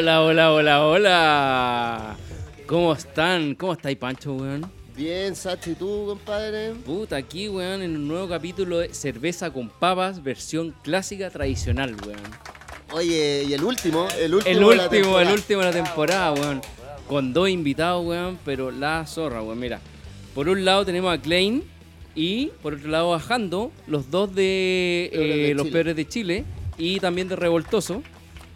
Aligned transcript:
Hola, 0.00 0.22
hola, 0.22 0.52
hola, 0.54 0.86
hola. 0.86 2.16
¿Cómo 2.64 2.94
están? 2.94 3.54
¿Cómo 3.54 3.74
estáis, 3.74 3.98
Pancho, 3.98 4.32
weón? 4.32 4.64
Bien, 4.96 5.36
Sachi, 5.36 5.72
¿y 5.72 5.74
tú, 5.74 6.04
compadre? 6.06 6.72
Puta, 6.86 7.16
aquí, 7.16 7.50
weón, 7.50 7.82
en 7.82 7.96
un 7.96 8.08
nuevo 8.08 8.26
capítulo 8.26 8.78
de 8.78 8.94
Cerveza 8.94 9.50
con 9.52 9.68
Papas, 9.68 10.22
versión 10.22 10.74
clásica 10.82 11.28
tradicional, 11.28 11.94
weón. 12.06 12.18
Oye, 12.92 13.44
y 13.46 13.52
el 13.52 13.62
último, 13.62 14.08
el 14.18 14.36
último. 14.36 14.50
El 14.50 14.58
de 14.70 14.76
la 14.76 14.84
último, 14.84 14.88
el 14.88 15.26
temporada. 15.28 15.34
último 15.34 15.60
de 15.60 15.66
la 15.66 15.72
temporada, 15.72 16.32
weón. 16.32 16.62
Con 17.06 17.34
dos 17.34 17.50
invitados, 17.50 18.02
weón, 18.06 18.38
pero 18.42 18.70
la 18.70 19.04
zorra, 19.06 19.42
weón. 19.42 19.60
Mira, 19.60 19.80
por 20.34 20.48
un 20.48 20.64
lado 20.64 20.86
tenemos 20.86 21.12
a 21.12 21.20
Klein 21.20 21.62
y 22.14 22.46
por 22.62 22.72
otro 22.72 22.88
lado 22.88 23.12
a 23.12 23.20
Jando, 23.20 23.70
los 23.86 24.10
dos 24.10 24.34
de, 24.34 25.10
Peores 25.12 25.36
eh, 25.36 25.48
de 25.48 25.54
Los. 25.54 25.68
Peores 25.68 25.94
de 25.94 26.08
Chile 26.08 26.44
y 26.78 27.00
también 27.00 27.28
de 27.28 27.36
Revoltoso. 27.36 28.02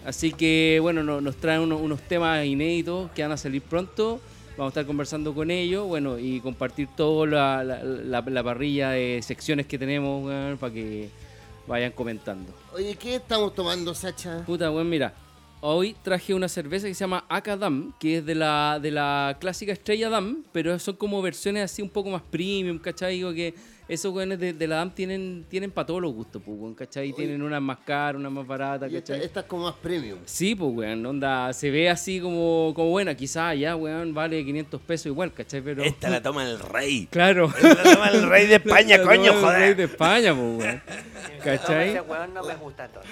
Así 0.05 0.33
que, 0.33 0.79
bueno, 0.83 1.03
no- 1.03 1.21
nos 1.21 1.37
traen 1.37 1.61
uno- 1.63 1.79
unos 1.79 2.01
temas 2.03 2.45
inéditos 2.45 3.11
que 3.13 3.23
van 3.23 3.33
a 3.33 3.37
salir 3.37 3.63
pronto. 3.63 4.21
Vamos 4.57 4.71
a 4.71 4.73
estar 4.73 4.87
conversando 4.87 5.35
con 5.35 5.51
ellos, 5.51 5.87
bueno, 5.87 6.19
y 6.19 6.41
compartir 6.41 6.89
toda 6.97 7.27
la, 7.27 7.65
la- 7.65 7.83
la- 7.83 8.21
la 8.21 8.43
parrilla 8.45 8.91
de 8.91 9.21
secciones 9.23 9.67
que 9.67 9.79
tenemos, 9.79 10.25
weón, 10.25 10.59
para 10.59 10.73
que 10.73 11.09
vayan 11.67 11.93
comentando. 11.93 12.53
Oye, 12.75 12.95
¿qué 12.97 13.17
estamos 13.17 13.55
tomando, 13.55 13.95
Sacha? 13.95 14.45
Puta, 14.47 14.71
weón, 14.71 14.89
mira. 14.89 15.15
Hoy 15.67 15.97
traje 16.03 16.35
una 16.35 16.47
cerveza 16.49 16.87
que 16.87 16.93
se 16.95 17.01
llama 17.01 17.25
Akadam, 17.27 17.95
que 17.99 18.19
es 18.19 18.27
de 18.27 18.35
la, 18.35 18.79
de 18.83 18.91
la 18.91 19.39
clásica 19.41 19.73
Estrella 19.73 20.11
Dam, 20.11 20.45
pero 20.53 20.79
son 20.79 20.97
como 20.97 21.23
versiones 21.23 21.65
así 21.65 21.81
un 21.81 21.89
poco 21.89 22.11
más 22.11 22.21
premium, 22.21 22.79
¿cachai? 22.79 23.15
Digo 23.15 23.33
que 23.33 23.55
esos 23.89 24.13
weones 24.15 24.39
de, 24.39 24.53
de 24.53 24.67
la 24.69 24.77
Dam 24.77 24.95
tienen, 24.95 25.45
tienen 25.49 25.71
para 25.71 25.87
todos 25.87 26.01
los 26.01 26.13
gustos, 26.13 26.41
pues, 26.45 26.57
weón, 26.59 26.75
¿cachai? 26.75 27.09
Oye. 27.09 27.15
Tienen 27.17 27.43
unas 27.43 27.61
más 27.61 27.79
caras, 27.79 28.19
unas 28.19 28.33
más 28.33 28.47
baratas, 28.47 28.93
esta, 28.93 29.13
¿cachai? 29.13 29.27
esta 29.27 29.41
es 29.41 29.47
como 29.47 29.65
más 29.65 29.75
premium. 29.75 30.19
Sí, 30.25 30.55
pues, 30.55 30.73
weón, 30.75 31.05
onda, 31.05 31.53
se 31.53 31.71
ve 31.71 31.91
así 31.91 32.21
como, 32.21 32.73
como 32.75 32.91
buena, 32.91 33.15
quizás 33.15 33.59
ya, 33.59 33.77
weón, 33.77 34.15
vale 34.15 34.45
500 34.45 34.81
pesos 34.81 35.07
igual, 35.07 35.33
¿cachai? 35.33 35.61
Pero... 35.61 35.83
Esta 35.83 36.09
la 36.11 36.23
toma 36.23 36.45
el 36.49 36.59
rey. 36.59 37.09
Claro. 37.11 37.53
Esta 37.55 37.75
la 37.75 37.93
toma 37.95 38.09
el 38.09 38.29
rey 38.29 38.47
de 38.47 38.55
España, 38.65 39.03
coño, 39.03 39.33
toma 39.35 39.49
el 39.49 39.55
rey 39.55 39.63
joder. 39.73 39.77
de 39.77 39.85
España, 39.85 40.35
pues, 40.35 40.59
weón. 40.59 40.83
¿Cachai? 41.43 41.91
Ese 41.91 42.01
weón 42.01 42.33
no 42.33 42.43
me 42.43 42.55
gusta 42.57 42.89
todo. 42.89 43.03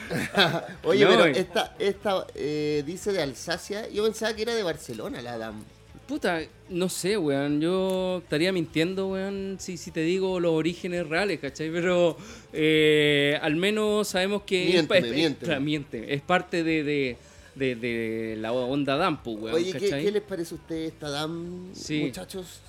Oye, 0.85 1.05
No, 1.05 1.11
pero 1.11 1.29
y- 1.29 1.33
esta, 1.33 1.75
esta 1.79 2.27
eh, 2.35 2.83
dice 2.87 3.13
de 3.13 3.23
Alsacia. 3.23 3.89
Yo 3.91 4.05
pensaba 4.05 4.35
que 4.35 4.43
era 4.43 4.55
de 4.55 4.63
Barcelona, 4.63 5.21
la 5.21 5.37
Dam. 5.37 5.63
Puta, 6.07 6.41
no 6.69 6.89
sé, 6.89 7.17
weón. 7.17 7.61
Yo 7.61 8.19
estaría 8.23 8.53
mintiendo, 8.53 9.09
weón, 9.09 9.57
si, 9.61 9.77
si 9.77 9.91
te 9.91 10.01
digo 10.01 10.41
los 10.41 10.53
orígenes 10.53 11.07
reales, 11.09 11.39
¿cachai? 11.41 11.71
Pero 11.71 12.17
eh, 12.53 13.39
al 13.41 13.57
menos 13.57 14.09
sabemos 14.09 14.43
que... 14.43 14.67
Miénteme, 14.67 14.99
es, 14.99 15.05
es- 15.07 15.13
miénteme. 15.17 15.61
miente. 15.61 16.15
Es 16.15 16.21
parte 16.21 16.63
de, 16.65 16.83
de, 16.85 17.17
de- 17.55 17.75
de 17.77 18.37
la 18.39 18.53
onda 18.53 18.97
Dampu, 18.97 19.33
weón, 19.37 19.55
Oye, 19.57 19.73
¿qué, 19.73 19.81
¿cachai? 19.81 20.05
qué 20.05 20.11
les 20.13 20.23
parece 20.23 20.55
a 20.55 20.59
ustedes 20.59 20.93
esta 20.93 21.09
Dam, 21.09 21.71
Sí. 21.75 22.01
muchachos? 22.05 22.61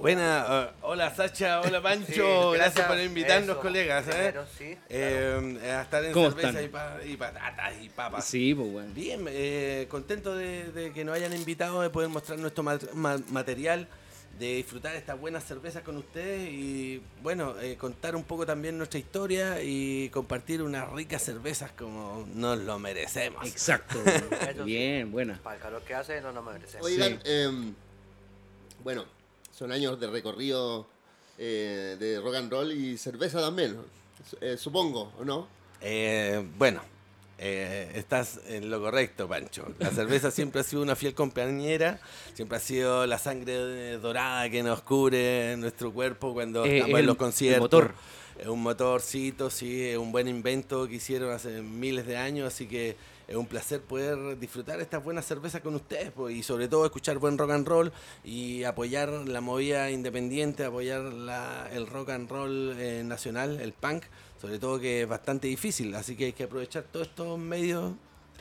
Buena, 0.00 0.72
uh, 0.82 0.86
hola 0.86 1.14
Sacha, 1.14 1.60
hola 1.60 1.82
Pancho, 1.82 2.06
Sí, 2.06 2.18
gracias, 2.56 2.56
gracias. 2.56 2.86
por 2.88 2.98
invitarnos, 3.00 3.50
Eso, 3.50 3.60
colegas. 3.60 4.06
¿eh? 4.08 4.10
primero, 4.12 4.46
sí, 4.56 4.78
Eh, 4.88 5.60
a 5.76 5.82
estar 5.82 6.02
en 6.04 6.12
¿Cómo 6.12 6.30
cerveza 6.30 6.48
están? 6.48 6.64
y, 6.64 6.68
pa- 6.68 6.98
y 7.04 7.16
patatas 7.18 7.74
y 7.82 7.88
papas. 7.90 8.24
Sí, 8.24 8.54
pues, 8.54 8.68
weón. 8.72 8.94
Bien, 8.94 9.26
eh, 9.28 9.86
contento 9.90 10.34
de, 10.34 10.72
de 10.72 10.92
que 10.94 11.04
nos 11.04 11.14
hayan 11.14 11.34
invitado, 11.34 11.82
de 11.82 11.90
poder 11.90 12.08
mostrar 12.08 12.38
nuestro 12.38 12.62
ma- 12.62 12.78
ma- 12.94 13.20
material, 13.28 13.88
de 14.38 14.54
disfrutar 14.54 14.96
estas 14.96 15.20
buenas 15.20 15.44
cervezas 15.44 15.82
con 15.82 15.98
ustedes 15.98 16.48
y, 16.50 17.02
bueno, 17.22 17.60
eh, 17.60 17.76
contar 17.76 18.16
un 18.16 18.24
poco 18.24 18.46
también 18.46 18.78
nuestra 18.78 18.98
historia 18.98 19.62
y 19.62 20.08
compartir 20.08 20.62
unas 20.62 20.90
ricas 20.92 21.22
cervezas 21.22 21.72
como 21.72 22.26
nos 22.34 22.58
lo 22.60 22.78
merecemos. 22.78 23.46
Exacto, 23.46 23.98
sí. 24.56 24.62
Bien, 24.64 25.12
buena. 25.12 25.38
Para 25.42 25.56
el 25.56 25.62
calor 25.62 25.82
que 25.82 25.94
hace, 25.94 26.22
no 26.22 26.32
nos 26.32 26.42
merecemos. 26.42 26.86
Oigan, 26.86 27.20
em, 27.24 27.74
bueno, 28.82 29.04
son 29.60 29.72
años 29.72 30.00
de 30.00 30.06
recorrido 30.06 30.86
eh, 31.36 31.94
de 32.00 32.18
rock 32.18 32.34
and 32.36 32.50
roll 32.50 32.72
y 32.72 32.96
cerveza 32.96 33.42
también, 33.42 33.76
eh, 34.40 34.56
supongo, 34.56 35.12
¿o 35.20 35.24
no? 35.26 35.46
Eh, 35.82 36.42
bueno, 36.56 36.80
eh, 37.36 37.92
estás 37.94 38.40
en 38.48 38.70
lo 38.70 38.80
correcto, 38.80 39.28
Pancho. 39.28 39.66
La 39.78 39.90
cerveza 39.90 40.30
siempre 40.30 40.62
ha 40.62 40.64
sido 40.64 40.80
una 40.80 40.96
fiel 40.96 41.12
compañera, 41.12 42.00
siempre 42.32 42.56
ha 42.56 42.60
sido 42.60 43.06
la 43.06 43.18
sangre 43.18 43.98
dorada 43.98 44.48
que 44.48 44.62
nos 44.62 44.80
cubre 44.80 45.54
nuestro 45.58 45.92
cuerpo 45.92 46.32
cuando 46.32 46.64
Eh, 46.64 46.78
estamos 46.78 46.94
el- 46.94 47.00
en 47.00 47.06
los 47.06 47.14
el 47.14 47.18
conciertos. 47.18 47.60
motor. 47.60 47.94
Un 48.46 48.62
motorcito, 48.62 49.50
sí, 49.50 49.94
un 49.96 50.10
buen 50.10 50.26
invento 50.26 50.88
que 50.88 50.94
hicieron 50.94 51.30
hace 51.32 51.60
miles 51.60 52.06
de 52.06 52.16
años, 52.16 52.46
así 52.48 52.64
que 52.66 52.96
es 53.30 53.36
un 53.36 53.46
placer 53.46 53.80
poder 53.80 54.36
disfrutar 54.40 54.80
estas 54.80 55.02
buenas 55.04 55.24
cervezas 55.24 55.60
con 55.62 55.76
ustedes 55.76 56.12
y 56.30 56.42
sobre 56.42 56.66
todo 56.66 56.84
escuchar 56.84 57.18
buen 57.18 57.38
rock 57.38 57.52
and 57.52 57.66
roll 57.68 57.92
y 58.24 58.64
apoyar 58.64 59.08
la 59.08 59.40
movida 59.40 59.88
independiente, 59.90 60.64
apoyar 60.64 61.00
la- 61.00 61.68
el 61.72 61.86
rock 61.86 62.10
and 62.10 62.28
roll 62.28 62.74
eh, 62.76 63.02
nacional, 63.04 63.60
el 63.60 63.72
punk, 63.72 64.02
sobre 64.40 64.58
todo 64.58 64.80
que 64.80 65.02
es 65.02 65.08
bastante 65.08 65.46
difícil, 65.46 65.94
así 65.94 66.16
que 66.16 66.24
hay 66.26 66.32
que 66.32 66.42
aprovechar 66.44 66.82
todos 66.90 67.06
estos 67.06 67.38
medios. 67.38 67.92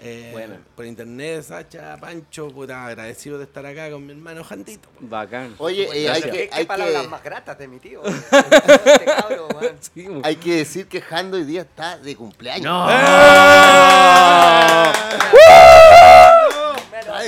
Eh, 0.02 0.30
Bueno. 0.32 0.56
por 0.76 0.86
internet, 0.86 1.44
Sacha, 1.44 1.98
Pancho, 1.98 2.50
puta, 2.50 2.86
agradecido 2.86 3.38
de 3.38 3.44
estar 3.46 3.66
acá 3.66 3.90
con 3.92 4.06
mi 4.06 4.12
hermano 4.14 4.44
Jandito. 4.44 4.90
Bacán. 5.00 5.56
Oye, 5.58 5.88
eh, 5.94 6.10
hay 6.10 6.22
¿Qué, 6.22 6.32
que, 6.32 6.50
qué 6.50 6.56
hay 6.56 6.66
palabras 6.66 7.02
que, 7.04 7.08
más 7.08 7.24
gratas 7.24 7.58
de 7.58 7.68
mi 7.68 7.80
tío? 7.80 8.02
Este 8.06 9.06
cabro. 9.06 9.48
Sí, 9.94 10.08
hay 10.24 10.36
que 10.36 10.58
decir 10.58 10.88
que 10.88 11.02
Jando 11.02 11.38
hoy 11.38 11.44
día 11.44 11.62
está 11.62 11.98
de 11.98 12.16
cumpleaños. 12.16 12.66
No. 12.66 12.86
Me 12.88 12.94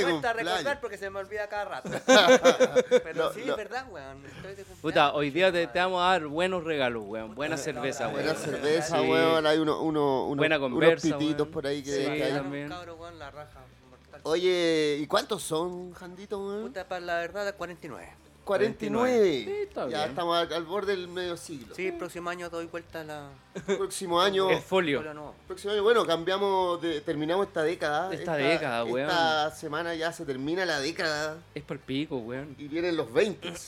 Ay, 0.06 0.12
cuesta 0.12 0.28
cumpleaños. 0.32 0.58
recordar 0.58 0.80
porque 0.80 0.98
se 0.98 1.10
me 1.10 1.18
olvida 1.20 1.48
cada 1.48 1.64
rato. 1.64 1.90
Pero 3.04 3.24
No, 3.24 3.32
sí, 3.32 3.42
no. 3.44 3.52
es 3.52 3.56
verdad, 3.56 3.86
weón. 3.90 4.24
Estoy 4.26 4.54
de 4.54 4.64
cumpleaños. 4.64 4.78
Puta, 4.82 5.12
hoy 5.14 5.30
día 5.30 5.50
te, 5.52 5.66
te 5.66 5.78
vamos 5.78 6.02
a 6.02 6.06
dar 6.10 6.26
buenos 6.26 6.64
regalos, 6.64 7.02
weón. 7.06 7.34
Buena 7.34 7.56
cerveza, 7.56 8.08
weón. 8.08 8.22
Buena 8.24 8.34
cerveza, 8.38 9.00
Sí. 9.00 9.08
weón. 9.08 9.46
Hay 9.46 9.58
uno, 9.58 9.80
uno, 9.82 10.24
unos, 10.26 10.36
Buena 10.38 10.58
unos 10.58 10.70
conversa, 10.70 11.02
pititos 11.18 11.40
weón. 11.42 11.50
por 11.50 11.66
ahí 11.66 11.82
que, 11.82 11.90
Sí, 11.90 12.04
que 12.04 12.24
hay. 12.24 12.32
También. 12.32 12.68
cabro, 12.68 12.96
weón, 12.96 13.18
la 13.18 13.30
raja 13.30 13.60
mortal. 13.90 14.20
Oye, 14.24 14.98
¿y 15.00 15.06
cuántos 15.06 15.42
son, 15.42 15.92
Jandito, 15.94 16.38
weón? 16.38 16.62
Puta, 16.62 16.86
para 16.88 17.00
la 17.00 17.14
verdad, 17.18 17.54
49. 17.56 18.08
49. 18.44 19.44
Sí, 19.44 19.50
está 19.62 19.82
ya 19.88 19.98
bien. 19.98 20.10
estamos 20.10 20.36
al, 20.36 20.52
al 20.52 20.64
borde 20.64 20.96
del 20.96 21.08
medio 21.08 21.36
siglo. 21.36 21.74
Sí, 21.74 21.86
el 21.86 21.94
próximo 21.98 22.28
año 22.30 22.50
doy 22.50 22.66
vuelta 22.66 23.00
a 23.00 23.04
la. 23.04 23.28
Próximo 23.66 24.20
año, 24.20 24.50
El 24.50 24.60
folio. 24.60 25.02
Próximo 25.46 25.72
año, 25.72 25.82
bueno, 25.82 26.04
cambiamos, 26.06 26.80
de- 26.82 27.00
terminamos 27.02 27.46
esta 27.46 27.62
década. 27.62 28.12
Esta 28.12 28.34
década, 28.36 28.84
weón. 28.84 29.08
Esta 29.08 29.50
semana 29.52 29.94
ya 29.94 30.12
se 30.12 30.24
termina 30.24 30.64
la 30.66 30.80
década 30.80 31.36
Es 31.54 31.62
para 31.62 31.78
el 31.78 31.84
pico, 31.84 32.16
weón. 32.18 32.54
y 32.58 32.68
vienen 32.68 32.96
los 32.96 33.12
20. 33.12 33.52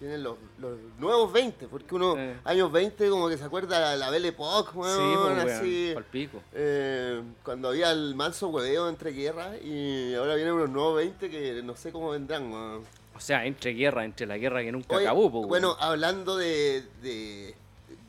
Vienen 0.00 0.22
los, 0.22 0.38
los 0.58 0.78
nuevos 0.98 1.30
20, 1.30 1.66
porque 1.68 1.94
uno, 1.94 2.14
Eh. 2.16 2.34
años 2.44 2.72
20, 2.72 3.10
como 3.10 3.28
que 3.28 3.36
se 3.36 3.44
acuerda 3.44 3.78
la, 3.78 3.96
la 3.96 4.08
Belle 4.08 4.28
Époque, 4.28 4.70
Sí, 4.72 4.78
weón, 4.78 5.34
pues, 5.42 5.52
así. 5.58 5.82
weón. 5.84 5.94
Para 5.94 6.06
el 6.06 6.10
pico. 6.10 6.42
Eh, 6.54 7.22
cuando 7.42 7.68
había 7.68 7.90
el 7.90 8.14
manso 8.14 8.48
hueveo 8.48 8.88
entre 8.88 9.10
guerras 9.12 9.58
y 9.62 10.14
ahora 10.14 10.36
vienen 10.36 10.54
unos 10.54 10.70
nuevos 10.70 10.96
20 10.96 11.28
que 11.28 11.62
no 11.62 11.76
sé 11.76 11.92
cómo 11.92 12.12
vendrán. 12.12 12.50
weón. 12.50 12.82
O 13.20 13.22
sea, 13.22 13.44
entre 13.44 13.74
guerra, 13.74 14.06
entre 14.06 14.26
la 14.26 14.38
guerra 14.38 14.62
que 14.62 14.72
nunca 14.72 14.96
Oye, 14.96 15.04
acabó, 15.04 15.30
po, 15.30 15.46
bueno, 15.46 15.76
hablando 15.78 16.38
de, 16.38 16.86
de 17.02 17.54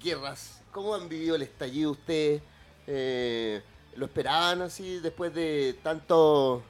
guerras, 0.01 0.61
¿cómo 0.71 0.95
han 0.95 1.09
vivido 1.09 1.35
el 1.35 1.41
estallido 1.41 1.91
ustedes? 1.91 2.41
Eh, 2.87 3.61
¿Lo 3.97 4.05
esperaban 4.05 4.61
así 4.61 4.99
después 4.99 5.33
de 5.33 5.75
tanto, 5.83 6.63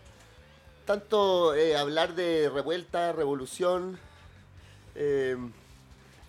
tanto 0.86 1.54
eh, 1.54 1.78
hablar 1.78 2.16
de 2.16 2.50
revuelta, 2.50 3.12
revolución? 3.12 4.00
Eh, 4.96 5.38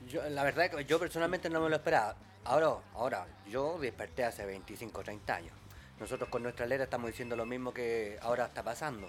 Yo, 0.06 0.22
la 0.28 0.44
verdad 0.44 0.70
que 0.70 0.84
yo 0.84 0.98
personalmente 0.98 1.48
no 1.48 1.62
me 1.62 1.70
lo 1.70 1.76
esperaba. 1.76 2.14
Ahora, 2.44 2.74
ahora, 2.92 3.26
yo 3.48 3.78
desperté 3.80 4.24
hace 4.24 4.44
25, 4.44 5.02
30 5.02 5.34
años. 5.34 5.52
Nosotros 5.98 6.28
con 6.28 6.42
nuestra 6.42 6.66
letra 6.66 6.84
estamos 6.84 7.06
diciendo 7.08 7.36
lo 7.36 7.46
mismo 7.46 7.72
que 7.72 8.18
ahora 8.20 8.44
está 8.44 8.62
pasando. 8.62 9.08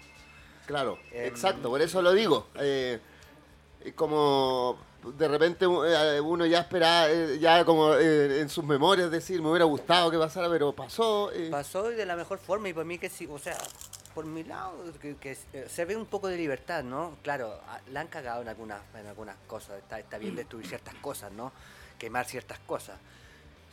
Claro, 0.66 0.98
Em, 1.12 1.26
exacto, 1.28 1.70
por 1.70 1.82
eso 1.82 2.02
lo 2.02 2.14
digo. 2.14 2.48
Eh, 2.56 3.00
como 3.96 4.78
de 5.18 5.28
repente 5.28 5.66
eh, 5.66 6.22
uno 6.22 6.46
ya 6.46 6.60
esperaba, 6.60 7.10
eh, 7.10 7.38
ya 7.40 7.66
como 7.66 7.94
eh, 7.96 8.40
en 8.40 8.50
sus 8.50 8.64
memorias 8.64 9.12
decir, 9.12 9.42
me 9.42 9.50
hubiera 9.50 9.66
gustado 9.66 10.10
que 10.10 10.18
pasara, 10.18 10.50
pero 10.50 10.72
pasó. 10.74 11.30
Pasó 11.52 11.84
de 11.84 12.06
la 12.06 12.16
mejor 12.16 12.38
forma 12.40 12.70
y 12.70 12.74
por 12.74 12.86
mí 12.86 12.98
que 12.98 13.10
sí, 13.10 13.28
o 13.30 13.38
sea, 13.38 13.58
por 14.16 14.26
mi 14.26 14.44
lado, 14.44 14.74
que, 15.02 15.18
que 15.18 15.36
se- 15.68 15.86
ve 15.86 15.96
un 15.98 16.06
poco 16.06 16.28
de 16.30 16.38
libertad, 16.38 16.84
¿no? 16.84 17.18
Claro, 17.24 17.60
a- 17.68 17.82
la 17.92 18.00
han 18.02 18.08
cagado 18.08 18.42
en 18.42 18.48
algunas, 18.48 18.80
en 18.98 19.08
algunas 19.08 19.36
cosas, 19.48 19.80
está, 19.80 20.00
está 20.00 20.18
bien 20.18 20.36
destruir 20.36 20.66
ciertas 20.68 20.94
cosas, 20.96 21.32
¿no? 21.34 21.52
Quemar 22.00 22.26
ciertas 22.26 22.60
cosas, 22.60 22.98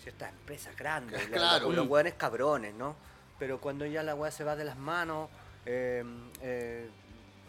ciertas 0.03 0.31
empresas 0.31 0.75
grandes, 0.77 1.21
la- 1.31 1.37
Claro. 1.37 1.67
los, 1.69 1.77
los 1.77 1.87
hueones 1.87 2.15
cabrones, 2.15 2.75
¿no? 2.75 2.97
Pero 3.39 3.61
cuando 3.61 3.87
ya 3.87 4.03
la 4.03 4.15
weá 4.17 4.31
se 4.33 4.43
va 4.43 4.57
de 4.57 4.65
las 4.65 4.77
manos, 4.79 5.29
eh, 5.67 6.05
eh, 6.43 6.89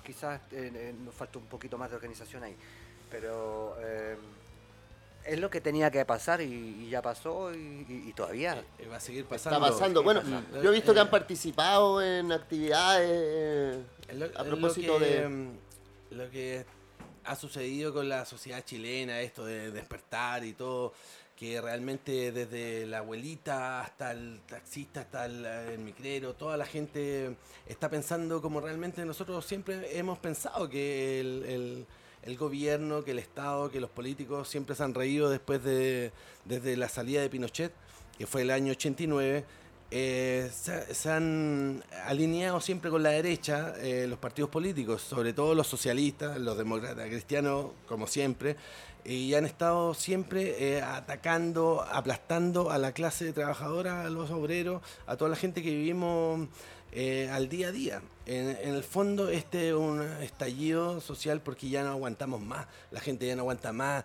quizás 0.03 0.41
eh, 0.51 0.71
eh, 0.73 0.93
nos 1.03 1.13
falta 1.13 1.39
un 1.39 1.45
poquito 1.45 1.77
más 1.77 1.89
de 1.89 1.95
organización 1.95 2.43
ahí, 2.43 2.55
pero... 3.09 3.75
eh, 3.79 4.17
es 5.23 5.39
lo 5.39 5.51
que 5.51 5.61
tenía 5.61 5.91
que 5.91 6.03
pasar 6.03 6.41
y, 6.41 6.45
y 6.45 6.89
ya 6.89 6.99
pasó 6.99 7.53
y, 7.53 7.85
y- 7.87 8.09
y 8.09 8.13
todavía 8.13 8.63
Eh, 8.79 8.87
va 8.87 8.95
a 8.95 8.99
seguir 8.99 9.25
pasando. 9.25 9.59
está 9.59 9.71
pasando. 9.71 10.01
Bueno, 10.01 10.23
yo 10.63 10.71
he 10.71 10.73
visto 10.73 10.93
que 10.93 10.99
Eh, 10.99 11.01
han 11.03 11.11
participado 11.11 12.01
en 12.01 12.31
actividades 12.31 13.07
eh, 13.07 13.83
lo- 14.13 14.25
a 14.25 14.43
lo 14.43 14.49
propósito 14.49 14.97
que, 14.97 15.05
de... 15.05 15.29
mm, 15.29 15.57
Lo 16.09 16.29
que 16.31 16.65
ha 17.23 17.35
sucedido 17.35 17.93
con 17.93 18.09
la 18.09 18.25
sociedad 18.25 18.65
chilena, 18.65 19.21
esto 19.21 19.45
de 19.45 19.69
despertar 19.69 20.43
y 20.43 20.53
todo, 20.53 20.91
que 21.41 21.59
realmente 21.59 22.31
desde 22.31 22.85
la 22.85 22.99
abuelita 22.99 23.81
hasta 23.81 24.11
el 24.11 24.41
taxista, 24.47 25.01
hasta 25.01 25.25
el, 25.25 25.43
el 25.43 25.79
micrero, 25.79 26.35
toda 26.35 26.55
la 26.55 26.67
gente 26.67 27.35
está 27.65 27.89
pensando 27.89 28.43
como 28.43 28.61
realmente 28.61 29.03
nosotros 29.05 29.43
siempre 29.43 29.97
hemos 29.97 30.19
pensado 30.19 30.69
que 30.69 31.19
el, 31.19 31.43
el- 31.47 31.85
el 32.21 32.37
gobierno, 32.37 33.03
que 33.03 33.09
el 33.09 33.17
Estado, 33.17 33.71
que 33.71 33.79
los 33.81 33.89
políticos 33.89 34.47
siempre 34.47 34.75
se 34.75 34.83
han 34.83 34.93
reído 34.93 35.31
después 35.31 35.63
de 35.63 36.11
desde 36.45 36.77
la 36.77 36.87
salida 36.87 37.21
de 37.21 37.29
Pinochet, 37.31 37.73
que 38.19 38.27
fue 38.27 38.43
el 38.43 38.51
año 38.51 38.73
89, 38.73 39.43
eh, 39.89 40.47
se, 40.53 40.93
se 40.93 41.09
han 41.09 41.83
alineado 42.05 42.61
siempre 42.61 42.91
con 42.91 43.01
la 43.01 43.09
derecha 43.09 43.73
eh, 43.79 44.05
los 44.07 44.19
partidos 44.19 44.51
políticos, 44.51 45.01
sobre 45.01 45.33
todo 45.33 45.55
los 45.55 45.65
socialistas, 45.65 46.37
los 46.39 46.55
demócratas 46.55 47.07
cristianos, 47.07 47.71
como 47.87 48.05
siempre, 48.05 48.55
y 49.03 49.33
han 49.33 49.45
estado 49.45 49.93
siempre 49.93 50.75
eh, 50.77 50.81
atacando, 50.81 51.81
aplastando 51.81 52.71
a 52.71 52.77
la 52.77 52.91
clase 52.91 53.33
trabajadora, 53.33 54.03
a 54.03 54.09
los 54.09 54.29
obreros, 54.31 54.81
a 55.07 55.17
toda 55.17 55.29
la 55.29 55.35
gente 55.35 55.63
que 55.63 55.71
vivimos 55.71 56.47
eh, 56.91 57.29
al 57.31 57.49
día 57.49 57.69
a 57.69 57.71
día. 57.71 58.01
En, 58.25 58.49
en 58.49 58.75
el 58.75 58.83
fondo 58.83 59.29
este 59.29 59.69
es 59.69 59.75
un 59.75 60.01
estallido 60.21 61.01
social 61.01 61.41
porque 61.41 61.69
ya 61.69 61.83
no 61.83 61.89
aguantamos 61.89 62.41
más, 62.41 62.67
la 62.91 62.99
gente 62.99 63.25
ya 63.25 63.35
no 63.35 63.41
aguanta 63.41 63.73
más, 63.73 64.03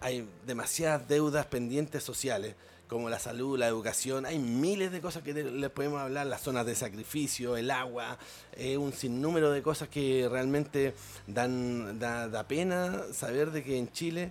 hay 0.00 0.28
demasiadas 0.46 1.08
deudas 1.08 1.46
pendientes 1.46 2.02
sociales 2.02 2.54
como 2.88 3.08
la 3.08 3.18
salud, 3.18 3.58
la 3.58 3.66
educación, 3.66 4.26
hay 4.26 4.38
miles 4.38 4.92
de 4.92 5.00
cosas 5.00 5.22
que 5.22 5.32
les 5.32 5.70
podemos 5.70 6.00
hablar, 6.00 6.26
las 6.26 6.42
zonas 6.42 6.66
de 6.66 6.74
sacrificio, 6.74 7.56
el 7.56 7.70
agua, 7.70 8.18
eh, 8.56 8.76
un 8.76 8.92
sinnúmero 8.92 9.50
de 9.50 9.62
cosas 9.62 9.88
que 9.88 10.28
realmente 10.30 10.94
dan 11.26 11.98
da, 11.98 12.28
da 12.28 12.46
pena 12.46 13.02
saber 13.12 13.50
de 13.50 13.62
que 13.64 13.78
en 13.78 13.90
Chile 13.90 14.30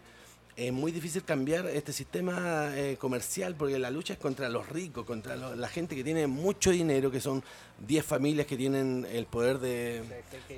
es 0.56 0.72
muy 0.72 0.92
difícil 0.92 1.24
cambiar 1.24 1.66
este 1.66 1.92
sistema 1.92 2.70
eh, 2.78 2.96
comercial 3.00 3.56
porque 3.56 3.80
la 3.80 3.90
lucha 3.90 4.14
es 4.14 4.20
contra 4.20 4.50
los 4.50 4.70
ricos, 4.70 5.04
contra 5.04 5.36
lo- 5.36 5.56
la 5.56 5.68
gente 5.68 5.96
que 5.96 6.04
tiene 6.04 6.28
mucho 6.28 6.70
dinero, 6.70 7.10
que 7.10 7.20
son 7.20 7.44
10 7.88 8.06
familias 8.06 8.46
que 8.46 8.56
tienen 8.56 9.08
el 9.12 9.26
poder 9.26 9.58
de, 9.58 10.04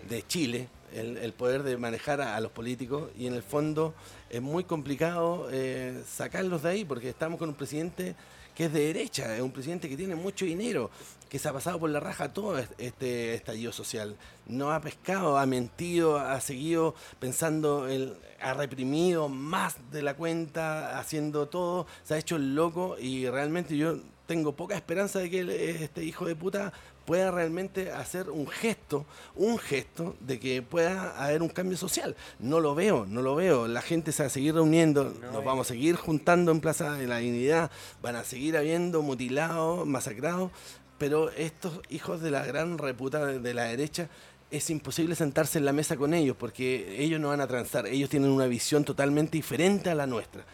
de 0.10 0.28
Chile, 0.28 0.68
el, 0.96 1.34
poder 1.34 1.64
de 1.64 1.78
manejar 1.78 2.22
a, 2.22 2.40
los 2.40 2.52
políticos 2.52 3.10
y 3.18 3.28
en 3.28 3.34
el 3.34 3.44
fondo 3.44 3.94
es 4.30 4.42
muy 4.42 4.64
complicado 4.64 5.50
eh, 5.52 6.02
sacarlos 6.08 6.64
de 6.64 6.70
ahí 6.70 6.86
porque 6.86 7.10
estamos 7.10 7.38
con 7.38 7.50
un 7.50 7.56
presidente 7.56 8.16
que 8.56 8.66
es 8.66 8.74
de 8.74 8.86
derecha, 8.88 9.36
es 9.36 9.42
un 9.42 9.52
presidente 9.52 9.90
que 9.90 9.98
tiene 9.98 10.16
mucho 10.16 10.46
dinero, 10.46 10.90
que 11.28 11.38
se 11.40 11.50
ha 11.50 11.52
pasado 11.52 11.78
por 11.78 11.90
la 11.90 12.00
raja 12.00 12.32
todo 12.32 12.58
est- 12.58 12.72
este 12.78 13.34
estallido 13.34 13.74
social. 13.74 14.16
No 14.48 14.72
ha 14.72 14.80
pescado, 14.80 15.38
ha 15.38 15.46
mentido, 15.46 16.18
ha 16.18 16.40
seguido 16.40 16.96
pensando, 17.20 17.86
el, 17.90 18.16
ha 18.40 18.54
reprimido 18.54 19.28
más 19.28 19.76
de 19.92 20.02
la 20.02 20.14
cuenta, 20.14 20.98
haciendo 20.98 21.50
todo, 21.50 21.86
se 22.06 22.14
ha 22.14 22.18
hecho 22.18 22.38
el 22.38 22.56
loco 22.56 22.96
y 22.98 23.28
realmente 23.28 23.76
yo 23.76 23.98
tengo 24.26 24.56
poca 24.56 24.76
esperanza 24.76 25.20
de 25.20 25.30
que 25.30 25.84
este 25.84 26.06
hijo 26.06 26.26
de 26.26 26.38
puta 26.38 26.72
pueda 27.06 27.32
realmente 27.32 27.92
hacer 27.92 28.30
un 28.30 28.48
gesto, 28.48 29.06
un 29.36 29.58
gesto 29.58 30.16
de 30.20 30.40
que 30.40 30.62
pueda 30.62 31.24
haber 31.24 31.42
un 31.42 31.50
cambio 31.50 31.78
social. 31.78 32.16
No 32.40 32.60
lo 32.60 32.74
veo, 32.76 33.06
no 33.08 33.22
lo 33.22 33.36
veo. 33.36 33.68
La 33.68 33.82
gente 33.82 34.12
se 34.12 34.24
va 34.24 34.28
a 34.28 34.30
seguir 34.30 34.56
reuniendo, 34.56 35.14
nos 35.32 35.42
y- 35.42 35.46
vamos 35.46 35.68
a 35.68 35.74
seguir 35.74 35.96
juntando 35.96 36.52
en 36.52 36.60
Plaza 36.62 36.94
de 36.94 37.08
la 37.08 37.18
Dignidad, 37.18 37.70
van 38.02 38.16
a 38.16 38.24
seguir 38.24 38.58
habiendo 38.58 39.02
mutilados, 39.02 39.86
masacrados, 39.88 40.52
pero 40.98 41.30
estos 41.32 41.80
hijos 41.90 42.22
de 42.22 42.32
la 42.32 42.46
gran 42.46 42.78
reputa 42.78 43.26
de 43.26 43.54
la 43.54 43.64
derecha 43.66 44.10
es 44.52 44.70
imposible 44.70 45.16
sentarse 45.16 45.58
en 45.58 45.66
la 45.66 45.74
mesa 45.74 45.98
con 45.98 46.14
ellos 46.14 46.36
porque 46.40 47.04
ellos 47.04 47.20
no 47.20 47.30
van 47.30 47.42
a 47.42 47.48
transar, 47.48 47.88
ellos 47.88 48.10
tienen 48.10 48.30
una 48.30 48.46
visión 48.46 48.84
totalmente 48.86 49.38
diferente 49.38 49.90
a 49.90 49.96
la 49.96 50.08
nuestra 50.08 50.46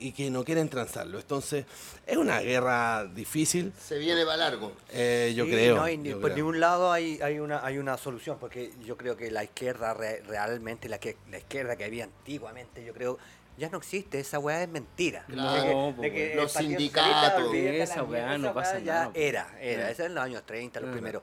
y 0.00 0.12
que 0.12 0.30
no 0.30 0.44
quieren 0.44 0.68
transarlo. 0.68 1.18
Entonces, 1.18 1.64
es 2.06 2.16
una 2.16 2.40
guerra 2.40 3.04
difícil, 3.06 3.72
Se 3.80 3.98
viene 3.98 4.24
para 4.24 4.36
largo. 4.36 4.72
eh, 4.90 5.32
yo 5.36 5.44
Sí, 5.44 5.50
creo. 5.50 5.76
no, 5.76 5.88
y 5.88 5.96
ni- 5.96 6.10
yo 6.10 6.16
por 6.20 6.30
creo. 6.30 6.36
ningún 6.36 6.60
lado 6.60 6.92
hay, 6.92 7.20
hay, 7.22 7.38
una, 7.40 7.64
hay 7.64 7.78
una 7.78 7.96
solución, 7.98 8.38
porque 8.38 8.72
yo 8.84 8.96
creo 8.96 9.16
que 9.16 9.30
la 9.30 9.44
izquierda 9.44 9.94
re- 9.94 10.22
realmente, 10.26 10.88
la, 10.88 10.98
que, 10.98 11.16
la 11.30 11.38
izquierda 11.38 11.76
que 11.76 11.84
había 11.84 12.04
antiguamente, 12.04 12.84
yo 12.84 12.92
creo, 12.94 13.18
ya 13.56 13.68
no 13.70 13.78
existe, 13.78 14.20
esa 14.20 14.38
weá 14.38 14.62
es 14.62 14.68
mentira. 14.68 15.24
Claro, 15.26 15.62
De 15.62 15.66
que- 15.66 15.72
po, 15.72 15.94
de 16.02 16.10
que 16.12 16.16
weón. 16.18 16.30
el 16.30 16.36
Los 16.36 16.52
sindicatos. 16.52 17.54
Esa 17.54 18.02
weá 18.04 18.38
no 18.38 18.54
pasa 18.54 18.78
ya 18.78 18.92
nada, 18.94 19.04
po. 19.06 19.18
Era, 19.18 19.58
era, 19.60 19.90
esa 19.90 20.02
es 20.04 20.08
en 20.10 20.14
los 20.14 20.22
años 20.24 20.44
30, 20.46 20.78
los 20.80 20.90
Ah. 20.90 20.92
primeros. 20.92 21.22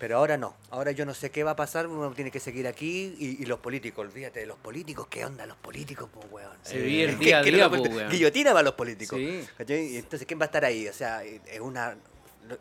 Pero 0.00 0.16
ahora 0.16 0.36
no, 0.38 0.56
ahora 0.70 0.90
yo 0.92 1.04
no 1.06 1.12
sé 1.14 1.30
qué 1.30 1.44
va 1.44 1.50
a 1.52 1.56
pasar, 1.56 1.86
uno 1.86 2.10
tiene 2.12 2.30
que 2.30 2.40
seguir 2.40 2.66
aquí 2.66 3.14
y, 3.18 3.42
y 3.42 3.46
los 3.46 3.60
políticos, 3.60 4.06
olvídate 4.08 4.40
de 4.40 4.46
los 4.46 4.56
políticos, 4.58 5.06
¿qué 5.10 5.24
onda 5.26 5.44
los 5.46 5.58
políticos, 5.58 6.08
pues 6.12 6.26
weón? 6.32 6.50
Se 6.62 6.78
vive 6.78 7.04
el 7.04 7.10
¿Qué- 7.18 7.24
día 7.26 7.38
a 7.40 7.42
qué 7.44 7.50
día, 7.52 7.68
po, 7.68 7.76
weón. 7.82 8.10
Guillotina 8.10 8.50
para 8.52 8.62
los 8.62 8.74
políticos. 8.74 9.18
Sí. 9.18 9.46
Entonces, 9.58 10.26
¿quién 10.26 10.40
va 10.40 10.44
a 10.44 10.46
estar 10.46 10.64
ahí? 10.64 10.88
O 10.88 10.92
sea, 10.94 11.22
es 11.22 11.60
una. 11.60 11.96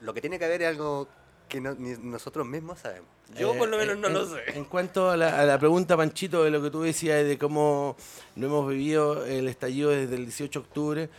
Lo, 0.01 0.13
que 0.13 0.21
tiene 0.21 0.38
que 0.38 0.45
haber 0.45 0.62
es 0.63 0.68
algo 0.68 1.07
que 1.47 1.62
no- 1.62 1.74
ni 1.75 1.91
nosotros 1.97 2.45
mismos 2.45 2.80
sabemos. 2.80 3.07
Yo, 3.39 3.53
Eh, 3.53 3.57
por 3.57 3.69
lo 3.69 3.77
menos, 3.77 3.95
en- 3.95 4.01
no 4.01 4.07
en- 4.09 4.13
lo 4.13 4.25
sé. 4.27 4.41
En 4.56 4.65
cuanto 4.65 5.09
a 5.09 5.15
la, 5.15 5.39
a 5.39 5.45
la 5.45 5.57
pregunta, 5.57 5.95
Panchito, 5.95 6.44
de 6.44 6.51
lo 6.51 6.62
que 6.62 6.69
tú 6.69 6.81
decías, 6.81 7.24
de 7.25 7.38
cómo 7.38 7.95
no 8.36 8.47
hemos 8.47 8.69
vivido 8.69 9.25
el 9.25 9.47
estallido 9.47 9.91
desde 9.91 10.15
el 10.15 10.25
18 10.25 10.59
de 10.59 10.65
octubre, 10.68 11.10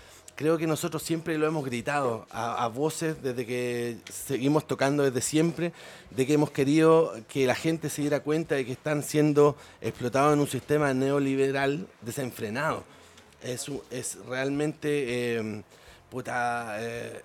creo 0.40 0.56
que 0.56 0.66
nosotros 0.66 1.02
siempre 1.02 1.36
lo 1.36 1.46
hemos 1.46 1.66
gritado 1.66 2.26
a, 2.30 2.66
voces 2.68 3.22
desde 3.22 3.44
que 3.44 3.98
seguimos 4.10 4.66
tocando 4.66 5.02
desde 5.02 5.20
siempre, 5.20 5.74
de 6.10 6.26
que 6.26 6.32
hemos 6.32 6.50
querido 6.50 7.12
que 7.28 7.44
la 7.44 7.54
gente 7.54 7.90
se 7.90 8.00
diera 8.00 8.20
cuenta 8.20 8.54
de 8.54 8.64
que 8.64 8.72
están 8.72 9.02
siendo 9.02 9.54
explotados 9.82 10.32
en 10.32 10.40
un 10.40 10.46
sistema 10.46 10.94
neoliberal 10.94 11.86
desenfrenado. 12.00 12.84
Es 13.42 14.16
realmente 14.26 15.36
eh, 15.36 15.62
puta, 16.08 16.76
eh, 16.78 17.20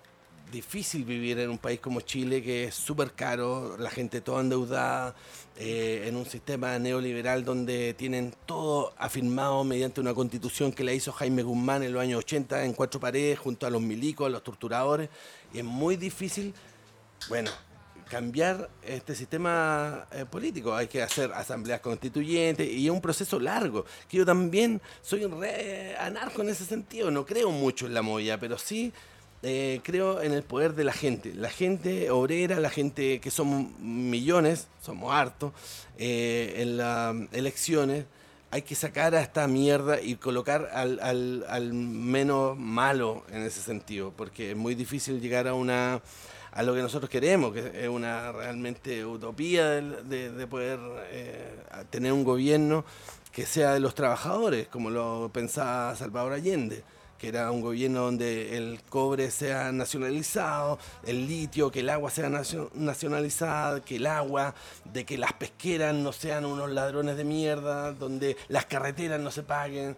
difícil 0.52 1.06
vivir 1.06 1.40
en 1.40 1.50
un 1.50 1.58
país 1.58 1.80
como 1.80 2.02
Chile, 2.02 2.42
que 2.42 2.66
es 2.66 2.76
súper 2.76 3.14
caro, 3.14 3.78
la 3.78 3.90
gente 3.90 4.22
toda 4.22 4.42
endeudada, 4.42 5.16
eh, 5.58 6.06
en 6.08 6.16
un 6.16 6.26
sistema 6.26 6.78
neoliberal 6.80 7.46
donde 7.46 7.94
tienen 7.94 8.34
todo 8.46 8.94
afirmado 8.98 9.64
mediante 9.64 10.02
una 10.02 10.14
constitución 10.14 10.72
que 10.72 10.84
la 10.84 10.94
hizo 10.94 11.12
Jaime 11.12 11.44
Guzmán 11.44 11.84
en 11.84 11.94
los 11.94 12.02
años 12.02 12.20
80 12.20 12.66
en 12.66 12.74
cuatro 12.74 13.00
paredes, 13.00 13.40
junto 13.40 13.66
a 13.66 13.70
los 13.70 13.82
milicos, 13.82 14.28
a 14.28 14.30
los 14.30 14.44
torturadores, 14.44 15.10
y 15.54 15.60
es 15.60 15.64
muy 15.64 15.96
difícil, 15.96 16.54
bueno, 17.30 17.52
cambiar 18.10 18.70
este 18.84 19.16
sistema 19.16 20.08
eh, 20.12 20.26
político. 20.26 20.76
Hay 20.76 20.88
que 20.88 21.02
hacer 21.02 21.32
asambleas 21.34 21.82
constituyentes 21.82 22.68
y 22.70 22.86
es 22.86 22.92
un 22.92 23.02
proceso 23.02 23.40
largo. 23.40 23.86
Que 24.08 24.18
yo 24.18 24.26
también 24.26 24.82
soy 25.02 25.26
re 25.26 25.96
anarco 25.98 26.42
en 26.42 26.50
ese 26.50 26.66
sentido. 26.66 27.10
No 27.12 27.26
creo 27.26 27.52
mucho 27.52 27.88
en 27.88 27.94
la 27.94 28.02
movida, 28.02 28.38
pero 28.38 28.58
sí 28.58 28.94
eh, 29.44 29.80
creo 29.84 30.22
en 30.22 30.34
el 30.34 30.44
poder 30.44 30.74
de 30.74 30.84
la 30.84 30.94
gente. 30.94 31.34
La 31.34 31.50
gente 31.50 32.10
obrera, 32.10 32.60
la 32.60 32.70
gente 32.70 33.20
que 33.20 33.32
somos 33.32 33.70
millones, 33.80 34.68
somos 34.82 35.14
hartos, 35.14 35.52
eh, 35.98 36.56
en 36.58 36.78
las 36.78 37.16
elecciones. 37.32 38.06
Hay 38.52 38.62
que 38.62 38.76
sacar 38.76 39.14
a 39.16 39.22
esta 39.22 39.48
mierda 39.48 40.00
y 40.02 40.16
colocar 40.16 40.70
al, 40.74 41.00
al- 41.02 41.46
al 41.50 41.74
menos 41.74 42.58
malo 42.58 43.24
en 43.32 43.42
ese 43.44 43.62
sentido, 43.62 44.14
porque 44.16 44.52
es 44.52 44.58
muy 44.58 44.76
difícil 44.76 45.20
llegar 45.22 45.48
a 45.48 45.54
una 45.54 46.02
a 46.52 46.64
lo 46.64 46.74
que 46.74 46.82
nosotros 46.82 47.10
queremos, 47.10 47.52
que 47.54 47.84
es 47.84 47.90
una 47.90 48.32
realmente 48.32 49.04
utopía 49.06 49.72
del- 49.72 50.08
de, 50.08 50.32
de 50.32 50.48
poder 50.48 50.80
eh, 51.12 51.54
tener 51.90 52.14
un 52.14 52.24
gobierno 52.24 52.86
que 53.34 53.46
sea 53.46 53.74
de 53.74 53.82
los 53.82 53.94
trabajadores, 53.94 54.70
como 54.70 54.90
lo 54.90 55.30
pensaba 55.34 55.94
Salvador 55.98 56.32
Allende, 56.32 56.82
que 57.26 57.30
era 57.30 57.50
un 57.50 57.60
gobierno 57.60 58.02
donde 58.02 58.56
el 58.56 58.80
cobre 58.88 59.32
sea 59.32 59.72
nacionalizado, 59.72 60.78
el 61.08 61.26
litio, 61.26 61.72
que 61.72 61.80
el 61.80 61.90
agua 61.90 62.12
sea 62.12 62.30
nacio- 62.30 62.70
nacionalizada, 62.76 63.84
que 63.84 63.96
el 63.96 64.06
agua, 64.06 64.54
de 64.94 65.06
que 65.06 65.18
las 65.18 65.34
pesqueras 65.34 65.96
no 65.96 66.14
sean 66.14 66.46
unos 66.46 66.70
ladrones 66.70 67.18
de 67.18 67.24
mierda, 67.24 67.94
donde 67.94 68.38
las 68.48 68.68
carreteras 68.68 69.20
no 69.20 69.32
se 69.32 69.42
paguen. 69.42 69.98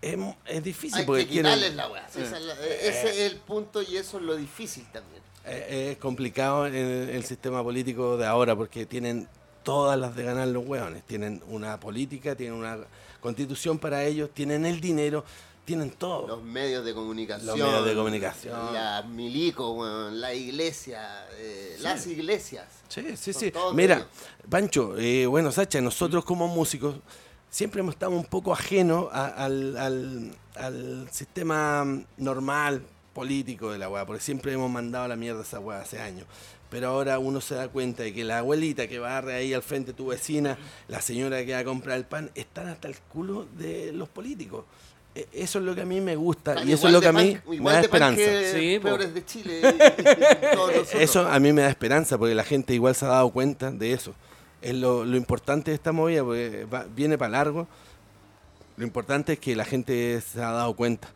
Es, 0.00 0.16
es 0.46 0.62
difícil 0.62 1.00
Hay 1.00 1.04
porque 1.06 1.26
que 1.26 1.32
quieren- 1.32 1.52
quitarles 1.54 1.74
la 1.74 1.88
weá. 1.88 2.08
sí, 2.08 2.20
esa 2.22 2.38
la- 2.38 2.54
ese 2.54 3.10
es 3.26 3.32
el 3.32 3.38
punto 3.40 3.82
y 3.82 3.96
eso 3.96 4.18
es 4.18 4.22
lo 4.22 4.36
difícil 4.36 4.84
también. 4.92 5.20
Eh, 5.46 5.88
Es 5.92 5.98
complicado 5.98 6.66
el, 6.66 6.74
el 6.76 7.24
sistema 7.24 7.60
político 7.64 8.16
de 8.16 8.24
ahora 8.26 8.54
porque 8.54 8.86
tienen 8.86 9.26
todas 9.64 9.98
las 9.98 10.14
de 10.14 10.22
ganar 10.22 10.46
los 10.46 10.64
hueones. 10.64 11.02
Tienen 11.02 11.42
una 11.48 11.80
política, 11.80 12.36
tienen 12.36 12.56
una 12.56 12.78
constitución 13.20 13.80
para 13.80 14.04
ellos, 14.04 14.30
tienen 14.32 14.64
el 14.64 14.80
dinero, 14.80 15.24
tienen 15.68 15.90
todo. 15.90 16.26
Los 16.26 16.42
medios 16.42 16.84
de 16.84 16.94
comunicación. 16.94 17.46
Los 17.46 17.56
medios 17.58 17.84
de 17.86 17.94
comunicación. 17.94 18.72
Las 18.74 19.06
milicos, 19.06 19.76
weón, 19.76 20.20
la 20.20 20.34
iglesia, 20.34 21.26
eh, 21.36 21.76
las 21.80 22.06
iglesias. 22.06 22.66
Sí, 22.88 23.16
sí, 23.16 23.32
sí. 23.32 23.52
Mira. 23.74 24.06
Pancho, 24.50 24.96
eh, 24.98 25.26
bueno, 25.26 25.52
Sacha, 25.52 25.80
nosotros 25.80 26.24
como 26.24 26.48
músicos 26.48 26.96
siempre 27.50 27.80
hemos 27.80 27.94
estado 27.94 28.12
un 28.12 28.24
poco 28.24 28.52
ajenos 28.52 29.08
a- 29.12 29.26
al, 29.44 29.76
al- 29.76 30.36
al 30.56 31.08
sistema 31.12 31.84
normal 32.16 32.82
político 33.12 33.70
de 33.72 33.78
la 33.78 33.88
weá, 33.90 34.06
porque 34.06 34.22
siempre 34.22 34.52
hemos 34.54 34.70
mandado 34.70 35.04
a 35.04 35.08
la 35.08 35.16
mierda 35.16 35.42
esa 35.42 35.60
weá 35.60 35.80
hace 35.82 36.00
años. 36.00 36.26
Pero 36.70 36.88
ahora 36.88 37.18
uno 37.18 37.40
se 37.40 37.54
da 37.54 37.68
cuenta 37.68 38.02
de 38.02 38.12
que 38.12 38.24
la 38.24 38.38
abuelita 38.38 38.86
que 38.88 38.98
barre 38.98 39.34
ahí 39.34 39.54
al 39.54 39.62
frente 39.62 39.92
de 39.92 39.96
tu 39.96 40.06
vecina, 40.08 40.58
la 40.88 41.00
señora 41.00 41.42
que 41.44 41.52
va 41.54 41.60
a 41.60 41.64
comprar 41.64 41.96
el 41.96 42.04
pan, 42.04 42.30
están 42.34 42.68
hasta 42.68 42.88
el 42.88 42.96
culo 43.12 43.46
de 43.56 43.92
los 43.92 44.08
políticos. 44.10 44.64
E- 45.18 45.28
Eso 45.32 45.58
es 45.58 45.64
lo 45.64 45.74
que 45.74 45.80
a 45.82 45.84
mí 45.84 46.00
me 46.00 46.14
gusta 46.16 46.62
y 46.64 46.72
eso 46.72 46.86
es 46.86 46.92
lo 46.92 47.00
que 47.00 47.08
a 47.08 47.12
mí 47.12 47.36
pan- 47.44 47.62
me 47.62 47.72
da 47.72 47.80
esperanza. 47.80 48.22
Sí, 48.52 48.78
po. 48.78 48.84
peores 48.88 49.12
de 49.14 49.24
Chile. 49.24 49.60
y 49.98 50.56
nosotros. 50.56 50.94
Eso 50.94 51.26
a 51.28 51.38
mí 51.40 51.52
me 51.52 51.62
da 51.62 51.68
esperanza 51.68 52.16
porque 52.18 52.34
la 52.34 52.44
gente 52.44 52.72
igual 52.74 52.94
se 52.94 53.04
ha 53.04 53.08
dado 53.08 53.30
cuenta 53.30 53.70
de 53.72 53.92
eso. 53.92 54.14
Es 54.62 54.74
lo, 54.74 55.04
lo 55.04 55.16
importante 55.16 55.70
de 55.70 55.74
esta 55.74 55.90
movida 55.92 56.22
porque 56.22 56.66
va- 56.72 56.86
viene 56.94 57.18
para 57.18 57.30
largo. 57.32 57.66
Lo 58.76 58.84
importante 58.84 59.32
es 59.32 59.38
que 59.40 59.56
la 59.56 59.64
gente 59.64 60.20
se 60.20 60.40
ha 60.42 60.52
dado 60.52 60.74
cuenta. 60.74 61.08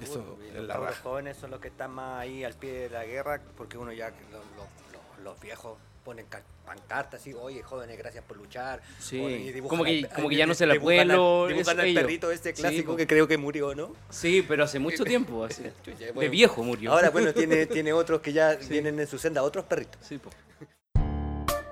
Eso 0.00 0.36
los 0.56 0.96
jóvenes 0.98 1.36
son 1.36 1.50
los 1.52 1.60
que 1.60 1.68
están 1.68 1.90
más 1.92 2.20
ahí 2.20 2.42
al 2.42 2.54
pie 2.54 2.72
de 2.72 2.90
la 2.90 3.04
guerra, 3.04 3.40
porque 3.56 3.78
uno 3.78 3.92
ya, 3.92 4.08
los, 4.10 4.16
los- 4.56 4.92
los- 4.92 5.24
los 5.24 5.40
viejos 5.40 5.78
ponen 6.06 6.24
ca- 6.26 6.42
pancartas 6.64 7.20
así, 7.20 7.34
oye, 7.34 7.64
jóvenes, 7.64 7.98
gracias 7.98 8.22
por 8.24 8.36
luchar. 8.36 8.80
Sí, 9.00 9.18
dibujan 9.52 9.68
como 9.68 9.84
que- 9.84 10.08
como 10.14 10.28
que 10.28 10.36
ya 10.36 10.46
no 10.46 10.54
se 10.54 10.64
la 10.64 10.78
pueblo, 10.78 11.48
Dibujan 11.48 11.80
es 11.80 11.84
al 11.84 11.94
perrito 11.94 12.30
este 12.30 12.54
Sí, 12.54 12.60
clásico 12.62 12.92
po. 12.92 12.96
que 12.96 13.08
creo 13.08 13.26
que 13.26 13.36
murió, 13.36 13.74
¿no? 13.74 13.92
Sí, 14.08 14.44
pero 14.46 14.62
hace 14.62 14.78
mucho 14.78 15.04
tiempo, 15.04 15.44
así. 15.44 15.64
Chucha, 15.84 16.06
De 16.06 16.12
bueno. 16.12 16.30
viejo 16.30 16.62
murió. 16.62 16.92
Ahora, 16.92 17.10
bueno, 17.10 17.32
tiene, 17.34 17.66
tiene 17.66 17.92
otros 17.92 18.20
que 18.20 18.32
ya 18.32 18.56
vienen 18.68 19.00
en 19.00 19.08
su 19.08 19.18
senda, 19.18 19.42
otros 19.42 19.64
perritos. 19.64 19.98
Sí, 20.06 20.18
po. 20.18 20.30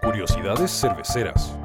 Curiosidades 0.02 0.70
cerveceras. 0.80 1.56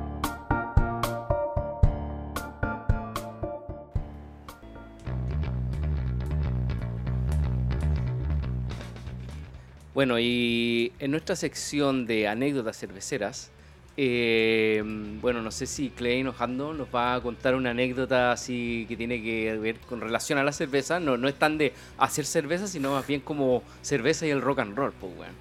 Bueno, 9.93 10.19
y 10.19 10.91
en 11.00 11.12
nuestra 11.12 11.36
sección 11.36 12.05
de 12.05 12.27
anécdotas 12.27 12.77
cerveceras, 12.77 13.51
eh, 13.98 14.81
bueno, 15.22 15.41
no 15.41 15.51
sé 15.51 15.65
si 15.65 15.89
Klein 15.89 16.27
o 16.27 16.36
Hando 16.38 16.74
nos 16.74 16.88
va 16.93 17.15
a 17.15 17.22
contar 17.22 17.55
una 17.55 17.72
anécdota 17.72 18.31
así 18.31 18.86
que 18.88 18.96
tiene 18.96 19.22
que 19.22 19.58
ver 19.58 19.77
con 19.79 20.00
relación 20.00 20.39
a 20.39 20.43
la 20.43 20.53
cerveza. 20.53 21.00
No, 21.00 21.17
no 21.17 21.27
es 21.27 21.38
tan 21.38 21.58
de 21.58 21.74
hacer 21.98 22.25
cerveza, 22.25 22.67
sino 22.67 22.91
más 22.91 23.05
bien 23.05 23.19
como 23.22 23.63
cerveza 23.81 24.25
y 24.25 24.29
el 24.29 24.41
rock 24.41 24.60
and 24.60 24.77
roll, 24.77 24.93
pues, 24.93 25.12
weón. 25.17 25.34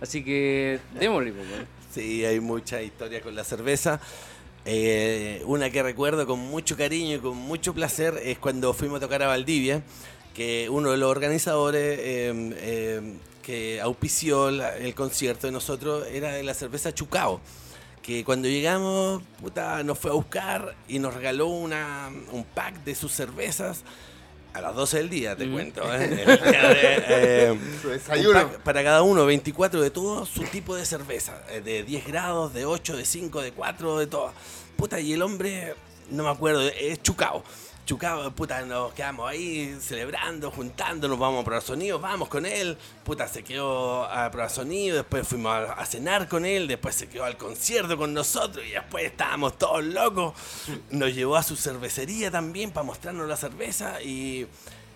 Así 0.00 0.22
que 0.22 0.78
démosle, 1.00 1.32
pues, 1.32 1.48
weón. 1.50 1.66
Sí, 1.96 2.24
hay 2.26 2.40
mucha 2.40 2.82
historia 2.82 3.22
con 3.22 3.34
la 3.34 3.42
cerveza. 3.42 4.00
Eh, 4.66 5.42
una 5.46 5.70
que 5.70 5.82
recuerdo 5.82 6.26
con 6.26 6.38
mucho 6.38 6.76
cariño 6.76 7.16
y 7.16 7.18
con 7.20 7.36
mucho 7.36 7.72
placer 7.72 8.20
es 8.22 8.38
cuando 8.38 8.74
fuimos 8.74 8.98
a 8.98 9.00
tocar 9.00 9.22
a 9.22 9.28
Valdivia, 9.28 9.82
que 10.34 10.68
uno 10.68 10.90
de 10.90 10.98
los 10.98 11.10
organizadores 11.10 11.98
eh, 11.98 12.32
eh, 12.58 13.00
que 13.46 13.80
auspició 13.80 14.50
la- 14.50 14.76
el 14.76 14.92
concierto 14.96 15.46
de 15.46 15.52
nosotros 15.52 16.04
era 16.10 16.32
de 16.32 16.42
la 16.42 16.52
cerveza 16.52 16.92
Chucao. 16.92 17.40
Que 18.02 18.24
cuando 18.24 18.48
llegamos, 18.48 19.22
puta, 19.40 19.84
nos 19.84 20.00
fue 20.00 20.10
a 20.10 20.14
buscar 20.14 20.74
y 20.88 20.98
nos 20.98 21.14
regaló 21.14 21.46
una, 21.46 22.10
un 22.32 22.42
pack 22.44 22.82
de 22.82 22.96
sus 22.96 23.12
cervezas 23.12 23.84
a 24.52 24.60
las 24.60 24.74
12 24.74 24.96
del 24.98 25.10
día, 25.10 25.36
te 25.36 25.46
Mm. 25.46 25.52
cuento. 25.52 25.82
¿eh? 25.94 26.24
El 26.26 26.50
día 26.50 26.68
de, 26.70 27.04
eh, 27.52 27.58
Su 27.82 27.88
desayuno. 27.90 28.50
para 28.64 28.82
cada 28.82 29.02
uno, 29.02 29.24
24 29.26 29.80
de 29.80 29.90
todo 29.90 30.26
su 30.26 30.42
tipo 30.42 30.74
de 30.74 30.84
cerveza. 30.84 31.40
eh, 31.50 31.60
De 31.60 31.84
10 31.84 32.04
grados, 32.04 32.52
de 32.52 32.64
8, 32.66 32.96
de 32.96 33.04
5, 33.04 33.42
de 33.42 33.52
4, 33.52 33.98
de 33.98 34.08
todo. 34.08 34.32
Puta, 34.76 34.98
y 34.98 35.12
el 35.12 35.22
hombre, 35.22 35.74
no 36.10 36.24
me 36.24 36.30
acuerdo, 36.30 36.62
es 36.68 37.00
Chucao. 37.02 37.44
Chucao, 37.86 38.32
puta, 38.32 38.62
nos 38.62 38.92
quedamos 38.94 39.30
ahí 39.30 39.78
celebrando, 39.80 40.50
juntando, 40.50 41.06
nos 41.06 41.20
vamos 41.20 41.42
a 41.42 41.44
probar 41.44 41.62
sonido, 41.62 42.00
vamos 42.00 42.28
con 42.28 42.44
él. 42.44 42.76
Puta, 43.04 43.28
se 43.28 43.44
quedó 43.44 44.02
a 44.06 44.28
probar 44.28 44.50
sonido, 44.50 44.96
después 44.96 45.28
fuimos 45.28 45.52
a, 45.54 45.86
cenar 45.86 46.26
con 46.26 46.44
él, 46.44 46.66
después 46.66 46.96
se 46.96 47.08
quedó 47.08 47.22
al 47.22 47.36
concierto 47.36 47.96
con 47.96 48.12
nosotros 48.12 48.66
y 48.66 48.72
después 48.72 49.04
estábamos 49.04 49.56
todos 49.56 49.84
locos. 49.84 50.34
Nos 50.90 51.14
llevó 51.14 51.36
a 51.36 51.44
su 51.44 51.54
cervecería 51.54 52.28
también 52.28 52.72
para 52.72 52.84
mostrarnos 52.84 53.28
la 53.28 53.36
cerveza 53.36 54.02
y 54.02 54.48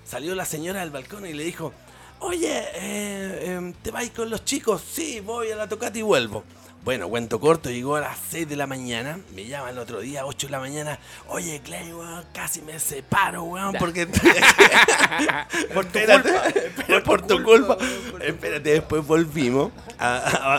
salió 0.05 0.35
la 0.35 0.45
señora 0.45 0.81
del 0.81 0.91
balcón 0.91 1.25
y 1.27 1.33
le 1.33 1.45
dijo, 1.45 1.73
Oye, 2.19 2.65
eh, 2.75 3.53
em, 3.55 3.73
¿te 3.73 3.93
vais 3.93 4.11
con 4.11 4.29
los 4.29 4.45
chicos? 4.45 4.83
Sí, 4.93 5.21
voy 5.21 5.53
a 5.53 5.55
la 5.57 5.69
tocata 5.69 5.97
y 5.97 6.03
vuelvo. 6.03 6.43
Bueno, 6.83 7.09
cuento 7.11 7.39
corto, 7.41 7.69
llegó 7.71 7.97
a 7.97 8.01
las 8.01 8.17
6 8.31 8.49
de 8.49 8.57
la 8.57 8.67
mañana, 8.67 9.19
me 9.35 9.45
llama 9.45 9.69
el 9.69 9.79
otro 9.79 10.01
día, 10.01 10.25
8 10.25 10.47
de 10.47 10.51
la 10.51 10.61
mañana, 10.61 10.99
oye, 11.29 11.61
Clay, 11.63 11.93
weón, 11.93 12.25
casi 12.33 12.63
me 12.63 12.79
separo, 12.81 13.43
weón, 13.43 13.75
porque... 13.79 14.07
por 15.75 15.85
tu 15.87 15.99
culpa. 16.07 17.03
por 17.05 17.27
tu 17.27 17.43
culpa. 17.43 17.77
Espérate, 18.23 18.71
después 18.71 19.07
volvimos 19.07 19.73
a, 19.99 20.17
a- 20.17 20.57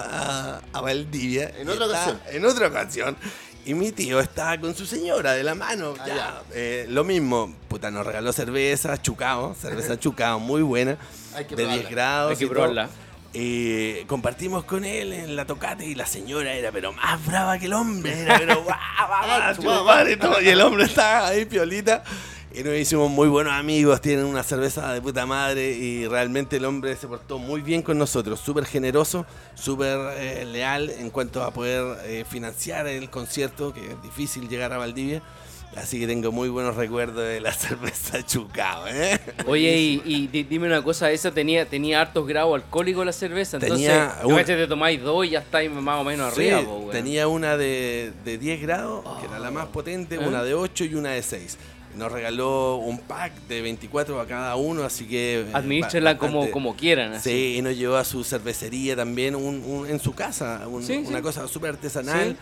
a- 0.57 0.61
a 0.73 0.81
Valdivia. 0.81 1.51
En 1.57 1.67
otra 1.69 1.87
ocasión. 1.87 2.19
En 2.29 2.45
otra 2.45 2.67
ocasión. 2.67 3.17
Y 3.65 3.73
mi 3.73 3.91
tío 3.91 4.19
estaba 4.19 4.59
con 4.59 4.75
su 4.75 4.85
señora 4.85 5.33
de 5.33 5.43
la 5.43 5.53
mano. 5.55 5.93
Ah, 5.99 6.07
ya. 6.07 6.15
ya. 6.15 6.41
Eh, 6.53 6.85
lo 6.89 7.03
mismo, 7.03 7.53
puta, 7.67 7.91
nos 7.91 8.05
regaló 8.05 8.31
cerveza, 8.33 8.99
chucao, 9.01 9.55
cerveza 9.55 9.99
chucao, 9.99 10.39
muy 10.39 10.61
buena. 10.61 10.97
Hay 11.35 11.45
que 11.45 11.55
de 11.55 11.63
10 11.63 11.67
probarla. 11.75 11.89
grados. 11.91 12.31
Hay 12.31 12.37
que 12.37 12.45
todo. 12.47 12.63
Eh, 13.33 14.03
compartimos 14.07 14.65
con 14.65 14.83
él 14.83 15.13
en 15.13 15.35
la 15.38 15.45
tocata 15.45 15.85
y 15.85 15.95
la 15.95 16.05
señora 16.05 16.53
era 16.53 16.69
pero 16.73 16.91
más 16.91 17.25
brava 17.25 17.57
que 17.57 17.67
el 17.67 17.73
hombre, 17.73 18.23
era 18.23 18.38
pero 18.38 18.55
guau, 18.63 18.77
guau, 19.63 19.88
Ah, 19.89 20.03
todo, 20.19 20.41
y 20.41 20.50
el 20.50 20.59
hombre 20.61 20.83
estaba 20.83 21.27
ahí 21.27 21.45
piolita. 21.45 22.03
Y 22.53 22.63
nos 22.63 22.75
hicimos 22.75 23.09
muy 23.09 23.29
buenos 23.29 23.53
amigos, 23.53 24.01
tienen 24.01 24.25
una 24.25 24.43
cerveza 24.43 24.91
de 24.91 25.01
puta 25.01 25.25
madre 25.25 25.71
y 25.71 26.05
realmente 26.05 26.57
el 26.57 26.65
hombre 26.65 26.97
se 26.97 27.07
portó 27.07 27.39
muy 27.39 27.61
bien 27.61 27.81
con 27.81 27.97
nosotros, 27.97 28.41
súper 28.41 28.65
generoso, 28.65 29.25
súper 29.55 29.97
eh, 30.17 30.43
leal 30.45 30.89
en 30.89 31.09
cuanto 31.11 31.43
a 31.43 31.51
poder 31.51 32.00
eh, 32.03 32.25
financiar 32.29 32.88
el 32.88 33.09
concierto, 33.09 33.73
que 33.73 33.91
es 33.91 34.01
difícil 34.03 34.50
llegar 34.50 34.73
a 34.73 34.77
Valdivia. 34.77 35.21
Así 35.75 35.99
que 36.01 36.05
tengo 36.07 36.33
muy 36.33 36.49
buenos 36.49 36.75
recuerdos 36.75 37.23
de 37.23 37.39
la 37.39 37.53
cerveza 37.53 38.21
Chucao, 38.25 38.87
¿eh? 38.87 39.17
Oye, 39.47 39.77
y, 39.77 40.01
y 40.05 40.27
di- 40.27 40.43
dime 40.43 40.67
una 40.67 40.83
cosa, 40.83 41.09
esa 41.11 41.31
tenía, 41.31 41.65
tenía 41.65 42.01
hartos 42.01 42.27
grados 42.27 42.55
alcohólicos 42.55 43.05
la 43.05 43.13
cerveza, 43.13 43.55
entonces 43.57 43.87
Tenía 43.87 44.15
un- 44.25 44.35
caché, 44.35 44.57
te 44.57 44.67
tomáis 44.67 45.01
dos 45.01 45.25
y 45.25 45.29
ya 45.29 45.39
estáis 45.39 45.71
más 45.71 45.99
o 46.01 46.03
menos 46.03 46.33
arriba, 46.33 46.61
po, 46.61 46.75
weón. 46.77 46.91
tenía 46.91 47.27
una 47.29 47.55
de, 47.55 48.11
de 48.25 48.37
10 48.37 48.61
grados, 48.61 49.05
que 49.21 49.27
era 49.27 49.39
la 49.39 49.49
más 49.49 49.67
potente, 49.67 50.15
¿Eh? 50.15 50.19
una 50.19 50.43
de 50.43 50.53
8 50.55 50.83
y 50.85 50.95
una 50.95 51.11
de 51.11 51.23
6. 51.23 51.57
Nos 51.95 52.09
regaló 52.09 52.77
un 52.77 52.99
pack 52.99 53.33
de 53.49 53.61
24 53.61 54.19
a 54.21 54.25
cada 54.25 54.55
uno, 54.55 54.83
así 54.83 55.05
que... 55.07 55.41
eh, 55.41 55.45
Administrenla 55.53 56.13
ba- 56.13 56.19
como, 56.19 56.33
bastante. 56.39 56.51
como 56.51 56.75
quieran. 56.75 57.13
así. 57.13 57.29
Sí, 57.29 57.55
y 57.57 57.61
nos 57.61 57.75
llevó 57.77 57.95
a 57.97 58.05
su 58.05 58.23
cervecería 58.25 58.95
también, 58.95 59.35
un- 59.35 59.61
un- 59.65 59.89
en 59.89 59.99
su 59.99 60.13
casa, 60.13 60.67
un- 60.69 60.83
Sí, 60.83 61.03
una 61.05 61.17
sí. 61.17 61.23
cosa 61.23 61.47
súper 61.49 61.71
artesanal. 61.71 62.37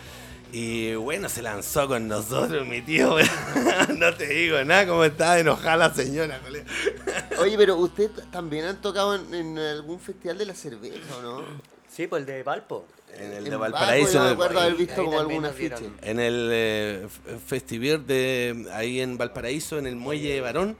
Y 0.52 0.94
bueno, 0.96 1.28
se 1.28 1.42
lanzó 1.42 1.86
con 1.86 2.08
nosotros, 2.08 2.66
mi 2.66 2.82
tío. 2.82 3.16
no 3.96 4.14
te 4.14 4.26
digo 4.26 4.62
nada, 4.64 4.86
cómo 4.86 5.04
estaba 5.04 5.38
enojada 5.38 5.76
la 5.88 5.94
señora, 5.94 6.40
colega. 6.40 6.64
Oye, 7.38 7.56
pero 7.56 7.76
usted 7.76 8.10
también 8.32 8.64
han 8.64 8.80
tocado 8.80 9.14
en, 9.14 9.32
en 9.34 9.58
algún 9.58 10.00
festival 10.00 10.38
de 10.38 10.46
la 10.46 10.54
cerveza, 10.54 10.98
¿o 11.18 11.22
no? 11.22 11.42
Sí, 11.88 12.06
pues 12.06 12.20
el 12.20 12.26
de 12.26 12.42
Valpo. 12.42 12.84
En 13.16 13.32
el 13.32 13.38
En 13.38 13.44
de 13.44 13.56
Valpo, 13.56 13.78
Valparaíso. 13.78 14.12
yo 14.14 14.20
me 14.20 14.26
el- 14.28 14.32
acuerdo 14.34 14.60
haber 14.60 14.74
visto 14.74 15.04
como 15.04 15.22
dieron- 15.24 15.44
afiche. 15.46 15.90
En 16.02 16.20
el 16.20 16.48
eh, 16.52 17.02
f- 17.06 17.38
Festival 17.46 18.06
de 18.06 18.66
ahí 18.72 19.00
en 19.00 19.18
Valparaíso, 19.18 19.78
en 19.78 19.86
el 19.86 19.96
muelle 19.96 20.34
de 20.34 20.40
Varón. 20.40 20.76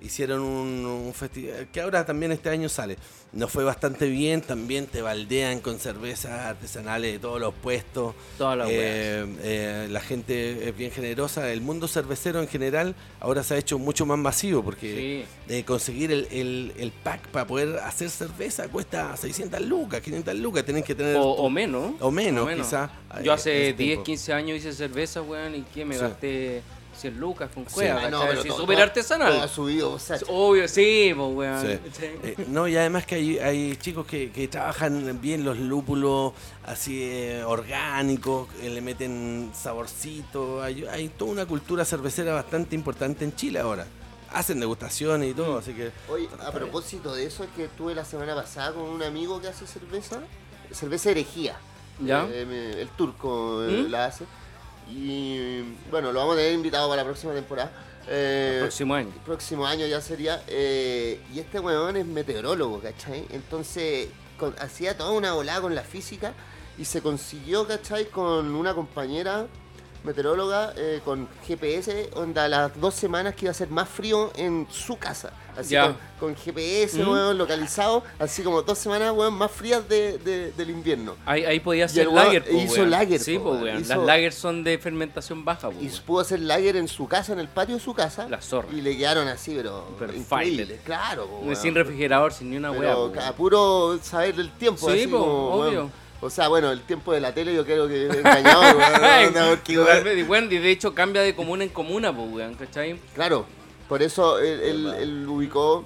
hicieron 0.00 0.40
un, 0.42 0.86
un 0.86 1.12
festival 1.14 1.68
que 1.72 1.80
ahora 1.80 2.04
también 2.06 2.30
este 2.32 2.48
año 2.50 2.68
sale. 2.68 2.96
Nos 3.30 3.50
fue 3.52 3.62
bastante 3.62 4.08
bien, 4.08 4.40
también 4.40 4.86
te 4.86 5.02
baldean 5.02 5.60
con 5.60 5.78
cervezas 5.78 6.46
artesanales 6.46 7.12
de 7.12 7.18
todos 7.18 7.38
los 7.38 7.52
puestos. 7.52 8.14
Todas 8.38 8.56
las 8.56 8.68
Eh, 8.70 9.26
eh, 9.42 9.86
la 9.90 10.00
gente 10.00 10.66
es 10.66 10.74
bien 10.74 10.90
generosa. 10.90 11.52
El 11.52 11.60
mundo 11.60 11.88
cervecero 11.88 12.40
en 12.40 12.48
general 12.48 12.94
ahora 13.20 13.42
se 13.42 13.52
ha 13.54 13.58
hecho 13.58 13.78
mucho 13.78 14.06
más 14.06 14.16
masivo 14.18 14.64
porque 14.64 15.26
eh, 15.48 15.62
conseguir 15.64 16.10
el, 16.10 16.26
el- 16.30 16.72
el 16.78 16.90
pack 16.90 17.28
para 17.28 17.46
poder 17.46 17.78
hacer 17.80 18.08
cerveza 18.08 18.66
cuesta 18.68 19.14
600 19.14 19.60
lucas, 19.60 20.00
500 20.00 20.34
lucas. 20.36 20.64
Tienen 20.64 20.82
que 20.82 20.94
tener. 20.94 21.16
O, 21.16 21.20
tu- 21.36 21.42
o 21.42 21.50
menos. 21.50 21.92
o 22.00 22.10
menos, 22.10 22.48
quizá. 22.50 22.90
Yo 23.22 23.32
eh, 23.32 23.34
hace 23.34 23.50
ese 23.68 23.76
10, 23.76 23.76
tiempo. 23.76 24.04
15 24.04 24.32
años 24.32 24.56
hice 24.56 24.72
cerveza, 24.72 25.20
weón, 25.20 25.54
y 25.54 25.62
que 25.62 25.84
me 25.84 25.96
Sí. 25.96 26.00
gasté 26.00 26.62
100 26.98 27.18
lucas 27.18 27.50
con 27.54 27.64
Sí. 27.68 27.74
cueva, 27.74 28.02
Ah, 28.04 28.10
no, 28.10 28.20
pero 28.26 28.42
Sí, 28.42 28.48
todo- 28.48 28.70
artesanal. 28.78 29.32
todo 29.32 29.42
ha 29.42 29.48
subido, 29.48 29.92
o 29.92 29.98
sea, 29.98 30.18
Obvio, 30.28 30.68
sí, 30.68 31.12
pues, 31.16 31.34
weón. 31.34 31.60
Sí. 31.66 31.78
Sí. 31.92 32.04
Eh, 32.22 32.34
no, 32.48 32.66
y 32.68 32.76
además 32.76 33.06
que 33.06 33.14
hay, 33.14 33.38
hay 33.38 33.76
chicos 33.76 34.06
que, 34.06 34.30
que 34.30 34.48
trabajan 34.48 35.20
bien 35.20 35.44
los 35.44 35.58
lúpulos 35.58 36.32
así 36.66 37.00
eh, 37.02 37.42
orgánicos, 37.44 38.48
eh, 38.62 38.70
le 38.70 38.80
meten 38.80 39.50
saborcito. 39.54 40.62
Hay, 40.62 40.84
hay 40.84 41.08
toda 41.08 41.30
una 41.32 41.46
cultura 41.46 41.84
cervecera 41.84 42.34
bastante 42.34 42.74
importante 42.74 43.24
en 43.24 43.34
Chile 43.34 43.58
ahora. 43.60 43.86
Hacen 44.32 44.60
degustaciones 44.60 45.30
y 45.30 45.34
todo, 45.34 45.54
Mm. 45.54 45.58
así 45.58 45.72
que. 45.72 45.90
Oye, 46.10 46.28
a 46.44 46.50
propósito 46.52 47.14
de 47.14 47.24
eso, 47.24 47.44
es 47.44 47.50
que 47.56 47.64
estuve 47.64 47.94
la 47.94 48.04
semana 48.04 48.34
pasada 48.34 48.72
con 48.74 48.82
un 48.82 49.02
amigo 49.02 49.40
que 49.40 49.48
hace 49.48 49.66
cerveza, 49.66 50.20
cerveza 50.72 51.10
herejía. 51.10 51.56
¿Ya? 52.00 52.28
Eh, 52.30 52.76
el 52.80 52.88
turco 52.90 53.64
¿Mm? 53.68 53.90
la 53.90 54.04
hace. 54.06 54.24
Y 54.90 55.60
bueno, 55.90 56.12
lo 56.12 56.20
vamos 56.20 56.34
a 56.34 56.38
tener 56.38 56.52
invitado 56.54 56.88
para 56.88 57.02
la 57.02 57.06
próxima 57.06 57.32
temporada. 57.34 57.70
Eh, 58.08 58.52
El 58.54 58.60
próximo 58.62 58.94
año. 58.94 59.10
próximo 59.24 59.66
año 59.66 59.86
ya 59.86 60.00
sería. 60.00 60.42
eh, 60.46 61.20
y 61.34 61.40
este 61.40 61.60
weón 61.60 61.96
es 61.96 62.06
meteorólogo, 62.06 62.80
¿cachai? 62.80 63.26
Entonces 63.30 64.08
con- 64.38 64.54
hacía 64.60 64.96
toda 64.96 65.10
una 65.12 65.32
volada 65.34 65.60
con 65.60 65.74
la 65.74 65.82
física 65.82 66.32
y 66.78 66.84
se 66.84 67.02
consiguió, 67.02 67.66
¿cachai? 67.66 68.06
Con 68.08 68.54
una 68.54 68.72
compañera 68.74 69.46
meteoróloga 70.04 70.72
eh, 70.76 71.00
con 71.04 71.28
GPS, 71.46 72.10
onda 72.14 72.48
las 72.48 72.80
dos 72.80 72.94
semanas 72.94 73.34
que 73.34 73.44
iba 73.46 73.50
a 73.50 73.54
ser 73.54 73.68
más 73.68 73.88
frío 73.88 74.30
en 74.36 74.66
su 74.70 74.96
casa. 74.96 75.32
Así 75.58 75.74
con, 75.74 75.96
con 76.20 76.36
GPS, 76.36 77.02
Mm. 77.02 77.08
weón, 77.08 77.36
localizado, 77.38 78.04
así 78.18 78.42
como 78.42 78.62
dos 78.62 78.78
semanas, 78.78 79.12
weón, 79.12 79.34
más 79.34 79.50
frías 79.50 79.88
de, 79.88 80.16
de- 80.18 80.52
del 80.52 80.70
invierno. 80.70 81.16
Ahí, 81.26 81.44
ahí 81.44 81.58
podía 81.58 81.86
hacer 81.86 82.06
el 82.06 82.14
lager, 82.14 82.44
po, 82.44 82.56
hizo 82.56 82.74
weón. 82.74 82.90
lager, 82.90 83.18
Sí, 83.20 83.38
po, 83.38 83.50
weón. 83.52 83.80
Hizo- 83.80 83.96
Las 83.96 84.04
lager 84.06 84.32
son 84.32 84.62
de 84.62 84.78
fermentación 84.78 85.44
baja, 85.44 85.68
po, 85.70 85.76
Y 85.80 85.88
pudo 86.06 86.20
hacer 86.20 86.38
lager 86.40 86.76
en 86.76 86.86
su 86.86 87.08
casa, 87.08 87.32
en 87.32 87.40
el 87.40 87.48
patio 87.48 87.74
de 87.74 87.80
su 87.80 87.92
casa. 87.92 88.28
La 88.28 88.40
zorra. 88.40 88.68
Y 88.72 88.80
le 88.80 88.96
quedaron 88.96 89.26
así, 89.26 89.54
pero 89.58 89.84
fighter. 90.28 90.78
Claro, 90.84 91.26
weón. 91.42 91.56
Sin 91.56 91.74
refrigerador, 91.74 92.32
sin 92.32 92.50
ni 92.50 92.56
una 92.56 92.70
weá. 92.70 92.94
A 93.26 93.32
puro 93.32 93.98
saber 94.02 94.38
el 94.38 94.50
tiempo. 94.52 94.88
Sí, 94.90 95.00
así 95.00 95.10
como, 95.10 95.26
obvio. 95.54 95.90
O 96.20 96.30
sea, 96.30 96.48
bueno, 96.48 96.70
el 96.72 96.80
tiempo 96.82 97.12
de 97.12 97.20
la 97.20 97.32
tele 97.32 97.54
yo 97.54 97.64
creo 97.64 97.86
que 97.86 98.06
he 98.06 98.18
engañado. 98.18 98.62
weón, 100.28 100.52
y 100.52 100.58
de 100.58 100.70
hecho 100.70 100.94
cambia 100.94 101.22
de 101.22 101.34
comuna 101.34 101.64
en 101.64 101.70
comuna, 101.70 102.14
pues, 102.14 102.28
weón, 102.32 102.54
¿cachai? 102.54 102.98
claro, 103.14 103.46
por 103.88 104.02
eso 104.02 104.38
él, 104.38 104.60
él- 104.60 104.94
él 104.98 105.26
ubicó. 105.28 105.84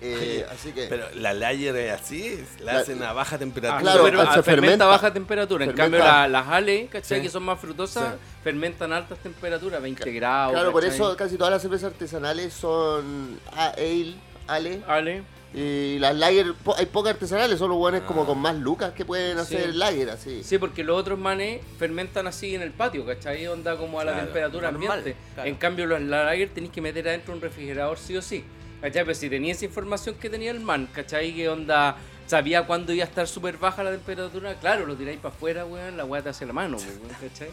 eh, 0.00 0.46
así 0.52 0.70
que. 0.72 0.86
Pero 0.86 1.06
la 1.16 1.32
layer 1.34 1.74
es 1.74 1.92
así, 2.00 2.44
la, 2.60 2.74
La- 2.74 2.78
hacen 2.80 3.02
a 3.02 3.12
baja 3.12 3.36
temperatura. 3.36 3.78
Ah, 3.78 3.82
claro, 3.82 4.04
pero, 4.04 4.18
se 4.20 4.26
fermenta, 4.26 4.42
fermenta. 4.44 4.84
a 4.84 4.88
baja 4.88 5.12
temperatura. 5.12 5.64
En 5.64 5.72
cambio, 5.72 5.98
la- 5.98 6.28
las 6.28 6.46
ale, 6.46 6.86
¿cachai? 6.86 7.18
Sí. 7.18 7.24
Que 7.24 7.30
son 7.30 7.42
más 7.42 7.58
frutosas, 7.58 8.14
Sí. 8.14 8.20
fermentan 8.44 8.92
a 8.92 8.98
altas 8.98 9.18
temperaturas, 9.18 9.82
20 9.82 10.12
grados. 10.12 10.52
claro, 10.52 10.70
por 10.70 10.84
eso 10.84 11.16
casi 11.16 11.36
todas 11.36 11.52
las 11.52 11.62
cervezas 11.62 11.92
artesanales 11.92 12.52
son 12.54 13.40
ale, 13.56 14.14
ale. 14.46 14.82
Ale. 14.86 15.22
Y 15.54 15.98
las 15.98 16.14
lager, 16.14 16.52
po- 16.62 16.76
hay 16.76 16.86
pocas 16.86 17.14
artesanales, 17.14 17.58
son 17.58 17.70
los 17.70 17.78
buenos 17.78 18.02
Ah. 18.02 18.06
como 18.06 18.26
con 18.26 18.38
más 18.38 18.54
lucas 18.56 18.92
que 18.92 19.04
pueden 19.04 19.36
Sí. 19.36 19.56
hacer 19.56 19.74
lager, 19.74 20.10
así. 20.10 20.42
Sí, 20.44 20.58
porque 20.58 20.84
los 20.84 20.98
otros 21.00 21.18
manes 21.18 21.60
fermentan 21.78 22.26
así 22.26 22.54
en 22.54 22.62
el 22.62 22.70
patio, 22.72 23.06
¿cachai? 23.06 23.46
Onda 23.46 23.76
como 23.76 23.98
a 23.98 24.04
la 24.04 24.12
Claro, 24.12 24.26
temperatura 24.26 24.70
normal, 24.70 24.98
ambiente. 24.98 25.20
claro. 25.34 25.48
En 25.48 25.56
cambio, 25.56 25.86
los 25.86 26.02
la 26.02 26.24
lager 26.24 26.50
tenéis 26.50 26.72
que 26.72 26.80
meter 26.82 27.08
adentro 27.08 27.32
un 27.32 27.40
refrigerador 27.40 27.98
sí 27.98 28.16
o 28.16 28.22
sí. 28.22 28.44
¿Cachai? 28.80 29.02
Pero 29.04 29.14
si 29.16 29.28
tenía 29.28 29.52
esa 29.52 29.64
información 29.64 30.14
que 30.14 30.30
tenía 30.30 30.52
el 30.52 30.60
man, 30.60 30.88
¿cachai? 30.94 31.34
Que 31.34 31.48
onda 31.48 31.96
sabía 32.28 32.64
cuándo 32.64 32.92
iba 32.92 33.04
a 33.04 33.08
estar 33.08 33.26
súper 33.26 33.56
baja 33.56 33.82
la 33.82 33.90
temperatura, 33.90 34.54
claro, 34.60 34.86
lo 34.86 34.94
tiráis 34.94 35.18
para 35.18 35.34
afuera, 35.34 35.64
weón, 35.64 35.96
la 35.96 36.04
weá 36.04 36.22
te 36.22 36.28
hace 36.28 36.46
la 36.46 36.52
mano, 36.52 36.76
weón, 36.76 37.00
¿cachai? 37.20 37.48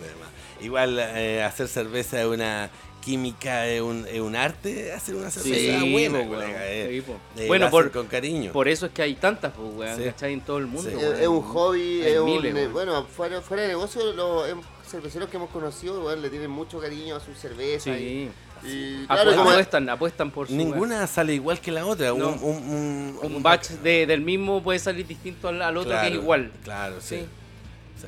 Igual 0.61 0.99
eh, 0.99 1.41
hacer 1.41 1.67
cerveza 1.67 2.19
es 2.21 2.27
una 2.27 2.69
química, 3.05 3.67
es 3.67 3.81
un, 3.81 4.05
es 4.11 4.19
un 4.19 4.35
arte, 4.35 4.91
hacer 4.91 5.13
una 5.15 5.29
cerveza 5.29 5.79
Sí, 5.79 5.91
buena, 5.91 6.19
po, 6.23 6.27
colega, 6.29 6.59
eh. 6.67 7.03
Sí. 7.05 7.11
Eh, 7.43 7.47
Bueno, 7.47 7.69
por- 7.69 7.91
con 7.91 8.07
cariño. 8.07 8.51
Por 8.51 8.67
eso 8.67 8.87
es 8.87 8.91
que 8.91 9.03
hay 9.03 9.13
tantas, 9.13 9.53
pues, 9.53 9.69
weón, 9.75 9.97
Sí. 9.97 10.03
¿cachai? 10.05 10.33
En 10.33 10.41
todo 10.41 10.57
el 10.57 10.65
mundo, 10.65 10.89
Sí. 10.89 10.97
Es, 11.21 11.27
un 11.27 11.41
hobby, 11.43 12.01
es 12.01 12.17
un, 12.19 12.25
miles, 12.25 12.55
eh, 12.55 12.67
bueno, 12.67 13.05
fuera, 13.05 13.41
fuera 13.41 13.61
de 13.63 13.69
negocio, 13.69 14.11
los 14.13 14.49
em- 14.49 14.61
cerveceros 14.89 15.29
que 15.29 15.37
hemos 15.37 15.49
conocido, 15.51 16.03
weón, 16.03 16.21
le 16.21 16.29
tienen 16.29 16.49
mucho 16.49 16.79
cariño 16.79 17.15
a 17.15 17.19
su 17.19 17.33
cerveza. 17.35 17.93
Sí. 17.95 18.29
Y, 18.63 18.67
y 18.67 19.05
claro, 19.05 19.31
apuestan, 19.41 19.87
apuestan 19.89 20.31
por 20.31 20.47
su 20.47 20.55
Ninguna 20.55 21.05
sale 21.05 21.33
igual 21.35 21.59
que 21.59 21.71
la 21.71 21.85
otra. 21.85 22.07
No. 22.07 22.29
Un, 22.29 22.39
un. 22.41 23.19
Un 23.21 23.43
batch 23.43 23.69
de- 23.83 24.07
del 24.07 24.21
mismo 24.21 24.63
puede 24.63 24.79
salir 24.79 25.05
distinto 25.05 25.49
al, 25.49 25.61
al 25.61 25.77
otro 25.77 25.91
que 26.01 26.07
es 26.07 26.13
igual. 26.13 26.51
Claro, 26.63 26.95
sí. 26.99 27.25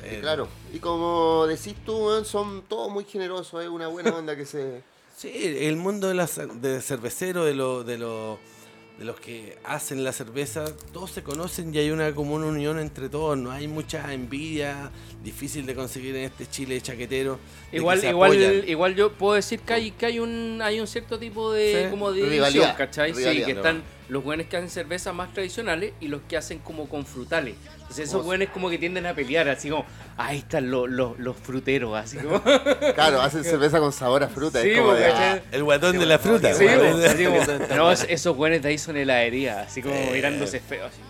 Sí. 0.02 0.08
Sí. 0.10 0.20
claro. 0.20 0.48
Y 0.72 0.78
como 0.78 1.46
decís 1.46 1.74
tú, 1.84 2.24
son 2.24 2.62
todos 2.68 2.90
muy 2.90 3.04
generosos, 3.04 3.62
es 3.62 3.68
una 3.68 3.88
buena 3.88 4.10
onda 4.14 4.36
que 4.36 4.44
se... 4.46 4.82
Sí, 5.18 5.32
el 5.34 5.74
mundo 5.76 6.06
de, 6.06 6.14
la, 6.14 6.26
de 6.60 6.80
cervecero, 6.80 7.44
de, 7.44 7.52
lo, 7.52 7.82
de, 7.82 7.98
lo- 7.98 8.38
de 9.00 9.04
los 9.04 9.18
que 9.18 9.58
hacen 9.64 10.04
la 10.04 10.12
cerveza, 10.12 10.64
todos 10.92 11.10
se 11.10 11.24
conocen 11.24 11.74
y 11.74 11.78
hay 11.78 11.90
una 11.90 12.14
común 12.14 12.44
unión 12.44 12.78
entre 12.78 13.08
todos. 13.08 13.36
No 13.36 13.50
hay 13.50 13.66
mucha 13.66 14.12
envidia, 14.14 14.92
difícil 15.24 15.66
de 15.66 15.74
conseguir 15.74 16.14
en 16.14 16.22
este 16.24 16.46
Chile 16.48 16.80
chaquetero. 16.80 17.40
Igual, 17.72 18.04
igual, 18.04 18.30
apoyan. 18.32 18.68
igual 18.68 18.94
yo 18.94 19.12
puedo 19.12 19.34
decir 19.34 19.58
que 19.60 19.72
hay, 19.72 19.90
que 19.90 20.06
hay 20.06 20.20
un 20.20 20.60
hay 20.62 20.78
un 20.80 20.86
cierto 20.86 21.18
tipo 21.18 21.52
de 21.52 21.84
Sí. 21.86 21.90
como 21.90 22.12
de 22.12 22.22
Rivalidad, 22.22 22.48
división, 22.52 22.76
¿cachai? 22.76 23.12
Sí, 23.12 23.18
rivalidad. 23.20 23.46
que 23.46 23.52
están 23.52 23.82
los 24.08 24.22
buenos 24.22 24.46
que 24.46 24.56
hacen 24.56 24.70
cervezas 24.70 25.12
más 25.14 25.32
tradicionales 25.32 25.94
y 26.00 26.06
los 26.08 26.22
que 26.28 26.36
hacen 26.36 26.60
como 26.60 26.88
con 26.88 27.04
frutales. 27.04 27.56
Entonces 27.88 28.10
esos 28.10 28.22
buenos 28.24 28.48
como 28.50 28.68
que 28.68 28.76
tienden 28.76 29.06
a 29.06 29.14
pelear, 29.14 29.48
así 29.48 29.70
como, 29.70 29.86
ahí 30.18 30.38
están 30.38 30.70
los, 30.70 30.90
los, 30.90 31.18
los 31.18 31.34
fruteros, 31.36 31.96
así 31.96 32.18
como. 32.18 32.42
Claro, 32.94 33.22
hacen 33.22 33.42
cerveza 33.44 33.80
con 33.80 33.92
sabor 33.92 34.22
a 34.22 34.28
fruta. 34.28 34.60
Sí, 34.60 34.70
es 34.70 34.76
como 34.78 34.90
porque 34.90 35.04
de, 35.04 35.10
¿cachai? 35.10 35.38
ah, 35.38 35.42
El 35.52 35.64
guatón 35.64 35.98
de 35.98 36.04
la 36.06 36.18
fruta. 36.18 36.52
Sí, 36.52 36.66
como, 36.66 37.74
no, 37.76 37.90
es- 37.90 38.06
esos 38.10 38.36
buenos 38.36 38.60
de 38.60 38.68
ahí 38.68 38.76
son 38.78 38.96
heladería, 38.98 39.60
así 39.62 39.80
como 39.82 39.94
mirándose 40.12 40.60
feo, 40.60 40.84
así. 40.86 41.00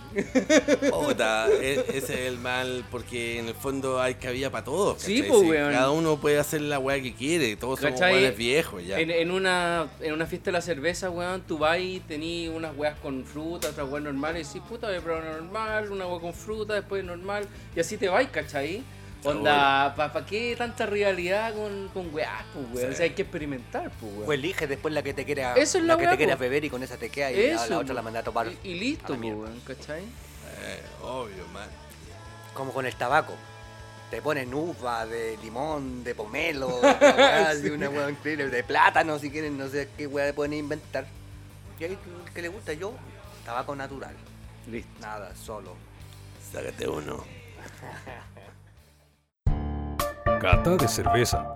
Puta, 0.90 1.48
e- 1.48 1.84
ese 1.94 2.14
es 2.14 2.20
el 2.28 2.38
mal, 2.38 2.84
porque 2.90 3.38
en 3.38 3.48
el 3.48 3.54
fondo 3.54 4.00
hay 4.00 4.14
cabida 4.14 4.50
para 4.50 4.64
todos. 4.64 5.00
Sí, 5.00 5.22
Si 5.22 5.30
weón. 5.30 5.72
Cada 5.72 5.90
uno 5.90 6.18
puede 6.18 6.38
hacer 6.38 6.60
la 6.62 6.78
weá 6.78 7.00
que 7.02 7.14
quiere, 7.14 7.56
todos 7.56 7.80
somos 7.80 8.00
¿Cachai? 8.00 8.14
weones 8.14 8.36
viejos 8.36 8.84
ya. 8.86 8.98
En, 8.98 9.10
en 9.10 9.30
una, 9.30 9.88
en 10.00 10.12
una 10.12 10.26
fiesta 10.26 10.46
de 10.46 10.52
la 10.52 10.60
cerveza, 10.62 11.10
weón, 11.10 11.42
tú 11.42 11.58
vas 11.58 11.78
y 11.80 12.00
tenés 12.00 12.48
unas 12.50 12.76
weas 12.76 12.98
con 13.00 13.24
fruta, 13.24 13.68
otras 13.68 13.88
weas 13.88 14.04
normales, 14.04 14.48
y 14.50 14.54
decís, 14.54 14.68
puta, 14.68 14.88
voy 14.88 14.96
a 14.96 15.00
probar 15.00 15.24
normal, 15.24 15.92
una 15.92 16.06
wea 16.06 16.20
con 16.20 16.34
fruta, 16.34 16.74
después 16.74 17.04
normal, 17.04 17.46
y 17.76 17.80
así 17.80 17.96
te 17.96 18.08
vais, 18.08 18.28
¿cachai? 18.30 18.82
Onda, 19.24 19.94
¿para 19.96 20.24
qué 20.24 20.54
tanta 20.56 20.86
rivalidad 20.86 21.52
con, 21.54 21.88
con 21.88 22.14
weas, 22.14 22.44
pues, 22.54 22.66
weón? 22.72 22.92
O 22.92 22.94
sea, 22.96 23.04
hay 23.04 23.10
que 23.10 23.22
experimentar, 23.22 23.90
pues, 24.00 24.12
weón. 24.12 24.26
Pues 24.26 24.38
elige 24.38 24.66
después 24.66 24.94
la 24.94 25.02
que 25.02 25.12
te 25.14 25.24
quiera, 25.24 25.54
Eso 25.54 25.78
es 25.78 25.84
la 25.84 25.96
que 25.96 26.02
weá, 26.02 26.10
te 26.12 26.16
quieras 26.18 26.36
po. 26.36 26.40
beber 26.42 26.64
y 26.64 26.70
con 26.70 26.82
esa 26.82 26.96
te 26.96 27.10
queda 27.10 27.30
y 27.32 27.36
la- 27.36 27.54
Eso, 27.64 27.70
la, 27.70 27.78
otra 27.78 27.94
la 27.94 28.02
manda 28.02 28.20
a 28.20 28.22
tomar. 28.22 28.46
Y, 28.46 28.58
y 28.70 28.74
listo, 28.78 29.14
la 29.14 29.18
pues, 29.20 29.34
weón, 29.34 29.60
¿cachai? 29.66 30.02
Eh, 30.04 30.82
obvio, 31.02 31.46
man. 31.52 31.68
Como 32.54 32.72
con 32.72 32.86
el 32.86 32.94
tabaco. 32.94 33.34
Te 34.10 34.22
ponen 34.22 34.54
uva, 34.54 35.04
de 35.04 35.36
limón, 35.42 36.02
de 36.02 36.14
pomelo, 36.14 36.68
de 36.80 36.88
weá, 36.88 37.50
así, 37.50 37.68
una 37.68 37.90
hueá 37.90 38.08
increíble, 38.10 38.48
de 38.48 38.62
plátano 38.64 39.18
si 39.18 39.30
quieren, 39.30 39.58
no 39.58 39.68
sé 39.68 39.88
qué 39.98 40.06
le 40.08 40.32
pueden 40.32 40.54
inventar. 40.54 41.06
Y 41.78 41.84
ahí 41.84 41.90
el 42.26 42.32
que 42.32 42.40
le 42.42 42.48
gusta 42.48 42.72
yo, 42.72 42.94
tabaco 43.44 43.76
natural. 43.76 44.14
Listo. 44.70 44.90
Nada, 45.00 45.34
solo. 45.36 45.74
Sácate 46.52 46.88
uno. 46.88 47.24
Cata 50.40 50.76
de 50.76 50.86
cerveza. 50.86 51.52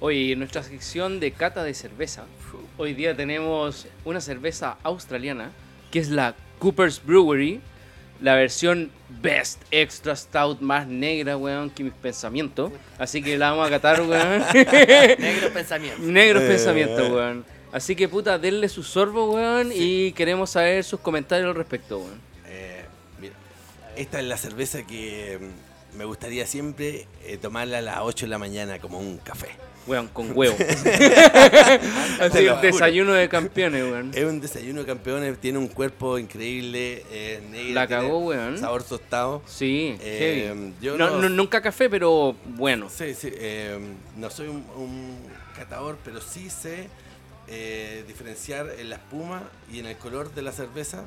Hoy 0.00 0.32
en 0.32 0.38
nuestra 0.38 0.62
sección 0.62 1.20
de 1.20 1.32
cata 1.32 1.62
de 1.62 1.74
cerveza, 1.74 2.24
hoy 2.78 2.94
día 2.94 3.14
tenemos 3.14 3.86
una 4.06 4.22
cerveza 4.22 4.78
australiana 4.82 5.50
que 5.90 5.98
es 5.98 6.08
la 6.08 6.34
Cooper's 6.58 7.02
Brewery, 7.04 7.60
la 8.22 8.36
versión 8.36 8.90
Best 9.20 9.60
Extra 9.70 10.16
Stout 10.16 10.60
más 10.60 10.86
negra, 10.86 11.36
weón, 11.36 11.70
que 11.70 11.84
mis 11.84 11.92
pensamientos. 11.92 12.72
Así 12.98 13.22
que 13.22 13.36
la 13.36 13.50
vamos 13.50 13.66
a 13.66 13.70
catar, 13.70 14.00
weón. 14.02 14.42
Negro 15.18 15.50
pensamiento. 15.54 16.00
Negros 16.02 16.42
pensamientos, 16.44 17.10
weón. 17.10 17.44
Así 17.72 17.96
que 17.96 18.08
puta, 18.08 18.38
denle 18.38 18.68
su 18.68 18.82
sorbo, 18.82 19.32
weón, 19.32 19.70
y 19.74 20.12
queremos 20.12 20.50
saber 20.50 20.84
sus 20.84 21.00
comentarios 21.00 21.48
al 21.48 21.54
respecto, 21.54 21.98
weón. 21.98 22.20
Eh, 22.46 22.84
mira, 23.20 23.34
esta 23.96 24.20
es 24.20 24.26
la 24.26 24.36
cerveza 24.36 24.86
que 24.86 25.38
mm, 25.40 25.98
me 25.98 26.04
gustaría 26.04 26.46
siempre 26.46 27.06
eh, 27.24 27.38
tomarla 27.38 27.78
a 27.78 27.82
las 27.82 27.98
8 28.02 28.26
de 28.26 28.30
la 28.30 28.38
mañana 28.38 28.78
como 28.78 28.98
un 28.98 29.18
café. 29.18 29.48
Weón, 29.86 30.06
con 30.08 30.30
huevo. 30.36 30.56
Así, 32.20 32.46
desayuno 32.62 33.12
de 33.14 33.28
campeones, 33.28 33.82
weón. 33.82 34.10
Es 34.14 34.24
un 34.24 34.40
desayuno 34.40 34.80
de 34.80 34.86
campeones, 34.86 35.38
tiene 35.38 35.58
un 35.58 35.68
cuerpo 35.68 36.18
increíble, 36.18 37.04
eh, 37.10 37.42
negra, 37.50 37.72
La 37.82 37.86
cagó, 37.88 38.18
weón. 38.20 38.58
Sabor 38.58 38.84
tostado. 38.84 39.42
Sí, 39.46 39.96
Eh, 40.00 40.46
heavy. 40.48 40.74
yo 40.80 40.96
no, 40.96 41.10
no- 41.10 41.22
no- 41.22 41.28
nunca 41.28 41.60
café, 41.60 41.90
pero 41.90 42.36
bueno. 42.46 42.88
Sí, 42.90 43.14
sí, 43.14 43.28
eh, 43.32 43.78
no 44.16 44.30
soy 44.30 44.48
un, 44.48 44.64
un 44.76 45.18
catador, 45.56 45.98
pero 46.04 46.20
sí 46.20 46.48
sé 46.48 46.88
eh, 47.48 48.04
diferenciar 48.06 48.68
en 48.78 48.88
la 48.90 48.96
espuma 48.96 49.42
y 49.72 49.80
en 49.80 49.86
el 49.86 49.96
color 49.96 50.32
de 50.32 50.42
la 50.42 50.52
cerveza. 50.52 51.04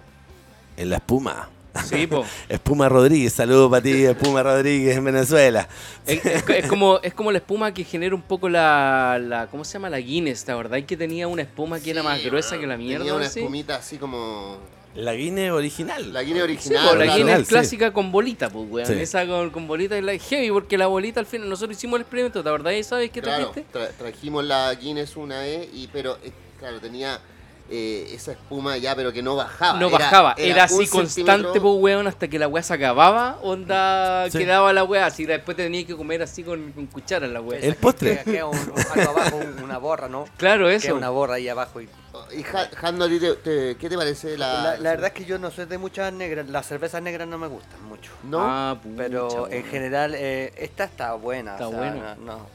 En 0.77 0.89
la 0.89 0.97
espuma. 0.97 1.49
Sí, 1.83 2.07
po. 2.07 2.25
Espuma 2.49 2.87
Rodríguez, 2.89 3.33
saludos 3.33 3.69
para 3.69 3.81
ti, 3.81 4.05
Espuma 4.05 4.41
Rodríguez 4.43 4.95
en 4.97 5.03
Venezuela. 5.03 5.67
Es, 6.07 6.25
es- 6.25 6.49
es 6.49 6.67
como, 6.67 6.99
es 7.01 7.13
como 7.13 7.31
la 7.31 7.39
espuma 7.39 7.73
que 7.73 7.83
genera 7.83 8.15
un 8.15 8.21
poco 8.21 8.47
la, 8.49 9.19
la. 9.21 9.47
¿Cómo 9.47 9.65
se 9.65 9.73
llama? 9.73 9.89
La 9.89 9.99
Guinness, 9.99 10.47
¿la 10.47 10.55
verdad? 10.55 10.81
Que 10.83 10.95
tenía 10.95 11.27
una 11.27 11.41
espuma 11.41 11.79
que 11.79 11.91
era 11.91 12.03
más 12.03 12.23
gruesa 12.23 12.57
que 12.57 12.65
la 12.67 12.77
mierda. 12.77 12.99
Tenía 13.03 13.15
una 13.15 13.25
así. 13.25 13.39
espumita 13.39 13.75
así 13.75 13.97
como. 13.97 14.57
La 14.95 15.13
Guinness 15.13 15.51
original. 15.51 16.13
La 16.13 16.23
Guinea 16.23 16.43
Sí, 16.45 16.51
original. 16.51 16.87
po, 16.87 16.95
la 16.95 17.03
claro. 17.03 17.17
Guinness 17.19 17.47
clásica 17.49 17.91
con 17.91 18.13
bolita, 18.13 18.49
pues, 18.49 18.65
weón. 18.69 18.87
Sí. 18.87 18.93
Esa 18.93 19.27
con, 19.27 19.49
con 19.49 19.67
bolita 19.67 19.97
es 19.97 20.03
la 20.05 20.17
heavy, 20.17 20.51
porque 20.51 20.77
la 20.77 20.87
bolita 20.87 21.19
al 21.19 21.25
final. 21.25 21.49
Nosotros 21.49 21.77
hicimos 21.77 21.97
el 21.97 22.03
experimento, 22.03 22.41
¿te 22.41 22.49
verdad? 22.49 22.71
¿Sabes 22.83 23.09
qué 23.11 23.21
Claro, 23.21 23.49
trajiste? 23.49 23.77
tra- 23.77 23.89
trajimos 23.97 24.45
la 24.45 24.73
Guinness 24.73 25.17
una 25.17 25.39
vez, 25.39 25.67
y, 25.73 25.87
pero 25.91 26.17
eh, 26.23 26.31
claro, 26.59 26.79
tenía 26.79 27.19
eh, 27.69 28.11
esa 28.13 28.33
espuma 28.33 28.77
ya, 28.77 28.95
pero 28.95 29.11
que 29.11 29.21
no 29.23 29.35
bajaba. 29.35 29.79
No 29.79 29.89
bajaba, 29.89 30.35
era, 30.37 30.65
así 30.65 30.87
constante, 30.87 31.59
pues, 31.59 31.73
weón, 31.79 32.07
hasta 32.07 32.27
que 32.27 32.37
la 32.39 32.47
weá 32.47 32.61
se 32.63 32.73
acababa, 32.73 33.37
onda, 33.41 34.29
Sí. 34.29 34.37
quedaba 34.37 34.71
la 34.73 34.83
weá, 34.83 35.05
así 35.07 35.25
después 35.25 35.57
te 35.57 35.63
tenías 35.63 35.85
que 35.85 35.95
comer 35.95 36.21
así 36.21 36.43
con, 36.43 36.71
con 36.73 36.85
cuchara 36.87 37.27
la 37.27 37.41
weá. 37.41 37.59
El 37.59 37.75
postre. 37.75 38.11
Queda, 38.19 38.23
queda 38.23 38.45
un- 38.45 38.57
un- 38.57 38.99
algo 38.99 39.11
abajo, 39.11 39.37
un- 39.37 39.63
una 39.63 39.77
borra, 39.77 40.07
¿no? 40.07 40.25
Claro, 40.37 40.69
eso. 40.69 40.95
una 40.95 41.09
borra 41.09 41.35
ahí 41.35 41.49
abajo. 41.49 41.81
Y... 41.81 41.89
Y 42.35 42.43
Ja- 42.43 42.69
Jando, 42.75 43.05
¿a 43.05 43.07
ti 43.09 43.19
te- 43.19 43.35
te- 43.35 43.75
¿qué 43.77 43.89
te 43.89 43.97
parece 43.97 44.37
la.? 44.37 44.63
La, 44.63 44.77
la 44.77 44.89
verdad 44.91 45.07
es 45.07 45.13
que 45.13 45.25
yo 45.25 45.37
no 45.37 45.51
soy 45.51 45.65
de 45.65 45.77
muchas 45.77 46.11
negras. 46.13 46.47
Las 46.47 46.65
cervezas 46.65 47.01
negras 47.01 47.27
no 47.27 47.37
me 47.37 47.47
gustan 47.47 47.83
mucho. 47.87 48.11
¿No? 48.23 48.39
Ah, 48.41 48.77
pucha, 48.81 48.95
Pero 48.97 49.47
en 49.51 49.63
general, 49.65 50.13
eh, 50.15 50.53
esta 50.57 50.85
está 50.85 51.13
buena. 51.15 51.53
Está 51.53 51.67
o 51.67 51.71
sea, 51.71 51.79
buena. 51.79 52.15
No, 52.15 52.25
no. 52.37 52.54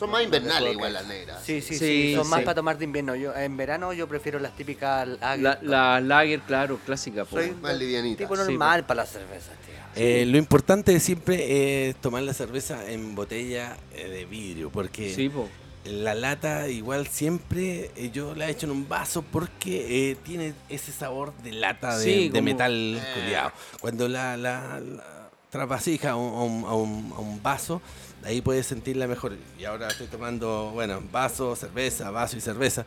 Son 0.00 0.10
más 0.10 0.22
invernales 0.24 0.72
igual 0.72 0.92
las 0.94 1.06
negras. 1.06 1.42
Sí, 1.44 1.60
sí, 1.60 1.74
Sí, 1.74 1.78
sí. 1.78 2.14
Son 2.16 2.26
más 2.28 2.40
sí. 2.40 2.44
para 2.46 2.54
tomar 2.56 2.76
de 2.78 2.84
invierno. 2.86 3.14
Yo 3.14 3.34
En 3.36 3.56
verano 3.56 3.92
yo 3.92 4.08
prefiero 4.08 4.38
las 4.40 4.56
típicas 4.56 5.06
lager. 5.06 5.40
La, 5.40 5.58
la 5.62 6.00
lager, 6.00 6.40
claro, 6.40 6.78
clásica, 6.84 7.24
pues. 7.26 7.46
Soy 7.46 7.54
Más 7.56 7.76
livianitas. 7.78 8.18
tipo 8.26 8.34
Sí, 8.36 8.42
normal 8.42 8.84
para 8.86 9.02
las 9.02 9.10
cervezas, 9.12 9.52
tío. 9.66 9.74
Eh, 10.02 10.24
lo 10.26 10.38
importante 10.38 10.98
siempre 11.00 11.88
es 11.90 11.96
tomar 11.96 12.22
la 12.22 12.32
cerveza 12.32 12.90
en 12.90 13.14
botella 13.14 13.76
eh, 13.94 14.08
de 14.08 14.24
vidrio, 14.24 14.70
porque 14.70 15.12
Sí, 15.14 15.28
po. 15.28 15.48
la 15.84 16.14
lata 16.14 16.68
igual 16.68 17.06
siempre 17.08 17.90
eh, 17.96 18.10
yo 18.12 18.34
la 18.34 18.48
he 18.48 18.52
hecho 18.52 18.66
en 18.66 18.72
un 18.72 18.88
vaso 18.88 19.22
porque 19.22 20.10
eh, 20.12 20.16
tiene 20.24 20.54
ese 20.68 20.92
sabor 20.92 21.32
de 21.42 21.52
lata 21.52 21.98
de, 21.98 22.04
Sí, 22.04 22.28
de 22.28 22.38
como- 22.38 22.42
metal 22.44 23.00
Eh. 23.16 23.36
Cuando 23.80 24.08
la, 24.08 24.36
la, 24.36 24.80
la 24.80 25.30
trasvasija 25.50 26.14
un- 26.14 26.64
a 26.66 26.74
un- 26.74 27.12
a 27.12 27.18
un 27.20 27.42
vaso, 27.42 27.82
ahí 28.24 28.40
puedes 28.40 28.66
sentirla 28.66 29.06
mejor. 29.06 29.32
Y 29.58 29.64
ahora 29.64 29.88
estoy 29.88 30.06
tomando, 30.06 30.70
bueno, 30.72 31.00
vaso, 31.12 31.54
cerveza, 31.56 32.10
vaso 32.10 32.36
y 32.36 32.40
cerveza. 32.40 32.84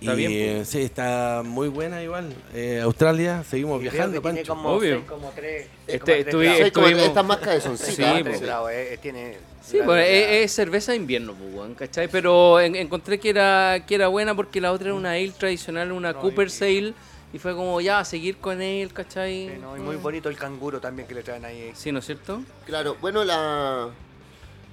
Está 0.00 0.12
y 0.14 0.16
bien, 0.16 0.32
eh, 0.32 0.64
sí, 0.64 0.80
está 0.82 1.42
muy 1.44 1.68
buena 1.68 2.02
igual. 2.02 2.34
Eh, 2.52 2.80
Australia, 2.82 3.44
seguimos 3.48 3.78
Y 3.78 3.82
viajando, 3.82 4.20
tiene 4.20 4.38
Pancho. 4.38 4.54
como 4.54 4.70
Obvio. 4.70 4.96
seis, 4.96 5.08
como 5.08 5.30
tres- 5.30 5.68
Este, 5.86 5.98
como 6.24 6.40
tres 6.40 6.60
estuvimos- 6.66 7.02
estas 7.04 7.24
más 7.24 7.36
cabezoncitas. 7.38 7.94
Sí, 7.94 8.02
po. 8.02 8.24
tres 8.24 8.40
grados, 8.40 8.70
eh, 8.72 8.98
tiene 9.00 9.36
Sí, 9.64 9.78
pues 9.84 10.06
es, 10.06 10.44
es 10.44 10.52
cerveza 10.52 10.92
de 10.92 10.98
invierno, 10.98 11.32
pues, 11.34 11.70
¿cachai? 11.78 12.08
Pero 12.08 12.60
en- 12.60 12.74
encontré 12.76 13.18
que 13.20 13.30
era, 13.30 13.84
que 13.86 13.94
era 13.94 14.08
buena 14.08 14.34
porque 14.34 14.60
la 14.60 14.72
otra 14.72 14.88
era 14.88 14.94
una 14.94 15.12
ale 15.12 15.30
tradicional, 15.30 15.90
una 15.92 16.12
No, 16.12 16.20
Cooper 16.20 16.50
Sale, 16.50 16.92
y 17.32 17.38
fue 17.38 17.54
como 17.54 17.80
ya, 17.80 18.00
a 18.00 18.04
seguir 18.04 18.36
con 18.38 18.60
él, 18.60 18.92
¿cachai? 18.92 19.48
Sí, 19.48 19.58
no, 19.60 19.76
y 19.76 19.80
muy 19.80 19.96
bonito 19.96 20.28
el 20.28 20.36
canguro 20.36 20.80
también 20.80 21.06
que 21.08 21.14
le 21.14 21.22
traen 21.22 21.44
ahí. 21.44 21.70
Sí, 21.74 21.92
¿no 21.92 22.00
es 22.00 22.04
cierto? 22.04 22.42
Claro, 22.66 22.96
bueno, 23.00 23.24
la 23.24 23.88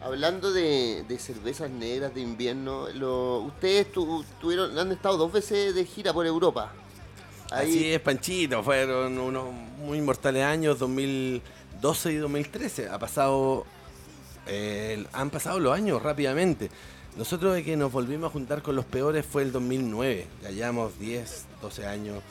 hablando 0.03 0.51
de, 0.51 1.05
cervezas 1.19 1.69
negras 1.69 2.13
de 2.13 2.21
invierno, 2.21 2.87
ustedes 3.45 3.91
tu- 3.91 4.23
tuvieron, 4.39 4.77
han 4.77 4.91
estado 4.91 5.17
dos 5.17 5.31
veces 5.31 5.75
de 5.75 5.85
gira 5.85 6.13
por 6.13 6.25
Europa. 6.25 6.71
Así 7.51 7.91
es, 7.91 7.99
Panchito, 7.99 8.63
fueron 8.63 9.17
unos 9.17 9.51
muy 9.79 9.97
inmortales 9.97 10.43
años, 10.43 10.79
2012 10.79 12.13
y 12.13 12.15
2013. 12.15 12.87
Ha 12.89 12.97
pasado, 12.97 13.65
eh, 14.47 15.05
han 15.11 15.29
pasado 15.29 15.59
los 15.59 15.73
años 15.73 16.01
rápidamente. 16.01 16.69
Nosotros 17.17 17.53
de 17.53 17.63
que 17.65 17.75
nos 17.75 17.91
volvimos 17.91 18.29
a 18.29 18.31
juntar 18.31 18.61
con 18.61 18.77
los 18.77 18.85
peores 18.85 19.25
fue 19.25 19.43
el 19.43 19.51
2009. 19.51 20.27
Ya 20.43 20.51
llevamos 20.51 20.97
10, 20.97 21.45
12 21.61 21.85
años 21.85 22.23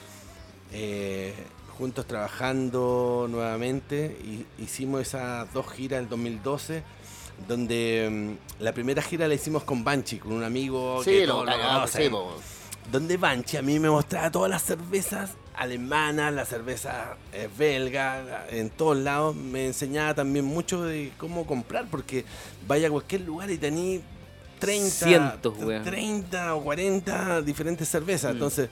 eh, 0.73 1.35
juntos 1.77 2.07
trabajando 2.07 3.27
nuevamente. 3.29 4.17
Hicimos 4.59 5.03
esas 5.03 5.53
dos 5.53 5.71
giras 5.71 6.01
el 6.03 6.09
2012. 6.09 6.83
Donde 7.49 8.09
mm, 8.59 8.63
la 8.63 8.73
primera 8.73 9.03
gira 9.03 9.27
la 9.27 9.35
hicimos 9.35 9.65
con 9.65 9.83
Banchi, 9.83 10.19
con 10.19 10.33
un 10.33 10.45
amigo 10.45 11.03
Sí, 11.05 11.11
que 11.11 11.27
lo 11.27 11.45
lo 11.45 11.53
conocen 11.53 12.13
donde 12.91 13.17
Banchi 13.17 13.57
a 13.57 13.63
mí 13.63 13.79
me 13.79 13.89
mostraba 13.89 14.31
todas 14.31 14.51
las 14.51 14.63
cervezas 14.63 15.31
alemanas, 15.55 16.33
las 16.33 16.49
cervezas 16.49 17.17
eh, 17.33 17.49
belgas, 17.57 18.25
en 18.51 18.71
todos 18.71 18.97
lados. 18.97 19.37
Me 19.37 19.67
enseñaba 19.67 20.15
también 20.15 20.45
mucho 20.45 20.83
de 20.83 21.13
cómo 21.19 21.47
comprar, 21.47 21.87
porque 21.91 22.25
vaya 22.67 22.89
a 22.89 22.91
cualquier 22.91 23.23
lugar 23.23 23.51
y 23.51 23.59
tení 23.59 24.01
30, 24.59 24.91
Cientos, 24.91 25.55
weón. 25.59 25.85
30 25.85 26.55
o 26.55 26.63
40 26.63 27.43
diferentes 27.43 27.89
cervezas. 27.89 28.33
Mm. 28.33 28.35
Entonces, 28.35 28.71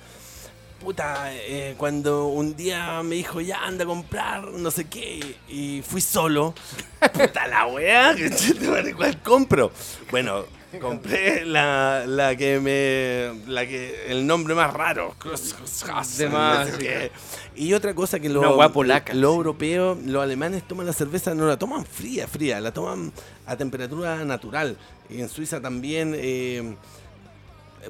puta, 0.80 1.34
eh, 1.34 1.74
cuando 1.76 2.26
un 2.28 2.56
día 2.56 3.02
me 3.02 3.16
dijo, 3.16 3.40
ya 3.40 3.64
anda 3.64 3.84
a 3.84 3.86
comprar, 3.86 4.48
no 4.52 4.70
sé 4.70 4.84
qué, 4.86 5.36
y 5.48 5.82
fui 5.82 6.00
solo, 6.00 6.54
puta 7.12 7.46
la 7.46 7.66
weá, 7.66 8.14
¿cuál 8.96 9.22
compro? 9.22 9.72
Bueno, 10.10 10.44
compré 10.80 11.44
la, 11.44 12.04
la 12.06 12.36
que 12.36 12.60
me. 12.60 13.50
la 13.50 13.66
que. 13.66 14.06
el 14.08 14.26
nombre 14.26 14.54
más 14.54 14.72
raro. 14.72 15.14
De 16.18 16.28
más, 16.28 16.70
no 16.70 16.76
sé. 16.76 17.10
Y 17.56 17.72
otra 17.72 17.94
cosa 17.94 18.20
que 18.20 18.28
Una 18.30 18.50
weá 18.50 18.68
polaca, 18.68 19.14
los 19.14 19.32
sí. 19.32 19.36
europeos, 19.36 19.98
los 20.04 20.22
alemanes 20.22 20.66
toman 20.68 20.86
la 20.86 20.92
cerveza, 20.92 21.34
no 21.34 21.46
la 21.46 21.58
toman 21.58 21.84
fría, 21.84 22.28
fría, 22.28 22.60
la 22.60 22.72
toman 22.72 23.12
a 23.46 23.56
temperatura 23.56 24.24
natural. 24.24 24.76
Y 25.10 25.20
en 25.20 25.28
Suiza 25.28 25.60
también. 25.60 26.14
eh, 26.16 26.76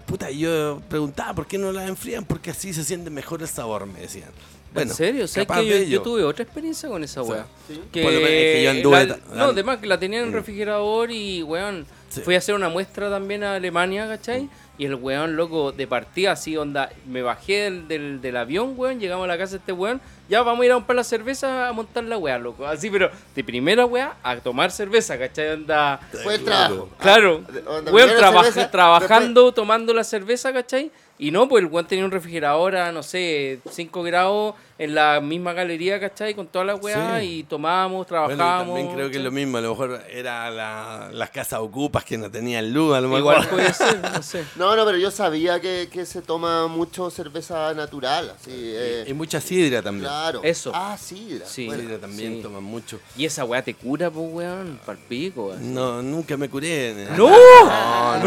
Puta, 0.06 0.30
yo 0.30 0.80
preguntaba 0.88 1.34
por 1.34 1.46
qué 1.46 1.58
no 1.58 1.72
la 1.72 1.86
enfrían, 1.86 2.24
porque 2.24 2.50
así 2.50 2.72
se 2.72 2.84
siente 2.84 3.10
mejor 3.10 3.40
el 3.42 3.48
sabor, 3.48 3.86
me 3.86 4.00
decían. 4.00 4.30
Bueno, 4.72 4.90
¿En 4.90 4.96
serio? 4.96 5.26
¿Sabes 5.26 5.48
capaz 5.48 5.62
que 5.62 5.68
yo, 5.68 5.96
yo 5.96 6.02
tuve 6.02 6.22
otra 6.24 6.42
experiencia 6.44 6.88
con 6.90 7.02
esa 7.02 7.22
weá? 7.22 7.46
Sí. 7.66 7.80
Que, 7.90 8.02
Por 8.02 8.12
lo 8.12 8.18
menos 8.18 8.32
es 8.32 8.54
que 8.56 8.62
yo 8.64 8.70
anduve 8.70 9.06
la- 9.06 9.18
no, 9.34 9.44
además 9.44 9.78
que 9.78 9.86
la 9.86 9.98
tenía 9.98 10.18
en 10.18 10.26
el 10.26 10.30
Mm. 10.30 10.34
refrigerador 10.34 11.10
y, 11.10 11.42
weón, 11.42 11.86
Sí. 12.10 12.20
fui 12.20 12.34
a 12.34 12.38
hacer 12.38 12.54
una 12.54 12.68
muestra 12.68 13.08
también 13.10 13.42
a 13.44 13.54
Alemania, 13.54 14.06
¿cachai? 14.06 14.42
Mm. 14.42 14.50
Y 14.78 14.86
el 14.86 14.94
weón, 14.94 15.34
loco, 15.36 15.72
de 15.72 15.86
partida 15.88 16.32
así, 16.32 16.56
onda, 16.56 16.88
me 17.06 17.20
bajé 17.20 17.64
del, 17.64 17.88
del, 17.88 18.20
del 18.20 18.36
avión, 18.36 18.74
weón, 18.76 19.00
llegamos 19.00 19.24
a 19.24 19.26
la 19.26 19.36
casa 19.36 19.52
de 19.52 19.58
este 19.58 19.72
weón, 19.72 20.00
ya 20.28 20.42
vamos 20.42 20.62
a 20.62 20.66
ir 20.66 20.70
a 20.70 20.74
comprar 20.76 20.94
la 20.96 21.04
cerveza 21.04 21.68
a 21.68 21.72
montar 21.72 22.04
la 22.04 22.16
weá, 22.16 22.38
loco. 22.38 22.64
Así, 22.64 22.88
pero 22.88 23.10
de 23.34 23.42
primera 23.44 23.84
weá 23.86 24.14
a 24.22 24.36
tomar 24.36 24.70
cerveza, 24.70 25.18
¿cachai? 25.18 25.50
Onda... 25.54 25.98
Fue 26.22 26.36
el 26.36 26.44
trabajo. 26.44 26.88
Claro, 27.00 27.42
Ah, 27.66 27.70
onda, 27.78 27.92
weón, 27.92 28.08
cerveza, 28.10 28.70
trabajando, 28.70 29.52
tomando 29.52 29.92
la 29.92 30.04
cerveza, 30.04 30.52
¿cachai? 30.52 30.92
Y 31.18 31.32
no, 31.32 31.48
pues 31.48 31.64
el 31.64 31.70
weón 31.70 31.86
tenía 31.86 32.04
un 32.04 32.12
refrigerador 32.12 32.76
a, 32.76 32.92
no 32.92 33.02
sé, 33.02 33.58
5 33.70 34.02
grados 34.04 34.54
en 34.78 34.94
la 34.94 35.20
misma 35.20 35.52
galería, 35.52 35.98
¿cachai? 35.98 36.34
Con 36.34 36.46
todas 36.46 36.66
las 36.66 36.80
weas 36.80 37.20
Sí. 37.20 37.26
y 37.40 37.42
tomábamos, 37.44 38.06
Bueno, 38.08 38.26
trabajábamos. 38.28 38.66
también 38.76 38.94
creo 38.94 39.10
que 39.10 39.16
es 39.16 39.22
lo 39.24 39.30
mismo, 39.32 39.58
a 39.58 39.60
lo 39.60 39.70
mejor 39.70 40.00
era 40.10 40.50
la- 40.50 41.10
las 41.12 41.30
casas 41.30 41.58
ocupas 41.60 42.04
que 42.04 42.16
no 42.16 42.30
tenían 42.30 42.72
luz, 42.72 42.94
a 42.96 43.00
lo 43.00 43.08
mejor. 43.08 43.20
Igual 43.38 43.48
puede 43.48 43.72
ser, 43.74 43.98
no 44.00 44.22
sé. 44.22 44.44
No, 44.56 44.76
no, 44.76 44.84
pero 44.84 44.96
yo 44.98 45.10
sabía 45.10 45.60
que, 45.60 45.88
que 45.92 46.06
se 46.06 46.22
toma 46.22 46.66
mucho 46.68 47.10
cerveza 47.10 47.74
natural, 47.74 48.30
así. 48.40 48.50
eh, 48.54 49.04
y 49.08 49.12
mucha 49.14 49.40
sidra 49.40 49.82
también. 49.82 50.04
claro. 50.08 50.40
Eso. 50.44 50.70
Ah, 50.74 50.96
sidra. 50.98 51.46
Sí. 51.46 51.66
Bueno, 51.66 51.82
sidra 51.82 51.98
también 51.98 52.36
sí. 52.36 52.42
toman 52.42 52.62
mucho. 52.62 53.00
Y 53.16 53.24
esa 53.24 53.44
weá 53.44 53.62
te 53.62 53.74
cura, 53.74 54.10
pues, 54.10 54.26
weón, 54.32 54.78
palpico, 54.86 55.46
weón. 55.48 55.74
No, 55.74 56.02
nunca 56.02 56.36
me 56.36 56.48
curé. 56.48 56.90
en- 56.90 57.16
¡No! 57.16 57.28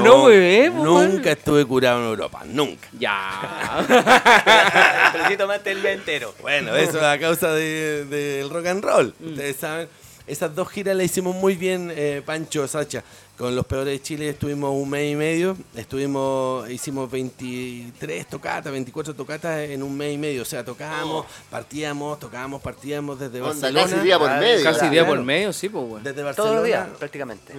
No, 0.04 0.26
bebé, 0.26 0.70
pues, 0.72 0.84
weón. 0.84 1.16
Nunca 1.16 1.32
estuve 1.32 1.66
curado 1.66 2.00
en 2.02 2.08
Europa, 2.10 2.42
nunca. 2.46 2.88
Ya. 3.00 3.86
Pero 5.14 5.28
sí 5.30 5.38
tomaste 5.38 5.72
el 5.72 5.82
día 5.82 5.92
entero. 5.94 6.34
Bueno, 6.42 6.76
eso 6.76 6.98
es 6.98 7.04
a 7.04 7.20
causa 7.20 7.52
de- 7.54 8.06
del 8.06 8.50
rock 8.50 8.66
and 8.68 8.84
roll. 8.84 9.14
Mm. 9.20 9.30
Ustedes 9.32 9.56
saben, 9.58 9.88
esas 10.28 10.54
dos 10.56 10.70
giras 10.70 10.96
las 10.96 11.06
hicimos 11.06 11.36
muy 11.36 11.56
bien, 11.56 11.92
eh, 11.96 12.22
Pancho, 12.26 12.68
Sacha. 12.68 13.04
Con 13.42 13.56
los 13.56 13.66
peores 13.66 13.88
de 13.92 14.00
Chile 14.04 14.30
estuvimos 14.30 14.72
un 14.72 14.88
mes 14.88 15.14
y 15.14 15.16
medio, 15.16 15.58
estuvimos, 15.74 16.70
hicimos 16.70 17.10
23 17.10 18.28
tocatas, 18.28 18.72
24 18.72 19.16
tocatas 19.16 19.62
en 19.62 19.82
un 19.82 19.98
mes 19.98 20.14
y 20.14 20.18
medio, 20.20 20.44
o 20.44 20.46
sea, 20.46 20.64
tocábamos, 20.64 21.26
partíamos, 21.50 22.20
tocábamos, 22.20 22.62
partíamos 22.62 23.20
desde 23.20 23.42
Onda, 23.42 23.54
Barcelona. 23.72 23.82
casi 23.90 24.00
día 24.02 24.20
por 24.20 24.28
Claro, 24.28 24.42
medio. 24.42 24.64
Casi 24.64 24.78
claro. 24.78 24.92
día 24.94 25.08
por 25.08 25.24
medio, 25.24 25.54
sí, 25.54 25.70
pues, 25.70 25.84
weón. 25.90 26.04
Desde 26.04 26.34
Todos 26.36 26.56
los 26.56 26.64
días, 26.66 26.78
Barcelona, 26.82 27.00
prácticamente. 27.00 27.54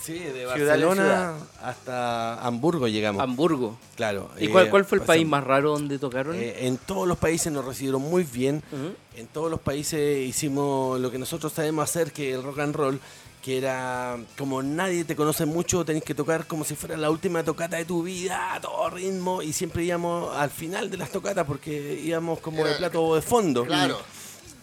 sí, 0.00 0.18
de 0.18 0.46
Barcelona 0.46 0.94
ciudad. 1.02 1.34
hasta 1.62 2.40
Hamburgo 2.46 2.88
llegamos. 2.88 3.22
Hamburgo. 3.22 3.76
claro. 3.94 4.30
¿Y 4.40 4.46
eh, 4.46 4.48
cuál, 4.50 4.70
cuál 4.70 4.86
fue 4.86 4.96
el 4.96 5.04
país 5.04 5.26
más 5.26 5.44
raro 5.44 5.72
donde 5.72 5.98
tocaron? 5.98 6.34
Eh, 6.36 6.66
en 6.66 6.78
todos 6.78 7.06
los 7.06 7.18
países 7.18 7.52
nos 7.52 7.62
recibieron 7.62 8.00
muy 8.00 8.24
bien. 8.24 8.62
En 9.16 9.26
todos 9.26 9.50
los 9.50 9.60
países 9.60 10.18
hicimos 10.26 10.98
lo 10.98 11.10
que 11.10 11.18
nosotros 11.18 11.52
sabemos 11.52 11.84
hacer, 11.84 12.12
que 12.12 12.32
el 12.32 12.42
rock 12.42 12.58
and 12.60 12.74
roll, 12.74 13.00
que 13.46 13.58
era 13.58 14.18
como 14.36 14.60
nadie 14.60 15.04
te 15.04 15.14
conoce 15.14 15.46
mucho, 15.46 15.84
tenés 15.84 16.02
que 16.02 16.16
tocar 16.16 16.48
como 16.48 16.64
si 16.64 16.74
fuera 16.74 16.96
la 16.96 17.10
última 17.10 17.44
tocata 17.44 17.76
de 17.76 17.84
tu 17.84 18.02
vida, 18.02 18.54
a 18.54 18.60
todo 18.60 18.90
ritmo, 18.90 19.40
y 19.40 19.52
siempre 19.52 19.84
íbamos 19.84 20.34
al 20.34 20.50
final 20.50 20.90
de 20.90 20.96
las 20.96 21.12
tocatas 21.12 21.46
porque 21.46 22.00
íbamos 22.04 22.40
como 22.40 22.64
de 22.64 22.70
Era- 22.70 22.78
plato 22.78 23.14
de 23.14 23.22
fondo. 23.22 23.64
Claro. 23.64 24.00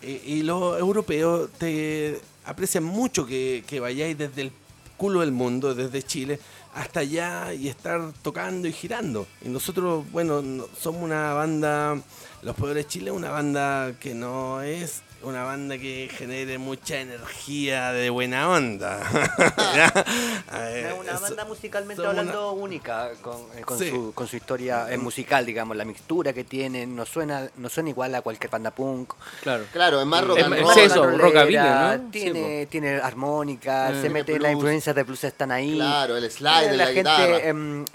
Y, 0.02 0.34
y 0.34 0.43
los 0.43 0.78
europeos 0.78 1.50
te 1.58 2.19
aprecian 2.43 2.84
mucho 2.84 3.26
que, 3.26 3.63
que 3.65 3.80
vayáis 3.80 4.17
desde 4.17 4.41
el 4.41 4.52
culo 4.98 5.22
del 5.22 5.32
mundo, 5.32 5.74
desde 5.74 6.04
Chile, 6.04 6.38
hasta 6.76 7.00
allá 7.00 7.54
y 7.54 7.69
estar 7.69 8.12
tocando 8.22 8.67
y 8.67 8.74
girando. 8.74 9.26
Y 9.46 9.48
nosotros, 9.48 10.04
bueno, 10.12 10.41
no- 10.41 10.65
somos 10.78 11.04
una 11.04 11.32
banda, 11.32 11.98
Los 12.41 12.54
Peores 12.58 12.86
Chile, 12.89 13.12
una 13.12 13.32
banda 13.32 13.93
que 13.98 14.13
no 14.13 14.62
es 14.62 15.04
una 15.24 15.44
banda 15.44 15.78
que 15.78 16.10
genere 16.16 16.58
mucha 16.58 17.00
energía 17.00 17.92
de 17.92 18.10
buena 18.10 18.50
onda. 18.50 19.00
¿Ya? 19.76 20.06
Eh, 20.54 20.90
Es 20.94 21.00
una 21.00 21.16
so- 21.18 21.22
banda 21.24 21.46
musicalmente 21.46 22.02
una- 22.02 22.10
hablando 22.12 22.52
única 22.52 23.12
con, 23.22 23.38
eh, 23.58 23.62
con 23.62 23.78
Sí. 23.80 23.90
su, 23.90 24.14
con 24.14 24.28
su 24.28 24.36
historia 24.36 24.92
eh, 24.92 24.98
musical, 24.98 25.46
digamos, 25.46 25.76
la 25.78 25.86
mixtura 25.86 26.34
que 26.34 26.44
tiene, 26.44 26.86
no 26.86 27.06
suena, 27.06 27.50
no 27.58 27.70
suena 27.70 27.90
igual 27.90 28.14
a 28.16 28.22
cualquier 28.22 28.50
banda 28.52 28.72
punk. 28.72 29.14
Claro. 29.42 29.66
Claro, 29.72 30.00
es 30.02 30.06
más 30.08 30.24
rock 30.26 30.38
Es- 30.40 30.44
and 30.46 30.54
es 30.56 30.62
roll. 30.62 30.78
eso, 30.80 31.04
rollera, 31.06 31.24
rockabilly, 31.24 31.58
¿no? 32.04 32.12
Tiene, 32.12 32.66
tiene 32.68 32.96
armónica, 32.98 33.92
Eh. 33.92 34.02
se 34.02 34.10
mete, 34.10 34.38
las 34.40 34.52
influencias 34.54 34.96
de 34.96 35.04
blues 35.04 35.24
están 35.24 35.52
ahí. 35.52 35.76
Claro, 35.76 36.18
el 36.18 36.30
slide 36.30 36.70
de 36.72 36.78
la, 36.78 36.86
la, 36.86 36.92
gente 36.92 37.00
guitarra. 37.00 37.40
em, 37.48 37.86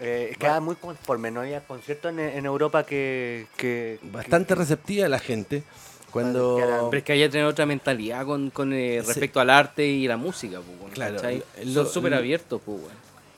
eh, 0.00 0.34
queda 0.38 0.60
muy 0.60 0.74
conforme, 0.74 1.30
no 1.30 1.40
había 1.40 1.60
conciertos 1.64 2.10
en, 2.12 2.18
en 2.18 2.44
Europa 2.44 2.84
que, 2.84 3.46
que 3.56 3.98
Bastante 4.02 4.54
receptiva 4.54 5.08
la 5.08 5.20
gente. 5.20 5.62
Cuando... 6.14 6.56
Pero 6.90 6.96
es 6.98 7.02
que 7.04 7.12
allá 7.12 7.28
tienen 7.28 7.48
otra 7.48 7.66
mentalidad 7.66 8.24
con, 8.24 8.50
con 8.50 8.72
eh, 8.72 9.00
Sí. 9.02 9.06
respecto 9.08 9.40
al 9.40 9.50
arte 9.50 9.84
y 9.84 10.06
la 10.06 10.16
música, 10.16 10.60
pues, 10.80 10.94
Claro, 10.94 11.16
lo- 11.64 11.72
Son 11.72 11.86
súper 11.92 12.14
abiertos, 12.14 12.60
pues. 12.64 12.78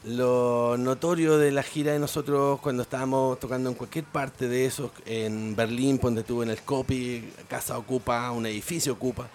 Lo 0.04 0.76
notorio 0.78 1.36
de 1.38 1.50
la 1.50 1.62
gira 1.64 1.92
de 1.92 1.98
nosotros 1.98 2.60
cuando 2.60 2.82
estábamos 2.82 3.40
tocando 3.40 3.70
en 3.70 3.74
cualquier 3.74 4.04
parte 4.04 4.46
de 4.46 4.66
esos, 4.66 4.90
en 5.06 5.56
Berlín, 5.56 5.98
donde 6.00 6.20
estuve 6.20 6.44
en 6.44 6.50
el 6.50 6.60
Copy, 6.60 7.32
Casa 7.48 7.76
Ocupa, 7.78 8.30
un 8.30 8.46
edificio 8.46 8.92
ocupa, 8.92 9.26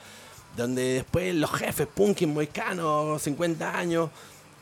donde 0.55 0.81
después 0.93 1.33
los 1.35 1.51
jefes 1.51 1.87
punky 1.93 2.25
moicanos, 2.27 3.21
50 3.21 3.77
años, 3.77 4.11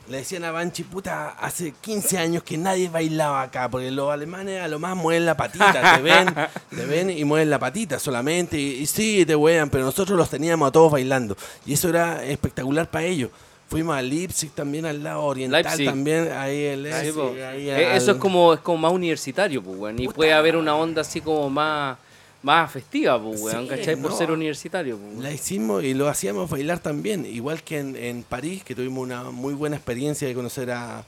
le 0.08 0.18
decían 0.18 0.42
a 0.44 0.50
Banchi, 0.50 0.82
puta, 0.82 1.30
hace 1.38 1.72
15 1.80 2.18
años 2.18 2.42
que 2.42 2.58
nadie 2.58 2.88
bailaba 2.88 3.42
acá, 3.42 3.68
porque 3.68 3.90
los 3.92 4.10
alemanes 4.12 4.60
a 4.60 4.66
lo 4.68 4.78
más 4.80 4.96
mueven 4.96 5.24
la 5.24 5.36
patita, 5.36 5.96
te 5.96 6.02
ven, 6.02 6.34
te 6.70 6.84
ven 6.86 7.10
y 7.10 7.24
mueven 7.24 7.48
la 7.48 7.58
patita 7.60 7.98
solamente, 8.00 8.58
y, 8.58 8.80
y 8.80 8.86
sí, 8.86 9.24
te 9.24 9.36
wean, 9.36 9.70
pero 9.70 9.84
nosotros 9.84 10.18
los 10.18 10.28
teníamos 10.28 10.68
a 10.68 10.72
todos 10.72 10.90
bailando, 10.90 11.36
y 11.64 11.74
eso 11.74 11.88
era 11.88 12.24
espectacular 12.24 12.90
para 12.90 13.04
ellos. 13.04 13.30
Fuimos 13.68 13.96
a 13.96 14.02
Leipzig 14.02 14.50
también 14.50 14.84
al 14.84 15.00
lado 15.04 15.22
oriental 15.22 15.62
Leipzig. 15.62 15.86
también, 15.86 16.32
ahí 16.32 16.64
en 16.64 16.76
Sí, 16.78 16.82
Leipzig, 16.82 17.42
ahí 17.44 17.70
al- 17.70 17.80
Eso 17.96 18.10
es 18.10 18.16
como, 18.16 18.52
es 18.54 18.58
como 18.60 18.78
más 18.78 18.92
universitario, 18.92 19.62
pues. 19.62 19.94
Y 19.96 20.08
puede 20.08 20.32
haber 20.32 20.56
una 20.56 20.74
onda 20.74 21.02
así 21.02 21.20
como 21.20 21.48
más, 21.48 21.96
más 22.42 22.72
festiva, 22.72 23.22
pues, 23.22 23.40
weón, 23.40 23.64
Sí, 23.64 23.68
¿cachai? 23.68 23.96
Por 23.96 24.10
no. 24.12 24.16
ser 24.16 24.30
universitario, 24.30 24.96
pues. 24.98 25.18
La 25.18 25.30
hicimos 25.32 25.84
y 25.84 25.94
lo 25.94 26.08
hacíamos 26.08 26.48
bailar 26.48 26.78
también, 26.78 27.26
igual 27.26 27.62
que 27.62 27.78
en, 27.78 27.96
en 27.96 28.22
París, 28.22 28.64
que 28.64 28.74
tuvimos 28.74 29.02
una 29.02 29.24
muy 29.30 29.54
buena 29.54 29.76
experiencia 29.76 30.26
de 30.26 30.34
conocer 30.34 30.70
a, 30.70 31.04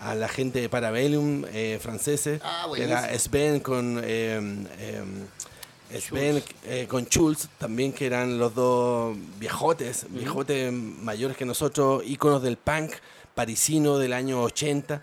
a 0.00 0.14
la 0.14 0.28
gente 0.28 0.60
de 0.60 0.68
Parabellum, 0.68 1.44
eh, 1.52 1.78
franceses, 1.82 2.40
Ah, 2.42 2.66
que 2.74 2.84
era. 2.84 3.18
Sven 3.18 3.60
con 3.60 4.00
eh, 4.02 4.40
eh, 4.78 6.00
Sven 6.00 6.42
eh, 6.64 6.86
con 6.88 7.04
Schulz, 7.06 7.48
también 7.58 7.92
que 7.92 8.06
eran 8.06 8.38
los 8.38 8.54
dos 8.54 9.16
viejotes, 9.38 10.06
viejotes 10.08 10.72
mayores 10.72 11.36
que 11.36 11.44
nosotros, 11.44 12.02
íconos 12.06 12.42
del 12.42 12.56
punk 12.56 12.92
parisino 13.34 13.98
del 13.98 14.12
año 14.12 14.42
80. 14.42 15.02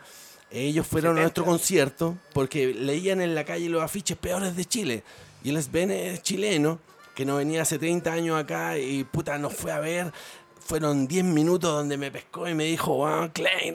Ellos 0.49 0.87
fueron 0.87 1.17
a 1.17 1.19
70. 1.19 1.21
nuestro 1.23 1.45
concierto 1.45 2.15
porque 2.33 2.73
leían 2.73 3.19
en 3.19 3.35
la 3.35 3.43
calle 3.43 3.67
los 3.67 3.83
afiches 3.83 4.17
peores 4.17 4.55
de 4.55 4.63
Chile. 4.65 5.03
Y 5.43 5.49
el 5.49 5.61
Sven 5.61 5.91
es 5.91 6.21
chileno, 6.23 6.79
que 7.15 7.25
no 7.25 7.37
venía 7.37 7.61
hace 7.61 7.79
30 7.79 8.11
años 8.11 8.39
acá 8.39 8.77
y 8.77 9.03
puta 9.03 9.37
nos 9.37 9.53
fue 9.53 9.71
a 9.71 9.79
ver. 9.79 10.11
Fueron 10.59 11.07
10 11.07 11.23
minutos 11.23 11.71
donde 11.71 11.95
me 11.95 12.11
pescó 12.11 12.45
y 12.49 12.53
me 12.53 12.65
dijo, 12.65 12.95
weón, 12.95 13.29
Klein, 13.29 13.73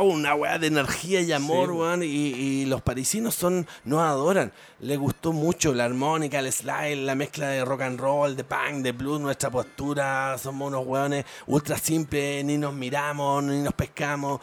una 0.00 0.34
weá 0.34 0.58
de 0.58 0.66
energía 0.66 1.20
y 1.20 1.30
amor, 1.30 1.70
weón. 1.70 2.02
Y, 2.02 2.06
y 2.06 2.64
los 2.64 2.82
parisinos 2.82 3.36
son, 3.36 3.68
nos 3.84 4.00
adoran. 4.00 4.52
Les 4.80 4.98
gustó 4.98 5.32
mucho 5.32 5.72
la 5.72 5.84
armónica, 5.84 6.40
el 6.40 6.52
slide, 6.52 6.96
la 7.04 7.14
mezcla 7.14 7.46
de 7.48 7.64
rock 7.64 7.82
and 7.82 8.00
roll, 8.00 8.34
de 8.34 8.42
punk, 8.42 8.82
de 8.82 8.90
blues, 8.90 9.20
nuestra 9.20 9.48
postura. 9.50 10.36
Somos 10.38 10.66
unos 10.68 10.84
weones 10.84 11.24
ultra 11.46 11.78
simples, 11.78 12.44
ni 12.44 12.58
nos 12.58 12.74
miramos, 12.74 13.44
ni 13.44 13.62
nos 13.62 13.72
pescamos. 13.74 14.40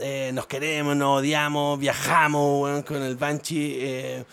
eh, 0.00 0.32
nos 0.34 0.46
queremos, 0.46 0.96
nos 0.96 1.20
odiamos, 1.20 1.78
viajamos, 1.78 2.62
weón, 2.64 2.82
con 2.82 3.00
el 3.00 3.14
Banshee. 3.14 3.76
eh, 3.80 4.24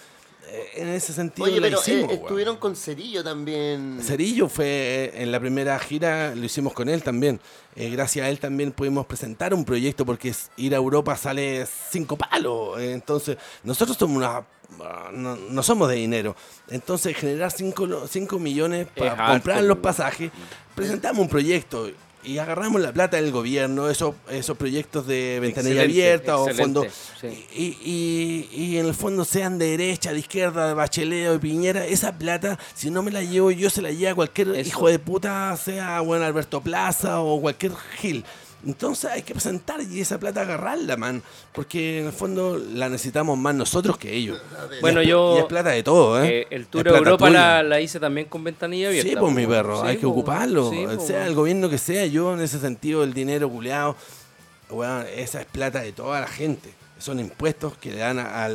en 0.75 0.87
ese 0.89 1.13
sentido 1.13 1.45
Oye, 1.47 1.59
la 1.59 1.67
pero 1.67 1.79
hicimos, 1.79 2.11
eh, 2.11 2.15
estuvieron 2.15 2.57
con 2.57 2.75
Cerillo 2.75 3.23
también. 3.23 3.99
Cerillo 4.01 4.47
fue 4.47 4.65
eh, 4.67 5.23
en 5.23 5.31
la 5.31 5.39
primera 5.39 5.77
gira, 5.79 6.35
lo 6.35 6.45
hicimos 6.45 6.73
con 6.73 6.89
él 6.89 7.01
también. 7.01 7.39
Eh, 7.75 7.89
gracias 7.89 8.25
a 8.25 8.29
él 8.29 8.39
también 8.39 8.71
pudimos 8.71 9.05
presentar 9.07 9.53
un 9.53 9.65
proyecto 9.65 10.05
porque 10.05 10.33
ir 10.57 10.73
a 10.73 10.77
Europa 10.77 11.15
sale 11.17 11.65
cinco 11.89 12.17
palos. 12.17 12.79
Eh, 12.79 12.91
entonces, 12.93 13.37
nosotros 13.63 13.97
somos 13.97 14.17
una. 14.17 14.45
ah, 14.81 15.09
No, 15.11 15.35
no 15.35 15.63
somos 15.63 15.89
de 15.89 15.95
dinero. 15.95 16.35
Entonces, 16.69 17.15
generar 17.17 17.51
5 17.51 18.39
millones 18.39 18.87
para 18.95 19.31
comprar 19.31 19.63
los 19.63 19.79
pasajes, 19.79 20.31
presentamos 20.75 21.19
un 21.21 21.29
proyecto 21.29 21.89
y 22.25 22.37
agarramos 22.37 22.81
la 22.81 22.91
plata 22.93 23.17
del 23.17 23.31
gobierno, 23.31 23.89
esos, 23.89 24.15
esos 24.29 24.57
proyectos 24.57 25.05
de 25.07 25.39
ventanilla 25.41 25.81
abierta 25.83 26.37
o 26.37 26.47
excelente, 26.47 26.79
fondo. 26.81 26.93
sí. 27.19 27.45
Y, 27.55 27.63
y- 27.83 28.49
y 28.63 28.77
en 28.77 28.85
el 28.85 28.93
fondo 28.93 29.25
sean 29.25 29.57
de 29.57 29.67
derecha, 29.77 30.11
de 30.13 30.19
izquierda, 30.19 30.67
de 30.67 30.73
Bachelet 30.73 31.27
o 31.29 31.33
de 31.33 31.39
Piñera, 31.39 31.85
esa 31.85 32.17
plata, 32.17 32.57
si 32.75 32.89
no 32.89 33.03
me 33.03 33.11
la 33.11 33.21
llevo 33.23 33.51
yo, 33.51 33.69
se 33.69 33.81
la 33.81 33.91
lleva 33.91 34.15
cualquier 34.15 34.49
Eso. 34.49 34.61
hijo 34.67 34.87
de 34.87 34.99
puta, 34.99 35.55
sea 35.57 35.99
bueno 36.01 36.25
Alberto 36.25 36.61
Plaza 36.61 37.19
o 37.21 37.39
cualquier 37.41 37.73
Gil. 37.99 38.23
Entonces 38.65 39.11
hay 39.11 39.23
que 39.23 39.33
presentar 39.33 39.81
y 39.81 39.99
esa 39.99 40.17
plata 40.19 40.41
agarrarla, 40.41 40.95
man. 40.97 41.21
Porque 41.51 41.99
en 41.99 42.05
el 42.07 42.13
fondo 42.13 42.57
la 42.57 42.87
necesitamos 42.89 43.37
más 43.37 43.53
nosotros 43.55 43.97
que 43.97 44.13
ellos. 44.13 44.39
Bueno, 44.81 45.01
Y 45.01 45.05
es- 45.05 45.09
yo- 45.09 45.35
Y 45.35 45.39
es 45.39 45.45
plata 45.45 45.69
de 45.69 45.83
todo, 45.83 46.23
¿eh? 46.23 46.39
Eh, 46.39 46.47
el 46.49 46.67
Tour 46.67 46.87
Es 46.87 46.93
Europa 46.93 47.29
la, 47.29 47.61
la 47.63 47.81
hice 47.81 47.99
también 47.99 48.27
con 48.27 48.43
ventanilla 48.43 48.87
abierta. 48.87 49.09
Sí, 49.09 49.15
pues 49.19 49.33
mi 49.33 49.45
perro, 49.45 49.81
Sí, 49.81 49.87
hay 49.87 49.97
que 49.97 50.05
ocuparlo. 50.05 50.69
sí, 50.69 50.85
po, 50.95 51.05
sea 51.05 51.27
el 51.27 51.35
gobierno 51.35 51.69
que 51.69 51.77
sea, 51.77 52.05
yo 52.05 52.33
en 52.33 52.41
ese 52.41 52.59
sentido, 52.59 53.03
el 53.03 53.13
dinero 53.13 53.49
culeado, 53.49 53.95
weón, 54.69 55.05
esa 55.15 55.41
es 55.41 55.45
plata 55.47 55.81
de 55.81 55.91
toda 55.91 56.21
la 56.21 56.27
gente. 56.27 56.73
Son 56.99 57.19
impuestos 57.19 57.77
que 57.77 57.91
le 57.91 57.97
dan 57.97 58.17
a, 58.19 58.47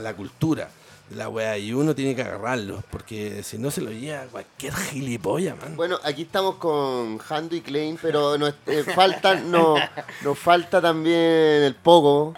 la 0.00 0.14
cultura 0.14 0.68
la 1.10 1.28
weá 1.28 1.58
y 1.58 1.72
uno 1.72 1.94
tiene 1.94 2.14
que 2.14 2.22
agarrarlos, 2.22 2.82
porque 2.90 3.42
si 3.42 3.58
no 3.58 3.70
se 3.70 3.80
lo 3.80 3.90
lleva 3.90 4.24
cualquier 4.24 4.74
gilipollas, 4.74 5.56
man. 5.60 5.76
Bueno, 5.76 5.98
aquí 6.02 6.22
estamos 6.22 6.56
con 6.56 7.20
Hando 7.28 7.54
y 7.56 7.60
Klein, 7.60 7.98
pero 8.00 8.38
nos, 8.38 8.54
eh, 8.66 8.84
no, 9.46 9.76
nos 10.22 10.38
falta 10.38 10.80
también 10.80 11.62
el 11.62 11.74
Pogo, 11.74 12.34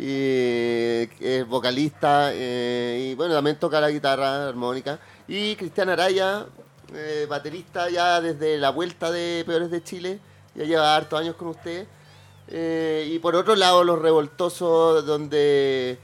y, 0.00 1.08
es 1.20 1.46
vocalista, 1.46 2.30
eh, 2.32 3.10
y 3.10 3.14
bueno, 3.14 3.34
también 3.34 3.56
toca 3.56 3.80
la 3.80 3.90
guitarra 3.90 4.48
armónica. 4.48 4.98
Y 5.28 5.56
Cristian 5.56 5.90
Araya, 5.90 6.46
eh, 6.94 7.26
baterista 7.28 7.90
ya 7.90 8.20
desde 8.20 8.56
la 8.56 8.70
vuelta 8.70 9.10
de 9.10 9.44
Peores 9.46 9.70
de 9.70 9.82
Chile, 9.82 10.18
ya 10.54 10.64
lleva 10.64 10.96
hartos 10.96 11.20
años 11.20 11.36
con 11.36 11.48
usted. 11.48 11.86
Eh, 12.48 13.10
y 13.12 13.18
por 13.18 13.36
otro 13.36 13.54
lado, 13.54 13.84
Los 13.84 14.00
Revoltosos, 14.00 15.04
donde 15.04 15.98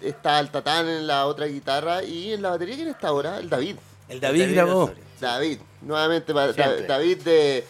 está 0.00 0.38
el 0.40 0.50
Tatán 0.50 0.88
en 0.88 1.06
la 1.06 1.26
otra 1.26 1.46
guitarra, 1.46 2.02
y 2.02 2.32
en 2.32 2.42
la 2.42 2.50
batería, 2.50 2.76
¿quién 2.76 2.88
está 2.88 3.08
ahora? 3.08 3.38
El 3.38 3.48
David. 3.48 3.76
el 4.08 4.20
David, 4.20 4.40
David 4.42 4.54
grabó. 4.54 4.92
David, 5.20 5.58
nuevamente 5.82 6.32
Siempre. 6.32 6.86
David 6.86 7.18
de, 7.22 7.64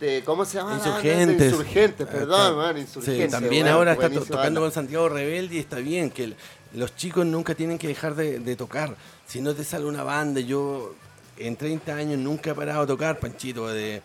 de 0.00 0.22
¿cómo 0.24 0.44
se 0.44 0.58
llama? 0.58 0.70
De 0.72 0.76
Insurgentes. 0.78 1.46
Insurgentes, 1.52 2.06
perdón, 2.06 2.40
Está- 2.40 2.52
man, 2.56 2.74
Sí, 2.76 2.80
Insurgentes. 2.82 3.30
también 3.30 3.64
weón, 3.64 3.76
ahora 3.76 3.92
está 3.92 4.08
to- 4.10 4.20
tocando 4.20 4.36
banda. 4.38 4.60
con 4.60 4.72
Santiago 4.72 5.08
Rebelde 5.08 5.54
y 5.56 5.58
está 5.58 5.76
bien 5.76 6.10
que 6.10 6.24
el- 6.24 6.36
los 6.74 6.96
chicos 6.96 7.24
nunca 7.24 7.54
tienen 7.54 7.78
que 7.78 7.86
dejar 7.86 8.14
de, 8.16 8.40
de 8.40 8.56
tocar. 8.56 8.96
Si 9.26 9.40
no 9.40 9.54
te 9.54 9.62
sale 9.64 9.84
una 9.84 10.02
banda, 10.02 10.40
yo 10.40 10.94
en 11.38 11.56
30 11.56 11.94
años 11.94 12.18
nunca 12.18 12.50
he 12.50 12.54
parado 12.54 12.82
a 12.82 12.86
tocar, 12.86 13.18
Panchito, 13.20 13.68
de, 13.68 14.02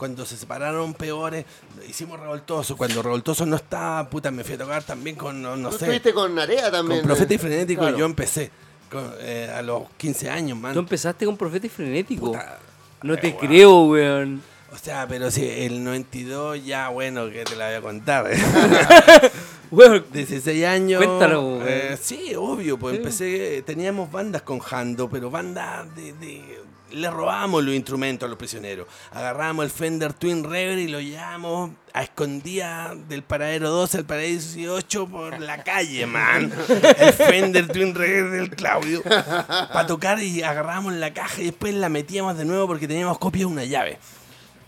Cuando 0.00 0.24
se 0.24 0.34
separaron 0.38 0.94
peores, 0.94 1.44
hicimos 1.86 2.18
revoltoso. 2.18 2.74
Cuando 2.74 3.02
revoltoso 3.02 3.44
no 3.44 3.56
estaba, 3.56 4.08
puta, 4.08 4.30
me 4.30 4.44
fui 4.44 4.54
a 4.54 4.58
tocar 4.58 4.82
también 4.82 5.14
con, 5.14 5.42
no, 5.42 5.56
no 5.56 5.68
Tú 5.68 5.76
sé, 5.76 5.84
estuviste 5.84 6.14
con 6.14 6.34
Narea 6.34 6.70
también. 6.70 7.00
con 7.00 7.08
Profeta 7.08 7.34
y 7.34 7.36
eh. 7.36 7.38
Frenético. 7.38 7.82
Claro. 7.82 7.98
Yo 7.98 8.06
empecé 8.06 8.50
con, 8.90 9.12
eh, 9.20 9.52
a 9.54 9.60
los 9.60 9.82
15 9.98 10.30
años, 10.30 10.56
man. 10.56 10.72
Tú 10.72 10.78
empezaste 10.78 11.26
con 11.26 11.36
Profeta 11.36 11.66
y 11.66 11.68
Frenético. 11.68 12.28
Puta, 12.32 12.58
no 13.02 13.14
te 13.18 13.28
eh, 13.28 13.36
weón. 13.38 13.46
creo, 13.46 13.82
weón. 13.82 14.42
O 14.72 14.78
sea, 14.78 15.06
pero 15.06 15.30
si 15.30 15.46
el 15.46 15.84
92 15.84 16.64
ya, 16.64 16.88
bueno, 16.88 17.28
que 17.28 17.44
te 17.44 17.54
la 17.56 17.66
voy 17.66 17.74
a 17.74 17.80
contar. 17.82 18.30
Weón, 19.70 20.04
16 20.12 20.64
años. 20.64 21.04
Cuéntalo, 21.04 21.60
eh, 21.66 21.96
sí, 22.00 22.34
obvio, 22.36 22.76
pues 22.78 22.94
Sí. 22.94 22.98
empecé, 22.98 23.62
teníamos 23.66 24.10
bandas 24.10 24.42
con 24.42 24.58
Jando, 24.58 25.08
pero 25.08 25.30
bandas 25.30 25.94
de, 25.94 26.12
de- 26.14 26.60
le 26.92 27.10
robábamos 27.10 27.62
los 27.64 27.74
instrumentos 27.74 28.26
a 28.26 28.30
los 28.30 28.38
prisioneros. 28.38 28.86
Agarramos 29.12 29.64
el 29.64 29.70
Fender 29.70 30.12
Twin 30.12 30.44
Reverb 30.44 30.78
y 30.78 30.88
lo 30.88 31.00
llevamos 31.00 31.70
a 31.92 32.02
escondida 32.02 32.94
del 33.08 33.22
paradero 33.22 33.70
12 33.70 33.98
al 33.98 34.04
paradero 34.04 34.32
18 34.40 35.06
por 35.08 35.40
la 35.40 35.62
calle, 35.64 36.06
man. 36.06 36.52
El 36.98 37.12
Fender 37.12 37.68
Twin 37.68 37.94
Reverb 37.94 38.30
del 38.32 38.50
Claudio. 38.50 39.02
Para 39.02 39.86
tocar 39.86 40.22
y 40.22 40.42
agarramos 40.42 40.92
la 40.94 41.12
caja 41.12 41.40
y 41.40 41.46
después 41.46 41.74
la 41.74 41.88
metíamos 41.88 42.36
de 42.36 42.44
nuevo 42.44 42.66
porque 42.66 42.86
teníamos 42.88 43.18
copia 43.18 43.40
de 43.40 43.46
una 43.46 43.64
llave. 43.64 43.98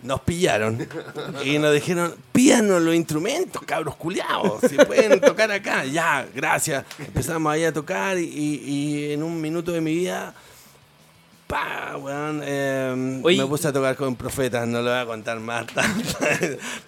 Nos 0.03 0.21
pillaron 0.23 0.85
y 1.45 1.59
nos 1.61 1.73
dijeron, 1.73 2.13
pídanos 2.33 2.83
los 2.83 2.93
instrumentos, 2.93 3.63
cabros 3.65 3.95
culiados, 3.95 4.61
si 4.69 4.75
pueden 4.77 5.21
tocar 5.21 5.53
acá. 5.53 5.85
Ya, 5.85 6.27
gracias. 6.35 6.85
Empezamos 6.99 7.53
ahí 7.53 7.63
a 7.65 7.73
tocar 7.73 8.19
y- 8.19 8.25
y 8.25 9.13
en 9.13 9.23
un 9.23 9.41
minuto 9.41 9.71
de 9.71 9.81
mi 9.81 9.95
vida, 9.95 10.35
pa, 11.53 11.97
weón, 11.99 12.41
eh, 12.45 13.21
Oye. 13.23 13.37
me 13.37 13.47
puse 13.47 13.69
a 13.69 13.73
tocar 13.73 13.95
con 13.95 14.17
profetas, 14.17 14.67
no 14.67 14.81
lo 14.81 14.91
voy 14.91 14.99
a 15.01 15.05
contar 15.05 15.38
más, 15.38 15.67
tanto, 15.75 16.17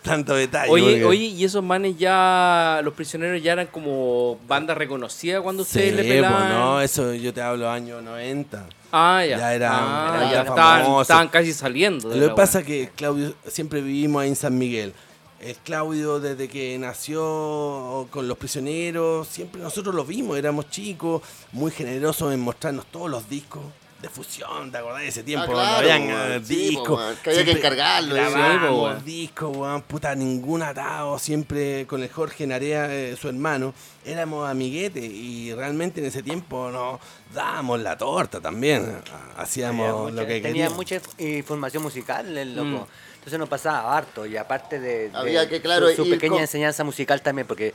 tanto 0.02 0.34
detalle. 0.34 0.70
Oye, 0.72 0.84
porque- 0.84 1.04
oye, 1.04 1.24
y 1.26 1.44
esos 1.44 1.62
manes 1.62 1.98
ya, 1.98 2.80
los 2.82 2.94
prisioneros 2.94 3.42
ya 3.42 3.52
eran 3.52 3.66
como 3.66 4.38
banda 4.48 4.74
reconocida 4.74 5.42
cuando 5.42 5.64
ustedes 5.64 5.90
Sí, 5.90 5.96
le 5.96 6.02
po, 6.04 6.08
pelaban. 6.08 6.48
no, 6.48 6.80
eso 6.80 7.12
yo 7.12 7.34
te 7.34 7.42
hablo 7.42 7.68
años 7.70 8.02
90. 8.02 8.66
Ah, 8.90 9.22
ya. 9.28 9.36
Ya 9.38 9.54
era- 9.54 9.70
Ah, 9.72 10.20
ya 10.24 10.32
ya 10.32 10.40
estaban, 10.42 11.00
estaban 11.02 11.28
casi 11.28 11.52
saliendo. 11.52 12.08
de 12.08 12.16
Lo 12.16 12.28
que 12.30 12.34
pasa 12.34 12.60
es 12.60 12.64
que 12.66 12.90
Claudio, 12.96 13.34
siempre 13.46 13.82
vivimos 13.82 14.22
ahí 14.22 14.28
en 14.30 14.36
San 14.36 14.56
Miguel. 14.56 14.94
El 15.40 15.56
Claudio, 15.56 16.20
desde 16.20 16.48
que 16.48 16.78
nació 16.78 18.06
con 18.10 18.26
los 18.28 18.38
prisioneros, 18.38 19.28
siempre 19.28 19.60
nosotros 19.60 19.94
lo 19.94 20.04
vimos, 20.06 20.38
éramos 20.38 20.70
chicos, 20.70 21.20
muy 21.52 21.70
generosos 21.70 22.32
en 22.32 22.40
mostrarnos 22.40 22.86
todos 22.86 23.10
los 23.10 23.28
discos 23.28 23.62
de 24.04 24.10
fusión, 24.10 24.70
¿te 24.70 24.78
acordás 24.78 25.00
de 25.02 25.08
ese 25.08 25.22
tiempo? 25.22 25.46
Ah, 25.52 25.54
claro, 25.54 25.76
habían 25.78 26.06
weón. 26.06 26.32
eh, 26.32 26.40
Sí, 26.44 26.78
que 27.22 27.30
había 27.30 27.44
que 27.44 27.50
encargarlo, 27.52 28.14
sí, 28.14 28.20
Grabamos 28.20 29.04
discos, 29.04 29.56
weón, 29.56 29.82
puta, 29.82 30.14
ningún 30.14 30.62
atado, 30.62 31.18
siempre 31.18 31.86
con 31.86 32.02
el 32.02 32.10
Jorge 32.10 32.46
Narea, 32.46 32.86
eh, 32.94 33.16
su 33.20 33.28
hermano, 33.28 33.74
éramos 34.04 34.48
amiguetes 34.48 35.04
y 35.04 35.52
realmente 35.54 36.00
en 36.00 36.06
ese 36.06 36.22
tiempo 36.22 36.70
nos 36.70 37.00
dábamos 37.34 37.80
la 37.80 37.96
torta 37.96 38.40
también, 38.40 38.98
hacíamos 39.36 39.86
Tenía 39.86 40.02
mucha- 40.02 40.14
lo 40.14 40.20
que 40.26 40.34
tenía 40.34 40.42
queríamos. 40.68 40.76
mucha 40.76 41.00
información 41.18 41.82
musical 41.82 42.36
el 42.38 42.54
loco. 42.54 42.86
Mm. 42.86 43.14
Entonces 43.14 43.38
nos 43.38 43.48
pasaba 43.48 43.96
harto 43.96 44.26
y 44.26 44.36
aparte 44.36 44.78
de, 44.78 45.08
de 45.08 45.16
Había 45.16 45.48
que, 45.48 45.62
claro, 45.62 45.88
su, 45.96 46.06
pequeña 46.10 46.32
con- 46.34 46.40
enseñanza 46.42 46.84
musical 46.84 47.22
también 47.22 47.46
porque 47.46 47.72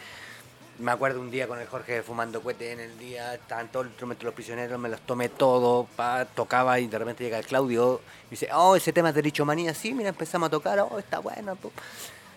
me 0.79 0.91
acuerdo 0.91 1.19
un 1.19 1.29
día 1.29 1.47
con 1.47 1.59
el 1.59 1.67
Jorge 1.67 2.01
fumando 2.03 2.41
cohete 2.41 2.71
en 2.71 2.79
el 2.79 2.97
día, 2.97 3.33
estaban 3.35 3.67
todos 3.71 3.85
los 3.85 3.91
instrumentos 3.91 4.21
de 4.21 4.25
los 4.25 4.33
prisioneros, 4.33 4.79
me 4.79 4.89
los 4.89 5.01
tomé 5.01 5.29
todo, 5.29 5.87
pa, 5.95 6.25
tocaba 6.25 6.79
y 6.79 6.87
de 6.87 6.97
repente 6.97 7.23
llega 7.23 7.37
el 7.39 7.45
Claudio 7.45 8.01
y 8.27 8.31
dice, 8.31 8.49
oh, 8.53 8.75
ese 8.75 8.91
tema 8.93 9.09
es 9.09 9.15
de 9.15 9.21
Licho 9.23 9.45
Manía, 9.45 9.73
sí, 9.73 9.93
mira, 9.93 10.09
empezamos 10.09 10.47
a 10.47 10.49
tocar, 10.49 10.79
oh, 10.79 10.97
está 10.99 11.19
bueno. 11.19 11.55
po". 11.55 11.71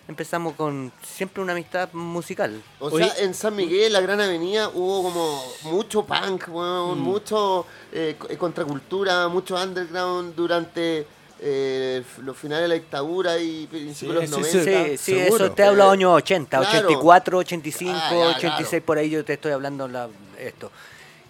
Empezamos 0.09 0.55
con 0.55 0.93
siempre 1.07 1.41
una 1.41 1.53
amistad 1.53 1.89
musical. 1.93 2.61
O 2.81 2.87
Oye. 2.89 3.05
sea, 3.09 3.25
en 3.25 3.35
San 3.35 3.55
Miguel, 3.55 3.93
la 3.93 4.01
Gran 4.01 4.21
Avenida, 4.21 4.69
hubo 4.75 5.05
como 5.05 5.45
mucho 5.73 6.05
punk, 6.05 6.49
Mm. 6.49 6.99
mucho 6.99 7.65
eh, 7.93 8.17
eh, 8.29 8.37
contracultura, 8.37 9.29
mucho 9.29 9.55
underground 9.55 10.35
durante 10.35 11.07
eh, 11.45 12.03
los 12.23 12.37
finales 12.37 12.63
de 12.63 12.69
la 12.69 12.75
dictadura 12.75 13.39
y 13.39 13.67
principios 13.67 14.21
de 14.21 14.27
Sí, 14.27 14.33
los 14.33 14.47
sí, 14.47 14.57
90. 14.59 14.85
Sí, 14.85 14.99
sí, 14.99 15.21
seguro. 15.21 15.45
eso 15.47 15.55
te 15.55 15.65
hablo 15.65 15.91
años 15.91 16.13
80, 16.15 16.59
Claro. 16.61 16.79
84, 16.89 17.39
85, 17.39 17.93
Ah, 17.95 18.11
ya, 18.11 18.37
86, 18.37 18.69
claro. 18.71 18.85
por 18.87 18.99
ahí 18.99 19.11
yo 19.11 19.25
te 19.25 19.33
estoy 19.35 19.53
hablando 19.53 19.89
la, 19.89 20.09
esto. 20.39 20.71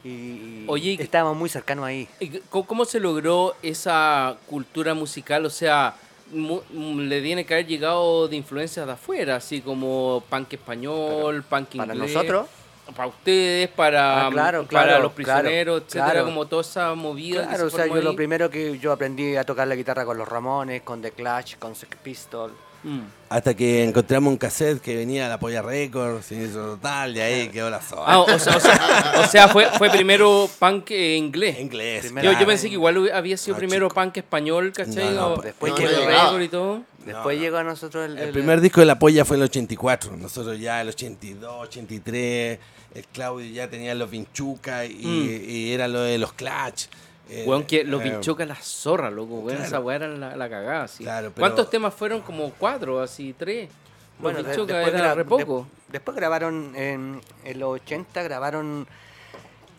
Y 0.04 0.64
Oye, 0.66 0.96
estábamos 1.00 1.36
muy 1.36 1.48
cercanos 1.48 1.84
ahí. 1.84 2.08
¿Y 2.20 2.28
¿Cómo, 2.50 2.84
se 2.84 2.98
logró 3.00 3.54
esa 3.62 4.36
cultura 4.48 4.94
musical? 4.94 5.46
O 5.46 5.50
sea, 5.50 5.94
mu- 6.32 6.60
mm, 6.72 7.00
le 7.08 7.22
tiene 7.22 7.46
que 7.46 7.54
haber 7.54 7.66
llegado 7.68 8.26
de 8.26 8.36
influencias 8.36 8.84
de 8.84 8.92
afuera, 8.92 9.36
así 9.36 9.60
como 9.60 10.24
punk 10.28 10.52
español, 10.54 11.44
punk 11.48 11.76
Para 11.76 11.94
inglés. 11.94 12.12
nosotros, 12.14 12.48
Para 12.96 13.08
ustedes, 13.08 13.68
para, 13.68 14.26
Ah, 14.26 14.30
claro, 14.30 14.66
para 14.66 14.86
claro, 14.86 15.02
los 15.04 15.12
prisioneros, 15.12 15.52
claro, 15.54 15.76
etcétera, 15.86 16.10
claro. 16.10 16.24
como 16.26 16.46
toda 16.46 16.62
esa 16.62 16.94
movida. 16.94 17.42
que 17.42 17.48
claro, 17.48 17.70
se 17.70 17.76
o 17.76 17.78
sea, 17.78 17.86
yo 17.86 18.02
lo 18.02 18.16
primero 18.16 18.50
que 18.50 18.78
yo 18.78 18.92
aprendí 18.92 19.36
a 19.36 19.44
tocar 19.44 19.68
la 19.68 19.76
guitarra 19.76 20.04
con 20.04 20.18
los 20.18 20.28
Ramones, 20.28 20.82
con 20.82 21.00
The 21.00 21.12
Clash, 21.12 21.56
con 21.58 21.74
Sex 21.74 21.96
Pistol. 22.02 22.52
Mm. 22.84 23.00
Hasta 23.28 23.54
que 23.54 23.84
encontramos 23.84 24.30
un 24.32 24.36
cassette 24.36 24.80
que 24.80 24.96
venía 24.96 25.24
de 25.24 25.28
la 25.30 25.38
Polla 25.38 25.62
Records, 25.62 26.26
se 26.26 26.34
hizo 26.34 26.74
total, 26.74 27.16
y 27.16 27.20
ahí 27.20 27.48
quedó 27.48 27.70
la 27.70 27.80
zona. 27.80 28.02
Ah, 28.04 28.20
o 28.20 28.38
sea, 28.38 28.56
o 28.56 28.60
sea, 28.60 29.14
o 29.24 29.26
sea, 29.28 29.48
fue, 29.48 29.66
fue 29.78 29.88
primero 29.88 30.50
punk 30.58 30.90
eh, 30.90 31.16
inglés. 31.16 31.58
Inglés. 31.60 32.12
Yo, 32.22 32.32
yo 32.32 32.46
pensé 32.46 32.66
que 32.68 32.74
igual 32.74 33.10
había 33.14 33.36
sido 33.36 33.56
primero 33.56 33.88
chico. 33.88 34.00
punk 34.00 34.16
español, 34.16 34.72
¿cachai? 34.74 35.14
No, 35.14 35.36
después 35.36 35.72
llegaba. 35.78 36.06
récord 36.06 36.42
y 36.42 36.48
todo. 36.48 36.82
Después 37.06 37.36
no. 37.36 37.42
llegó 37.42 37.56
a 37.58 37.64
nosotros 37.64 38.04
el, 38.06 38.18
El 38.18 38.24
el- 38.28 38.32
primer 38.32 38.60
disco 38.60 38.80
de 38.80 38.86
la 38.86 38.98
Polla 38.98 39.24
fue 39.24 39.36
el 39.36 39.42
84. 39.42 40.16
Nosotros 40.16 40.58
ya 40.60 40.80
el 40.80 40.88
82, 40.88 41.52
83. 41.62 42.58
El 42.94 43.06
Claudio 43.08 43.50
ya 43.52 43.68
tenía 43.68 43.94
los 43.94 44.10
Vinchuca 44.10 44.84
y, 44.84 45.04
Mm. 45.04 45.50
y 45.50 45.72
era 45.72 45.88
lo 45.88 46.00
de 46.02 46.18
los 46.18 46.32
Clutch. 46.32 46.86
Eh, 47.30 47.44
Weón, 47.46 47.64
que 47.64 47.84
los 47.84 48.02
eh, 48.04 48.10
pinchoca 48.10 48.44
la 48.44 48.56
zorra, 48.56 49.10
loco, 49.10 49.44
claro. 49.46 49.64
Esa 49.64 49.80
weá 49.80 49.96
era 49.96 50.08
la, 50.08 50.36
la 50.36 50.50
cagada, 50.50 50.82
así. 50.84 51.02
Claro, 51.04 51.30
pero- 51.34 51.40
¿Cuántos 51.46 51.70
temas 51.70 51.94
fueron? 51.94 52.20
Como 52.20 52.50
cuatro, 52.52 53.00
así, 53.00 53.34
tres. 53.38 53.68
Los 53.68 54.34
Bueno, 54.34 54.42
después, 54.42 54.68
era 54.88 55.12
gra- 55.12 55.16
re 55.16 55.24
poco. 55.24 55.66
de- 55.86 55.92
después 55.92 56.14
grabaron 56.16 56.74
en, 56.76 57.20
en 57.44 57.58
los 57.58 57.70
80, 57.70 58.22
grabaron 58.22 58.86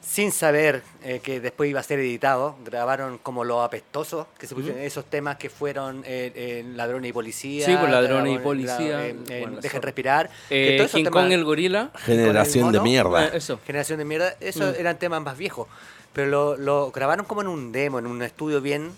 sin 0.06 0.32
saber 0.32 0.84
eh, 1.04 1.22
que 1.24 1.40
después 1.40 1.70
iba 1.70 1.80
a 1.80 1.84
ser 1.84 2.00
editado, 2.00 2.56
grabaron 2.66 3.18
como 3.18 3.44
Los 3.44 3.64
Apestosos, 3.66 4.28
que 4.38 4.46
se 4.48 4.54
pusieron 4.54 4.82
esos 4.82 5.06
temas 5.06 5.38
que 5.38 5.50
fueron 5.50 6.04
eh, 6.06 6.32
eh, 6.36 6.66
Ladrones 6.76 7.10
y 7.10 7.14
Policía. 7.14 7.66
Sí, 7.66 7.76
pues, 7.80 7.90
Ladrones 7.92 8.36
y 8.36 8.38
Policía, 8.40 9.06
eh, 9.08 9.16
eh, 9.30 9.40
bueno, 9.42 9.62
Dejen 9.62 9.82
respirar. 9.82 10.30
que 10.50 10.76
Eh, 10.76 10.78
todos 10.78 10.90
esos 10.90 10.98
King 10.98 11.06
temas- 11.06 11.24
Kong 11.24 11.32
el 11.32 11.44
gorila. 11.46 11.90
Generación 12.06 12.72
de 12.72 12.80
mono. 12.80 12.84
mierda. 12.84 13.26
Eh, 13.28 13.32
eso. 13.36 13.60
Generación 13.66 13.98
de 14.00 14.06
mierda, 14.06 14.36
esos 14.40 14.76
Mm. 14.78 14.80
eran 14.82 15.00
temas 15.00 15.22
más 15.22 15.38
viejos. 15.38 15.68
Pero 16.12 16.28
lo, 16.28 16.58
lo 16.58 16.92
grabaron 16.92 17.26
como 17.26 17.42
en 17.42 17.48
un 17.48 17.72
demo, 17.72 17.98
en 17.98 18.06
un 18.06 18.22
estudio 18.22 18.62
bien. 18.62 18.92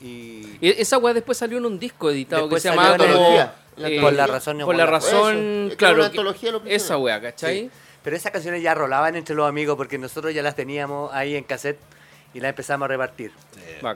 Y 0.00 0.58
Y 0.60 0.68
esa 0.80 0.98
weá 0.98 1.14
después 1.14 1.38
salió 1.38 1.58
en 1.58 1.66
un 1.66 1.78
disco 1.78 2.10
editado 2.10 2.42
Después 2.42 2.62
que 2.62 2.68
se 2.68 2.74
llamaba 2.74 2.96
como. 2.98 3.38
eh, 3.78 4.00
Por 4.00 4.12
la 4.12 4.26
razón 4.26 4.58
Por 4.58 4.66
por 4.66 4.76
la 4.76 4.86
razón, 4.86 5.66
Eso, 5.68 5.76
claro. 5.76 5.96
una 5.96 6.06
antología 6.06 6.52
esa 6.66 6.96
weá, 6.98 7.20
¿cachai? 7.20 7.58
Sí. 7.60 7.70
Pero 8.04 8.14
esas 8.16 8.30
canciones 8.30 8.62
ya 8.62 8.74
rolaban 8.74 9.16
entre 9.16 9.34
los 9.34 9.48
amigos 9.48 9.76
porque 9.76 9.98
nosotros 9.98 10.32
ya 10.32 10.42
las 10.42 10.54
teníamos 10.54 11.12
ahí 11.12 11.34
en 11.34 11.42
cassette 11.42 11.78
y 12.34 12.40
las 12.40 12.50
empezamos 12.50 12.84
a 12.84 12.88
repartir. 12.88 13.32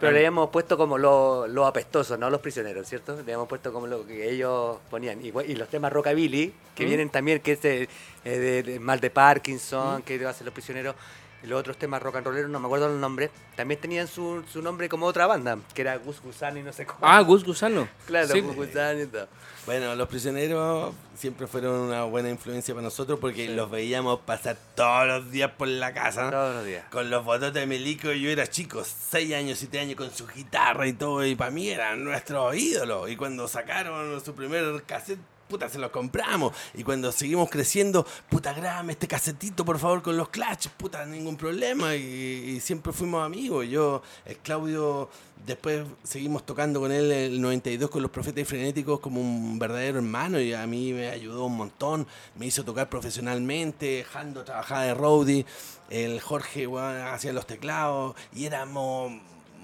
Pero 0.01 0.13
le 0.13 0.19
habíamos 0.19 0.49
puesto 0.51 0.77
como 0.79 0.97
los 0.97 1.49
lo 1.51 1.67
apestosos, 1.67 2.19
no 2.19 2.31
los 2.31 2.41
prisioneros, 2.41 2.89
¿cierto? 2.89 3.15
Le 3.17 3.21
habíamos 3.21 3.49
puesto 3.49 3.73
como 3.73 3.87
lo 3.87 4.07
que 4.07 4.31
ellos 4.31 4.79
ponían. 4.91 5.21
Y, 5.25 5.29
y 5.29 5.55
los 5.57 5.69
temas 5.69 5.93
rockabilly, 5.93 6.55
que 6.75 6.85
¿Mm? 6.85 6.89
vienen 6.89 7.11
también, 7.11 7.41
que 7.41 7.53
es 7.53 7.63
de, 7.63 7.83
eh, 8.25 8.39
de- 8.39 8.63
de 8.63 8.81
mal 8.81 8.99
de 9.01 9.11
Parkinson, 9.11 10.03
que 10.03 10.25
hacen 10.27 10.45
los 10.47 10.55
prisioneros. 10.55 10.95
Y 11.43 11.47
los 11.47 11.61
otros 11.61 11.77
temas 11.79 12.03
rock 12.03 12.17
and 12.17 12.27
rolleros, 12.27 12.51
no 12.51 12.59
me 12.59 12.67
acuerdo 12.67 12.89
los 12.89 12.99
nombres, 12.99 13.31
también 13.55 13.81
tenían 13.81 14.09
su, 14.09 14.43
su 14.53 14.61
nombre 14.61 14.89
como 14.89 15.07
otra 15.07 15.27
banda, 15.27 15.57
que 15.73 15.83
era 15.83 15.97
Gus 15.97 16.21
Gusano 16.21 16.59
y 16.59 16.63
no 16.65 16.73
sé 16.73 16.85
cómo. 16.85 16.99
Ah, 17.03 17.21
Gus 17.21 17.45
Gusano. 17.45 17.89
claro, 18.07 18.27
Sí. 18.29 18.41
Gus 18.41 18.57
Gusano 18.57 19.03
y 19.03 19.07
todo. 19.07 19.29
Bueno, 19.67 19.95
los 19.95 20.09
prisioneros 20.09 20.95
siempre 21.15 21.47
fueron 21.47 21.75
una 21.81 22.05
buena 22.05 22.31
influencia 22.31 22.75
para 22.75 22.85
nosotros 22.85 23.19
porque 23.21 23.49
los 23.51 23.71
veíamos 23.71 24.21
pasar 24.21 24.57
todos 24.75 25.07
los 25.07 25.31
días 25.31 25.53
por 25.53 25.69
la 25.69 25.93
casa. 25.93 26.31
Todos 26.31 26.57
los 26.57 26.65
días. 26.65 26.85
Con 26.91 27.11
los 27.11 27.25
bototes 27.25 27.53
de 27.55 27.67
Milico, 27.67 28.11
yo 28.13 28.31
era 28.31 28.47
chico, 28.47 28.83
6 28.85 29.35
años, 29.35 29.59
7 29.59 29.79
años, 29.79 29.97
con 29.97 30.11
su 30.11 30.27
guitarra 30.27 30.87
y 30.87 30.95
todo, 30.95 31.25
y 31.25 31.37
para 31.37 31.51
mí 31.51 31.69
eran 31.69 32.03
nuestros 32.03 32.57
ídolos. 32.57 33.11
Y 33.11 33.17
cuando 33.17 33.47
sacaron 33.47 34.25
su 34.25 34.35
primer 34.35 34.83
cassette, 34.85 35.21
puta, 35.49 35.69
se 35.69 35.79
los 35.79 35.91
compramos. 35.91 36.53
Y 36.75 36.85
cuando 36.85 37.11
seguimos 37.11 37.49
creciendo, 37.51 38.07
puta, 38.29 38.53
grábame 38.53 38.93
este 38.93 39.09
casetito, 39.09 39.65
por 39.65 39.79
favor, 39.79 40.03
con 40.03 40.17
los 40.17 40.29
clutches, 40.29 40.71
puta, 40.77 41.05
ningún 41.07 41.37
problema. 41.37 41.95
Y, 41.97 42.61
siempre 42.61 42.93
fuimos 42.93 43.25
amigos. 43.25 43.67
Yo, 43.69 44.03
el 44.27 44.37
Claudio, 44.39 45.09
después 45.47 45.87
seguimos 46.03 46.45
tocando 46.45 46.81
con 46.81 46.93
él 46.93 47.11
el 47.11 47.41
92 47.41 47.91
con 47.91 48.03
los 48.03 48.11
Profetas 48.11 48.43
y 48.43 48.45
Frenéticos 48.45 49.01
como 49.01 49.21
un 49.21 49.59
verdadero 49.59 49.99
hermano 49.99 50.41
y 50.41 50.53
a 50.53 50.67
mí 50.67 50.93
me 50.93 51.09
ayudó 51.09 51.47
un 51.47 51.57
montón. 51.57 52.07
Me 52.37 52.47
hizo 52.47 52.65
tocar 52.65 52.89
profesionalmente, 52.89 54.05
Jando 54.05 54.45
trabajaba 54.45 54.83
de 54.83 54.95
roadie, 54.95 55.47
el 55.91 56.21
Jorge 56.21 56.67
weón, 56.67 57.01
hacía 57.03 57.33
los 57.33 57.47
teclados 57.47 58.15
y 58.35 58.45
éramos 58.45 59.13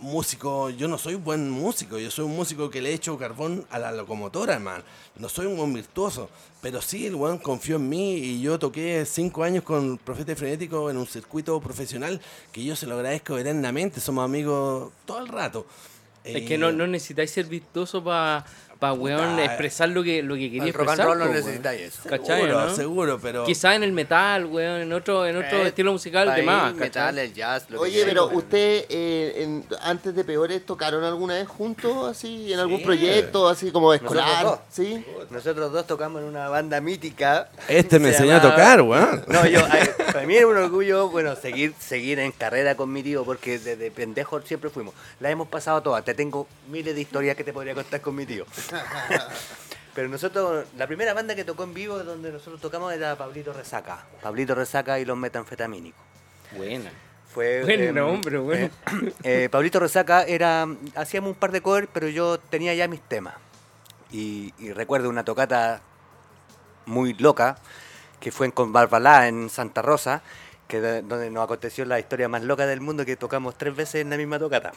músico, 0.04 0.70
yo 0.70 0.86
no 0.86 0.98
soy 0.98 1.14
buen 1.14 1.50
músico, 1.50 1.98
yo 1.98 2.10
soy 2.10 2.26
un 2.26 2.36
músico 2.36 2.70
que 2.70 2.80
le 2.80 2.92
echo 2.92 3.18
carbón 3.18 3.66
a 3.70 3.78
la 3.78 3.90
locomotora, 3.90 4.54
hermano. 4.54 4.84
No 5.16 5.28
soy 5.28 5.46
un 5.46 5.56
buen 5.56 5.72
virtuoso, 5.72 6.28
pero 6.60 6.80
sí, 6.80 7.06
el 7.06 7.14
weón 7.14 7.38
confió 7.38 7.76
en 7.76 7.88
mí 7.88 8.14
y 8.14 8.40
yo 8.40 8.58
toqué 8.58 9.04
cinco 9.06 9.42
años 9.42 9.64
con 9.64 9.98
Profeta 9.98 10.36
Frenético 10.36 10.90
en 10.90 10.96
un 10.96 11.06
circuito 11.06 11.60
profesional 11.60 12.20
que 12.52 12.62
yo 12.62 12.76
se 12.76 12.86
lo 12.86 12.94
agradezco 12.94 13.38
eternamente, 13.38 14.00
somos 14.00 14.24
amigos 14.24 14.92
todo 15.06 15.18
el 15.18 15.28
rato. 15.28 15.66
Es 16.22 16.46
que 16.46 16.56
no, 16.56 16.72
no 16.72 16.86
necesitáis 16.86 17.30
ser 17.30 17.46
vistoso 17.46 18.02
para, 18.02 18.46
pa, 18.78 18.92
weón, 18.92 19.30
Puta. 19.32 19.44
expresar 19.44 19.88
lo 19.88 20.02
que, 20.02 20.22
lo 20.22 20.34
que 20.34 20.50
quería 20.50 20.64
El 20.64 20.72
rock 20.74 20.88
and 20.88 20.98
expresar. 21.00 21.06
roll 21.06 21.18
no 21.18 21.32
necesitáis 21.34 21.80
eso. 21.82 22.02
¿Cachai, 22.08 22.40
Seguro, 22.42 22.60
no? 22.66 22.74
seguro, 22.74 23.18
pero... 23.22 23.44
Quizás 23.44 23.76
en 23.76 23.82
el 23.84 23.92
metal, 23.92 24.46
weón, 24.46 24.80
en 24.82 24.92
otro, 24.92 25.26
en 25.26 25.36
otro 25.36 25.58
Eh, 25.58 25.68
estilo 25.68 25.92
musical 25.92 26.26
de 26.28 26.32
ahí, 26.34 26.42
más, 26.46 26.74
metal, 26.74 26.90
¿cachai? 27.12 27.24
el 27.26 27.34
jazz. 27.34 27.64
lo 27.70 27.78
que 27.78 27.84
Oye, 27.84 27.98
sea. 28.00 28.06
pero 28.08 28.26
usted 28.28 28.84
eh, 28.88 29.42
en- 29.42 29.64
antes 29.82 30.14
de 30.14 30.24
Peores 30.24 30.64
tocaron 30.66 31.02
alguna 31.04 31.34
vez 31.34 31.48
juntos, 31.48 32.08
así, 32.08 32.52
en 32.52 32.58
algún 32.58 32.82
proyecto, 32.82 33.48
así 33.48 33.70
como 33.70 33.92
Nosotros 33.92 34.16
escolar, 34.16 34.44
dos. 34.44 34.58
¿sí? 34.70 35.04
Nosotros 35.30 35.72
dos 35.72 35.86
tocamos 35.86 36.22
en 36.22 36.28
una 36.28 36.48
banda 36.48 36.80
mítica. 36.80 37.48
Este 37.68 37.98
me 37.98 38.10
Se 38.10 38.16
enseñó 38.18 38.36
a 38.36 38.42
tocar, 38.42 38.82
weón. 38.82 39.24
No, 39.28 39.46
yo, 39.46 39.60
ay, 39.70 39.88
para 40.12 40.26
mí 40.26 40.36
es 40.36 40.44
un 40.44 40.56
orgullo, 40.56 41.08
bueno, 41.08 41.34
seguir, 41.36 41.74
seguir 41.78 42.18
en 42.18 42.32
carrera 42.32 42.74
con 42.76 42.92
mi 42.92 43.02
tío, 43.02 43.24
porque 43.24 43.58
desde 43.58 43.90
pendejo 43.90 44.40
siempre 44.42 44.70
fuimos. 44.70 44.94
La 45.20 45.30
hemos 45.30 45.48
pasado 45.48 45.82
todas. 45.82 46.04
Te 46.04 46.14
tengo 46.14 46.46
miles 46.70 46.94
de 46.94 47.00
historias 47.00 47.36
que 47.36 47.44
te 47.44 47.52
podría 47.52 47.74
contar 47.74 48.00
con 48.00 48.14
mi 48.14 48.26
tío. 48.26 48.44
Pero 49.94 50.08
nosotros, 50.08 50.66
la 50.76 50.86
primera 50.86 51.14
banda 51.14 51.34
que 51.34 51.44
tocó 51.44 51.62
en 51.62 51.72
vivo 51.74 52.02
donde 52.02 52.32
nosotros 52.32 52.60
tocamos 52.60 52.92
era 52.92 53.16
Pablito 53.16 53.52
Resaca. 53.52 54.04
Pablito 54.20 54.54
Resaca 54.54 54.98
y 54.98 55.04
los 55.04 55.16
metanfetamínicos. 55.16 56.00
Buena. 56.56 56.90
Fue, 57.32 57.62
Buen 57.62 57.80
em, 57.80 57.94
nombre, 57.94 58.38
bueno. 58.38 58.70
eh, 59.22 59.48
Pablito 59.50 59.80
Resaca 59.80 60.22
era. 60.24 60.66
Hacíamos 60.96 61.30
un 61.30 61.36
par 61.36 61.52
de 61.52 61.60
covers, 61.60 61.88
pero 61.92 62.08
yo 62.08 62.38
tenía 62.38 62.74
ya 62.74 62.88
mis 62.88 63.00
temas. 63.02 63.34
Y, 64.10 64.52
y 64.58 64.72
recuerdo 64.72 65.08
una 65.08 65.24
tocata 65.24 65.80
muy 66.86 67.14
loca 67.14 67.56
que 68.20 68.32
fue 68.32 68.46
en 68.46 68.52
con 68.52 68.72
Barbalá 68.72 69.28
en 69.28 69.50
Santa 69.50 69.82
Rosa, 69.82 70.22
que 70.68 70.80
de- 70.80 71.02
donde 71.02 71.30
nos 71.30 71.44
aconteció 71.44 71.84
la 71.84 71.98
historia 71.98 72.28
más 72.28 72.42
loca 72.42 72.66
del 72.66 72.80
mundo 72.80 73.04
que 73.04 73.16
tocamos 73.16 73.56
tres 73.58 73.76
veces 73.76 73.96
en 74.02 74.10
la 74.10 74.16
misma 74.16 74.38
tocata. 74.38 74.72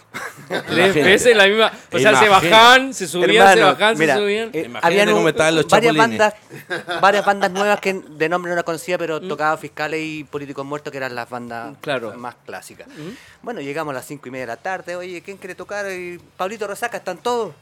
Tres 0.68 0.94
veces 0.94 1.36
la 1.36 1.48
misma. 1.48 1.72
O 1.92 1.98
sea, 2.00 2.18
se 2.20 2.28
bajaban, 2.30 2.94
se 2.94 3.08
subían, 3.08 3.54
se 3.58 3.64
bajaban, 3.64 3.98
mira, 3.98 4.16
se 4.16 4.20
subían. 4.20 4.50
eh, 4.54 4.60
Imagínate 4.66 4.86
habían 4.88 5.10
cómo 5.10 5.22
un- 5.24 5.30
estaban 5.30 5.56
los 5.56 5.68
varias 5.68 5.96
bandas, 5.96 6.34
varias 7.02 7.26
bandas 7.26 7.52
nuevas 7.52 7.80
que 7.80 7.94
de 7.94 8.30
nombre 8.30 8.50
no 8.52 8.56
la 8.56 8.64
conocía, 8.64 8.98
pero 8.98 9.20
Mm. 9.22 9.28
tocaban 9.28 9.58
fiscales 9.58 10.02
y 10.04 10.24
políticos 10.26 10.66
muertos, 10.66 10.92
que 10.92 10.98
eran 10.98 11.16
las 11.16 11.30
bandas 11.30 11.76
Claro. 11.82 12.14
más 12.18 12.36
clásicas. 12.46 12.88
Mm. 12.90 13.10
Bueno, 13.42 13.62
llegamos 13.62 13.92
a 13.94 13.96
las 13.96 14.06
cinco 14.06 14.28
y 14.28 14.32
media 14.32 14.44
de 14.46 14.48
la 14.54 14.58
tarde, 14.58 14.96
oye, 14.96 15.22
¿quién 15.22 15.38
quiere 15.38 15.56
tocar? 15.56 15.90
Y 15.92 16.20
Pablito 16.38 16.68
Resaca, 16.68 16.98
¿están 16.98 17.18
todos? 17.18 17.54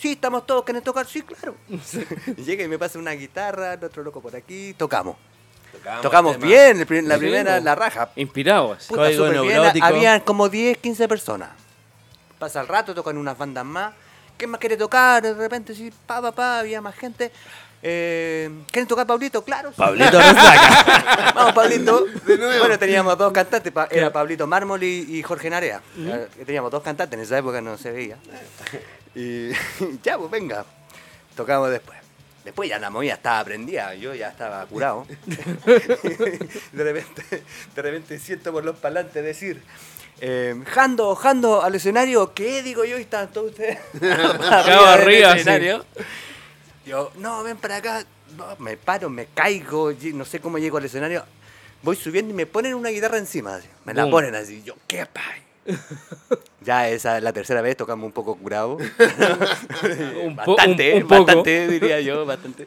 Sí, 0.00 0.12
estamos 0.12 0.46
todos, 0.46 0.64
¿quieren 0.64 0.82
tocar? 0.82 1.06
Sí, 1.06 1.22
claro. 1.22 1.54
Llega 2.36 2.62
y 2.64 2.68
me 2.68 2.78
pasa 2.78 2.98
una 2.98 3.12
guitarra, 3.12 3.74
el 3.74 3.82
otro 3.84 4.02
loco 4.02 4.20
por 4.20 4.34
aquí, 4.36 4.74
tocamos. 4.76 5.16
Tocamos 6.02 6.38
bien, 6.38 6.80
el 6.88 7.08
la 7.08 7.14
Sí, 7.16 7.20
primera, 7.20 7.60
la 7.60 7.74
raja. 7.74 8.10
Inspirados. 8.16 8.78
así. 8.78 8.88
Puta, 8.88 9.02
Código 9.02 9.42
bien. 9.42 9.82
Habían 9.82 10.20
como 10.20 10.48
10, 10.48 10.78
15 10.78 11.08
personas. 11.08 11.50
Pasa 12.38 12.60
el 12.60 12.68
rato, 12.68 12.94
tocan 12.94 13.16
unas 13.16 13.36
bandas 13.36 13.64
más. 13.64 13.94
¿Quién 14.36 14.50
más 14.50 14.60
quiere 14.60 14.76
tocar? 14.76 15.20
De 15.22 15.34
repente, 15.34 15.74
sí, 15.74 15.92
pa, 16.06 16.22
pa, 16.22 16.30
pa, 16.32 16.58
había 16.60 16.80
más 16.80 16.94
gente. 16.94 17.32
Eh, 17.82 18.50
¿Quieren 18.72 18.86
tocar 18.88 19.06
Pablito? 19.06 19.42
Claro. 19.44 19.70
sí. 19.70 19.76
Pablito. 19.76 20.18
Vamos, 21.34 21.52
Pablito. 21.52 22.06
nuevo. 22.26 22.58
Bueno, 22.60 22.78
teníamos 22.78 23.16
dos 23.18 23.32
cantantes. 23.32 23.72
pa- 23.72 23.88
Era 23.90 24.12
Pablito 24.12 24.46
Mármol 24.46 24.82
y, 24.82 25.16
y 25.18 25.22
Jorge 25.22 25.48
Narea. 25.50 25.80
Teníamos 26.44 26.70
dos 26.70 26.82
cantantes, 26.82 27.16
en 27.18 27.24
esa 27.24 27.38
época 27.38 27.60
no 27.60 27.76
se 27.78 27.90
veía. 27.92 28.16
Y 29.14 29.50
ya, 30.04 30.16
pues 30.18 30.30
venga. 30.30 30.64
Tocamos 31.34 31.70
después. 31.70 31.97
Después 32.48 32.70
ya 32.70 32.78
la 32.78 32.88
movida 32.88 33.12
estaba 33.12 33.44
prendida, 33.44 33.94
yo 33.94 34.14
ya 34.14 34.30
estaba 34.30 34.64
curado. 34.64 35.06
de, 35.26 36.82
repente, 36.82 37.42
de 37.76 37.82
repente 37.82 38.18
siento 38.18 38.52
por 38.52 38.64
los 38.64 38.74
palantes 38.78 39.22
decir, 39.22 39.62
eh, 40.22 40.58
Jando, 40.64 41.14
Jando, 41.14 41.62
al 41.62 41.74
escenario, 41.74 42.32
¿qué 42.32 42.62
digo 42.62 42.86
yo? 42.86 42.96
Y 42.96 43.02
están 43.02 43.30
todos 43.30 43.50
ustedes 43.50 43.78
arriba, 44.00 45.34
sí. 45.34 45.40
escenario. 45.40 45.84
Yo, 46.86 47.12
no, 47.16 47.42
ven 47.42 47.58
para 47.58 47.76
acá. 47.76 48.06
No, 48.34 48.56
me 48.60 48.78
paro, 48.78 49.10
me 49.10 49.26
caigo, 49.26 49.92
no 50.14 50.24
sé 50.24 50.40
cómo 50.40 50.56
llego 50.56 50.78
al 50.78 50.86
escenario. 50.86 51.26
Voy 51.82 51.96
subiendo 51.96 52.32
y 52.32 52.34
me 52.34 52.46
ponen 52.46 52.72
una 52.74 52.88
guitarra 52.88 53.18
encima. 53.18 53.56
así. 53.56 53.68
Me 53.84 53.92
la 53.92 54.04
Boom. 54.04 54.12
ponen 54.12 54.34
así. 54.34 54.62
Yo, 54.62 54.74
¿qué 54.86 55.04
pay? 55.04 55.42
Ya 56.62 56.88
es 56.88 57.04
la 57.04 57.32
tercera 57.32 57.60
vez, 57.62 57.76
tocamos 57.76 58.06
un 58.06 58.12
poco 58.12 58.36
curado. 58.36 58.76
Un 60.24 60.36
po- 60.36 60.56
bastante, 60.56 60.94
un- 60.94 61.02
un 61.02 61.08
poco. 61.08 61.24
bastante, 61.26 61.68
diría 61.68 62.00
yo, 62.00 62.24
bastante. 62.26 62.66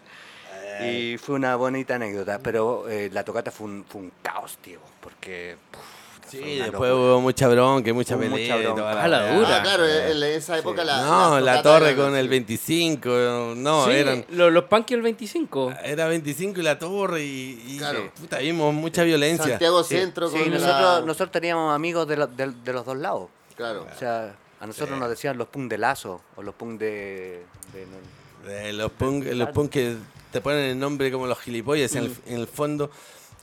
Y 0.84 1.18
fue 1.18 1.36
una 1.36 1.56
bonita 1.58 1.96
anécdota, 1.96 2.40
pero 2.40 2.90
eh, 2.90 3.10
la 3.14 3.24
tocata 3.24 3.52
fue 3.52 3.68
un, 3.68 3.86
fue 3.88 4.02
un 4.02 4.12
caos, 4.24 4.58
tío, 4.62 4.80
porque... 5.02 5.56
puf, 5.70 5.84
Sí, 6.32 6.38
después 6.60 6.72
locura. 6.72 6.96
hubo 6.96 7.22
mucha 7.22 7.48
bronca 7.48 7.90
y 7.90 7.94
mucha 7.94 8.16
Hubo 8.16 8.24
mucha 8.24 8.36
pelea 8.36 8.58
bronca. 8.58 8.82
toda 8.82 9.04
Ah, 9.04 9.08
la 9.08 9.18
weá. 9.20 9.34
dura. 9.38 9.58
Ah, 9.58 9.64
claro, 9.64 9.86
en 9.88 10.24
esa 10.24 10.58
época 10.58 10.84
la. 10.84 11.02
No, 11.04 11.40
la 11.40 11.62
torre 11.62 11.96
con 11.96 12.16
el 12.16 12.22
así. 12.22 12.28
25, 12.30 13.54
no, 13.58 13.86
Sí, 13.86 13.92
eran... 13.92 14.26
lo- 14.30 14.50
los 14.50 14.64
punky 14.66 14.94
el 14.94 15.02
25. 15.02 15.74
Era 15.84 16.08
25 16.08 16.60
y 16.60 16.64
la 16.64 16.80
torre 16.80 17.24
y, 17.24 17.64
y 17.68 17.78
Claro. 17.78 18.12
puta, 18.20 18.38
vimos 18.40 18.74
mucha 18.74 19.04
violencia. 19.04 19.46
Santiago 19.50 19.84
Centro 19.84 20.30
sí, 20.30 20.38
con 20.40 20.52
la- 20.52 20.58
nosotros, 20.60 21.06
nosotros 21.06 21.32
teníamos 21.32 21.76
amigos 21.76 22.08
de, 22.08 22.18
lo- 22.18 22.28
de- 22.28 22.52
de 22.64 22.74
los 22.74 22.86
dos 22.86 22.98
lados. 22.98 23.28
Claro. 23.56 23.86
O 23.94 24.00
sea, 24.00 24.34
a 24.60 24.66
nosotros 24.68 24.98
nos 24.98 25.10
decían 25.10 25.38
los 25.38 25.48
punk 25.50 25.70
de 25.70 25.78
lazo 25.78 26.22
o 26.36 26.42
los 26.44 26.56
punk 26.56 26.80
de... 26.80 27.44
de- 27.74 28.50
De 28.52 28.74
los 28.74 28.92
punk, 28.92 29.26
los 29.34 29.50
punk 29.50 29.70
que 29.72 29.96
te 30.32 30.40
ponen 30.42 30.60
el 30.72 30.80
nombre 30.80 31.12
como 31.12 31.28
los 31.28 31.40
gilipollas 31.40 31.94
en, 31.96 32.06
el, 32.06 32.16
en 32.26 32.40
el 32.40 32.48
fondo. 32.48 32.90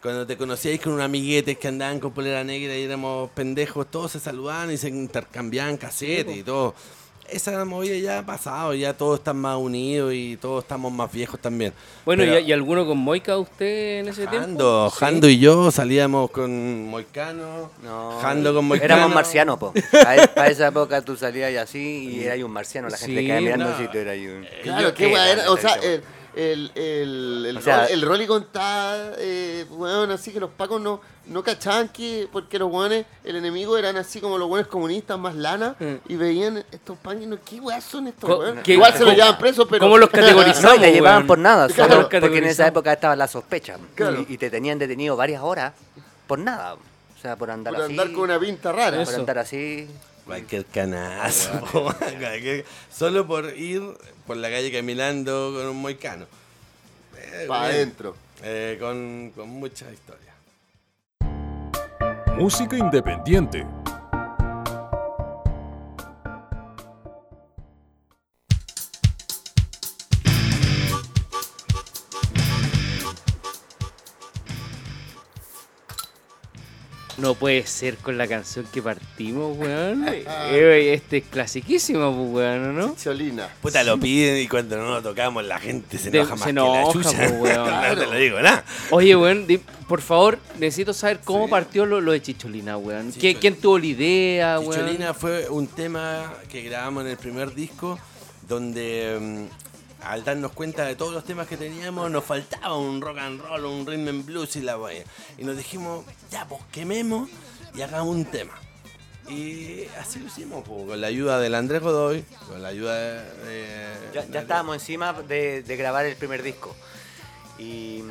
Cuando 0.03 0.27
te 0.27 0.37
conocíais 0.37 0.81
con 0.81 0.93
unos 0.93 1.05
amiguetes 1.05 1.59
que 1.59 1.69
andaban 1.69 1.99
con 1.99 2.13
polera 2.13 2.45
negra 2.45 2.77
y 2.77 2.83
éramos 2.83 3.31
pendejos, 3.31 3.87
todos 3.91 4.13
se 4.13 4.21
saludaban 4.21 4.71
y 4.71 4.77
se 4.77 4.89
intercambiaban 4.89 5.77
casetes 5.77 6.37
y 6.37 6.43
todo. 6.43 6.75
Esa 7.31 7.63
movida 7.67 7.95
ya 7.99 8.21
ha 8.21 8.25
pasado, 8.25 8.73
ya 8.73 8.95
todos 8.97 9.19
están 9.19 9.37
más 9.37 9.59
unidos 9.59 10.15
y 10.15 10.39
todos 10.41 10.65
estamos 10.65 10.91
más 10.91 11.13
viejos 11.13 11.39
también. 11.39 11.75
Bueno, 12.07 12.23
Pero 12.23 12.39
¿y, 12.39 12.45
y 12.45 12.53
alguno 12.53 12.87
con 12.87 12.97
Moica 12.97 13.37
usted 13.37 13.99
en 14.01 14.09
ese 14.09 14.27
tiempo? 14.29 14.39
Jando, 14.47 14.91
Jando 14.91 15.29
y 15.29 15.39
yo 15.39 15.71
salíamos 15.71 16.31
con 16.31 16.87
Moicano, 16.87 17.71
No, 17.83 18.19
Jando 18.23 18.55
con 18.55 18.65
Moicano. 18.65 18.95
Éramos 18.95 19.15
marcianos, 19.15 19.59
po. 19.59 19.75
Para 20.35 20.47
esa 20.49 20.69
época 20.69 21.03
tú 21.03 21.17
salías 21.17 21.53
y 21.53 21.57
así 21.59 22.09
y 22.15 22.25
eras 22.25 22.39
un 22.43 22.51
marciano. 22.51 22.89
La 22.89 22.97
gente 22.97 23.21
Sí, 23.21 23.27
quedaba 23.27 23.41
mirando 23.43 23.65
no. 23.67 23.75
así, 23.75 23.89
tú 23.93 23.99
eras 23.99 24.17
un... 24.17 24.47
Claro, 24.63 24.95
qué 24.95 25.05
qué 25.09 25.13
era. 25.33 25.51
O 25.53 25.57
sea, 25.59 25.77
el, 26.39 26.71
el, 26.77 27.47
el, 27.49 27.57
O 27.57 27.61
sea- 27.61 27.87
el 27.87 28.01
Rolly 28.03 28.27
contaba, 28.27 28.97
eh, 29.19 29.67
weón, 29.71 30.13
así 30.13 30.31
que 30.33 30.39
los 30.39 30.51
pacos 30.51 30.81
no, 30.81 31.01
no 31.27 31.43
cachaban 31.43 31.89
que, 31.89 32.29
porque 32.31 32.59
los 32.61 32.71
weones, 32.73 33.07
el 33.25 33.35
enemigo 33.37 33.77
eran 33.77 33.97
así 33.97 34.21
como 34.21 34.39
los 34.39 34.49
weones 34.49 34.69
comunistas 34.69 35.19
más 35.19 35.35
lana, 35.35 35.75
Mm. 35.81 35.95
y 36.09 36.15
veían 36.17 36.65
estos 36.71 36.97
no, 37.27 37.39
¿qué 37.45 37.59
weá 37.61 37.81
son 37.81 38.07
estos 38.07 38.31
weones? 38.31 38.63
¿qué- 38.63 38.75
Igual 38.75 38.95
se 38.95 39.05
los 39.05 39.15
llevan 39.17 39.37
presos, 39.37 39.67
pero. 39.69 39.81
cómo 39.85 39.99
los 39.99 40.11
categorizamos? 40.11 40.63
No, 40.63 40.75
y 40.77 40.79
te 40.81 40.93
llevaban 40.93 41.27
por 41.27 41.39
nada, 41.39 41.67
Claro, 41.69 41.93
solo 41.95 42.09
porque 42.09 42.39
en 42.39 42.45
esa 42.45 42.67
época 42.69 42.93
estaba 42.93 43.17
la 43.17 43.27
sospecha. 43.27 43.77
Claro. 43.97 44.25
Y, 44.29 44.35
y 44.35 44.39
te 44.39 44.49
tenían 44.49 44.79
detenido 44.79 45.17
varias 45.17 45.43
horas 45.43 45.73
por 46.29 46.39
nada. 46.39 46.75
O 46.75 47.21
sea, 47.21 47.35
por 47.35 47.51
andar 47.51 47.75
Por 47.75 47.83
así. 47.83 47.93
andar 47.93 48.13
con 48.13 48.23
una 48.23 48.39
pinta 48.39 48.71
rara. 48.71 48.97
Por 48.99 49.09
Eso. 49.09 49.17
andar 49.17 49.39
así. 49.39 49.89
Cualquier 50.25 50.65
canazo. 50.67 51.51
Solo 52.95 53.27
por 53.27 53.47
ir 53.57 53.83
por 54.29 54.37
la 54.37 54.51
calle 54.51 54.71
caminando 54.71 55.55
con 55.57 55.67
un 55.67 55.81
moicano. 55.81 56.27
Eh, 57.17 57.47
Para 57.49 57.65
adentro. 57.65 58.15
Eh, 58.43 58.77
con, 58.79 59.33
con 59.35 59.49
mucha 59.49 59.91
historia. 59.91 60.35
Música 62.37 62.77
independiente. 62.77 63.67
No 77.19 77.35
puede 77.35 77.67
ser 77.67 77.97
con 77.97 78.17
la 78.17 78.29
canción 78.29 78.65
que 78.73 78.81
partimos, 78.81 79.57
weón. 79.59 80.07
Eh, 80.51 80.93
este 80.95 81.19
es 81.19 81.25
clasiquísimo, 81.25 82.15
pues, 82.15 82.47
weón, 82.47 82.69
¿o 82.69 82.73
¿no? 82.73 82.97
Cholina. 82.97 83.49
Puta, 83.61 83.83
lo 83.83 83.99
piden 83.99 84.41
y 84.43 84.47
cuando 84.49 84.77
no 84.77 84.89
lo 84.91 85.03
tocamos 85.03 85.45
la 85.45 85.59
gente 85.59 85.99
se 85.99 86.11
De- 86.11 86.19
enoja 86.19 86.37
más 86.37 86.45
se 86.45 86.55
que 86.55 86.61
la 86.61 86.93
chucha. 86.93 87.29
po, 87.29 87.35
weón. 87.37 87.71
no 87.89 87.97
te 87.99 88.07
lo 88.07 88.13
digo, 88.15 88.41
nada. 88.41 88.65
Oye, 88.91 89.17
weón, 89.17 89.47
di- 89.47 89.59
por 89.89 90.01
favor, 90.01 90.39
necesito 90.59 90.93
saber 90.93 91.21
cómo 91.25 91.49
partió 91.49 91.87
lo, 91.87 92.01
lo 92.01 92.13
de 92.13 92.23
Chicholina, 92.23 92.77
weón. 92.77 93.09
¿Qui- 93.09 93.15
Chicholina. 93.15 93.41
¿Quién 93.41 93.57
tuvo 93.61 93.79
la 93.79 93.87
idea, 93.87 94.59
weón? 94.61 94.73
Chicholina 94.73 95.15
fue 95.15 95.49
un 95.49 95.67
tema 95.67 96.33
que 96.49 96.63
grabamos 96.63 97.05
en 97.05 97.11
el 97.11 97.17
primer 97.17 97.55
disco 97.55 97.99
donde 98.49 99.19
mm, 99.21 99.68
al 100.03 100.25
darnos 100.25 100.53
cuenta 100.53 100.85
de 100.85 100.95
todos 100.97 101.13
los 101.13 101.25
temas 101.25 101.47
que 101.49 101.57
teníamos 101.57 102.11
nos 102.11 102.25
faltaba 102.25 102.77
un 102.77 103.01
rock 103.01 103.19
and 103.19 103.41
roll, 103.43 103.65
un 103.65 103.87
rhythm 103.87 104.09
and 104.09 104.25
blues 104.27 104.57
y 104.57 104.61
la 104.61 104.79
wea. 104.79 105.05
Y 105.37 105.45
nos 105.45 105.57
dijimos, 105.57 106.05
ya 106.31 106.47
pues 106.47 106.61
quememos 106.73 107.29
y 107.75 107.83
hagamos 107.83 108.15
un 108.15 108.25
tema. 108.25 108.53
Y 109.29 109.85
así 110.01 110.21
lo 110.21 110.27
hicimos, 110.29 110.65
po, 110.67 110.87
con 110.87 111.01
la 111.01 111.07
ayuda 111.09 111.39
del 111.39 111.55
Andrés 111.55 111.83
Godoy, 111.83 112.25
con 112.49 112.63
la 112.63 112.69
ayuda 112.69 112.95
de... 112.97 113.23
de- 113.45 113.95
Ya, 114.15 114.25
ya 114.27 114.41
estábamos 114.41 114.77
encima 114.77 115.13
de, 115.13 115.63
de 115.63 115.77
grabar 115.77 116.07
el 116.07 116.17
primer 116.17 116.43
disco. 116.43 116.75
Y, 117.59 118.03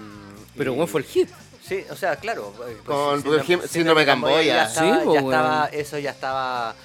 Pero 0.56 0.74
y- 0.74 0.76
bueno, 0.76 0.88
fue 0.88 1.02
el 1.02 1.08
hit. 1.08 1.30
Sí, 1.68 1.84
o 1.90 1.96
sea, 1.96 2.16
claro. 2.18 2.54
eh, 2.68 2.78
pues, 2.86 2.98
Con, 2.98 3.22
sí, 3.24 3.28
por 3.28 3.40
ejemplo, 3.40 3.68
Síndrome 3.68 4.02
de 4.02 4.06
Camboya. 4.06 4.44
Ya 4.44 4.64
estaba, 4.68 4.96
Sí, 5.00 5.02
pues, 5.06 5.24
estaba- 5.24 5.66
eso 5.72 5.98
ya 6.00 6.12
estaba 6.12 6.76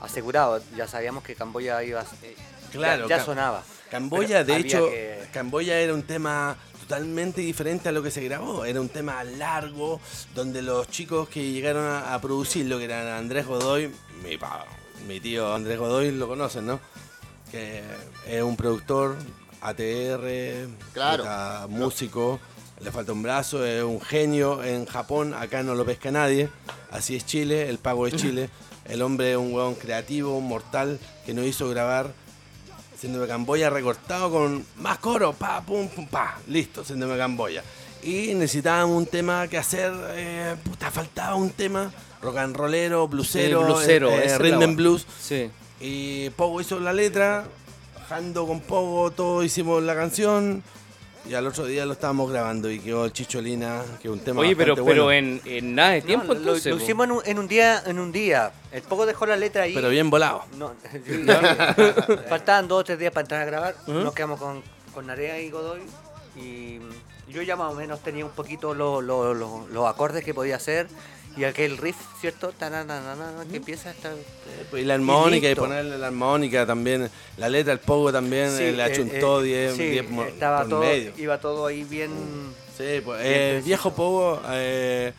asegurado. 0.00 0.62
Ya 0.76 0.88
sabíamos 0.88 1.22
que 1.22 1.34
Camboya 1.34 1.82
iba 1.84 2.00
a... 2.00 2.04
eh, 2.22 2.36
Claro, 2.72 3.06
ya, 3.08 3.22
sonaba. 3.24 3.62
Camboya, 3.90 4.44
de 4.44 4.56
hecho, 4.56 4.88
que- 4.88 5.18
Camboya 5.32 5.78
era 5.80 5.94
un 5.94 6.02
tema 6.02 6.56
totalmente 6.80 7.40
diferente 7.42 7.88
a 7.88 7.92
lo 7.92 8.02
que 8.02 8.10
se 8.10 8.22
grabó. 8.24 8.64
Era 8.64 8.80
un 8.80 8.88
tema 8.88 9.22
largo, 9.24 10.00
donde 10.34 10.62
los 10.62 10.88
chicos 10.88 11.28
que 11.28 11.50
llegaron 11.50 11.84
a, 11.84 12.14
a 12.14 12.20
producirlo, 12.20 12.78
que 12.78 12.84
eran 12.84 13.06
Andrés 13.08 13.46
Godoy, 13.46 13.90
mi, 14.24 14.36
pa- 14.38 14.64
mi 15.06 15.20
tío 15.20 15.54
Andrés 15.54 15.78
Godoy, 15.78 16.10
lo 16.12 16.26
conocen, 16.28 16.66
¿no? 16.66 16.80
Que 17.50 17.82
es 18.26 18.42
un 18.42 18.56
productor, 18.56 19.16
ATR, 19.60 20.68
Claro. 20.92 21.68
músico, 21.68 22.40
le 22.80 22.90
falta 22.92 23.12
un 23.12 23.22
brazo, 23.22 23.64
es 23.64 23.82
un 23.82 24.00
genio 24.00 24.62
en 24.62 24.86
Japón, 24.86 25.34
acá 25.34 25.62
no 25.62 25.74
lo 25.74 25.84
pesca 25.84 26.10
nadie. 26.10 26.48
Así 26.90 27.16
es 27.16 27.26
Chile, 27.26 27.68
el 27.68 27.78
pago 27.78 28.06
es 28.06 28.14
Chile. 28.16 28.50
El 28.86 29.02
hombre 29.02 29.32
es 29.32 29.36
un 29.36 29.52
hueón 29.52 29.74
creativo, 29.74 30.36
un 30.38 30.48
mortal, 30.48 30.98
que 31.26 31.34
nos 31.34 31.44
hizo 31.44 31.68
grabar 31.68 32.12
Síndrome 33.00 33.26
de 33.26 33.32
Camboya 33.32 33.70
recortado 33.70 34.30
con 34.30 34.64
más 34.76 34.98
coro, 34.98 35.32
pa, 35.32 35.60
pum, 35.60 35.88
pum, 35.88 36.06
pa, 36.08 36.38
listo, 36.48 36.84
Síndrome 36.84 37.14
de 37.14 37.20
Camboya. 37.20 37.62
Y 38.02 38.34
necesitábamos 38.34 38.96
un 38.96 39.06
tema 39.06 39.46
que 39.46 39.56
hacer, 39.56 39.92
eh, 40.10 40.56
puta, 40.64 40.90
faltaba 40.90 41.36
un 41.36 41.50
tema, 41.50 41.92
rock 42.20 42.38
and 42.38 42.56
rollero, 42.56 43.06
bluesero, 43.06 43.60
Sí, 43.60 43.66
bluesero, 43.66 44.10
eh, 44.10 44.26
es 44.26 44.38
rhythm 44.38 44.62
and 44.62 44.76
blues. 44.76 45.06
Sí. 45.20 45.50
Y 45.80 46.30
Pogo 46.30 46.60
hizo 46.60 46.80
la 46.80 46.92
letra, 46.92 47.44
Jando 48.08 48.46
con 48.46 48.60
Pogo, 48.60 49.10
todos 49.12 49.44
hicimos 49.44 49.82
la 49.82 49.94
canción. 49.94 50.62
Y 51.26 51.34
al 51.34 51.46
otro 51.46 51.66
día 51.66 51.84
lo 51.84 51.92
estábamos 51.92 52.30
grabando 52.30 52.70
y 52.70 52.78
quedó 52.78 53.04
el 53.04 53.12
Chicholina, 53.12 53.82
que 54.00 54.08
es 54.08 54.12
un 54.14 54.20
tema 54.20 54.40
Oye, 54.40 54.56
pero, 54.56 54.72
bastante 54.74 54.90
pero 54.92 55.04
bueno, 55.04 55.12
en, 55.12 55.40
en 55.44 55.74
nada 55.74 55.90
de 55.90 56.02
tiempo 56.02 56.28
No, 56.28 56.34
lo- 56.34 56.38
entonces. 56.40 56.66
lo, 56.72 56.78
po. 56.78 56.82
hicimos 56.84 57.04
en 57.04 57.12
un, 57.12 57.22
en 57.26 57.38
un 57.38 57.48
día, 57.48 57.82
en 57.84 57.98
un 57.98 58.12
día. 58.12 58.52
El 58.72 58.82
poco 58.82 59.04
dejó 59.04 59.26
la 59.26 59.36
letra 59.36 59.64
ahí. 59.64 59.74
pero 59.74 59.90
bien 59.90 60.08
volado. 60.10 60.44
No, 60.56 60.72
faltaban 62.28 62.68
dos 62.68 62.80
o 62.80 62.84
tres 62.84 62.98
días 62.98 63.12
para 63.12 63.22
entrar 63.24 63.42
a 63.42 63.44
grabar. 63.44 63.74
Nos 63.86 64.14
quedamos 64.14 64.38
con, 64.40 64.62
con 64.94 65.06
Narea 65.06 65.38
y 65.40 65.50
Godoy. 65.50 65.80
Y 66.36 66.78
yo 67.28 67.42
ya 67.42 67.56
más 67.56 67.72
o 67.72 67.74
menos 67.76 68.00
tenía 68.00 68.24
un 68.24 68.30
poquito 68.30 68.74
lo- 68.74 69.00
lo- 69.02 69.34
lo- 69.34 69.66
los 69.68 69.86
acordes 69.86 70.24
que 70.24 70.32
podía 70.34 70.56
hacer. 70.56 70.88
Y 71.36 71.44
aquel 71.44 71.76
riff, 71.76 71.96
¿cierto? 72.20 72.50
Tananana, 72.52 73.32
que 73.48 73.58
empieza 73.58 73.90
esta... 73.90 74.10
Y 74.76 74.82
la 74.82 74.94
armónica, 74.94 75.46
y, 75.46 75.50
listo. 75.50 75.62
ponerle 75.62 75.96
la 75.96 76.08
armónica 76.08 76.66
también, 76.66 77.08
la 77.36 77.48
letra, 77.48 77.72
el 77.72 77.78
Pogo 77.78 78.10
también, 78.12 78.50
Sí, 78.56 78.64
eh, 78.64 78.72
la 78.72 78.88
eh, 78.88 78.92
chuntó 78.92 79.40
eh, 79.42 79.44
10 79.44 79.76
sí, 79.76 79.82
10 79.90 80.10
mo- 80.10 80.24
estaba 80.24 80.60
por 80.62 80.68
todo, 80.70 80.80
medio. 80.80 81.12
iba 81.16 81.38
todo 81.38 81.66
ahí 81.66 81.84
bien... 81.84 82.10
Sí, 82.76 83.00
pues, 83.04 83.20
eh, 83.22 83.62
viejo 83.64 83.92
Pogo, 83.94 84.40
eh, 84.50 85.12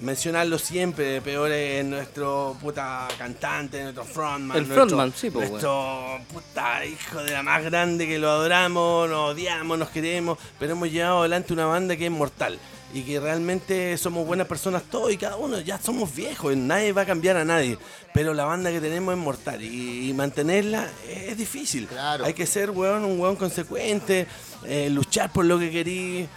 mencionarlo 0.00 0.58
siempre, 0.58 1.22
peor 1.22 1.50
es 1.50 1.84
nuestro 1.86 2.54
puta 2.60 3.08
cantante, 3.16 3.82
nuestro 3.82 4.04
frontman. 4.04 4.58
El 4.58 4.62
nuestro- 4.68 4.86
frontman, 4.88 5.12
sí, 5.16 5.30
pues, 5.30 5.48
Nuestro 5.50 6.18
puta 6.32 6.84
hijo 6.84 7.22
de 7.22 7.32
la 7.32 7.42
más 7.42 7.64
grande 7.64 8.06
que 8.06 8.18
lo 8.18 8.28
adoramos, 8.28 9.08
nos 9.08 9.30
odiamos, 9.32 9.78
nos 9.78 9.88
queremos, 9.88 10.38
pero 10.58 10.72
hemos 10.72 10.90
llevado 10.90 11.20
adelante 11.20 11.54
una 11.54 11.64
banda 11.66 11.96
que 11.96 12.04
es 12.06 12.12
mortal. 12.12 12.58
Y 12.94 13.02
que 13.02 13.20
realmente 13.20 13.98
somos 13.98 14.26
buenas 14.26 14.46
personas 14.46 14.82
todos 14.84 15.12
y 15.12 15.16
cada 15.16 15.36
uno, 15.36 15.60
ya 15.60 15.78
somos 15.78 16.14
viejos, 16.14 16.56
nadie 16.56 16.92
va 16.92 17.02
a 17.02 17.06
cambiar 17.06 17.36
a 17.36 17.44
nadie. 17.44 17.76
Pero 18.14 18.32
la 18.32 18.44
banda 18.44 18.70
que 18.70 18.80
tenemos 18.80 19.12
es 19.14 19.20
mortal 19.20 19.62
y, 19.62 20.08
y 20.08 20.14
mantenerla 20.14 20.88
es 21.08 21.36
difícil. 21.36 21.86
Claro. 21.88 22.24
Hay 22.24 22.32
que 22.32 22.46
ser 22.46 22.70
weón, 22.70 23.04
un 23.04 23.20
weón 23.20 23.36
consecuente, 23.36 24.26
eh, 24.64 24.88
luchar 24.88 25.32
por 25.32 25.44
lo 25.44 25.58
que 25.58 25.70
querís, 25.70 26.28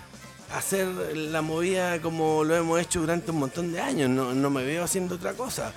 hacer 0.53 0.87
la 1.15 1.41
movida 1.41 2.01
como 2.01 2.43
lo 2.43 2.55
hemos 2.55 2.81
hecho 2.81 3.01
durante 3.01 3.31
un 3.31 3.39
montón 3.39 3.71
de 3.71 3.79
años. 3.79 4.09
No, 4.09 4.33
no 4.33 4.49
me 4.49 4.63
veo 4.63 4.83
haciendo 4.83 5.15
otra 5.15 5.33
cosa. 5.33 5.71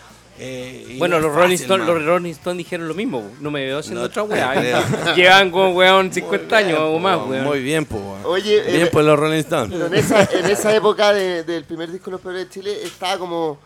Eh, 0.45 0.97
Bueno, 0.99 1.21
los 1.21 1.33
Rolling, 1.33 1.57
fácil, 1.57 1.63
Stones, 1.65 1.87
man. 1.87 1.97
los 1.97 2.05
Rolling 2.07 2.31
Stones 2.33 2.59
dijeron 2.59 2.89
lo 2.89 2.95
mismo. 2.95 3.31
No 3.41 3.51
me 3.51 3.65
veo 3.65 3.79
haciendo 3.79 4.01
No 4.01 4.07
otra 4.07 4.23
weá. 4.25 5.15
Llevan 5.17 5.51
como 5.51 5.71
weón 5.71 6.13
50 6.13 6.57
Muy 6.57 6.65
bien, 6.65 6.77
años 6.77 6.81
o 6.91 6.99
más, 6.99 7.17
weón, 7.19 7.31
weón. 7.31 7.45
Muy 7.45 7.63
bien, 7.63 7.85
pues. 7.87 8.03
weón. 8.03 8.21
Oye, 8.25 8.61
bien 8.63 8.83
eh, 8.83 8.87
por 8.87 9.05
los 9.05 9.19
Rolling 9.19 9.39
Stones. 9.41 9.81
En 9.81 9.95
esa, 9.95 10.25
en 10.25 10.47
esa 10.47 10.75
época 10.75 11.13
de- 11.13 11.45
del 11.45 11.65
primer 11.65 11.91
disco 11.93 12.07
de 12.07 12.11
Los 12.13 12.21
Peores 12.21 12.45
de 12.45 12.51
Chile 12.51 12.77
estaba 12.83 13.19
como 13.19 13.59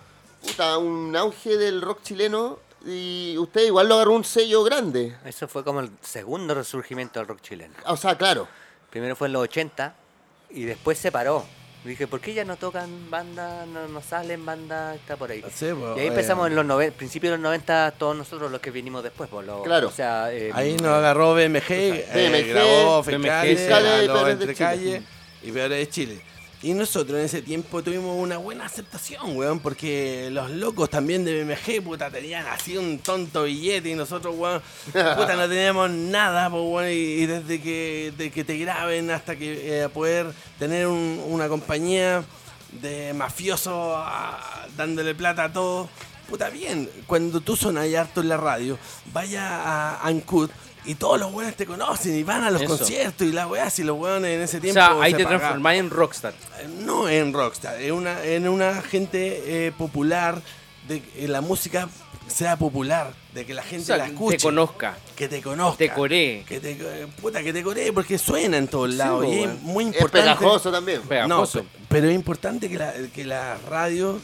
puta, 0.45 0.77
un 0.79 1.17
auge 1.17 1.57
del 1.57 1.81
rock 1.83 2.03
chileno 2.03 2.59
y 2.87 3.37
usted 3.39 3.65
igual 3.67 3.89
lo 3.89 3.95
agarró 3.97 4.13
un 4.13 4.25
sello 4.25 4.63
grande. 4.63 5.17
Eso 5.25 5.49
fue 5.49 5.65
como 5.65 5.81
el 5.81 5.91
segundo 6.03 6.55
resurgimiento 6.55 7.19
del 7.19 7.27
rock 7.29 7.41
chileno. 7.41 7.75
O 7.87 7.97
sea, 7.97 8.17
claro. 8.17 8.47
Primero 8.91 9.17
fue 9.17 9.27
en 9.27 9.33
los 9.33 9.43
80 9.43 9.95
y 10.51 10.63
después 10.65 10.97
se 10.99 11.11
paró. 11.11 11.45
Dije, 11.87 12.07
¿por 12.07 12.21
qué 12.21 12.35
ya 12.35 12.45
no 12.45 12.57
tocan 12.57 13.11
banda, 13.11 13.65
no, 13.67 13.87
no 13.89 14.03
salen 14.03 14.45
banda, 14.45 14.95
está 14.95 15.17
por 15.17 15.31
ahí? 15.31 15.41
Sí, 15.55 15.67
pues, 15.79 15.97
y 15.97 16.01
ahí 16.01 16.07
eh, 16.07 16.09
empezamos 16.09 16.49
en 16.49 16.57
los 16.57 16.67
90, 16.67 16.97
principios 16.97 17.31
de 17.33 17.37
los 17.39 17.43
90, 17.45 17.93
todos 17.93 18.17
nosotros 18.17 18.51
los 18.51 18.61
que 18.61 18.71
vinimos 18.71 19.03
después. 19.03 19.31
Pues, 19.31 19.47
los- 19.47 19.63
Claro. 19.63 19.89
O 19.89 19.93
sea, 19.93 20.33
eh, 20.33 20.51
Ahí 20.53 20.75
nos 20.77 20.89
agarró 20.93 21.35
BMG, 21.35 21.71
eh, 21.71 22.07
BMG, 22.15 22.49
grabó 22.49 23.03
BMG, 23.03 23.13
Fiscales 23.13 23.61
y 25.43 25.53
Peores 25.53 25.79
de 25.79 25.89
Chile. 25.89 26.21
Y 26.67 26.75
nosotros 26.75 27.17
en 27.21 27.27
ese 27.27 27.43
tiempo 27.43 27.81
tuvimos 27.81 28.17
una 28.21 28.39
buena 28.39 28.65
aceptación, 28.67 29.37
weón, 29.37 29.61
porque 29.61 30.31
los 30.33 30.51
locos 30.51 30.91
también 30.91 31.25
de 31.25 31.45
BMG, 31.45 31.81
puta, 31.85 32.11
tenían 32.11 32.45
así 32.49 32.77
un 32.77 32.99
tonto 32.99 33.45
billete 33.45 33.91
y 33.91 33.95
nosotros, 33.95 34.35
weón, 34.37 34.61
puta, 34.87 35.37
no 35.37 35.49
teníamos 35.49 35.91
nada, 35.91 36.51
pues, 36.51 36.63
weón, 36.67 36.91
y, 36.91 37.25
desde 37.27 37.61
que, 37.63 38.13
de 38.19 38.33
que 38.33 38.43
te 38.43 38.59
graben 38.59 39.13
hasta 39.13 39.37
que 39.37 39.85
eh, 39.85 39.89
poder 39.91 40.33
tener 40.59 40.89
un- 40.89 41.23
una 41.29 41.47
compañía 41.49 42.25
de 42.81 43.15
mafiosos 43.15 43.95
ah, 43.97 44.67
dándole 44.77 45.15
plata 45.15 45.45
a 45.45 45.53
todos, 45.53 45.89
puta, 46.29 46.49
bien, 46.51 46.91
cuando 47.07 47.41
tú 47.41 47.55
sonas 47.55 47.95
harto 47.95 48.23
en 48.23 48.29
la 48.29 48.39
radio, 48.39 48.77
vaya 49.13 49.63
a 49.63 50.05
Ancud 50.09 50.51
y 50.87 50.95
todos 50.95 51.19
los 51.21 51.33
weones 51.33 51.57
te 51.57 51.67
conocen 51.67 52.17
y 52.17 52.23
van 52.23 52.45
a 52.45 52.51
los 52.51 52.63
Eso. 52.63 52.79
conciertos 52.79 53.27
y 53.27 53.33
la 53.33 53.47
weá, 53.47 53.69
si 53.71 53.83
los 53.83 53.99
weones 53.99 54.31
en 54.37 54.43
ese 54.43 54.59
O 54.59 54.61
tiempo. 54.61 54.81
sea, 54.81 55.01
ahí 55.03 55.11
se 55.13 55.17
te 55.19 55.25
pagaban. 55.25 55.41
transformáis 55.41 55.81
en 55.81 55.91
rockstar. 55.91 56.35
No 56.85 57.09
en 57.09 57.33
rockstar, 57.33 57.81
en 57.81 57.93
una, 57.93 58.25
en 58.25 58.49
una 58.49 58.81
gente 58.83 59.67
eh, 59.67 59.73
popular, 59.77 60.41
de 60.89 61.01
que 61.03 61.27
la 61.29 61.41
música 61.41 61.89
sea 62.29 62.57
popular, 62.57 63.13
de 63.35 63.45
que 63.47 63.55
la 63.55 63.63
gente 63.63 63.83
O 63.85 63.87
sea, 63.87 63.97
la 63.99 64.05
que 64.07 64.13
escuche. 64.13 64.37
te 64.39 64.43
conozca. 64.43 64.97
Que 65.15 65.29
te 65.29 65.41
conozca. 65.43 65.79
Te 65.79 65.91
coree. 65.91 66.45
Que 66.47 66.59
te, 66.61 66.73
eh, 66.73 67.07
puta, 67.21 67.43
que 67.43 67.53
te 67.53 67.63
coree 67.63 67.93
porque 67.93 68.19
suena 68.19 68.57
en 68.57 68.67
todos 68.69 68.93
lados. 68.95 69.25
y 69.27 69.45
es 69.45 69.61
muy 69.63 69.85
Es 69.85 69.91
importante. 69.95 70.21
pegajoso 70.35 70.71
también. 70.73 71.01
No, 71.03 71.09
Pegajoso. 71.09 71.63
pe- 71.63 71.69
pero 71.89 72.09
es 72.09 72.15
importante 72.15 72.69
que 72.69 72.79
la, 72.79 72.93
que 73.15 73.25
la 73.25 73.57
radio, 73.69 74.19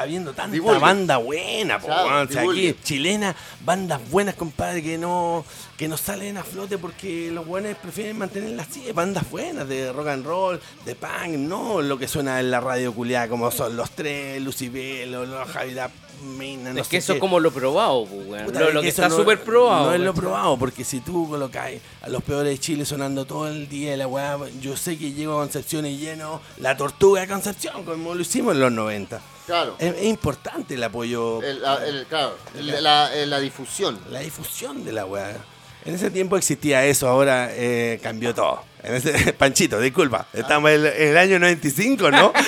habiendo 0.00 0.32
tanta 0.32 0.52
Divulgue. 0.52 0.78
banda 0.80 1.16
buena, 1.18 1.78
po, 1.78 1.88
o 1.88 2.26
sea, 2.28 2.42
aquí 2.42 2.74
chilena, 2.82 3.34
bandas 3.64 4.00
buenas, 4.10 4.34
compadre, 4.34 4.82
que 4.82 4.98
no 4.98 5.44
que 5.76 5.86
no 5.86 5.96
salen 5.96 6.36
a 6.36 6.42
flote 6.42 6.76
porque 6.76 7.30
los 7.30 7.46
buenos 7.46 7.76
prefieren 7.76 8.18
mantenerlas 8.18 8.68
así, 8.68 8.90
bandas 8.92 9.28
buenas 9.30 9.68
de 9.68 9.92
rock 9.92 10.08
and 10.08 10.26
roll, 10.26 10.60
de 10.84 10.94
punk, 10.96 11.36
no 11.38 11.80
lo 11.82 11.96
que 11.98 12.08
suena 12.08 12.40
en 12.40 12.50
la 12.50 12.60
radio 12.60 12.92
culiada 12.92 13.28
como 13.28 13.50
son 13.52 13.76
los 13.76 13.90
tres, 13.92 14.42
Lucibelo, 14.42 15.24
los 15.24 15.48
Javier 15.48 15.88
Mina, 16.36 16.72
no 16.72 16.80
es 16.80 16.86
sé 16.88 16.90
que 16.90 16.96
eso 16.96 17.12
qué. 17.12 17.18
es 17.18 17.20
como 17.20 17.38
lo 17.38 17.52
probado. 17.52 18.04
Puta, 18.06 18.58
Lo, 18.58 18.68
es 18.68 18.74
lo 18.74 18.82
que 18.82 18.88
está 18.88 19.08
no- 19.08 19.14
súper 19.16 19.40
probado. 19.44 19.86
No 19.86 19.94
es 19.94 20.00
lo 20.00 20.12
probado, 20.14 20.56
porque 20.58 20.82
si 20.82 20.98
tú 20.98 21.28
colocáis 21.28 21.80
a 22.02 22.08
los 22.08 22.24
peores 22.24 22.50
de 22.50 22.58
Chile 22.58 22.84
sonando 22.84 23.24
todo 23.24 23.46
el 23.46 23.68
día 23.68 23.96
la 23.96 24.08
weá, 24.08 24.36
yo 24.60 24.76
sé 24.76 24.98
que 24.98 25.12
llego 25.12 25.34
a 25.34 25.42
Concepción 25.44 25.86
y 25.86 25.96
lleno 25.96 26.40
la 26.56 26.76
tortuga 26.76 27.20
de 27.20 27.28
Concepción, 27.28 27.84
como 27.84 28.16
lo 28.16 28.22
hicimos 28.22 28.54
en 28.54 28.60
los 28.62 28.72
90. 28.72 29.20
Claro. 29.48 29.74
Es, 29.80 29.94
es 29.96 30.04
importante 30.04 30.74
el 30.74 30.84
apoyo, 30.84 31.42
El- 31.42 31.60
la, 31.62 31.84
el- 31.84 32.06
claro, 32.06 32.36
la, 32.54 33.12
eh, 33.16 33.26
la 33.26 33.40
difusión. 33.40 33.98
la 34.10 34.20
difusión 34.20 34.84
de 34.84 34.92
la 34.92 35.04
weá. 35.06 35.36
En 35.84 35.94
ese 35.94 36.10
tiempo 36.10 36.36
existía 36.36 36.84
eso, 36.84 37.08
ahora 37.08 37.48
eh, 37.52 37.98
cambió 38.02 38.34
todo. 38.34 38.62
En 38.82 38.94
ese, 38.96 39.32
Panchito, 39.38 39.80
disculpa, 39.80 40.26
estamos 40.34 40.70
en 40.70 40.80
el, 40.84 40.86
el 40.86 41.16
año 41.18 41.38
95, 41.38 42.10
¿no? 42.10 42.32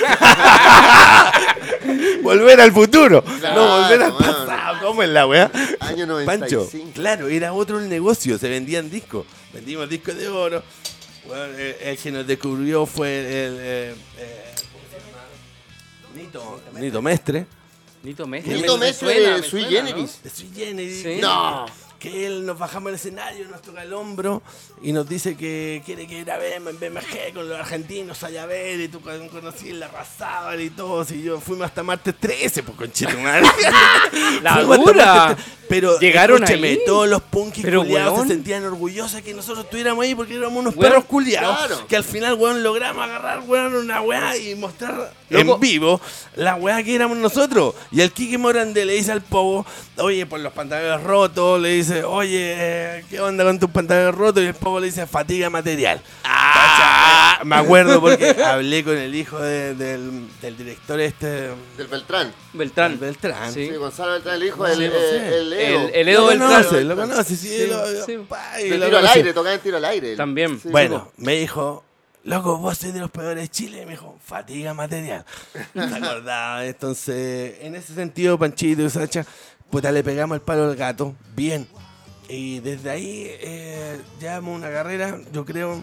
volver 2.23 2.61
al 2.61 2.73
futuro, 2.73 3.23
Claro, 3.25 3.55
no 3.67 3.79
volver 3.83 4.03
al 4.03 4.13
bueno. 4.13 4.33
pasado, 4.47 4.79
¿cómo 4.87 5.03
es 5.03 5.09
la 5.09 5.27
weá? 5.27 5.51
Año 5.81 6.07
Pancho, 6.27 6.57
95. 6.69 6.91
claro, 6.95 7.29
era 7.29 7.53
otro 7.53 7.79
el 7.79 7.89
negocio, 7.89 8.39
se 8.39 8.49
vendían 8.49 8.91
discos, 8.91 9.27
vendimos 9.53 9.89
discos 9.89 10.17
de 10.17 10.29
oro. 10.29 10.63
Bueno, 11.27 11.45
el, 11.45 11.77
el 11.81 11.99
que 11.99 12.11
nos 12.11 12.27
descubrió 12.27 12.87
fue 12.87 13.19
el, 13.21 13.57
eh, 13.61 13.95
Nito, 16.15 16.61
Nito 16.75 17.03
Mestre, 17.03 17.47
Nito 18.03 18.27
Mestre. 18.27 18.55
Nito 18.55 18.77
me 18.79 18.87
Mestre 18.87 19.21
de 19.21 19.43
Sui. 19.43 19.65
Generis. 19.65 20.21
de 20.23 20.31
Sui 20.31 20.51
Generis. 20.55 21.03
Sí. 21.03 21.19
No. 21.21 21.67
que 21.99 22.27
él 22.27 22.47
nos 22.47 22.59
bajamos 22.59 22.89
al 22.89 22.95
escenario, 22.95 23.47
nos 23.49 23.61
toca 23.61 23.83
el 23.83 23.93
hombro 23.93 24.43
y 24.81 24.91
nos 24.93 25.07
dice 25.07 25.37
que 25.37 25.83
quiere 25.85 26.07
que 26.07 26.25
grabemos 26.25 26.71
en 26.73 26.81
BMG 26.81 27.35
con 27.35 27.47
los 27.47 27.61
argentinos 27.61 28.23
allá 28.23 28.45
a 28.45 28.47
ver 28.47 28.81
y 28.81 28.89
tú 28.89 29.03
con- 29.03 29.29
conocí 29.29 29.73
la 29.73 29.87
Razábal 29.89 30.63
y 30.63 30.71
todo, 30.71 31.07
y 31.15 31.23
yo 31.23 31.39
fuimos 31.41 31.67
hasta 31.67 31.83
martes 31.83 32.15
13, 32.19 32.63
pues 32.63 32.79
conchito 32.79 33.19
madre. 33.19 33.47
La 34.43 34.63
dura. 34.63 35.37
Martes 35.71 35.81
13, 35.81 35.81
Pero 35.81 35.99
Llegaron 36.01 36.43
escúcheme, 36.43 36.69
ahí. 36.69 36.81
todos 36.85 37.09
los 37.09 37.23
punkis 37.23 37.65
Pero, 37.65 37.81
culiados 37.83 38.15
weón. 38.15 38.29
se 38.29 38.35
sentían 38.35 38.65
orgullosos 38.65 39.13
de 39.15 39.23
que 39.23 39.35
nosotros 39.35 39.65
estuviéramos 39.65 40.05
ahí 40.05 40.15
porque 40.15 40.35
éramos 40.35 40.59
unos 40.59 40.75
Weón, 40.77 40.91
perros 40.93 41.05
culiados 41.07 41.57
claro. 41.59 41.87
que 41.87 41.97
al 41.97 42.05
final, 42.05 42.35
weón, 42.35 42.63
logramos 42.63 43.03
agarrar, 43.05 43.41
weón, 43.47 43.75
una 43.75 44.01
weá 44.03 44.37
y 44.37 44.55
mostrar 44.55 45.13
Loco. 45.31 45.55
en 45.55 45.61
vivo 45.61 46.01
la 46.37 46.57
weá 46.57 46.83
que 46.83 46.95
éramos 46.95 47.19
nosotros. 47.19 47.75
Y 47.93 48.01
el 48.01 48.11
Kike 48.13 48.39
Morande 48.39 48.85
le 48.85 48.95
dice 48.95 49.13
al 49.13 49.23
Pogo, 49.23 49.65
oye, 49.99 50.27
por 50.27 50.41
los 50.41 50.53
pantalones 50.53 51.03
rotos, 51.07 51.61
le 51.61 51.69
dice, 51.71 52.03
oye, 52.05 52.55
eh, 52.57 53.05
¿qué 53.11 53.21
onda 53.21 53.45
con 53.45 53.59
tus 53.59 53.71
pantalones 53.71 54.15
rotos? 54.15 54.43
Y 54.43 54.47
el 54.47 54.55
Pogo 54.55 54.81
le 54.81 54.87
dice, 54.87 55.07
fatiga 55.07 55.51
material. 55.51 56.01
¿Cachai? 57.01 57.47
Me 57.47 57.57
acuerdo 57.57 58.01
porque 58.01 58.31
hablé 58.45 58.85
con 58.85 58.97
el 58.97 59.15
hijo 59.15 59.39
de- 59.41 59.75
del, 59.75 60.29
del 60.43 60.57
director 60.57 61.01
este, 61.01 61.27
Del 61.77 61.87
Beltrán. 61.91 62.33
Beltrán. 62.53 62.93
el 62.93 62.99
Beltrán. 62.99 63.53
Sí. 63.53 63.69
Sí, 63.69 63.75
Gonzalo 63.77 64.13
Beltrán, 64.13 64.35
el 64.37 64.43
hijo, 64.49 64.67
el, 64.67 64.77
Sí, 64.77 64.85
sí. 64.85 65.17
el 65.17 65.53
Edo. 65.53 65.81
El- 65.89 65.95
el 65.95 66.09
Edo 66.09 66.21
lo 66.23 66.27
Beltrán. 66.29 66.51
conoce, 66.63 66.85
lo 66.85 66.97
conoce, 66.97 67.37
sí, 67.37 67.49
Sí, 67.49 67.67
lo- 67.67 68.05
sí. 68.07 68.19
pa, 68.29 68.61
y 68.61 68.69
De 68.69 68.79
lo 68.79 68.87
tiro 68.87 68.99
al 68.99 69.07
aire, 69.07 69.33
tocaba 69.33 69.55
en 69.55 69.61
tiro 69.61 69.77
al 69.79 69.85
aire. 69.87 70.11
él. 70.13 70.17
También. 70.17 70.61
Sí, 70.61 70.69
Bueno, 70.69 71.11
me 71.17 71.35
dijo, 71.37 71.85
loco, 72.25 72.59
vos 72.59 72.77
sois 72.79 72.93
de 72.93 73.01
los 73.01 73.11
peores 73.11 73.43
de 73.43 73.49
Chile. 73.49 73.85
Me 73.87 73.93
dijo, 73.93 74.19
fatiga 74.25 74.75
material. 74.75 75.25
¿Te 75.73 75.81
acordás? 75.81 76.65
Entonces, 76.65 77.55
en 77.63 77.75
ese 77.75 77.95
sentido, 77.95 78.39
Panchito 78.39 78.83
y 78.83 78.91
Sacha, 78.91 79.25
puta, 79.71 79.91
le 79.93 80.03
pegamos 80.05 80.35
el 80.35 80.43
palo 80.43 80.65
al 80.65 80.77
gato, 80.77 81.15
bien. 81.35 81.67
Y 82.29 82.61
desde 82.61 82.91
ahí, 82.91 83.25
eh, 83.41 83.99
llevamos 84.21 84.57
una 84.57 84.71
carrera, 84.71 85.19
yo 85.33 85.45
creo, 85.45 85.83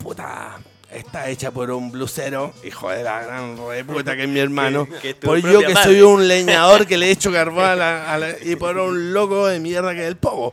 puta, 0.00 0.58
está 0.90 1.28
hecha 1.28 1.50
por 1.52 1.70
un 1.70 1.92
blusero, 1.92 2.52
hijo 2.64 2.90
de 2.90 3.04
la 3.04 3.22
gran 3.22 3.56
re 3.68 3.84
puta 3.84 4.16
que 4.16 4.24
es 4.24 4.28
mi 4.28 4.40
hermano. 4.46 4.86
Que- 4.86 4.98
que 4.98 5.14
tu 5.14 5.26
por 5.28 5.36
yo 5.38 5.42
propia 5.50 5.66
que 5.68 5.74
madre. 5.74 5.92
soy 5.92 6.02
un 6.02 6.26
leñador 6.26 6.86
que 6.86 6.98
le 6.98 7.10
echo 7.10 7.30
carbón 7.32 7.64
a 7.64 7.76
la, 7.76 8.12
a 8.12 8.18
la- 8.18 8.34
y 8.42 8.56
por 8.56 8.76
un 8.78 9.12
loco 9.12 9.46
de 9.46 9.60
mierda 9.60 9.94
que 9.94 10.02
es 10.02 10.08
el 10.08 10.16
pogo. 10.16 10.52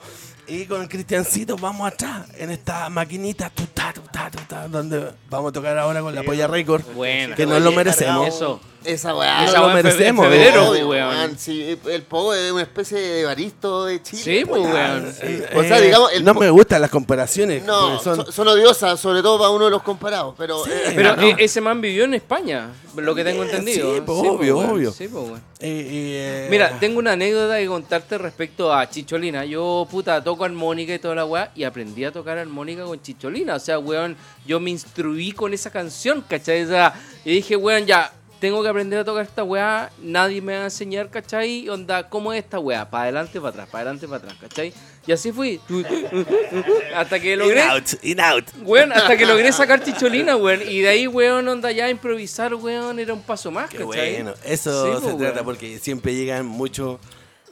Y 0.50 0.66
con 0.66 0.82
el 0.82 0.88
Cristiancito 0.88 1.58
vamos 1.58 1.92
atrás 1.92 2.26
en 2.38 2.52
esta 2.52 2.90
maquinita 2.90 3.50
tuta, 3.50 3.92
tuta, 3.92 4.32
tuta, 4.32 4.68
donde 4.70 5.12
vamos 5.30 5.50
a 5.50 5.52
tocar 5.54 5.78
ahora 5.78 6.00
con 6.00 6.16
la 6.16 6.24
Polla 6.24 6.48
Record. 6.48 6.84
Buena. 6.94 7.36
Que 7.36 7.46
nos 7.46 7.62
lo 7.62 7.72
merecemos. 7.74 8.28
Eso. 8.30 8.62
Esa 8.84 9.16
weá. 9.16 9.44
Esa 9.46 9.62
weá 9.66 9.74
merecemos, 9.74 10.26
en 10.26 10.32
febrero, 10.32 10.70
Obvio, 10.70 10.88
weón. 10.90 11.10
weón, 11.10 11.38
sí, 11.38 11.78
el 11.90 12.02
Pogo 12.04 12.34
es 12.34 12.52
una 12.52 12.62
especie 12.62 12.98
de 13.00 13.26
baristo 13.26 13.86
de 13.86 14.02
Chile. 14.02 14.22
Sí, 14.24 14.46
pues, 14.46 14.62
weón. 14.62 14.74
weón. 14.74 15.14
Sí. 15.14 15.44
O 15.56 15.64
sea, 15.64 15.82
digamos, 15.82 16.14
el 16.14 16.24
no 16.24 16.34
me 16.34 16.50
gustan 16.50 16.82
las 16.82 16.90
comparaciones. 16.92 17.64
No, 17.66 18.00
son, 18.00 18.18
son, 18.24 18.32
son 18.32 18.48
odiosas, 18.48 19.00
sobre 19.00 19.22
todo 19.22 19.38
para 19.40 19.50
uno 19.50 19.66
de 19.66 19.72
los 19.72 19.84
comparados. 19.84 20.36
Pero, 20.38 20.66
eh, 20.68 20.94
Pero 20.96 21.16
no. 21.16 21.22
eh, 21.22 21.36
ese 21.40 21.60
man 21.60 21.82
vivió 21.82 22.06
en 22.06 22.14
España, 22.14 22.70
lo 22.96 23.14
que 23.14 23.24
tengo 23.24 23.44
Sí, 23.44 23.50
entendido. 23.50 23.96
sí, 23.96 24.02
pues, 24.06 24.18
obvio, 24.20 24.58
weón. 24.60 24.70
obvio. 24.70 24.92
Sí, 24.92 25.08
pues, 25.08 25.24
weón. 25.26 25.42
eh, 25.60 25.88
eh, 25.90 26.48
Mira, 26.50 26.78
tengo 26.80 27.00
una 27.00 27.14
anécdota 27.14 27.58
que 27.58 27.66
contarte 27.68 28.18
respecto 28.18 28.74
a 28.74 28.90
Chicholina. 28.90 29.44
Yo, 29.44 29.86
puta, 29.90 30.24
toco 30.24 30.46
armónica 30.46 30.94
y 30.94 31.00
toda 31.00 31.16
la 31.16 31.26
weá 31.26 31.52
y 31.56 31.64
aprendí 31.64 32.06
a 32.06 32.12
tocar 32.12 32.38
armónica 32.38 32.84
con 32.86 33.02
Chicholina. 33.02 33.56
O 33.56 33.60
sea, 33.60 33.80
weón, 33.80 34.16
yo 34.46 34.60
me 34.60 34.70
instruí 34.70 35.32
con 35.34 35.54
esa 35.54 35.72
canción, 35.72 36.24
¿cachai? 36.30 36.64
O 36.64 36.68
sea, 36.68 36.94
y 37.26 37.32
dije, 37.32 37.56
weón, 37.58 37.86
ya, 37.86 38.14
tengo 38.40 38.62
que 38.64 38.70
aprender 38.70 39.00
a 39.00 39.04
tocar 39.04 39.24
esta 39.24 39.44
weá, 39.44 39.90
nadie 40.02 40.42
me 40.42 40.56
va 40.56 40.62
a 40.62 40.66
enseñar, 40.66 41.10
¿cachai? 41.10 41.68
Onda, 41.70 42.08
¿cómo 42.10 42.32
es 42.34 42.44
esta 42.44 42.60
weá? 42.60 42.90
Para 42.90 43.04
adelante, 43.04 43.40
para 43.40 43.50
atrás, 43.50 43.70
para 43.70 43.82
adelante, 43.84 44.08
para 44.08 44.18
atrás, 44.18 44.38
¿cachai? 44.40 44.74
Y 45.06 45.12
así 45.12 45.32
fui. 45.32 45.60
Hasta 46.96 47.20
que 47.20 47.36
logré... 47.36 47.62
In 47.64 47.70
out, 47.70 47.86
in 48.04 48.20
out. 48.20 48.46
Weón, 48.64 48.92
hasta 48.92 49.16
que 49.18 49.26
logré 49.26 49.52
sacar 49.54 49.84
chicholina, 49.84 50.36
weón. 50.36 50.62
Y 50.68 50.82
de 50.82 50.90
ahí, 50.90 51.08
weón, 51.08 51.48
onda 51.48 51.72
ya 51.72 51.90
improvisar, 51.90 52.54
weón, 52.56 53.00
era 53.00 53.14
un 53.14 53.22
paso 53.22 53.50
más, 53.50 53.70
Qué 53.70 53.78
¿cachai? 53.78 54.16
bueno, 54.16 54.34
eso 54.44 54.86
Sí, 54.86 55.06
se 55.06 55.14
pues, 55.14 55.18
trata 55.18 55.44
porque 55.44 55.80
siempre 55.80 56.14
llegan 56.14 56.46
muchos 56.46 57.00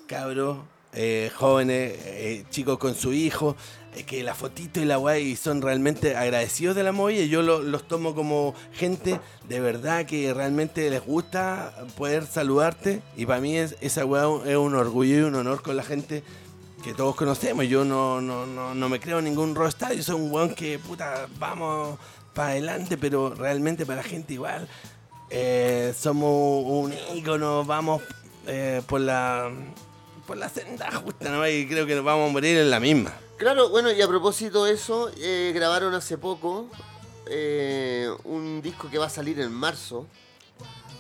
cabros, 0.07 0.57
eh, 0.93 1.31
jóvenes, 1.35 1.93
eh, 2.03 2.43
chicos 2.49 2.77
con 2.77 2.93
su 2.95 3.13
hijo, 3.13 3.55
que 4.03 4.23
la 4.23 4.35
fotito 4.35 4.79
y 4.81 4.85
la 4.85 4.97
guay 4.97 5.35
son 5.35 5.61
realmente 5.61 6.15
agradecidos 6.15 6.75
de 6.75 6.83
la 6.83 6.91
movida 6.91 7.23
yo 7.25 7.41
lo- 7.41 7.61
los 7.61 7.87
tomo 7.87 8.13
como 8.13 8.53
gente 8.73 9.19
de 9.47 9.59
verdad 9.59 10.05
que 10.05 10.33
realmente 10.33 10.89
les 10.89 11.03
gusta 11.05 11.73
poder 11.97 12.25
saludarte 12.25 13.01
y 13.15 13.25
para 13.25 13.39
mí 13.39 13.55
es, 13.57 13.75
esa 13.81 14.05
weá 14.05 14.25
es 14.45 14.57
un 14.57 14.75
orgullo 14.75 15.19
y 15.19 15.21
un 15.21 15.35
honor 15.35 15.61
con 15.61 15.77
la 15.77 15.83
gente 15.83 16.23
que 16.83 16.93
todos 16.93 17.15
conocemos. 17.15 17.65
Yo 17.67 17.83
no, 17.83 18.21
no, 18.21 18.45
no, 18.45 18.75
no 18.75 18.89
me 18.89 18.99
creo 18.99 19.19
ningún 19.21 19.55
rockstar, 19.55 19.93
yo 19.93 20.03
soy 20.03 20.15
un 20.21 20.31
weón 20.31 20.53
que 20.53 20.77
puta, 20.77 21.27
vamos 21.39 21.97
para 22.35 22.49
adelante, 22.49 22.95
pero 22.97 23.33
realmente 23.33 23.85
para 23.87 24.03
la 24.03 24.07
gente 24.07 24.33
igual. 24.35 24.67
Eh, 25.31 25.93
somos 25.99 26.63
un 26.67 26.93
ícono, 27.15 27.65
vamos 27.65 28.03
eh, 28.45 28.81
por 28.85 29.01
la 29.01 29.49
por 30.27 30.37
la 30.37 30.49
senda 30.49 30.91
justa, 30.91 31.29
¿no? 31.31 31.47
Y 31.47 31.65
creo 31.67 31.85
que 31.87 31.95
nos 31.95 32.03
vamos 32.05 32.29
a 32.29 32.33
morir 32.33 32.57
en 32.57 32.69
la 32.69 32.79
misma. 32.79 33.13
Claro, 33.37 33.69
bueno, 33.69 33.91
y 33.91 34.01
a 34.01 34.07
propósito 34.07 34.63
de 34.65 34.73
eso, 34.73 35.11
eh, 35.19 35.51
grabaron 35.53 35.93
hace 35.93 36.17
poco 36.17 36.67
eh, 37.27 38.09
un 38.23 38.61
disco 38.61 38.89
que 38.89 38.97
va 38.97 39.07
a 39.07 39.09
salir 39.09 39.39
en 39.41 39.51
marzo. 39.51 40.07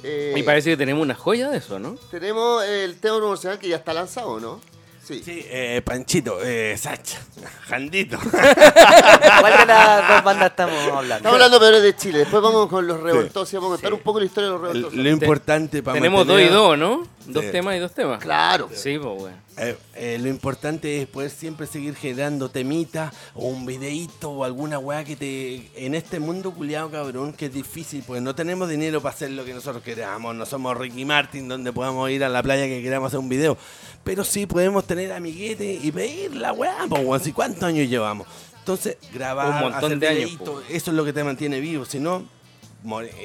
Eh, 0.03 0.33
Y 0.35 0.43
parece 0.43 0.69
que 0.71 0.77
tenemos 0.77 1.01
una 1.01 1.15
joya 1.15 1.49
de 1.49 1.57
eso, 1.59 1.79
¿no? 1.79 1.95
Tenemos 2.11 2.63
el 2.65 2.97
tema 2.99 3.17
promocional 3.17 3.57
que 3.57 3.69
ya 3.69 3.77
está 3.77 3.93
lanzado, 3.93 4.39
¿no? 4.39 4.59
Sí. 5.07 5.21
Sí, 5.23 5.45
eh, 5.49 5.81
Panchito, 5.85 6.39
eh, 6.43 6.75
Sacha, 6.77 7.19
Jandito. 7.67 8.17
¿Cuál 8.31 9.57
de 9.59 9.65
las 9.67 10.07
dos 10.09 10.23
bandas 10.23 10.49
estamos 10.49 10.75
hablando? 10.91 11.15
Estamos 11.15 11.33
hablando 11.35 11.59
peores 11.59 11.83
de 11.83 11.95
Chile. 11.95 12.17
Después 12.19 12.41
vamos 12.41 12.67
con 12.67 12.85
los 12.87 12.99
revoltosos 12.99 13.53
y 13.53 13.55
vamos 13.55 13.69
a 13.71 13.75
contar 13.75 13.93
un 13.93 13.99
poco 13.99 14.19
la 14.19 14.25
historia 14.25 14.47
de 14.49 14.53
los 14.53 14.61
revoltosos. 14.61 14.93
Lo 14.95 15.09
importante 15.09 15.83
para 15.83 15.93
Tenemos 15.93 16.25
dos 16.25 16.41
y 16.41 16.45
dos, 16.47 16.77
¿no? 16.77 17.07
Dos 17.27 17.45
Sí. 17.45 17.51
temas 17.51 17.75
y 17.75 17.79
dos 17.79 17.93
temas. 17.93 18.19
Claro. 18.19 18.67
Sí, 18.73 18.97
pues, 18.97 19.21
weón. 19.21 19.44
Eh, 19.57 19.77
eh, 19.95 20.17
lo 20.21 20.27
importante 20.27 21.01
es 21.01 21.07
poder 21.07 21.29
siempre 21.29 21.65
seguir 21.65 21.95
generando 21.95 22.49
temitas 22.49 23.13
o 23.33 23.47
un 23.47 23.65
videíto 23.65 24.31
o 24.31 24.43
alguna 24.43 24.79
weá 24.79 25.05
que 25.05 25.15
te... 25.15 25.71
En 25.75 25.95
este 25.95 26.19
mundo 26.19 26.51
culiado 26.51 26.91
cabrón 26.91 27.31
que 27.31 27.45
es 27.45 27.53
difícil, 27.53 28.03
pues 28.05 28.21
no 28.21 28.35
tenemos 28.35 28.67
dinero 28.67 29.01
para 29.01 29.15
hacer 29.15 29.31
lo 29.31 29.45
que 29.45 29.53
nosotros 29.53 29.81
queramos, 29.81 30.35
no 30.35 30.45
somos 30.45 30.77
Ricky 30.77 31.05
Martin 31.05 31.47
donde 31.47 31.71
podamos 31.71 32.09
ir 32.09 32.25
a 32.25 32.29
la 32.29 32.43
playa 32.43 32.65
que 32.65 32.83
queramos 32.83 33.07
hacer 33.07 33.19
un 33.19 33.29
video, 33.29 33.57
pero 34.03 34.25
sí 34.25 34.45
podemos 34.45 34.85
tener 34.85 35.13
amiguetes 35.13 35.83
y 35.83 35.91
pedir 35.91 36.35
la 36.35 36.51
weá, 36.51 36.85
pues 36.89 37.23
si 37.23 37.31
cuántos 37.31 37.63
años 37.63 37.89
llevamos. 37.89 38.27
Entonces, 38.59 38.97
grabar, 39.13 39.63
Un 39.63 39.71
montón 39.71 39.85
hacer 39.85 39.99
de 39.99 40.07
años, 40.07 40.31
eso 40.69 40.91
es 40.91 40.97
lo 40.97 41.05
que 41.05 41.13
te 41.13 41.23
mantiene 41.23 41.61
vivo, 41.61 41.85
si 41.85 41.99
no, 41.99 42.25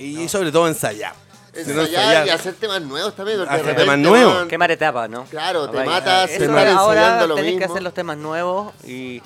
y 0.00 0.28
sobre 0.28 0.52
todo 0.52 0.68
ensayar. 0.68 1.29
Ensayar 1.54 2.26
y 2.26 2.30
hacer 2.30 2.54
temas 2.54 2.80
nuevos 2.82 3.14
también. 3.16 3.38
porque 3.38 3.54
Hacer 3.54 3.76
temas 3.76 3.98
nuevos. 3.98 4.34
weón, 4.34 4.48
Quemar 4.48 4.70
etapas, 4.70 5.08
¿no? 5.10 5.24
Claro, 5.24 5.68
te 5.70 5.84
matas, 5.84 6.30
eso 6.30 6.44
ensayando 6.44 6.80
ahora 6.80 7.26
lo 7.26 7.34
tenés 7.34 7.56
que 7.58 7.64
hacer 7.64 7.82
los 7.82 7.94
temas 7.94 8.16
nuevos 8.16 8.72
y, 8.84 9.20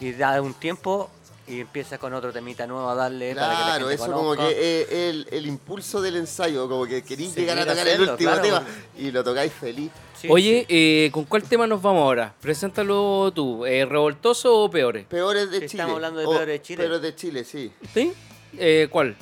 y 0.00 0.12
da 0.12 0.40
un 0.42 0.54
tiempo 0.54 1.10
y 1.48 1.60
empiezas 1.60 2.00
con 2.00 2.12
otro 2.12 2.32
temita 2.32 2.66
nuevo 2.66 2.88
a 2.88 2.94
darle 2.96 3.32
para 3.34 3.46
que 3.46 3.52
la 3.54 3.64
Claro, 3.66 3.88
gente 3.88 3.94
eso 4.02 4.12
como 4.12 4.28
conozca. 4.30 4.48
que 4.48 4.80
eh, 4.90 5.10
el, 5.10 5.28
el 5.30 5.46
impulso 5.46 6.00
del 6.02 6.16
ensayo, 6.16 6.68
como 6.68 6.86
que 6.86 7.04
queréis 7.04 7.30
Seguir 7.34 7.50
llegar 7.50 7.68
a 7.68 7.70
tocar 7.70 7.86
el 7.86 8.00
último 8.00 8.30
claro. 8.32 8.42
tema 8.42 8.64
y 8.98 9.10
lo 9.12 9.22
tocáis 9.22 9.52
feliz. 9.52 9.92
Sí, 10.20 10.26
Oye, 10.28 10.66
eh, 10.68 11.08
¿con 11.12 11.24
cuál 11.26 11.44
tema 11.44 11.68
nos 11.68 11.80
vamos 11.80 12.02
ahora? 12.02 12.34
Preséntalo 12.40 13.30
tú. 13.32 13.64
Eh, 13.64 13.84
¿Revoltoso 13.84 14.58
o 14.60 14.68
peores? 14.70 15.06
Peores 15.06 15.48
de 15.50 15.60
Sí, 15.60 15.66
Chile. 15.68 15.82
estamos 15.82 15.94
hablando 15.96 16.18
de 16.20 16.26
peores 16.26 16.46
de 16.48 16.62
Chile. 16.62 16.82
Peores 16.82 17.02
de 17.02 17.14
Chile, 17.14 17.44
sí. 17.44 17.72
¿Sí? 17.94 18.12
Eh, 18.58 18.88
¿Cuál? 18.90 19.14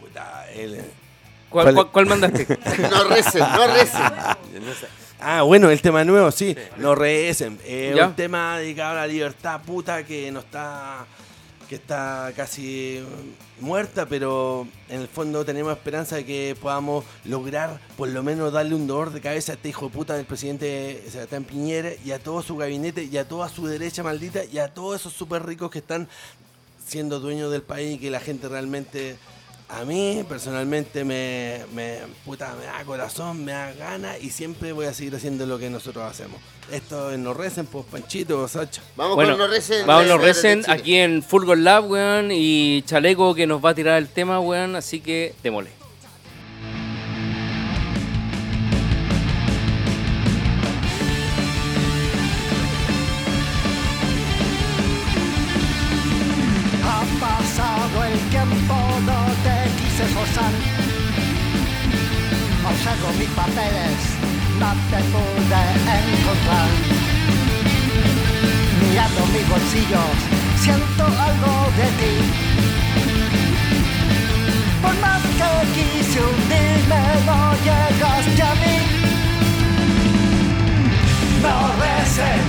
Puta, 0.00 0.50
el- 0.52 0.82
¿Cuál, 1.54 1.64
¿Cuál- 1.66 1.74
cuál- 1.74 1.90
cuál 1.92 2.06
mandaste? 2.06 2.46
No 2.90 3.04
recen, 3.04 3.40
no 3.40 3.66
recen. 3.68 4.02
sí. 4.02 4.60
No 4.60 4.74
sé. 4.74 4.86
Ah, 5.20 5.42
bueno, 5.42 5.70
el 5.70 5.80
tema 5.80 6.04
nuevo, 6.04 6.30
sí. 6.32 6.54
No 6.76 6.94
recen. 6.94 7.58
Eh, 7.64 7.94
Ya. 7.96 8.08
un 8.08 8.14
tema 8.16 8.58
dedicado 8.58 8.90
a 8.92 8.94
la 8.96 9.06
libertad 9.06 9.60
puta 9.62 10.04
que 10.04 10.30
no 10.32 10.40
está. 10.40 11.06
que 11.68 11.76
está 11.76 12.30
casi 12.36 13.02
muerta, 13.60 14.04
pero 14.04 14.68
en 14.90 15.00
el 15.00 15.08
fondo 15.08 15.46
tenemos 15.46 15.72
esperanza 15.72 16.16
de 16.16 16.26
que 16.26 16.54
podamos 16.60 17.06
lograr 17.24 17.80
por 17.96 18.08
lo 18.08 18.22
menos 18.22 18.52
darle 18.52 18.74
un 18.74 18.86
dolor 18.86 19.10
de 19.12 19.22
cabeza 19.22 19.52
a 19.52 19.54
este 19.54 19.70
hijo 19.70 19.86
de 19.86 19.92
puta 19.94 20.14
del 20.14 20.26
presidente 20.26 21.02
Sebastián 21.10 21.44
Piñera 21.44 21.92
y 22.04 22.10
a 22.12 22.18
todo 22.18 22.42
su 22.42 22.56
gabinete 22.58 23.04
y 23.04 23.16
a 23.16 23.26
toda 23.26 23.48
su 23.48 23.66
derecha 23.66 24.02
maldita 24.02 24.44
y 24.44 24.58
a 24.58 24.74
todos 24.74 25.00
esos 25.00 25.14
súper 25.14 25.46
ricos 25.46 25.70
que 25.70 25.78
están 25.78 26.06
siendo 26.86 27.18
dueños 27.18 27.50
del 27.50 27.62
país 27.62 27.94
y 27.94 27.98
que 27.98 28.10
la 28.10 28.20
gente 28.20 28.46
realmente 28.46 29.16
a 29.68 29.84
mí 29.84 30.24
personalmente 30.28 31.04
me, 31.04 31.60
me, 31.74 31.98
puta, 32.24 32.54
me 32.58 32.66
da 32.66 32.84
corazón, 32.84 33.44
me 33.44 33.52
da 33.52 33.72
ganas 33.72 34.22
y 34.22 34.30
siempre 34.30 34.72
voy 34.72 34.86
a 34.86 34.94
seguir 34.94 35.14
haciendo 35.14 35.46
lo 35.46 35.58
que 35.58 35.70
nosotros 35.70 36.04
hacemos. 36.04 36.40
Esto 36.70 37.10
es 37.10 37.18
No 37.18 37.34
Recen, 37.34 37.66
pues 37.66 37.84
Panchito, 37.90 38.46
Sacha. 38.48 38.82
Vamos 38.96 39.16
Bueno, 39.16 39.32
con 39.32 39.40
No 39.40 39.46
recen. 39.46 39.86
Vamos, 39.86 40.06
de 40.06 40.18
recen 40.18 40.62
aquí 40.68 40.96
en 40.96 41.22
Fulgor 41.22 41.58
Lab, 41.58 41.90
weón, 41.90 42.30
y 42.32 42.82
Chaleco 42.82 43.34
que 43.34 43.46
nos 43.46 43.64
va 43.64 43.70
a 43.70 43.74
tirar 43.74 43.98
el 43.98 44.08
tema, 44.08 44.40
weón, 44.40 44.76
así 44.76 45.00
que 45.00 45.34
démosle. 45.42 45.83
usan. 60.24 60.52
Observo 62.70 63.08
mis 63.18 63.28
papeles, 63.40 64.00
no 64.60 64.70
te 64.90 65.00
pude 65.12 65.62
encontrar. 66.00 66.68
Mirando 68.80 69.22
mis 69.34 69.46
bolsillos, 69.52 70.16
siento 70.62 71.04
algo 71.28 71.52
de 71.78 71.88
ti. 72.00 72.14
Por 74.82 74.94
más 75.00 75.22
que 75.38 75.50
quise 75.76 76.18
hundirme, 76.28 77.02
no 77.28 77.38
llegaste 77.66 78.42
a 78.42 78.54
mí. 78.62 78.76
No 81.44 81.56
recen, 81.82 82.40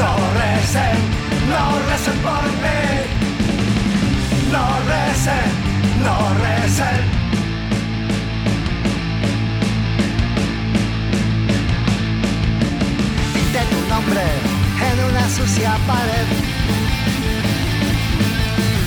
no 0.00 0.10
recen, 0.40 0.96
no 1.52 1.62
recen 1.88 2.18
por 2.26 2.44
mí. 2.62 2.80
No 4.52 4.64
recen, 4.90 5.48
no 6.04 6.16
recen. 6.42 7.19
tu 13.70 13.78
nombre 13.88 14.24
en 14.88 15.04
una 15.08 15.28
sucia 15.28 15.72
pared. 15.86 16.28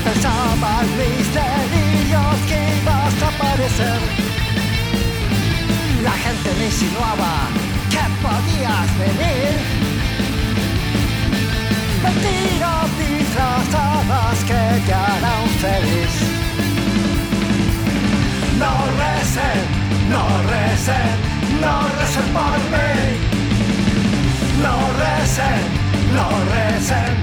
Pensaban 0.03 0.85
mis 0.97 1.27
que 2.47 2.59
ibas 2.81 3.15
a 3.23 3.27
aparecer. 3.33 3.99
La 6.03 6.11
gente 6.11 6.49
me 6.59 6.65
insinuaba 6.65 7.33
que 7.93 8.03
podías 8.25 8.87
venir. 9.03 9.53
Mentiras 12.03 12.89
disfrazadas 12.99 14.37
que 14.49 14.61
te 14.85 14.93
harán 14.93 15.45
feliz. 15.63 16.13
No 18.59 18.73
recen, 19.01 19.61
no 20.13 20.23
recen, 20.51 21.15
no 21.61 21.73
recen 21.97 22.27
por 22.33 22.57
mí. 22.71 23.32
lo 24.63 24.75
recen, 24.97 25.61
lo 26.15 26.29
recen. 26.53 27.22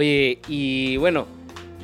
Oye, 0.00 0.38
y 0.48 0.96
bueno, 0.96 1.26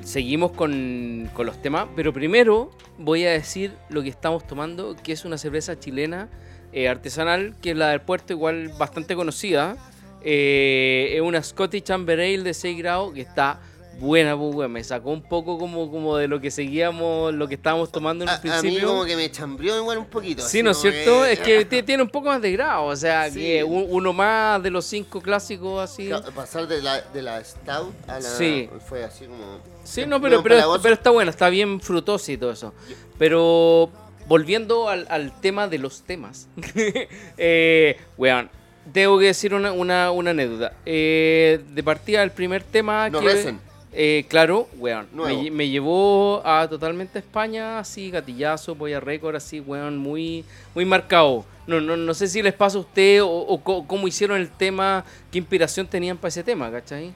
seguimos 0.03 0.53
con, 0.53 1.29
con 1.35 1.45
los 1.45 1.61
temas, 1.61 1.87
pero 1.95 2.15
primero 2.15 2.71
voy 2.97 3.27
a 3.27 3.31
decir 3.31 3.75
lo 3.91 4.03
que 4.03 4.09
estamos 4.09 4.47
tomando, 4.47 4.97
que 4.97 5.13
es 5.13 5.27
una 5.27 5.37
cerveza 5.37 5.79
chilena 5.79 6.31
eh, 6.73 6.89
artesanal, 6.89 7.55
que 7.61 7.73
es 7.73 7.77
la 7.77 7.91
del 7.91 8.01
puerto, 8.01 8.33
igual 8.33 8.73
bastante 8.79 9.15
conocida. 9.17 9.77
Eh, 10.23 11.13
es 11.13 11.21
una 11.21 11.43
Scottish 11.43 11.93
Amber 11.93 12.19
Ale 12.21 12.43
de 12.43 12.55
6 12.55 12.79
grados 12.79 13.13
que 13.13 13.21
está 13.21 13.61
buena, 13.99 14.37
pues, 14.37 14.55
weón. 14.55 14.73
Me 14.73 14.83
sacó 14.85 15.11
un 15.11 15.23
poco 15.23 15.59
como, 15.59 15.91
como 15.91 16.17
de 16.17 16.29
lo 16.29 16.41
que 16.41 16.51
seguíamos, 16.51 17.33
lo 17.35 17.49
que 17.49 17.55
estábamos 17.55 17.91
tomando 17.91 18.25
en 18.25 18.31
un 18.31 18.35
a 18.35 18.39
mí 18.39 18.49
principio. 18.51 18.89
como 18.89 19.05
que 19.05 19.17
me 19.17 19.31
chambrió 19.31 19.77
igual 19.79 19.99
un 19.99 20.07
poquito. 20.07 20.43
Sí, 20.43 20.63
¿no 20.63 20.71
es 20.73 20.79
cierto? 20.79 21.25
Es 21.25 21.39
que 21.41 21.65
ti- 21.65 21.83
tiene 21.83 22.03
un 22.03 22.09
poco 22.09 22.29
más 22.29 22.41
de 22.43 22.53
grado, 22.53 22.85
o 22.85 22.97
sea, 22.97 23.31
Sí. 23.31 23.41
que 23.41 23.65
un- 23.65 23.87
uno 23.89 24.13
más 24.13 24.63
de 24.63 24.71
los 24.71 24.85
cinco 24.85 25.21
clásicos 25.21 25.81
así. 25.83 26.11
Pasar 26.35 26.67
de 26.69 26.83
la, 26.83 27.01
de 27.01 27.23
la 27.23 27.43
Stout 27.43 27.95
a 28.09 28.15
la... 28.15 28.23
Sí. 28.23 28.69
Fue 28.89 29.05
así 29.05 29.25
como... 29.27 29.59
Sí, 29.85 30.05
no, 30.07 30.21
pero, 30.21 30.43
pero, 30.43 30.75
está 30.93 31.11
buena, 31.11 31.31
está 31.31 31.49
bien 31.49 31.81
frutosa 31.81 32.33
y 32.33 32.37
todo 32.37 32.51
eso. 32.51 32.75
Pero 33.19 33.91
volviendo 34.27 34.89
al, 34.89 35.07
al 35.09 35.41
tema 35.41 35.69
de 35.69 35.79
los 35.79 36.03
temas, 36.03 36.49
eh, 37.39 37.97
weón, 38.19 38.51
tengo 38.93 39.19
que 39.19 39.27
decir 39.27 39.55
una, 39.55 39.73
una, 39.73 40.11
una 40.11 40.31
anécdota. 40.31 40.73
Eh, 40.85 41.61
de 41.71 41.83
partida, 41.83 42.23
el 42.23 42.31
primer 42.33 42.63
tema 42.63 43.09
No 43.11 43.21
que... 43.21 43.27
recen. 43.27 43.61
Eh, 43.93 44.25
claro, 44.29 44.69
weón, 44.79 45.07
me, 45.13 45.51
me 45.51 45.69
llevó 45.69 46.43
a 46.47 46.69
totalmente 46.69 47.19
a 47.19 47.21
España, 47.21 47.79
así, 47.79 48.11
gatillazo, 48.11 48.75
polla 48.75 49.01
récord, 49.01 49.37
así, 49.37 49.61
weón, 49.61 49.97
muy, 49.99 50.45
muy 50.75 50.85
marcado. 50.85 51.45
No, 51.67 51.81
no, 51.81 51.97
no 51.97 52.15
sé 52.15 52.29
si 52.29 52.43
les 52.43 52.55
pasa 52.55 52.79
a 52.79 52.81
usted 52.83 53.21
o, 53.25 53.61
cómo 53.87 54.07
hicieron 54.07 54.39
el 54.41 54.51
tema, 54.51 55.05
qué 55.33 55.39
inspiración 55.39 55.87
tenían 55.87 56.17
para 56.17 56.29
ese 56.29 56.45
tema, 56.45 56.71
¿cachai? 56.71 57.13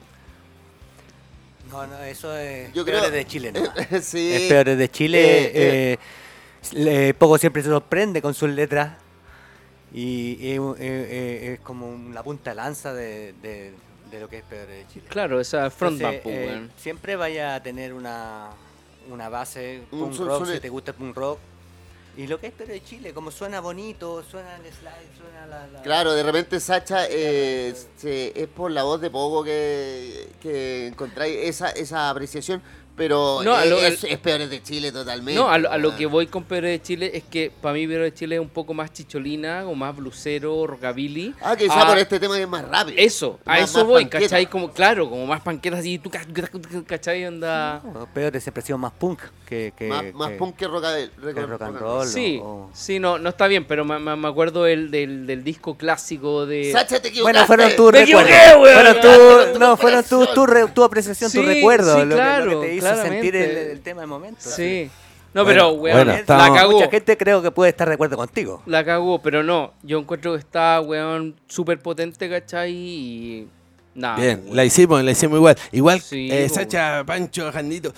No, 1.71 1.87
no, 1.87 1.97
eso 2.03 2.35
es 2.35 2.73
Yo 2.73 2.83
peor 2.83 2.99
creo- 2.99 3.11
de 3.11 3.25
Chile, 3.25 3.51
¿no? 3.53 3.61
sí. 4.01 4.31
Es 4.33 4.41
peor 4.49 4.65
de 4.75 4.89
Chile. 4.91 5.51
Eh, 5.53 5.97
eh, 6.75 7.13
poco 7.17 7.37
siempre 7.37 7.61
se 7.63 7.69
sorprende 7.69 8.21
con 8.21 8.33
sus 8.33 8.49
letras. 8.49 8.97
Y 9.93 10.33
eh, 10.41 10.55
eh, 10.57 10.77
eh, 10.79 11.53
es 11.53 11.59
como 11.61 12.13
la 12.13 12.23
punta 12.23 12.51
de 12.51 12.55
lanza 12.55 12.93
de, 12.93 13.33
de- 13.41 13.73
de 14.11 14.19
lo 14.19 14.27
que 14.29 14.39
es 14.39 14.43
peor 14.43 14.67
de 14.67 14.85
Chile. 14.91 15.05
Claro, 15.09 15.39
esa 15.39 15.69
frontman, 15.71 16.15
Entonces, 16.15 16.49
eh, 16.51 16.67
siempre 16.77 17.15
vaya 17.15 17.55
a 17.55 17.63
tener 17.63 17.93
una, 17.93 18.49
una 19.09 19.29
base 19.29 19.83
Un 19.91 19.99
punk 20.01 20.13
son- 20.13 20.27
rock, 20.27 20.45
si 20.47 20.59
te 20.59 20.69
gusta 20.69 20.91
el 20.91 20.97
punk 20.97 21.15
rock. 21.15 21.39
Y 22.17 22.27
lo 22.27 22.41
que 22.41 22.47
es 22.47 22.53
peor 22.53 22.69
de 22.69 22.83
Chile, 22.83 23.13
como 23.13 23.31
suena 23.31 23.61
bonito, 23.61 24.21
suena 24.29 24.57
el 24.57 24.63
slide, 24.63 25.17
suena 25.17 25.45
la... 25.47 25.65
la- 25.67 25.81
Claro, 25.81 26.11
de 26.13 26.23
repente 26.23 26.59
Sacha 26.59 27.05
eh, 27.09 27.73
se- 27.95 28.33
es 28.39 28.47
por 28.49 28.69
la 28.69 28.83
voz 28.83 28.99
de 28.99 29.09
Pogo 29.09 29.45
que, 29.45 30.27
que 30.41 30.87
encontráis 30.87 31.37
esa, 31.47 31.69
esa 31.69 32.09
apreciación, 32.09 32.61
pero 33.01 33.39
No, 33.43 33.55
a 33.55 33.63
es, 33.63 33.69
lo- 33.71 33.77
es, 33.79 34.03
es 34.03 34.17
peor 34.19 34.47
de 34.47 34.61
Chile 34.61 34.91
totalmente. 34.91 35.33
No, 35.33 35.49
a 35.49 35.57
lo, 35.57 35.71
a 35.71 35.77
lo 35.79 35.95
que 35.95 36.05
voy 36.05 36.27
con 36.27 36.43
Pedro 36.43 36.67
de 36.67 36.79
Chile 36.83 37.09
es 37.15 37.23
que 37.23 37.51
para 37.61 37.73
mí 37.73 37.87
Pedro 37.87 38.03
de 38.03 38.13
Chile 38.13 38.35
es 38.35 38.41
un 38.41 38.49
poco 38.49 38.75
más 38.75 38.93
chicholina 38.93 39.65
o 39.65 39.73
más 39.73 39.95
blusero, 39.95 40.67
rockabilly. 40.67 41.33
Ah, 41.41 41.55
quizá 41.55 41.81
Ah, 41.81 41.87
por 41.87 41.97
este 41.97 42.19
tema 42.19 42.35
que 42.35 42.43
es 42.43 42.47
más 42.47 42.63
rápido. 42.67 42.97
Eso, 42.99 43.39
a 43.43 43.53
Más- 43.53 43.61
eso 43.71 43.79
más 43.79 43.87
voy, 43.87 44.03
panqueta. 44.03 44.23
¿cachai? 44.25 44.45
Como, 44.45 44.71
claro, 44.71 45.09
como 45.09 45.25
más 45.25 45.41
panquetas 45.41 45.79
así, 45.79 45.97
tú, 45.97 46.11
ca- 46.11 46.23
¿cachai? 46.85 47.23
Anda... 47.23 47.81
No, 47.91 48.05
peor 48.13 48.39
siempre 48.39 48.61
ha 48.61 48.65
sido 48.67 48.77
más 48.77 48.91
punk 48.91 49.19
que... 49.47 49.73
que 49.75 49.87
más, 49.87 50.13
más 50.13 50.29
que- 50.29 50.35
punk 50.35 50.55
que 50.57 50.67
rock, 50.67 50.83
que 51.33 51.41
rock 51.45 51.61
and 51.63 51.77
roll. 51.79 52.07
Sí, 52.07 52.39
o- 52.39 52.69
sí, 52.71 52.99
no, 52.99 53.17
no 53.17 53.29
está 53.29 53.47
bien, 53.47 53.65
pero 53.65 53.83
me, 53.83 53.97
me- 53.97 54.27
acuerdo 54.27 54.63
del, 54.65 54.91
del, 54.91 55.25
del 55.25 55.43
disco 55.43 55.75
clásico 55.75 56.45
de... 56.45 56.71
Sacha, 56.71 57.01
te 57.01 57.07
equivocaste. 57.07 57.21
Bueno, 57.23 57.47
fueron 57.47 57.75
tus 57.75 57.91
recuerdos. 57.91 58.31
Fueron 58.31 58.95
Fueron 59.01 59.01
tu, 59.47 59.53
tu 59.53 59.59
no, 59.59 59.77
fueron 59.77 60.03
tu, 60.03 60.25
tu, 60.27 60.45
re- 60.45 60.67
tu 60.67 60.83
apreciación, 60.83 61.31
tu 61.31 61.39
Sí, 61.41 61.45
recuerdo, 61.45 61.93
sí, 61.95 61.99
lo, 62.01 62.03
que- 62.03 62.09
lo 62.09 62.15
claro, 62.15 62.61
que 62.61 62.67
te 62.67 62.75
hizo 62.75 62.85
claramente. 62.93 63.21
sentir 63.31 63.35
el, 63.35 63.57
el 63.71 63.81
tema 63.81 64.01
del 64.01 64.09
momento. 64.09 64.41
Sí. 64.41 64.89
No, 65.33 65.43
Bueno, 65.45 65.61
pero, 65.61 65.71
weón, 65.73 66.05
bueno, 66.07 66.23
la 66.27 66.53
cagó. 66.53 66.71
Mucha 66.73 66.89
gente 66.89 67.15
creo 67.17 67.41
que 67.41 67.51
puede 67.51 67.69
estar 67.69 67.87
de 67.87 67.93
acuerdo 67.93 68.17
contigo. 68.17 68.61
La 68.65 68.83
cagó, 68.83 69.21
pero 69.21 69.43
no. 69.43 69.73
Yo 69.81 69.99
encuentro 69.99 70.33
que 70.33 70.39
está, 70.39 70.81
weón, 70.81 71.35
súper 71.47 71.79
potente, 71.79 72.29
¿cachai? 72.29 72.71
Y... 72.73 73.47
Nada. 73.95 74.17
Bien, 74.17 74.41
weón. 74.43 74.55
la 74.57 74.65
hicimos, 74.65 75.03
la 75.03 75.11
hicimos 75.11 75.37
igual. 75.37 75.57
Igual, 75.71 76.01
Sí, 76.01 76.27
eh. 76.31 76.49
Sacha, 76.49 77.03
Pancho, 77.05 77.49
Jandito, 77.51 77.93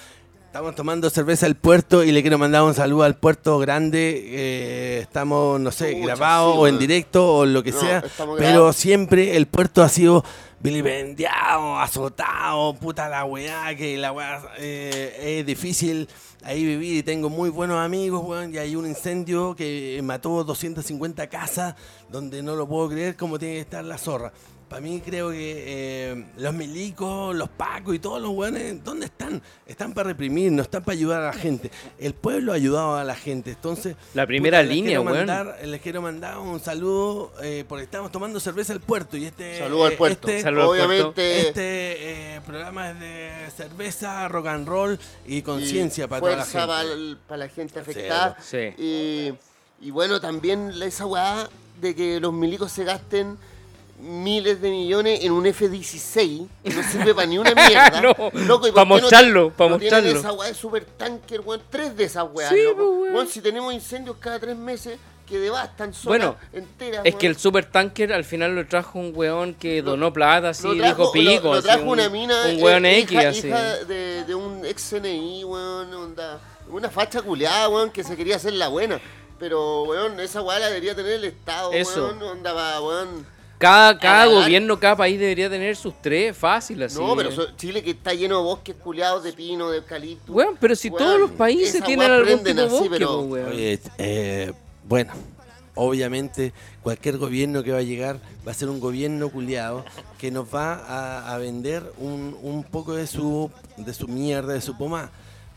estamos 0.45 0.75
tomando 0.75 1.09
cerveza 1.09 1.47
al 1.47 1.55
puerto 1.55 2.03
y 2.03 2.11
le 2.11 2.21
quiero 2.21 2.37
mandar 2.37 2.61
un 2.63 2.75
saludo 2.75 3.01
al 3.03 3.15
puerto 3.15 3.57
grande. 3.57 4.23
eh, 4.27 4.99
estamos, 5.01 5.59
no 5.59 5.71
sé, 5.71 5.93
grabados 5.95 6.53
sí, 6.53 6.59
o 6.61 6.67
en 6.67 6.77
directo 6.77 7.37
o 7.37 7.45
lo 7.47 7.63
que 7.63 7.71
No, 7.71 7.79
sea. 7.79 8.03
Pero 8.37 8.73
siempre 8.73 9.35
el 9.37 9.47
puerto 9.47 9.81
ha 9.81 9.89
sido 9.89 10.23
vilipendiado, 10.63 11.77
azotado, 11.77 12.73
puta 12.75 13.09
la 13.09 13.25
weá, 13.25 13.75
que 13.75 13.97
la 13.97 14.13
weá 14.13 14.41
eh, 14.57 15.39
es 15.39 15.45
difícil 15.45 16.07
ahí 16.41 16.63
vivir 16.63 16.97
y 16.99 17.03
tengo 17.03 17.29
muy 17.29 17.49
buenos 17.49 17.77
amigos, 17.77 18.23
weón, 18.25 18.53
y 18.53 18.57
hay 18.57 18.77
un 18.77 18.87
incendio 18.87 19.55
que 19.57 19.99
mató 20.03 20.41
250 20.45 21.27
casas 21.27 21.75
donde 22.09 22.41
no 22.41 22.55
lo 22.55 22.65
puedo 22.65 22.89
creer 22.89 23.17
cómo 23.17 23.37
tiene 23.37 23.55
que 23.55 23.59
estar 23.59 23.83
la 23.83 23.97
zorra. 23.97 24.31
Para 24.73 24.81
mí 24.81 24.99
creo 25.05 25.29
que 25.29 25.63
eh, 25.67 26.25
los 26.37 26.51
milicos, 26.51 27.35
los 27.35 27.47
pacos 27.47 27.93
y 27.93 27.99
todos 27.99 28.19
los 28.19 28.31
weones, 28.31 28.83
¿dónde 28.83 29.05
están? 29.05 29.39
Están 29.67 29.93
para 29.93 30.07
reprimir, 30.09 30.51
no 30.51 30.63
están 30.63 30.83
para 30.83 30.93
ayudar 30.97 31.21
a 31.21 31.25
la 31.27 31.33
gente. 31.33 31.69
El 31.99 32.15
pueblo 32.15 32.51
ha 32.53 32.55
ayudado 32.55 32.95
a 32.95 33.03
la 33.03 33.13
gente, 33.13 33.51
entonces... 33.51 33.95
La 34.15 34.25
primera 34.25 34.63
les 34.63 34.71
línea, 34.71 34.99
weón. 34.99 35.15
mandar- 35.27 35.59
Les 35.63 35.79
quiero 35.79 36.01
mandar 36.01 36.39
un 36.39 36.59
saludo 36.59 37.31
eh, 37.43 37.65
porque 37.69 37.83
estamos 37.83 38.11
tomando 38.11 38.39
cerveza 38.39 38.73
al 38.73 38.79
puerto 38.79 39.15
y 39.15 39.25
este... 39.25 39.59
Saludo 39.59 39.85
al 39.85 39.93
eh, 39.93 39.95
puerto. 39.95 40.27
este- 40.27 40.41
Saludo 40.41 40.61
al 40.61 40.67
puerto. 40.69 41.09
Obviamente. 41.09 41.47
este 41.49 42.35
eh, 42.37 42.41
programa 42.43 42.89
es 42.89 42.99
de 42.99 43.31
cerveza, 43.55 44.27
rock 44.27 44.47
and 44.47 44.67
roll 44.67 44.99
y 45.27 45.43
conciencia 45.43 46.07
para 46.07 46.19
toda 46.19 46.35
la 46.37 46.45
gente. 46.45 47.17
para 47.27 47.37
la 47.37 47.47
gente 47.47 47.79
afectada. 47.79 48.37
Sí. 48.41 48.57
Y, 48.79 49.33
y 49.87 49.91
bueno, 49.91 50.19
también 50.19 50.79
la- 50.79 50.87
esa 50.87 51.05
weá 51.05 51.47
de 51.79 51.93
que 51.93 52.19
los 52.19 52.33
milicos 52.33 52.71
se 52.71 52.83
gasten 52.85 53.37
miles 54.03 54.61
de 54.61 54.69
millones 54.69 55.23
en 55.23 55.31
un 55.31 55.45
F-16 55.45 56.47
que 56.63 56.69
no 56.73 56.83
sirve 56.83 57.15
para 57.15 57.25
ni 57.27 57.37
una 57.37 57.53
mierda. 57.55 58.01
No, 58.01 58.09
Loco, 58.33 58.67
¿y 58.67 58.71
por 58.71 58.73
pa' 58.73 58.81
qué 58.83 58.87
no 58.89 59.01
mostrarlo, 59.01 59.53
no 59.57 59.77
tienen 59.79 60.03
mostrarlo. 60.03 60.19
esa 60.19 60.31
weá 60.33 60.47
de 60.49 60.53
super 60.55 60.85
tanker, 60.85 61.41
weón. 61.41 61.61
Tres 61.69 61.95
de 61.95 62.03
esas 62.05 62.25
weas, 62.31 62.49
Sí, 62.51 62.61
loco. 62.63 62.97
pues, 62.99 63.13
weón. 63.13 63.27
Si 63.27 63.41
tenemos 63.41 63.73
incendios 63.73 64.17
cada 64.19 64.39
tres 64.39 64.55
meses 64.57 64.99
que 65.27 65.39
devastan 65.39 65.93
zonas 65.93 66.05
Bueno, 66.05 66.35
enteras. 66.51 67.01
Es 67.05 67.15
que 67.15 67.27
el 67.27 67.33
weón. 67.33 67.41
super 67.41 67.65
tanker 67.65 68.11
al 68.11 68.25
final 68.25 68.53
lo 68.55 68.67
trajo 68.67 68.99
un 68.99 69.13
weón 69.15 69.53
que 69.53 69.81
Lo- 69.81 69.91
donó 69.91 70.11
plata, 70.11 70.49
así, 70.49 70.67
Lo 70.67 70.75
trajo- 70.75 70.97
dijo 70.97 71.11
pico. 71.13 71.43
lo- 71.47 71.53
lo 71.53 71.59
así, 71.59 71.67
trajo 71.67 71.83
un, 71.83 71.89
una 71.89 72.09
mina. 72.09 72.35
Un 72.49 72.61
weón 72.61 72.85
eh, 72.85 72.99
X, 72.99 73.11
hija, 73.13 73.29
así. 73.29 73.47
hija 73.47 73.75
de, 73.85 74.25
de 74.25 74.35
un 74.35 74.65
ex 74.65 74.89
CNI, 74.89 75.43
weón. 75.45 75.93
Onda, 75.93 76.39
una 76.69 76.89
facha 76.89 77.21
culiada, 77.21 77.69
weón, 77.69 77.89
que 77.91 78.03
se 78.03 78.17
quería 78.17 78.35
hacer 78.35 78.53
la 78.53 78.67
buena. 78.67 78.99
Pero, 79.39 79.83
weón, 79.83 80.19
esa 80.19 80.41
weá 80.41 80.59
la 80.59 80.67
debería 80.67 80.93
tener 80.95 81.13
el 81.13 81.23
Estado, 81.25 81.71
Eso. 81.73 82.05
weón. 82.05 82.21
Onda, 82.21 82.53
va, 82.53 82.81
weón. 82.81 83.25
Cada, 83.63 83.97
cada 83.97 84.25
gobierno, 84.25 84.77
cada 84.77 84.97
país 84.97 85.17
debería 85.17 85.49
tener 85.49 85.75
sus 85.77 85.93
tres, 86.01 86.35
fácil 86.35 86.83
así. 86.83 86.99
No, 86.99 87.15
pero 87.15 87.31
so- 87.31 87.55
Chile 87.55 87.81
que 87.81 87.91
está 87.91 88.13
lleno 88.13 88.37
de 88.39 88.43
bosques 88.43 88.75
culiados 88.75 89.23
de 89.23 89.31
pino, 89.31 89.69
de 89.69 89.77
eucalipto. 89.77 90.33
Weón, 90.33 90.57
pero 90.59 90.75
si 90.75 90.89
Weón, 90.89 90.97
todos 90.97 91.19
los 91.19 91.31
países 91.31 91.81
tienen 91.83 92.11
algún 92.11 92.43
tipo 92.43 92.53
de 92.55 92.65
así, 92.65 92.73
bosque, 92.73 92.89
pero- 92.89 93.07
po, 93.07 93.19
weón. 93.21 93.47
Oye, 93.53 93.79
eh, 93.97 94.51
bueno, 94.85 95.13
obviamente 95.75 96.51
cualquier 96.81 97.17
gobierno 97.17 97.63
que 97.63 97.71
va 97.71 97.77
a 97.79 97.83
llegar 97.83 98.19
va 98.45 98.51
a 98.51 98.53
ser 98.53 98.67
un 98.69 98.79
gobierno 98.81 99.29
culiado 99.29 99.85
que 100.17 100.29
nos 100.29 100.53
va 100.53 100.73
a, 100.73 101.33
a 101.33 101.37
vender 101.37 101.89
un, 101.97 102.37
un 102.41 102.63
poco 102.65 102.93
de 102.93 103.07
su, 103.07 103.49
de 103.77 103.93
su 103.93 104.07
mierda, 104.09 104.53
de 104.53 104.61
su 104.61 104.77
pomada. 104.77 105.09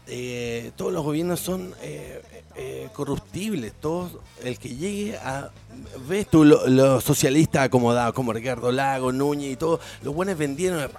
Eh, 0.07 0.71
todos 0.77 0.93
los 0.93 1.03
gobiernos 1.03 1.41
son 1.41 1.75
eh, 1.83 2.23
eh, 2.59 2.89
corruptibles, 2.93 3.73
todos, 3.81 4.13
el 4.43 4.59
que 4.59 4.71
llegue 4.71 5.17
a... 5.19 5.51
¿Ves 6.09 6.27
tú 6.31 6.43
lo- 6.43 6.67
los 6.69 7.05
socialistas 7.05 7.65
acomodados 7.67 8.15
como 8.15 8.33
Ricardo 8.33 8.73
Lago, 8.73 9.13
Núñez 9.13 9.53
y 9.53 9.57
todo? 9.57 9.79
Los 10.03 10.15
buenos 10.15 10.39
vendieron, 10.39 10.81
el, 10.81 10.91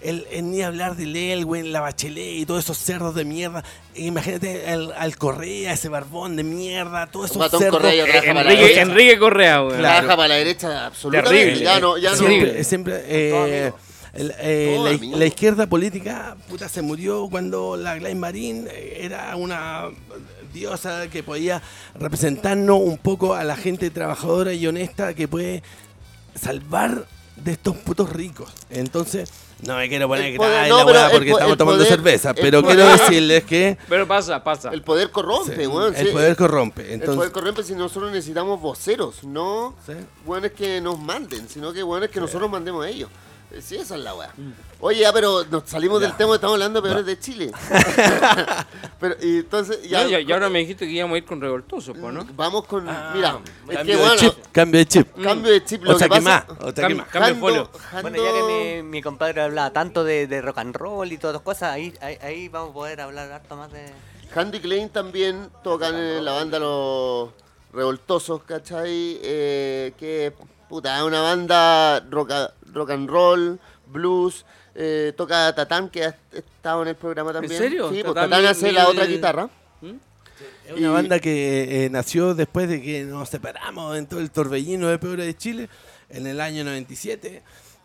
el- 0.00 0.26
el 0.30 0.50
ni 0.50 0.62
hablar 0.62 0.96
del 0.96 1.14
Elwen, 1.14 1.70
la 1.70 1.80
Bachelet 1.80 2.36
y 2.38 2.46
todos 2.46 2.64
esos 2.64 2.78
cerdos 2.78 3.14
de 3.14 3.26
mierda. 3.26 3.62
Imagínate 3.94 4.72
el- 4.72 4.90
al 4.92 5.16
Correa, 5.18 5.74
ese 5.74 5.90
barbón 5.90 6.36
de 6.36 6.44
mierda, 6.44 7.06
todos 7.08 7.26
esos 7.26 7.36
Guatón 7.36 7.60
cerdos. 7.60 7.80
Correa, 7.82 8.04
trabaja 8.06 8.80
Enrique, 8.80 9.18
Correa. 9.18 9.56
Trabaja 9.68 9.78
Claro. 10.00 10.06
para 10.08 10.28
la 10.28 10.34
derecha 10.36 10.86
absolutamente. 10.86 11.38
Terrible. 11.38 11.64
Ya 11.64 11.78
no, 11.80 11.98
ya 11.98 12.10
no. 12.12 12.16
siempre, 12.16 12.64
siempre, 12.64 13.02
eh, 13.06 13.72
el- 14.14 14.34
eh, 14.40 14.98
la 15.14 15.26
izquierda 15.26 15.66
política 15.66 16.36
puta, 16.48 16.70
se 16.70 16.80
murió 16.80 17.28
cuando 17.30 17.76
la 17.76 17.96
Gladys 17.96 18.16
Marín 18.16 18.66
eh, 18.70 18.98
era 19.02 19.36
una 19.36 19.88
diosa 20.52 21.08
que 21.08 21.22
podía 21.22 21.62
representarnos 21.94 22.78
un 22.80 22.98
poco 22.98 23.34
a 23.34 23.44
la 23.44 23.56
gente 23.56 23.90
trabajadora 23.90 24.52
y 24.52 24.66
honesta 24.66 25.14
que 25.14 25.28
puede 25.28 25.62
salvar 26.34 27.06
de 27.36 27.52
estos 27.52 27.76
putos 27.76 28.10
ricos. 28.10 28.52
Entonces, 28.70 29.30
no 29.66 29.76
me 29.76 29.88
quiero 29.88 30.06
poner 30.08 30.26
El 30.32 30.36
poder- 30.36 30.52
grave 30.52 30.68
no, 30.68 30.92
la 30.92 31.06
el 31.06 31.12
porque 31.12 31.30
po- 31.30 31.36
estamos 31.38 31.52
el 31.52 31.58
tomando 31.58 31.84
poder- 31.84 31.96
cerveza, 31.96 32.30
el 32.30 32.36
pero 32.36 32.62
poder- 32.62 32.76
quiero 32.76 32.92
decirles 32.92 33.44
que 33.44 33.78
Pero 33.88 34.06
pasa, 34.08 34.42
pasa. 34.44 34.70
El 34.70 34.82
poder 34.82 35.10
corrompe, 35.10 35.66
weón. 35.66 35.94
el 35.96 36.06
sí. 36.06 36.12
poder 36.12 36.36
corrompe. 36.36 36.82
El 36.86 36.92
Entonces, 36.94 37.16
poder 37.16 37.32
corrompe 37.32 37.62
si 37.62 37.74
nosotros 37.74 38.12
necesitamos 38.12 38.60
voceros, 38.60 39.24
no 39.24 39.74
Sí. 39.86 39.92
buenos 40.26 40.52
que 40.52 40.80
nos 40.80 40.98
manden, 40.98 41.48
sino 41.48 41.72
que 41.72 41.82
buenos 41.82 42.10
que 42.10 42.20
nosotros 42.20 42.50
mandemos 42.50 42.84
a 42.84 42.88
ellos. 42.88 43.08
Sí, 43.60 43.76
esa 43.76 43.96
es 43.96 44.00
la 44.02 44.14
weá. 44.14 44.30
Oye, 44.80 45.00
ya, 45.00 45.12
pero 45.12 45.44
nos 45.44 45.64
salimos 45.68 46.00
del 46.00 46.16
tema, 46.16 46.34
estamos 46.36 46.54
hablando 46.54 46.80
de 46.80 46.88
peores 46.88 47.06
de 47.06 47.18
Chile. 47.18 47.52
pero, 49.00 49.16
y 49.20 49.38
entonces, 49.38 49.82
ya, 49.88 50.06
Ya, 50.06 50.34
ahora 50.34 50.48
me 50.48 50.60
dijiste 50.60 50.86
que 50.86 50.92
íbamos 50.92 51.14
a 51.14 51.18
ir 51.18 51.24
con 51.24 51.40
revoltoso, 51.40 51.92
pues, 51.92 52.12
¿no? 52.14 52.26
vamos 52.34 52.66
con. 52.66 52.88
Ah, 52.88 53.12
mira, 53.14 53.38
es 53.68 53.68
que 53.68 53.74
Cambio 53.76 53.96
de 53.96 54.02
bueno, 54.02 54.16
chip, 54.20 54.34
cambio 54.52 54.78
de 54.80 54.86
chip. 54.86 55.22
cambio 55.22 55.52
de 55.52 55.64
chip. 55.64 55.82
Lo 55.84 55.94
O 55.94 55.98
sea, 55.98 56.08
que 56.08 56.14
que 56.14 56.20
pasa, 56.22 56.46
más, 56.48 56.58
o 56.60 56.72
sea, 56.72 56.88
que 56.88 56.94
Cam- 56.94 56.96
más. 56.98 57.08
Cambio 57.08 57.34
de 57.34 57.40
folio. 57.40 57.70
Jando- 57.90 58.02
Bueno, 58.10 58.24
ya 58.24 58.32
que 58.32 58.82
mi, 58.82 58.88
mi 58.88 59.02
compadre 59.02 59.42
hablaba 59.42 59.70
tanto 59.72 60.04
de, 60.04 60.26
de 60.26 60.42
rock 60.42 60.58
and 60.58 60.74
roll 60.76 61.12
y 61.12 61.18
todas 61.18 61.34
las 61.34 61.42
cosas, 61.42 61.72
ahí, 61.74 61.92
ahí, 62.00 62.18
ahí 62.22 62.48
vamos 62.48 62.70
a 62.70 62.74
poder 62.74 63.00
hablar 63.00 63.30
harto 63.32 63.56
más 63.56 63.70
de... 63.72 63.86
Handy 64.34 64.60
Klein 64.60 64.88
también 64.88 65.50
tocan 65.62 65.94
en 65.94 66.24
la 66.24 66.32
banda 66.32 66.58
Los 66.58 67.30
Revoltosos, 67.72 68.42
¿cachai? 68.44 69.18
Eh, 69.22 69.92
que, 69.98 70.32
puta, 70.72 70.96
es 70.96 71.02
una 71.04 71.20
banda 71.20 72.00
rock, 72.10 72.30
a- 72.30 72.54
rock 72.72 72.90
and 72.92 73.10
roll, 73.10 73.60
blues. 73.88 74.46
eh, 74.74 75.12
toca 75.18 75.54
Tatán, 75.54 75.90
que 75.90 76.02
ha 76.06 76.16
estado 76.32 76.80
en 76.80 76.88
el 76.88 76.94
programa 76.96 77.30
también. 77.30 77.58
serio? 77.60 77.90
Sí, 77.90 77.96
pues 78.02 78.14
Tatán 78.14 78.30
Tatán 78.30 78.42
mi- 78.42 78.48
hace 78.48 78.72
la 78.72 78.84
mi- 78.84 78.90
otra 78.90 79.04
guitarra. 79.04 79.50
Es 80.66 80.72
una 80.78 80.80
Y- 80.88 80.90
banda 80.90 81.18
que 81.20 81.84
eh, 81.84 81.90
nació 81.90 82.34
después 82.34 82.70
de 82.70 82.80
que 82.80 83.04
nos 83.04 83.28
separamos 83.28 83.98
en 83.98 84.06
todo 84.06 84.20
el 84.20 84.30
torbellino 84.30 84.88
de 84.88 84.98
Peores 84.98 85.26
de 85.26 85.36
Chile 85.36 85.68
en 86.08 86.26
el 86.26 86.40
año 86.40 86.64
97. 86.64 87.42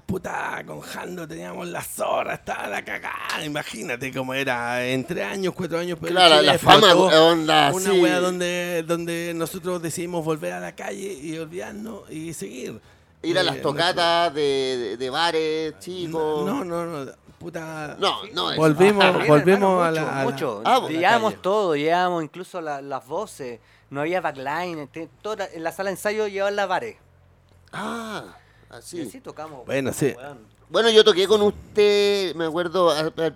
Puta, 0.07 0.63
con 0.65 0.79
Jando 0.79 1.27
teníamos 1.27 1.67
la 1.67 1.81
zorra, 1.83 2.35
estaba 2.35 2.67
la 2.67 2.81
cagada. 2.85 3.43
Imagínate 3.43 4.11
cómo 4.13 4.33
era. 4.33 4.85
En 4.85 5.03
tres 5.05 5.25
años, 5.25 5.53
cuatro 5.53 5.79
años, 5.79 5.99
de 5.99 6.07
Claro, 6.07 6.35
Chile 6.35 6.45
la 6.53 6.57
fama, 6.57 6.87
explotó. 6.87 7.27
onda, 7.27 7.71
Una 7.73 7.91
sí. 7.91 7.99
wea 7.99 8.19
donde, 8.21 8.83
donde 8.87 9.33
nosotros 9.35 9.81
decidimos 9.81 10.23
volver 10.23 10.53
a 10.53 10.59
la 10.61 10.73
calle 10.73 11.11
y 11.11 11.37
olvidarnos 11.37 12.09
y 12.09 12.33
seguir. 12.33 12.79
Ir 13.21 13.37
a 13.37 13.41
Eh, 13.41 13.43
las 13.43 13.61
tocatas 13.61 14.33
de, 14.33 14.41
de- 14.41 14.97
de 14.97 15.09
bares, 15.09 15.77
chicos. 15.79 16.45
No, 16.45 16.63
no, 16.63 16.85
no. 16.85 17.11
Puta. 17.37 17.97
No, 17.99 18.23
no, 18.33 18.51
eso. 18.51 18.61
Volvimos, 18.61 19.03
Ah, 19.03 19.11
volvimos 19.27 19.47
hermano, 19.47 19.83
a 19.83 19.91
la. 19.91 20.01
mucho, 20.23 20.61
a 20.63 20.69
la- 20.71 20.79
mucho. 20.79 20.87
Ah, 20.87 20.89
llevábamos 20.89 21.41
todo, 21.41 21.75
llevábamos 21.75 22.23
incluso 22.23 22.61
la- 22.61 22.81
las 22.81 23.05
voces, 23.05 23.59
no 23.89 23.99
había 24.01 24.21
backline, 24.21 24.89
toda- 25.21 25.49
en 25.53 25.63
la 25.63 25.73
sala 25.73 25.89
de 25.89 25.95
ensayo 25.97 26.27
llevaban 26.27 26.55
las 26.55 26.67
bares. 26.69 26.95
Ah, 27.73 28.23
Y 28.69 28.73
así. 28.75 29.01
así 29.01 29.21
tocamos. 29.21 29.65
Bueno, 29.65 29.91
sí. 29.93 30.13
Bueno, 30.69 30.89
yo 30.89 31.03
toqué 31.05 31.27
con 31.27 31.41
usted, 31.41 32.35
me 32.35 32.45
acuerdo, 32.45 32.93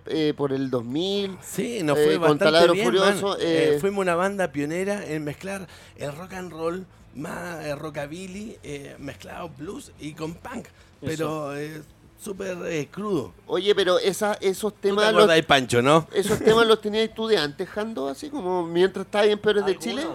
eh, 0.08 0.34
por 0.36 0.52
el 0.52 0.70
2000. 0.70 1.38
Sí, 1.42 1.82
nos 1.82 1.98
Eh, 1.98 2.04
fue 2.04 2.14
con 2.14 2.22
bastante 2.22 2.44
Taladro 2.46 2.74
bien, 2.74 2.86
Furioso, 2.86 3.38
eh, 3.40 3.76
Eh, 3.76 3.78
fuimos 3.80 4.02
una 4.02 4.16
banda 4.16 4.52
pionera 4.52 5.06
en 5.06 5.24
mezclar 5.24 5.66
el 5.96 6.14
rock 6.16 6.34
and 6.34 6.52
roll 6.52 6.86
más 7.16 7.66
eh, 7.66 7.76
rockabilly, 7.76 8.58
eh, 8.64 8.96
mezclado 9.00 9.50
blues 9.58 9.92
y 10.00 10.14
con 10.14 10.34
punk, 10.34 10.68
pero 11.00 11.56
eh, 11.56 11.82
súper 12.22 12.58
eh, 12.66 12.88
crudo. 12.92 13.34
Oye, 13.48 13.74
pero 13.76 13.98
esa, 14.00 14.34
esos 14.42 14.74
¿Tú 14.74 14.80
te 14.82 14.88
temas 14.90 15.14
los, 15.14 15.28
de 15.28 15.44
Pancho, 15.44 15.82
no? 15.82 16.08
esos 16.14 16.40
temas 16.40 16.68
los 16.68 16.82
tenías 16.82 17.14
tú 17.16 17.28
de 17.28 17.38
antes, 17.38 17.68
Jando, 17.70 18.10
así 18.10 18.30
como 18.30 18.66
mientras 18.68 19.06
estabas 19.06 19.28
en 19.28 19.40
Peores 19.40 19.66
de 19.66 19.78
Chile. 19.78 20.06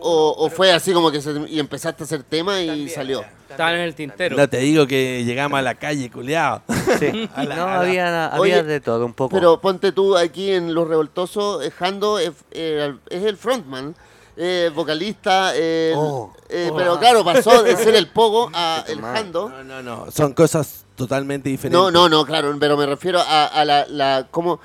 O, 0.00 0.34
o 0.36 0.50
fue 0.50 0.72
así 0.72 0.92
como 0.92 1.10
que 1.12 1.20
se- 1.22 1.44
y 1.48 1.58
empezaste 1.60 2.02
a 2.02 2.04
hacer 2.04 2.22
tema 2.24 2.60
y 2.60 2.66
también, 2.66 2.88
salió. 2.90 3.24
Estaban 3.48 3.74
en 3.74 3.80
el 3.82 3.94
tintero. 3.94 4.36
No 4.36 4.48
te 4.48 4.58
digo 4.58 4.86
que 4.86 5.22
llegamos 5.24 5.58
a 5.58 5.62
la 5.62 5.74
calle, 5.76 6.10
culeado. 6.10 6.62
Sí. 6.98 7.28
A 7.34 7.44
la- 7.44 7.56
no, 7.56 7.62
a 7.62 7.66
la- 7.66 7.80
había, 7.80 8.26
había 8.26 8.40
Oye, 8.40 8.62
de 8.64 8.80
todo 8.80 9.06
un 9.06 9.12
poco. 9.14 9.34
Pero 9.34 9.60
ponte 9.60 9.92
tú 9.92 10.16
aquí 10.16 10.50
en 10.50 10.74
Los 10.74 10.88
Revoltosos, 10.88 11.64
eh, 11.64 11.70
Jando 11.70 12.18
es, 12.18 12.32
eh, 12.50 12.94
es 13.08 13.24
el 13.24 13.36
frontman, 13.36 13.94
eh, 14.36 14.70
vocalista, 14.74 15.52
eh, 15.54 15.92
Oh. 15.96 16.32
eh, 16.48 16.70
pero 16.76 16.98
claro, 16.98 17.24
pasó 17.24 17.62
de 17.62 17.76
ser 17.76 17.94
el 17.94 18.08
pogo 18.08 18.50
a 18.52 18.84
el 18.88 18.98
madre. 19.00 19.18
Jando. 19.20 19.48
No, 19.50 19.62
no, 19.64 19.82
no, 19.82 20.10
son 20.10 20.32
cosas 20.32 20.84
totalmente 20.96 21.48
diferentes. 21.48 21.78
No, 21.80 21.90
no, 21.90 22.08
no, 22.08 22.24
claro, 22.24 22.54
pero 22.58 22.76
me 22.76 22.86
refiero 22.86 23.20
a, 23.20 23.46
a 23.46 23.64
la, 23.64 23.86
la 23.88 24.26
cómo, 24.30 24.58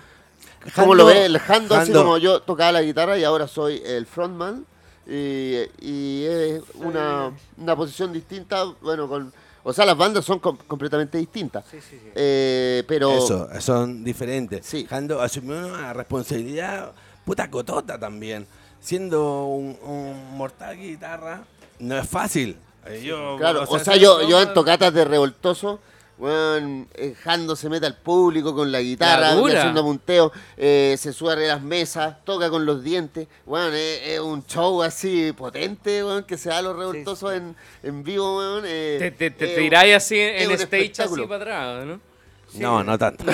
Jando- 0.63 0.73
cómo 0.81 0.95
lo 0.95 1.05
ve 1.05 1.25
el 1.25 1.37
Jando, 1.39 1.75
así 1.75 1.91
Jando- 1.91 2.03
como 2.03 2.17
yo 2.17 2.41
tocaba 2.41 2.71
la 2.71 2.81
guitarra 2.81 3.17
y 3.17 3.23
ahora 3.23 3.47
soy 3.47 3.81
el 3.85 4.05
frontman. 4.07 4.65
Y, 5.07 5.61
y 5.79 6.25
es 6.25 6.61
una, 6.75 7.31
una 7.57 7.75
posición 7.75 8.11
distinta, 8.13 8.63
bueno, 8.81 9.07
con... 9.07 9.31
O 9.63 9.73
sea, 9.73 9.85
las 9.85 9.97
bandas 9.97 10.23
son 10.25 10.39
com- 10.39 10.57
completamente 10.67 11.17
distintas. 11.17 11.65
Sí, 11.69 11.77
sí, 11.81 11.97
sí. 11.99 12.09
Eh, 12.13 12.83
pero... 12.87 13.11
Eso, 13.17 13.49
son 13.61 14.03
diferentes. 14.03 14.65
Sí. 14.65 14.85
Jando 14.87 15.21
asumió 15.21 15.57
una 15.67 15.91
responsabilidad 15.93 16.91
puta 17.25 17.49
cotota 17.49 17.99
también. 17.99 18.45
Siendo 18.79 19.45
un, 19.45 19.77
un 19.81 20.37
mortal 20.37 20.77
guitarra, 20.77 21.43
no 21.79 21.97
es 21.97 22.07
fácil. 22.07 22.57
Eh, 22.85 23.01
yo- 23.03 23.37
Claro, 23.39 23.63
o 23.67 23.79
sea, 23.79 23.95
yo, 23.95 24.27
yo 24.29 24.39
en 24.41 24.53
tocatas 24.53 24.93
de 24.93 25.03
revoltoso, 25.05 25.79
weón, 26.17 26.87
eh, 26.93 27.13
Jando 27.23 27.55
se 27.55 27.69
mete 27.69 27.85
al 27.85 27.95
público 27.97 28.55
con 28.55 28.71
la 28.71 28.79
guitarra, 28.81 29.29
La 29.31 29.33
dura. 29.35 29.59
haciendo 29.59 29.83
punteo, 29.83 30.31
eh, 30.57 30.95
se 30.97 31.11
sube 31.13 31.31
arriba 31.33 31.47
de 31.47 31.53
las 31.55 31.61
mesas, 31.63 32.15
toca 32.23 32.49
con 32.49 32.65
los 32.65 32.83
dientes, 32.83 33.27
weón, 33.45 33.73
es, 33.73 34.01
es 34.07 34.19
un 34.19 34.45
show 34.45 34.81
así 34.83 35.31
potente, 35.33 36.03
weón, 36.03 36.23
que 36.23 36.37
se 36.37 36.49
da 36.49 36.59
a 36.59 36.61
los 36.61 36.75
revoltosos 36.77 37.33
En, 37.33 37.55
en 37.83 38.03
vivo, 38.03 38.37
weón. 38.37 38.63
eh, 38.65 38.97
Te, 38.99 39.11
te, 39.11 39.31
te 39.31 39.45
es 39.51 39.57
tiráis 39.57 39.95
así 39.95 40.17
es 40.19 40.41
en 40.43 40.47
un 40.49 40.53
stage 40.55 40.75
así 40.75 40.83
espectáculo. 40.85 41.27
para 41.27 41.41
atrás, 41.73 41.85
¿no? 41.85 41.99
No, 42.53 42.83
no 42.83 42.97
tanto. 42.97 43.25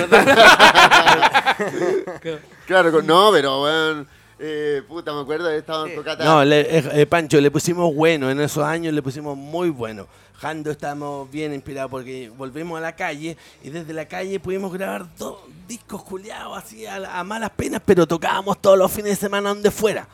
Claro, 2.65 2.91
con- 2.91 3.05
no, 3.05 3.29
pero 3.31 3.63
weón, 3.63 4.07
eh, 4.39 4.81
puta, 4.87 5.13
me 5.13 5.21
acuerdo, 5.21 5.49
estaba 5.51 5.87
en 5.89 5.95
tocatas. 5.95 6.25
No, 6.25 6.43
le- 6.43 6.61
eh, 6.77 6.83
eh, 6.93 7.05
Pancho, 7.05 7.39
le 7.41 7.51
pusimos 7.51 7.93
bueno, 7.93 8.29
en 8.31 8.39
esos 8.39 8.63
años 8.63 8.93
le 8.93 9.01
pusimos 9.01 9.35
muy 9.37 9.69
bueno. 9.69 10.07
Jando 10.41 10.71
estábamos 10.71 11.29
bien 11.29 11.53
inspirados 11.53 11.91
porque 11.91 12.29
volvimos 12.29 12.75
a 12.79 12.81
la 12.81 12.95
calle 12.95 13.37
y 13.63 13.69
desde 13.69 13.93
la 13.93 14.07
calle 14.07 14.39
pudimos 14.39 14.73
grabar 14.73 15.05
dos 15.15 15.37
discos 15.67 16.01
culiados 16.01 16.57
así 16.57 16.83
a, 16.87 17.19
a 17.19 17.23
malas 17.23 17.51
penas, 17.51 17.79
pero 17.85 18.07
tocábamos 18.07 18.59
todos 18.59 18.75
los 18.75 18.91
fines 18.91 19.11
de 19.11 19.15
semana 19.17 19.49
donde 19.49 19.69
fuera. 19.69 20.07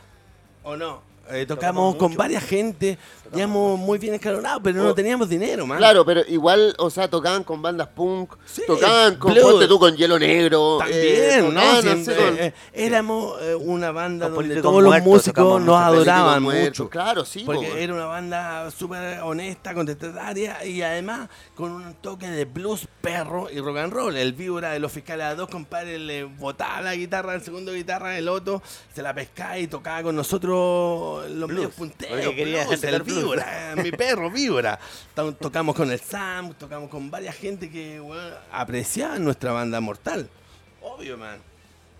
¿O 0.63 0.75
no? 0.75 1.07
Eh, 1.30 1.45
tocamos 1.45 1.95
con 1.95 2.15
varias 2.15 2.43
gente, 2.43 2.97
íbamos 3.36 3.78
muy 3.78 3.97
bien 3.99 4.13
escalonados, 4.13 4.61
pero 4.63 4.82
no 4.82 4.89
Oh. 4.91 4.95
teníamos 4.95 5.28
dinero, 5.28 5.65
man. 5.67 5.78
Claro, 5.78 6.05
pero 6.05 6.21
igual, 6.28 6.73
o 6.78 6.89
sea, 6.89 7.09
tocaban 7.09 7.43
con 7.43 7.61
bandas 7.61 7.88
punk, 7.89 8.34
Sí, 8.45 8.61
tocaban 8.65 9.15
con, 9.17 9.34
blues. 9.34 9.45
ponte 9.51 9.67
tú, 9.67 9.78
con 9.80 9.95
Hielo 9.95 10.17
Negro. 10.17 10.78
También, 10.80 11.01
eh, 11.03 11.38
¿no? 11.41 11.47
tocaban 11.49 11.75
así 11.78 12.03
Siempre, 12.05 12.15
con- 12.25 12.38
eh, 12.39 12.53
éramos 12.73 13.41
eh, 13.41 13.55
una 13.55 13.91
banda 13.91 14.30
donde 14.30 14.61
todos 14.61 14.82
los 14.82 14.89
Muertos 14.91 15.07
músicos 15.13 15.61
nos 15.61 15.78
adoraban 15.78 16.43
mucho. 16.43 16.89
Claro, 16.89 17.25
sí, 17.25 17.39
po, 17.39 17.53
Porque 17.53 17.84
era 17.84 17.93
una 17.93 18.05
banda 18.05 18.71
súper 18.71 19.19
honesta, 19.19 19.73
contestataria 19.73 20.63
y 20.65 20.82
además 20.82 21.30
con 21.55 21.71
un 21.71 21.93
toque 21.95 22.28
de 22.30 22.45
blues, 22.45 22.88
perro 23.01 23.49
y 23.51 23.59
rock 23.59 23.78
and 23.78 23.93
roll. 23.93 24.15
El 24.15 24.34
víbora 24.34 24.71
de 24.71 24.80
los 24.80 24.91
fiscales 24.91 25.25
a 25.25 25.36
dos 25.36 25.49
compadres 25.49 25.99
le 25.99 26.23
botaba 26.23 26.82
la 26.82 26.95
guitarra, 26.95 27.36
el 27.36 27.41
segundo 27.41 27.73
guitarra, 27.73 28.17
el 28.17 28.30
otro 28.30 28.61
se 28.95 29.01
la 29.01 29.13
pescaba 29.13 29.57
y 29.57 29.67
tocaba 29.67 30.03
con 30.03 30.15
nosotros 30.15 31.16
los 31.28 31.49
medios 31.49 31.74
punteros. 31.74 32.34
quería 32.36 32.65
blues, 32.65 32.84
el 32.84 33.01
víbora, 33.03 33.76
mi 33.84 33.91
perro 33.91 34.30
víbora. 34.32 34.80
To- 35.15 35.34
Tocamos 35.34 35.76
con 35.76 35.91
el 35.91 35.99
Sam, 35.99 36.53
tocamos 36.53 36.89
con 36.89 37.09
varias 37.11 37.36
gente 37.36 37.70
que 37.70 37.99
bueno, 37.99 38.36
apreciaban 38.51 39.24
nuestra 39.24 39.51
banda 39.51 39.80
mortal. 39.82 40.30
Obvio, 40.82 41.18
man. 41.18 41.38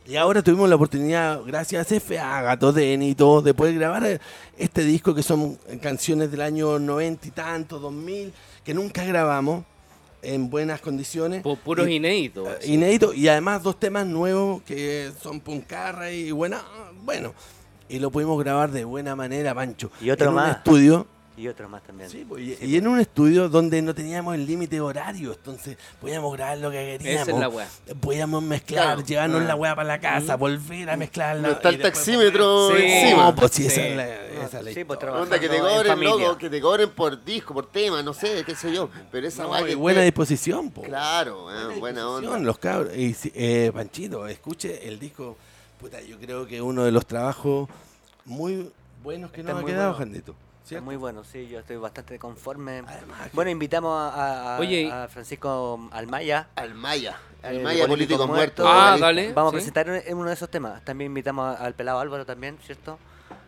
Y 0.06 0.16
ahora 0.16 0.42
tuvimos 0.42 0.70
la 0.70 0.76
oportunidad, 0.76 1.42
gracias 1.46 1.92
a 1.92 2.00
FA, 2.00 2.42
Gato 2.42 2.72
Denny 2.72 3.10
y 3.10 3.16
todo, 3.16 3.42
de 3.42 3.54
poder 3.54 3.76
grabar 3.76 4.06
eh, 4.06 4.20
este 4.58 4.84
disco 4.86 5.14
que 5.14 5.22
son 5.22 5.58
canciones 5.82 6.32
del 6.32 6.40
año 6.42 6.80
90 6.80 7.28
y 7.28 7.32
tanto, 7.32 7.78
2000, 7.78 8.32
que 8.64 8.74
nunca 8.74 9.04
grabamos 9.04 9.66
en 10.22 10.50
buenas 10.50 10.80
condiciones. 10.80 11.44
Pu- 11.44 11.58
Puros 11.58 11.90
inéditos. 11.90 12.48
eh, 12.48 12.68
inéditos 12.72 13.16
y 13.18 13.28
además 13.28 13.62
dos 13.64 13.78
temas 13.82 14.06
nuevos 14.06 14.62
que 14.64 15.12
son 15.22 15.42
puncarra 15.42 16.10
y 16.10 16.32
buena, 16.32 16.64
bueno. 17.04 17.34
Y 17.90 18.00
lo 18.00 18.12
pudimos 18.12 18.38
grabar 18.44 18.72
de 18.72 18.84
buena 18.86 19.16
manera, 19.16 19.54
Pancho. 19.56 19.90
Y 20.02 20.10
otro 20.10 20.30
en 20.30 20.36
más. 20.36 20.46
un 20.50 20.56
estudio 20.58 21.08
Y 21.38 21.48
otros 21.48 21.70
más 21.70 21.84
también. 21.84 22.10
Sí, 22.10 22.26
pues, 22.28 22.42
y, 22.44 22.58
y 22.66 22.78
en 22.78 22.88
un 22.88 23.00
estudio 23.00 23.48
donde 23.48 23.80
no 23.84 23.94
teníamos 23.94 24.34
el 24.34 24.48
límite 24.48 24.82
horario, 24.82 25.34
entonces 25.34 25.78
podíamos 26.02 26.34
grabar 26.36 26.58
lo 26.58 26.72
que 26.72 26.98
queríamos. 26.98 27.22
Esa 27.28 27.32
es 27.32 27.38
la 27.40 27.48
weá. 27.48 27.68
Podíamos 28.02 28.42
mezclar, 28.42 28.84
Claro. 28.96 29.02
llevarnos 29.06 29.42
Ah. 29.44 29.46
la 29.46 29.56
weá 29.56 29.76
para 29.76 29.88
la 29.88 30.00
casa, 30.00 30.36
volver 30.36 30.90
a 30.90 30.98
mezclarla. 30.98 31.48
No 31.48 31.54
está 31.54 31.70
el 31.70 31.78
después 31.78 31.94
taxímetro 31.94 32.76
Sí. 32.76 32.84
encima. 32.84 33.24
No, 33.26 33.36
pues 33.36 33.52
sí, 33.52 33.68
esa 33.68 33.82
es 33.86 33.96
la, 33.96 34.08
esa 34.46 34.60
es 34.60 34.66
la 34.66 34.72
Sí, 34.74 34.84
pues. 34.84 35.00
Onda 35.04 35.40
que 35.40 35.48
te 35.48 35.60
cobren, 35.60 36.04
loco, 36.04 36.38
que 36.40 36.50
te 36.50 36.60
cobren 36.60 36.90
por 36.90 37.24
disco, 37.24 37.54
por 37.54 37.70
tema, 37.70 38.02
no 38.02 38.16
sé, 38.16 38.44
qué 38.44 38.56
sé 38.56 38.74
yo. 38.74 38.90
Pero 39.12 39.28
esa 39.28 39.44
No, 39.44 39.52
weá 39.52 39.62
y 39.62 39.66
que 39.66 39.76
buena 39.76 40.00
esté- 40.00 40.06
disposición, 40.06 40.72
po. 40.72 40.82
Claro, 40.82 41.52
eh, 41.52 41.78
buena 41.80 42.02
onda. 42.10 42.22
Disposición, 42.22 42.46
Los 42.48 42.58
cabros. 42.58 42.98
Y, 42.98 43.16
eh, 43.36 43.72
Panchito, 43.72 44.28
escuche 44.28 44.88
el 44.88 44.98
disco. 45.00 45.38
Puta, 45.80 46.02
yo 46.02 46.18
creo 46.20 46.46
que 46.48 46.62
uno 46.62 46.84
de 46.84 46.92
los 46.92 47.06
trabajos 47.06 47.70
muy 48.26 48.72
buenos 49.04 49.32
que 49.32 49.42
Está 49.42 49.54
nos 49.54 49.64
ha 49.64 49.66
quedado, 49.66 49.92
bueno. 49.94 49.98
Jandito. 50.00 50.36
¿cierto? 50.66 50.84
muy 50.84 50.96
bueno, 50.98 51.24
sí, 51.24 51.48
yo 51.48 51.60
estoy 51.60 51.78
bastante 51.78 52.20
conforme. 52.20 52.80
Además, 52.86 53.30
Bueno, 53.32 53.52
invitamos 53.52 53.98
a, 53.98 54.10
a- 54.10 54.56
a- 54.58 54.60
Oye, 54.60 54.92
a 54.92 55.08
Francisco 55.08 55.88
Almaya. 55.92 56.48
Al 56.56 56.74
Maya. 56.74 57.16
Al 57.42 57.58
eh, 57.58 57.64
Maya 57.64 57.84
de 57.84 57.88
Políticos 57.88 58.28
Muertos. 58.28 58.66
Ah, 58.68 58.98
dale. 59.00 59.32
Vamos 59.32 59.52
sí. 59.52 59.56
a 59.56 59.58
presentar 59.60 59.88
en- 59.88 60.04
en 60.06 60.18
uno 60.18 60.28
de 60.28 60.34
esos 60.34 60.50
temas. 60.50 60.84
También 60.84 61.12
invitamos 61.12 61.58
al 61.58 61.74
pelado 61.74 62.00
Álvaro 62.00 62.26
también, 62.26 62.58
¿cierto? 62.66 63.00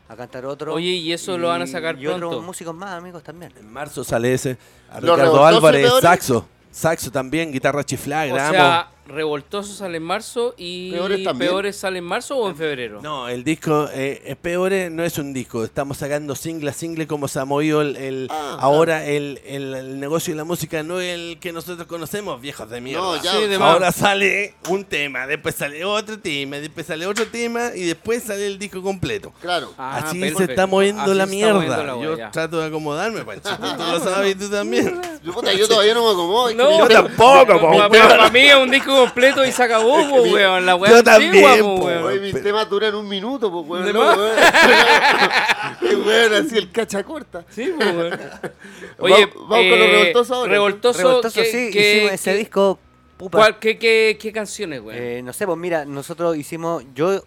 A 0.08 0.16
cantar 0.16 0.46
otro. 0.46 0.74
Oye, 0.74 0.92
¿y 0.92 1.12
eso 1.12 1.38
lo 1.38 1.50
van 1.50 1.62
a 1.64 1.68
sacar 1.68 2.00
y 2.00 2.08
otros 2.08 2.20
pronto? 2.30 2.42
músicos 2.42 2.74
más, 2.74 2.92
amigos, 2.94 3.22
también. 3.22 3.52
En 3.60 3.70
marzo 3.72 4.04
sale 4.06 4.34
ese. 4.34 4.58
A 4.90 5.00
Ricardo 5.02 5.46
Álvarez, 5.46 5.92
saxo. 6.02 6.48
Saxo 6.72 7.12
también, 7.12 7.52
guitarra 7.52 7.84
chiflada, 7.84 8.32
O 8.32 8.34
grabamos. 8.36 8.56
sea, 8.56 8.88
Revoltoso 9.10 9.74
sale 9.74 9.98
en 9.98 10.04
marzo 10.04 10.54
y 10.58 10.92
Peores 10.92 11.24
también. 11.24 11.52
Peores 11.52 11.76
sale 11.76 12.00
en 12.00 12.06
marzo 12.06 12.38
o 12.38 12.50
en 12.50 12.56
febrero. 12.56 13.02
No, 13.02 13.28
el 13.28 13.44
disco 13.44 13.90
eh, 13.94 14.22
es 14.26 14.36
Peores 14.38 14.92
no 14.92 15.04
es 15.04 15.18
un 15.18 15.34
disco. 15.34 15.64
Estamos 15.64 15.98
sacando 15.98 16.36
single 16.36 16.70
a 16.70 16.74
single 16.74 17.08
como 17.08 17.28
se 17.28 17.40
ha 17.40 17.46
movido 17.46 17.82
el, 17.82 17.96
el- 17.96 18.28
Ah, 18.32 18.58
ahora 18.62 19.06
el, 19.06 19.42
el- 19.46 19.74
el 19.74 20.00
negocio 20.00 20.34
de 20.34 20.38
la 20.38 20.44
música, 20.44 20.84
no 20.84 21.00
el 21.00 21.38
que 21.42 21.52
nosotros 21.52 21.88
conocemos, 21.88 22.40
viejos 22.40 22.70
de 22.70 22.80
mierda. 22.82 23.02
No, 23.02 23.22
ya. 23.22 23.34
Sí, 23.34 23.48
de 23.48 23.58
más. 23.60 23.74
ahora 23.74 23.92
sale 23.92 24.54
un 24.70 24.86
tema, 24.86 25.26
después 25.28 25.56
sale 25.56 25.84
otro 25.84 26.20
tema, 26.20 26.58
después 26.58 26.86
sale 26.86 27.06
otro 27.08 27.26
tema 27.28 27.72
y 27.76 27.84
después 27.86 28.24
sale 28.24 28.46
el 28.48 28.60
disco 28.60 28.82
completo. 28.82 29.34
Claro. 29.42 29.74
Ah, 29.78 29.98
Así 29.98 30.20
perfecto. 30.20 30.46
se 30.46 30.52
está 30.52 30.68
moviendo 30.68 31.02
Así 31.04 31.14
la 31.16 31.26
se 31.28 31.36
está 31.36 31.36
mierda. 31.36 31.54
moviendo 31.54 31.84
la 31.98 32.04
Yo 32.04 32.18
ya. 32.18 32.32
trato 32.32 32.60
de 32.60 32.68
acomodarme, 32.68 33.24
Panchito. 33.24 33.56
Tú 33.58 33.84
lo 33.92 34.00
sabes 34.04 34.36
y 34.36 34.40
tú 34.40 34.50
también. 34.50 35.02
Yo, 35.24 35.34
puta, 35.34 35.52
yo 35.54 35.68
todavía 35.68 35.94
no 35.94 36.06
me 36.06 36.12
acomodo. 36.12 36.50
es 36.50 36.56
que 36.56 36.62
No, 36.64 36.70
mi 36.72 36.78
Yo 36.78 36.88
tampoco, 36.88 37.60
po, 37.60 37.78
Pa-. 37.78 37.90
Para 37.90 38.30
mí 38.30 38.40
es 38.42 38.56
un 38.56 38.70
disco 38.72 38.99
completo 39.00 39.46
y 39.46 39.52
se 39.52 39.64
acabó, 39.64 40.08
po, 40.10 40.22
weón. 40.24 40.66
La 40.66 40.76
weá 40.76 40.92
Yo 40.92 40.98
antigua, 41.00 41.14
también, 41.14 41.64
po, 41.64 41.76
po, 41.80 41.86
weón. 41.86 42.04
Oye, 42.04 42.20
mis 42.20 42.42
temas 42.44 42.70
duran 42.70 42.96
un 42.96 43.08
minuto, 43.08 43.52
pues, 43.52 43.66
weón. 43.68 43.86
¿De 43.86 43.94
No, 43.94 44.00
weón. 44.00 44.36
Qué 45.80 45.96
weón, 45.96 46.34
así 46.34 46.58
el 46.58 46.72
cacha 46.72 47.04
corta. 47.04 47.46
Sí, 47.50 47.72
po, 47.78 47.84
weón. 47.86 48.20
Oye, 49.00 49.26
vamos 49.36 49.48
con 49.70 49.80
los 49.80 49.90
revoltosos 49.90 50.32
ahora. 50.38 50.52
Revoltoso, 50.52 51.00
Revoltoso, 51.00 51.42
¿qué- 51.42 51.46
sí, 51.52 51.70
qué- 51.72 51.92
hicimos 51.96 52.14
ese 52.14 52.34
disco. 52.36 52.80
pupa. 53.18 53.38
cuál- 53.38 53.60
qué, 53.60 53.78
qué, 53.78 54.18
qué 54.20 54.32
canciones, 54.32 54.82
weón? 54.82 54.98
Eh, 55.02 55.22
no 55.24 55.34
sé, 55.34 55.46
pues 55.46 55.58
mira, 55.58 55.86
nosotros 55.86 56.36
hicimos, 56.38 56.84
yo, 56.96 57.22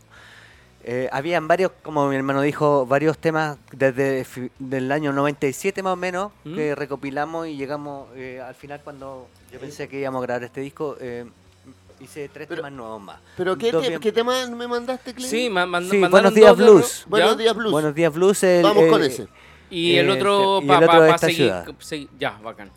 eh, 0.84 1.08
habían 1.12 1.46
varios, 1.48 1.70
como 1.82 2.08
mi 2.08 2.16
hermano 2.16 2.42
dijo, 2.42 2.86
varios 2.86 3.16
temas 3.18 3.56
desde 3.72 4.26
del 4.58 4.90
año 4.90 5.12
97 5.12 5.82
más 5.82 5.92
o 5.92 5.96
menos, 5.96 6.32
¿Mm? 6.44 6.54
que 6.56 6.74
recopilamos 6.74 7.46
y 7.46 7.56
llegamos 7.56 8.08
eh, 8.16 8.40
al 8.44 8.54
final 8.54 8.80
cuando 8.82 9.28
yo 9.52 9.60
pensé 9.60 9.86
que 9.88 10.00
íbamos 10.00 10.20
a 10.20 10.22
grabar 10.26 10.42
este 10.44 10.60
disco, 10.60 10.96
eh, 11.00 11.24
hice 12.02 12.28
tres 12.28 12.46
Pero- 12.48 12.60
temas 12.62 12.72
nuevos 12.72 13.00
más. 13.02 13.20
¿Pero 13.36 13.56
qué, 13.56 13.70
te- 13.70 13.78
bien- 13.78 14.00
qué 14.00 14.12
tema 14.12 14.46
me 14.46 14.66
mandaste, 14.66 15.14
Clem? 15.14 15.28
sí, 15.30 15.48
ma- 15.48 15.66
mand- 15.66 15.90
Sí, 15.90 15.96
mandaron 15.98 16.10
Buenos 16.10 16.34
Días 16.34 16.56
Blues. 16.56 17.04
Buenos 17.08 17.38
días, 17.38 17.54
Blues. 17.56 17.72
Buenos 17.72 17.94
días 17.94 18.12
Blues. 18.14 18.42
el- 18.42 18.62
Vamos 18.62 18.84
con 18.90 19.02
eh, 19.02 19.06
ese. 19.06 19.28
Y 19.70 19.96
el 19.96 20.08
Eh, 20.08 20.12
otro 20.12 20.60
y 20.62 20.66
para 20.66 20.78
el 20.80 20.84
otro 20.84 20.98
pa, 20.98 21.04
de 21.04 21.08
pa 21.10 21.14
esta 21.14 21.26
seguir, 21.80 22.08
Ya, 22.18 22.38
bacán. 22.42 22.70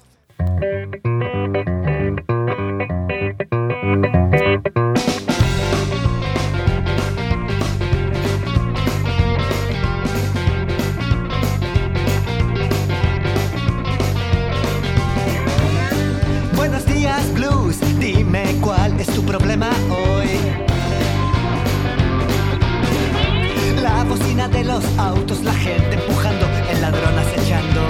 La 23.81 24.03
bocina 24.03 24.49
de 24.49 24.65
los 24.65 24.83
autos, 24.97 25.43
la 25.43 25.53
gente 25.53 25.95
empujando, 25.95 26.45
el 26.69 26.81
ladrón 26.81 27.17
acechando. 27.17 27.81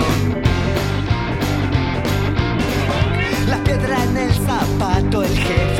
La 3.48 3.58
piedra 3.64 4.04
en 4.04 4.18
el 4.18 4.32
zapato, 4.32 5.24
el 5.24 5.36
jefe 5.36 5.75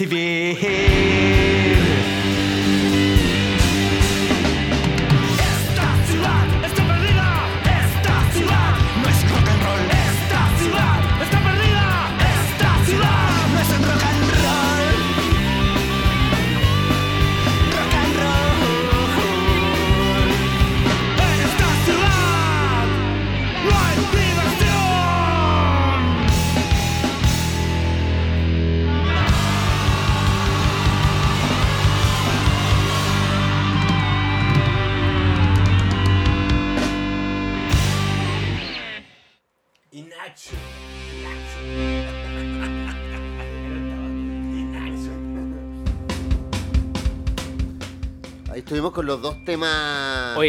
que 0.00 0.06
recibir. 0.06 0.29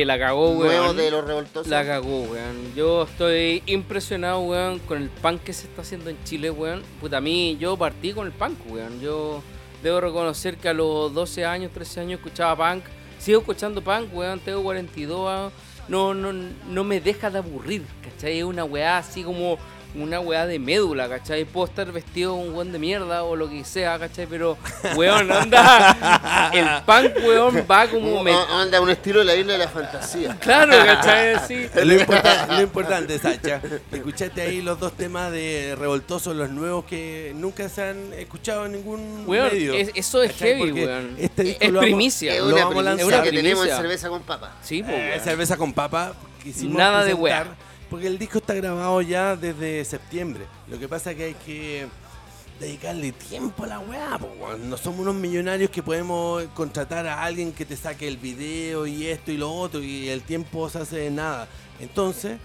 Oye, 0.01 0.07
la 0.07 0.17
cagó, 0.17 0.49
weón. 0.53 0.97
de 0.97 1.11
los 1.11 1.23
revoltosos. 1.23 1.67
La 1.67 1.85
cagó, 1.85 2.23
weón. 2.23 2.73
Yo 2.75 3.03
estoy 3.03 3.61
impresionado, 3.67 4.39
weón, 4.39 4.79
con 4.79 4.99
el 4.99 5.09
punk 5.09 5.43
que 5.43 5.53
se 5.53 5.67
está 5.67 5.83
haciendo 5.83 6.09
en 6.09 6.17
Chile, 6.23 6.49
weón. 6.49 6.81
Puta, 6.99 7.17
a 7.17 7.21
mí, 7.21 7.55
yo 7.59 7.77
partí 7.77 8.11
con 8.11 8.25
el 8.25 8.33
punk, 8.33 8.57
weón. 8.71 8.99
Yo 8.99 9.43
debo 9.83 10.01
reconocer 10.01 10.57
que 10.57 10.69
a 10.69 10.73
los 10.73 11.13
12 11.13 11.45
años, 11.45 11.71
13 11.71 11.99
años 11.99 12.19
escuchaba 12.19 12.55
punk. 12.73 12.83
Sigo 13.19 13.41
escuchando 13.41 13.83
punk, 13.83 14.11
weón. 14.11 14.39
Tengo 14.39 14.63
42 14.63 15.29
años. 15.29 15.53
No, 15.87 16.15
no, 16.15 16.33
no 16.33 16.83
me 16.83 16.99
deja 16.99 17.29
de 17.29 17.37
aburrir, 17.37 17.83
¿cachai? 18.03 18.39
Es 18.39 18.43
una 18.43 18.63
weá 18.63 18.97
así 18.97 19.23
como 19.23 19.59
una 19.95 20.19
weá 20.19 20.45
de 20.47 20.57
médula, 20.59 21.09
¿cachai? 21.09 21.45
Puedo 21.45 21.67
estar 21.67 21.91
vestido 21.91 22.33
un 22.35 22.53
weón 22.53 22.71
de 22.71 22.79
mierda 22.79 23.23
o 23.23 23.35
lo 23.35 23.49
que 23.49 23.63
sea, 23.65 23.97
¿cachai? 23.99 24.25
Pero, 24.27 24.57
weón, 24.95 25.31
anda. 25.31 26.49
El 26.53 26.65
punk, 26.85 27.25
weón, 27.25 27.65
va 27.69 27.87
como... 27.87 28.25
A- 28.25 28.61
Anda 28.61 28.79
un 28.81 28.89
estilo 28.89 29.19
de 29.19 29.25
la 29.25 29.35
isla 29.35 29.53
de 29.53 29.59
la 29.59 29.67
fantasía. 29.67 30.35
Claro, 30.39 30.71
¿cachai? 30.85 31.35
Sí. 31.47 31.67
Lo, 31.83 31.93
importa- 31.93 32.47
lo 32.47 32.61
importante, 32.61 33.17
Sacha, 33.19 33.61
escuchaste 33.91 34.41
ahí 34.41 34.61
los 34.61 34.79
dos 34.79 34.93
temas 34.93 35.31
de 35.31 35.75
Revoltosos, 35.77 36.35
los 36.35 36.49
nuevos 36.49 36.85
que 36.85 37.33
nunca 37.35 37.67
se 37.69 37.83
han 37.83 38.13
escuchado 38.13 38.65
en 38.65 38.73
ningún 38.73 39.23
Weón, 39.27 39.49
medio. 39.51 39.73
es- 39.73 39.91
eso 39.95 40.21
es 40.23 40.31
¿Cachai? 40.33 40.47
heavy, 40.49 40.61
Porque 40.71 40.85
weón. 40.85 41.15
Este 41.19 41.43
disco 41.43 41.59
Es 41.63 41.69
lo 41.69 41.75
vamos- 41.75 41.85
primicia. 41.85 42.33
Es 42.33 42.39
lo 42.39 42.45
una 42.47 42.55
vamos 42.65 42.71
a 42.71 42.81
primicia 42.91 43.05
lanzar. 43.05 43.23
que 43.23 43.31
tenemos 43.37 43.67
en 43.67 43.75
cerveza 43.75 44.09
con 44.09 44.21
papa. 44.23 44.55
Sí, 44.61 44.83
pues, 44.83 44.95
Eh, 44.97 45.09
weón. 45.11 45.23
cerveza 45.23 45.57
con 45.57 45.73
papa. 45.73 46.13
Nada 46.63 47.03
de 47.03 47.13
wea. 47.13 47.45
Porque 47.91 48.07
el 48.07 48.17
disco 48.17 48.37
está 48.37 48.53
grabado 48.53 49.01
ya 49.01 49.35
desde 49.35 49.83
septiembre. 49.83 50.45
Lo 50.69 50.79
que 50.79 50.87
pasa 50.87 51.11
es 51.11 51.17
que 51.17 51.23
hay 51.25 51.33
que 51.33 51.87
dedicarle 52.57 53.11
tiempo 53.11 53.65
a 53.65 53.67
la 53.67 53.79
weá. 53.79 54.17
po. 54.17 54.29
No 54.57 54.77
somos 54.77 55.01
unos 55.01 55.15
millonarios 55.15 55.69
que 55.69 55.83
podemos 55.83 56.45
contratar 56.53 57.05
a 57.05 57.21
alguien 57.21 57.51
que 57.51 57.65
te 57.65 57.75
saque 57.75 58.07
el 58.07 58.15
video 58.15 58.87
y 58.87 59.07
esto 59.07 59.33
y 59.33 59.37
lo 59.37 59.53
otro 59.53 59.83
y 59.83 60.07
el 60.07 60.21
tiempo 60.21 60.69
se 60.69 60.79
hace 60.79 60.95
de 60.99 61.11
nada. 61.11 61.49
Entonces, 61.81 62.39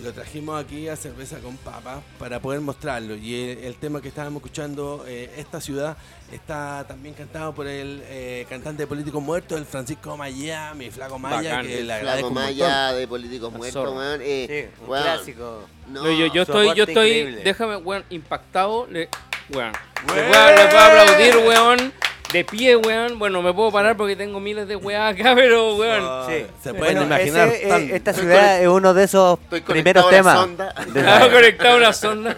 lo 0.00 0.12
trajimos 0.12 0.62
aquí 0.64 0.88
a 0.88 0.96
Cerveza 0.96 1.38
con 1.38 1.56
Papa 1.58 2.00
para 2.18 2.40
poder 2.40 2.60
mostrarlo. 2.60 3.14
Y 3.14 3.34
el, 3.50 3.58
el 3.58 3.76
tema 3.76 4.00
que 4.00 4.08
estábamos 4.08 4.40
escuchando, 4.42 5.04
eh, 5.06 5.30
esta 5.36 5.60
ciudad, 5.60 5.96
está 6.32 6.84
también 6.88 7.14
cantado 7.14 7.54
por 7.54 7.66
el 7.66 8.02
eh, 8.06 8.46
cantante 8.48 8.86
político 8.86 9.20
muerto, 9.20 9.56
el 9.56 9.66
Francisco 9.66 10.16
Maya, 10.16 10.72
mi 10.74 10.90
flaco 10.90 11.18
Maya, 11.18 11.50
Bacán. 11.50 11.66
que 11.66 11.80
El 11.80 11.86
le 11.88 11.92
agradezco 11.92 12.28
flaco 12.30 12.40
un 12.40 12.46
montón. 12.46 12.68
Maya 12.68 12.92
de 12.94 13.08
políticos 13.08 13.52
muertos, 13.52 13.94
weón. 13.94 14.20
Eh, 14.22 14.70
Sí, 14.72 14.82
un 14.84 14.90
weón, 14.90 15.02
clásico. 15.04 15.68
No, 15.88 16.02
No, 16.04 16.10
yo, 16.10 16.26
yo 16.32 16.42
estoy, 16.42 16.74
yo 16.74 16.84
estoy, 16.84 17.10
increíble. 17.10 17.42
déjame, 17.44 17.76
weón, 17.76 18.04
impactado. 18.10 18.86
Le, 18.90 19.08
weón. 19.52 19.72
Le 20.06 20.12
Weón. 20.14 20.28
voy, 20.28 20.36
a, 20.36 20.50
le 20.52 20.64
voy 20.66 20.74
a 20.76 20.86
aplaudir, 21.02 21.36
weón. 21.36 21.92
De 22.32 22.44
pie, 22.44 22.76
weón. 22.76 23.18
Bueno, 23.18 23.42
me 23.42 23.52
puedo 23.52 23.70
parar 23.70 23.96
porque 23.96 24.16
tengo 24.16 24.40
miles 24.40 24.66
de 24.66 24.76
weas 24.76 25.14
acá, 25.14 25.34
pero, 25.36 25.76
weón. 25.76 26.02
Ah, 26.02 26.26
Sí. 26.28 26.46
Se 26.62 26.72
pueden 26.74 26.96
Bueno, 26.96 27.14
imaginar. 27.14 27.48
ese, 27.48 27.68
eh, 27.68 27.96
esta 27.96 28.12
ciudad 28.14 28.62
es 28.62 28.68
uno 28.68 28.94
de 28.94 29.04
esos 29.04 29.38
Estoy 29.40 29.60
primeros 29.60 30.08
temas. 30.08 30.48
Estaba 30.94 31.30
conectado 31.30 31.74
a 31.74 31.76
una 31.78 31.92
sonda. 31.92 32.36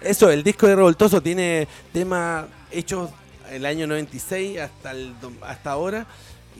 Eso, 0.00 0.30
el 0.30 0.42
disco 0.42 0.66
de 0.66 0.76
Revoltoso 0.76 1.20
tiene 1.20 1.66
temas 1.92 2.44
hechos 2.70 3.10
el 3.50 3.64
año 3.66 3.86
96 3.86 4.58
hasta, 4.60 4.90
el, 4.92 5.14
hasta 5.42 5.70
ahora. 5.70 6.06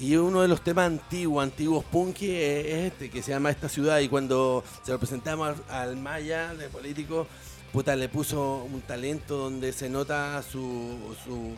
Y 0.01 0.17
uno 0.17 0.43
de 0.43 0.49
los 0.49 0.61
temas 0.63 0.87
antiguos, 0.87 1.45
antiguos 1.45 1.85
punky, 1.85 2.31
es 2.35 2.67
es 2.67 2.85
este, 2.87 3.11
que 3.11 3.23
se 3.23 3.31
llama 3.31 3.51
Esta 3.51 3.69
Ciudad. 3.69 4.01
Y 4.01 4.09
cuando 4.09 4.65
se 4.83 4.91
lo 4.91 4.99
presentamos 4.99 5.55
al, 5.69 5.89
al 5.91 5.97
Maya, 5.97 6.53
de 6.55 6.69
político, 6.69 7.29
puta, 7.75 7.95
le 7.97 8.09
puso 8.09 8.67
un 8.73 8.81
talento 8.83 9.37
donde 9.37 9.73
se 9.73 9.89
nota 9.91 10.43
su, 10.43 11.15
su, 11.25 11.53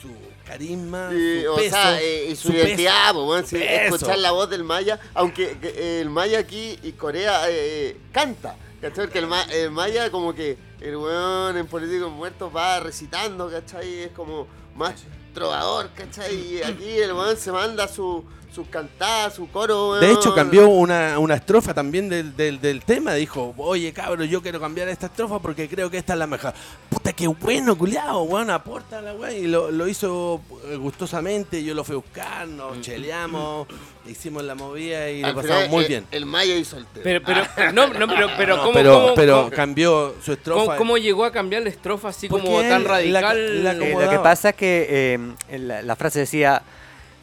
su 0.00 0.08
carisma, 0.46 1.08
Sí, 1.10 1.42
su 1.44 1.50
o 1.52 1.56
peso. 1.56 1.70
sea, 1.70 2.00
eh, 2.02 2.28
y 2.30 2.36
su, 2.36 2.48
peso. 2.48 2.66
identidad, 2.66 3.14
peso. 3.14 3.56
escuchar 3.56 4.18
la 4.18 4.30
voz 4.32 4.50
del 4.50 4.62
Maya, 4.64 5.00
aunque 5.14 5.56
que, 5.58 5.68
eh, 5.68 6.00
el 6.02 6.10
Maya 6.10 6.38
aquí 6.40 6.78
y 6.82 6.92
Corea 6.92 7.44
eh, 7.48 7.96
canta, 8.12 8.54
¿cachai? 8.82 9.06
Porque 9.06 9.18
el, 9.20 9.26
Ma- 9.26 9.46
el 9.50 9.70
Maya 9.70 10.10
como 10.10 10.34
que 10.34 10.58
el 10.80 10.94
weón 10.96 11.56
en 11.56 11.66
Políticos 11.66 12.12
Muertos 12.12 12.52
va 12.54 12.78
recitando, 12.80 13.50
¿cachai? 13.50 14.00
Es 14.04 14.10
como 14.12 14.46
más 14.76 14.94
trovador, 15.32 15.88
¿cachai? 15.94 16.34
Y 16.34 16.62
aquí 16.62 16.90
el 16.98 17.12
weón 17.14 17.36
se 17.36 17.50
manda 17.50 17.88
su, 17.88 18.22
sus 18.56 18.66
cantadas, 18.68 19.34
su 19.34 19.48
coro, 19.50 19.90
weón. 19.90 20.00
De 20.00 20.10
hecho, 20.10 20.34
cambió 20.34 20.66
una, 20.68 21.18
una 21.18 21.34
estrofa 21.36 21.72
también 21.74 22.08
del, 22.08 22.34
del, 22.36 22.60
del 22.60 22.82
tema. 22.82 23.14
Dijo, 23.14 23.54
oye, 23.58 23.92
cabrón, 23.92 24.26
yo 24.28 24.42
quiero 24.42 24.58
cambiar 24.58 24.88
esta 24.88 25.06
estrofa 25.06 25.38
porque 25.38 25.68
creo 25.68 25.90
que 25.90 25.98
esta 25.98 26.14
es 26.14 26.18
la 26.18 26.26
mejor. 26.26 26.52
Puta, 26.88 27.12
qué 27.12 27.26
bueno, 27.28 27.76
culiao, 27.76 28.22
weón, 28.22 28.50
aporta 28.50 29.00
la 29.02 29.12
weón. 29.12 29.36
Y 29.36 29.46
lo, 29.46 29.70
lo 29.70 29.86
hizo 29.86 30.40
eh, 30.66 30.76
gustosamente. 30.76 31.62
Yo 31.62 31.74
lo 31.74 31.84
fui 31.84 31.94
a 31.94 31.98
buscar, 31.98 32.48
nos 32.48 32.80
cheleamos, 32.80 33.68
hicimos 34.08 34.42
la 34.42 34.54
movida 34.54 35.10
y 35.10 35.20
lo 35.20 35.28
final, 35.28 35.42
pasamos 35.46 35.68
muy 35.68 35.82
el- 35.82 35.88
bien. 35.88 36.06
El 36.10 36.26
Maya 36.26 36.56
hizo 36.56 36.78
el 36.78 36.86
tema. 36.86 37.04
Pero, 37.04 37.22
pero, 37.24 37.72
no, 37.72 37.86
no, 37.88 38.08
pero, 38.08 38.28
pero, 38.38 38.56
No, 38.56 38.62
¿cómo, 38.62 38.72
pero, 38.72 38.92
cómo- 39.02 39.14
pero 39.14 39.36
cómo- 39.44 39.50
cambió 39.50 40.14
su 40.24 40.32
estrofa. 40.32 40.64
cómo- 40.64 40.76
cómo 40.78 40.96
llegó 40.98 41.24
a 41.26 41.30
cambiar 41.30 41.62
la 41.62 41.68
estrofa 41.68 42.08
así 42.08 42.26
como 42.28 42.58
tan 42.62 42.84
la- 42.84 42.88
radical? 42.88 43.64
la 43.64 43.72
Eh, 43.72 43.94
lo 44.00 44.10
que 44.10 44.18
pasa 44.20 44.48
es 44.50 44.54
que 44.56 44.86
eh, 45.50 45.58
la, 45.58 45.82
la 45.82 45.94
frase 45.96 46.20
decía. 46.20 46.62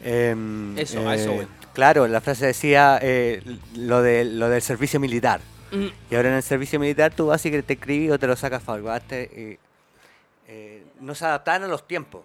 Em, 0.04 0.78
Eso, 0.78 1.08
a 1.08 1.14
eso 1.14 1.32
voy. 1.32 1.46
Claro, 1.72 2.06
la 2.06 2.20
frase 2.20 2.46
decía 2.46 2.98
eh, 3.02 3.42
lo, 3.76 4.00
de, 4.02 4.24
lo 4.24 4.48
del 4.48 4.62
servicio 4.62 5.00
militar. 5.00 5.40
Mm, 5.72 5.86
Y 6.10 6.14
ahora 6.14 6.28
en 6.28 6.34
el 6.36 6.42
servicio 6.42 6.78
militar 6.78 7.12
tú 7.14 7.26
vas 7.26 7.44
y 7.46 7.50
que 7.50 7.62
te 7.62 7.72
escribís 7.74 8.12
o 8.12 8.18
te 8.18 8.26
lo 8.28 8.36
sacas 8.36 8.62
falgaste. 8.62 9.58
Y, 9.58 10.50
eh, 10.50 10.84
no 11.00 11.14
se 11.14 11.24
adaptaron 11.24 11.64
a 11.66 11.68
los 11.70 11.86
tiempos 11.88 12.22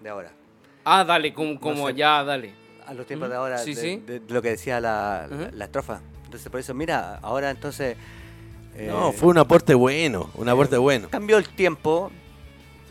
de 0.00 0.08
ahora. 0.10 0.30
Ah, 0.84 1.04
dale, 1.04 1.32
como, 1.32 1.58
como 1.58 1.88
sé. 1.88 1.94
ya, 1.94 2.22
dale. 2.22 2.52
A 2.86 2.94
los 2.94 3.06
tiempos 3.06 3.28
Mm, 3.28 3.32
de 3.32 3.36
ahora, 3.36 3.58
sí, 3.58 3.74
de, 3.74 3.80
sí. 3.80 4.02
de- 4.06 4.20
de 4.20 4.34
lo 4.34 4.42
que 4.42 4.50
decía 4.50 4.80
la, 4.80 5.26
la- 5.52 5.64
estrofa. 5.64 6.00
Entonces, 6.24 6.48
por 6.50 6.60
eso, 6.60 6.74
mira, 6.74 7.18
ahora 7.22 7.50
entonces. 7.50 7.96
eh, 8.76 8.86
No, 8.88 9.12
fue 9.12 9.28
un 9.28 9.38
aporte 9.38 9.74
bueno, 9.74 10.30
un 10.34 10.48
aporte 10.48 10.76
bueno. 10.76 11.08
Cambió 11.10 11.38
el 11.38 11.48
tiempo 11.48 12.10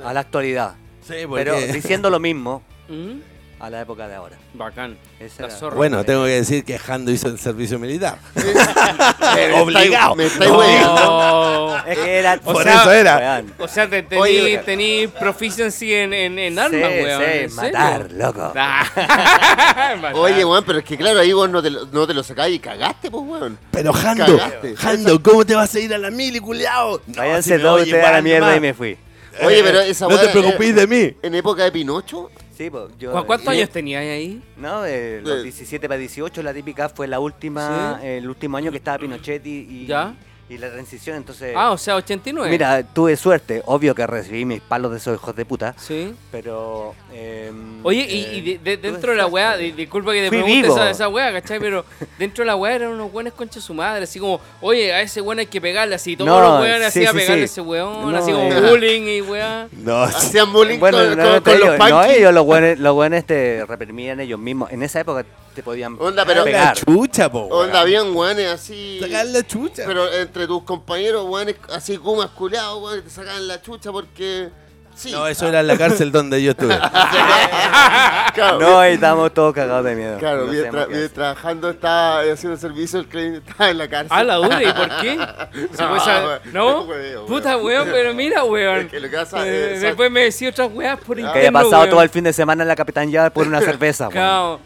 a 0.04 0.14
la 0.14 0.20
actualidad. 0.22 0.76
Sí, 1.02 1.14
Pero 1.34 1.54
porque- 1.54 1.74
diciendo 1.74 2.10
lo 2.10 2.20
mismo 2.20 2.62
Mm, 2.90 3.20
a 3.62 3.70
la 3.70 3.82
época 3.82 4.08
de 4.08 4.16
ahora. 4.16 4.38
Bacán. 4.54 4.98
Esa 5.20 5.46
era- 5.46 5.56
zorra. 5.56 5.76
Bueno, 5.76 6.04
tengo 6.04 6.24
que 6.26 6.32
decir 6.32 6.66
que 6.66 6.80
Jando 6.80 7.12
hizo 7.12 7.28
el 7.28 7.38
servicio 7.38 7.78
militar. 7.80 8.18
Obligado. 9.56 10.16
Me 10.16 10.26
estáis 10.26 10.50
No. 10.52 10.58
hueviando. 10.58 11.02
Oh. 11.04 11.78
Es 11.88 11.98
que 11.98 12.18
era. 12.20 12.40
O 12.44 12.54
Por 12.54 12.64
sea- 12.64 12.82
eso 12.82 12.92
era. 12.92 13.18
Weón. 13.18 13.54
O 13.60 13.68
sea, 13.68 13.90
te, 13.90 14.04
tení, 14.04 14.22
Oye, 14.22 14.58
tení 14.60 15.08
proficiency 15.08 15.94
en, 15.94 16.14
en, 16.14 16.40
en 16.40 16.58
armas, 16.60 16.92
Sí, 16.92 17.04
weón. 17.04 17.22
sí, 17.22 17.26
¿en 17.32 17.50
serio? 17.52 17.72
matar, 17.80 18.12
loco. 18.12 18.54
Ah, 18.56 18.86
matar. 20.02 20.16
Oye, 20.16 20.44
weón, 20.46 20.64
pero 20.66 20.80
es 20.80 20.86
que 20.86 20.98
claro, 20.98 21.20
ahí 21.20 21.34
vos 21.34 21.50
no 21.50 21.62
te 21.62 21.70
lo, 21.70 21.86
no 21.86 22.08
te 22.08 22.14
lo 22.14 22.24
sacáis 22.24 22.56
y 22.56 22.60
cagaste, 22.60 23.12
pues, 23.12 23.24
weón. 23.26 23.58
Pero 23.72 23.94
Jando, 23.94 24.38
Cagaste. 24.38 24.76
Jando, 24.76 25.22
¿cómo 25.22 25.46
te 25.46 25.56
vas 25.56 25.74
a 25.76 25.80
ir 25.80 25.94
a 25.94 25.98
la 25.98 26.10
mili, 26.12 26.40
culiao? 26.40 27.00
No, 27.08 27.14
Váyanse 27.18 27.44
si 27.44 27.52
me 27.58 27.60
todos 27.60 27.82
oyen, 27.82 27.88
ustedes 27.96 28.06
a 28.06 28.12
la 28.12 28.22
mierda 28.22 28.56
y 28.56 28.60
me 28.60 28.74
fui. 28.74 28.98
Oye, 29.44 29.64
pero 29.64 29.80
esa 29.80 30.08
No 30.08 30.18
te 30.20 30.28
preocupes 30.28 30.70
eh, 30.70 30.74
de 30.74 30.88
mí. 30.88 31.16
En 31.24 31.34
época 31.36 31.64
de 31.64 31.72
Pinocho, 31.72 32.30
Sí, 32.62 32.70
pues 32.70 32.96
yo. 33.00 33.12
¿Cu- 33.12 33.26
¿Cuántos 33.26 33.48
años 33.48 33.70
tenías 33.72 34.04
ahí? 34.04 34.40
No, 34.56 34.84
de 34.84 35.22
los 35.22 35.38
De- 35.38 35.44
17 35.44 35.88
para 35.88 35.98
18, 35.98 36.44
la 36.44 36.54
típica 36.54 36.90
fue 36.90 37.08
la 37.08 37.20
última, 37.20 37.98
Sí. 38.00 38.08
el 38.08 38.30
último 38.30 38.56
año 38.58 38.70
que 38.70 38.78
estaba 38.78 39.00
Pinochet 39.00 39.44
y, 39.48 39.50
y, 39.68 39.86
Ya. 39.88 40.14
Y 40.52 40.58
la 40.58 40.70
transición, 40.70 41.16
entonces... 41.16 41.54
Ah, 41.56 41.72
o 41.72 41.78
sea, 41.78 41.96
89. 41.96 42.50
Mira, 42.52 42.84
tuve 42.84 43.16
suerte, 43.16 43.62
obvio 43.66 43.96
que 43.96 44.06
recibí 44.06 44.44
mis 44.44 44.60
palos 44.60 44.92
de 44.92 44.98
esos 44.98 45.16
hijos 45.16 45.34
de 45.34 45.46
puta, 45.46 45.74
Sí. 45.78 46.14
pero... 46.30 46.94
em, 47.14 47.80
Oye, 47.86 48.02
y, 48.02 48.22
eh, 48.24 48.34
y 48.36 48.42
de- 48.42 48.58
de- 48.58 48.78
tuve 48.78 48.92
dentro 48.92 49.12
de 49.12 49.18
la 49.18 49.28
weá, 49.28 49.56
disculpa 49.56 50.12
que 50.12 50.24
te 50.24 50.28
Fui 50.28 50.38
pregunte 50.40 50.62
vivo. 50.64 50.76
esa, 50.76 50.90
esa 50.90 51.08
weá, 51.08 51.32
¿cachai? 51.32 51.60
Pero 51.60 51.86
dentro 52.20 52.42
de 52.44 52.48
la 52.48 52.58
weá 52.58 52.76
eran 52.76 52.90
unos 52.92 53.10
buenos 53.12 53.34
conchas 53.34 53.64
su 53.64 53.74
madre, 53.74 54.04
así 54.04 54.20
como, 54.20 54.42
oye, 54.60 54.92
a 54.94 55.02
ese 55.02 55.22
weón 55.22 55.40
hay 55.40 55.46
que 55.48 55.62
pegarle 55.62 55.96
así, 55.96 56.18
todos 56.18 56.30
No, 56.30 56.42
los 56.42 56.62
weones 56.62 56.92
sí, 56.94 57.00
así 57.00 57.06
a 57.08 57.12
sí, 57.12 57.18
pegarle 57.18 57.44
a 57.44 57.48
sí. 57.48 57.52
ese 57.54 57.62
weón, 57.62 58.12
No, 58.12 58.18
así 58.18 58.32
como 58.34 58.52
eh. 58.52 58.70
bullying 58.70 59.02
y 59.08 59.22
weá. 59.22 59.68
No, 59.72 60.04
Hacían 60.04 60.52
bullying 60.52 60.80
Bueno, 60.80 60.98
con, 60.98 61.18
no, 61.18 61.24
con- 61.24 61.44
con 61.44 61.54
los 61.54 61.64
ellos, 61.64 61.78
no, 61.80 61.86
punkies. 61.98 62.18
ellos, 62.18 62.34
los 62.34 62.46
buenos, 62.46 62.78
los 62.80 62.94
buenos 62.94 63.26
te 63.26 63.66
reprimían 63.66 64.20
ellos 64.20 64.40
mismos. 64.40 64.70
En 64.72 64.84
esa 64.84 65.00
época 65.00 65.26
te 65.54 65.64
podían 65.64 65.96
Onda, 66.00 66.26
pero- 66.26 66.40
la 66.40 66.46
pegar. 66.46 66.76
chucha, 66.78 67.32
po. 67.32 67.42
Onda, 67.46 67.58
weón. 67.58 67.76
habían 67.76 68.16
weones 68.16 68.48
así. 68.52 69.00
Sacar 69.02 69.26
la 69.28 69.44
chucha. 69.46 69.84
Pero 69.86 70.12
entre 70.12 70.48
tus 70.48 70.64
compañeros, 70.64 71.26
weones 71.28 71.56
así 71.74 71.96
gumas 71.98 72.30
culeados, 72.32 72.82
weones, 72.82 73.04
te 73.06 73.10
sacaban 73.10 73.48
la 73.48 73.62
chucha 73.62 73.92
porque. 73.92 74.50
Sí. 74.94 75.10
No, 75.14 75.26
eso 75.26 75.48
era 75.48 75.62
en 75.62 75.68
la 75.68 75.78
cárcel 75.78 76.12
donde 76.12 76.44
yo 76.44 76.52
estuve. 76.52 76.78
claro, 78.34 78.60
No, 78.60 78.80
ahí 78.80 78.94
estábamos 78.96 79.34
todos 79.34 79.54
cagados 79.54 79.86
de 79.86 79.96
miedo. 79.96 80.18
Claro, 80.20 80.46
No 80.46 80.52
mientras, 80.52 80.88
mientras 80.90 81.12
trabajando 81.14 81.70
estaba 81.70 82.20
haciendo 82.22 82.58
servicio, 82.58 83.00
el 83.00 83.08
cliente 83.08 83.40
estaba 83.50 83.70
en 83.70 83.78
la 83.78 83.88
cárcel. 83.88 84.10
Ah, 84.12 84.24
la 84.24 84.36
dura, 84.36 84.62
¿y 84.62 84.72
por 84.74 84.90
qué? 85.02 85.18
Weón, 85.80 86.40
¿No? 86.54 86.82
es 86.82 86.88
hueveo, 86.88 87.26
Puta 87.26 87.56
weón. 87.58 87.66
weón, 87.66 87.90
pero 87.92 88.14
mira 88.14 88.44
weón. 88.44 88.80
Es 88.82 88.88
que 88.92 89.00
lo 89.00 89.10
que 89.10 89.16
pasa 89.18 89.48
Eh, 89.48 89.74
es- 89.76 89.82
después 89.82 90.12
me 90.12 90.22
decía 90.24 90.50
otras 90.50 90.70
weas 90.74 90.98
por 91.00 91.16
hacer. 91.18 91.20
interno, 91.20 91.34
Que 91.34 91.40
haya 91.40 91.52
pasado 91.52 91.78
weón. 91.84 91.90
todo 91.90 92.02
el 92.02 92.10
fin 92.10 92.24
de 92.26 92.34
semana 92.34 92.64
en 92.64 92.68
la 92.68 92.76
Capitanía 92.76 93.30
por 93.32 93.48
una 93.48 93.62
cerveza. 93.62 94.04
weón. 94.10 94.12
Claro. 94.14 94.60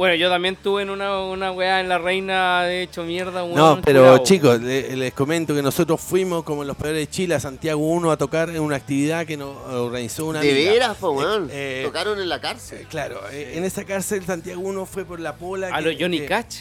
Bueno, 0.00 0.14
yo 0.14 0.30
también 0.30 0.56
tuve 0.56 0.80
en 0.80 0.88
una, 0.88 1.20
una 1.24 1.52
weá 1.52 1.78
en 1.78 1.90
la 1.90 1.98
reina, 1.98 2.62
de 2.62 2.84
hecho 2.84 3.04
mierda, 3.04 3.44
weón. 3.44 3.54
No, 3.54 3.82
pero 3.84 4.00
curado. 4.00 4.18
chicos, 4.24 4.58
le- 4.58 4.96
les 4.96 5.12
comento 5.12 5.54
que 5.54 5.60
nosotros 5.60 6.00
fuimos 6.00 6.42
como 6.42 6.64
los 6.64 6.74
peores 6.74 7.00
de 7.00 7.06
Chile 7.10 7.34
a 7.34 7.40
Santiago 7.40 7.86
1 7.86 8.10
a 8.10 8.16
tocar 8.16 8.48
en 8.48 8.60
una 8.60 8.76
actividad 8.76 9.26
que 9.26 9.36
nos 9.36 9.54
organizó 9.68 10.24
una 10.24 10.40
De 10.40 10.52
amiga. 10.52 10.72
veras, 10.72 10.96
po, 10.96 11.10
weón. 11.10 11.50
Eh, 11.52 11.82
eh, 11.82 11.84
Tocaron 11.84 12.18
en 12.18 12.30
la 12.30 12.36
eh, 12.36 12.40
cárcel. 12.40 12.86
Claro, 12.88 13.20
eh, 13.30 13.52
en 13.58 13.64
esa 13.64 13.84
cárcel 13.84 14.24
Santiago 14.24 14.62
1 14.62 14.86
fue 14.86 15.04
por 15.04 15.20
la 15.20 15.36
pola. 15.36 15.68
A 15.70 15.82
que- 15.82 15.90
los 15.92 15.96
Johnny 16.00 16.20
que- 16.20 16.26
Catch. 16.28 16.54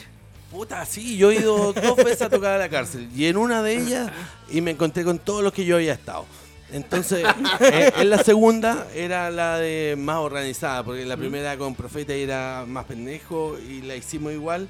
Puta, 0.51 0.85
sí, 0.85 1.15
yo 1.15 1.31
he 1.31 1.35
ido 1.35 1.71
dos 1.71 1.95
veces 1.95 2.23
a 2.23 2.29
tocar 2.29 2.55
a 2.55 2.57
la 2.57 2.67
cárcel. 2.67 3.07
Y 3.15 3.27
en 3.27 3.37
una 3.37 3.63
de 3.63 3.77
ellas, 3.77 4.11
y 4.51 4.59
me 4.59 4.71
encontré 4.71 5.05
con 5.05 5.17
todos 5.17 5.43
los 5.43 5.53
que 5.53 5.63
yo 5.63 5.77
había 5.77 5.93
estado. 5.93 6.25
Entonces, 6.71 7.25
eh, 7.61 7.91
en 7.97 8.09
la 8.09 8.23
segunda 8.23 8.87
era 8.93 9.31
la 9.31 9.57
de 9.57 9.95
más 9.97 10.17
organizada, 10.17 10.83
porque 10.83 11.05
la 11.05 11.17
primera 11.17 11.57
con 11.57 11.73
Profeta 11.75 12.13
era 12.13 12.65
más 12.67 12.85
pendejo 12.85 13.57
y 13.57 13.81
la 13.81 13.95
hicimos 13.95 14.33
igual. 14.33 14.69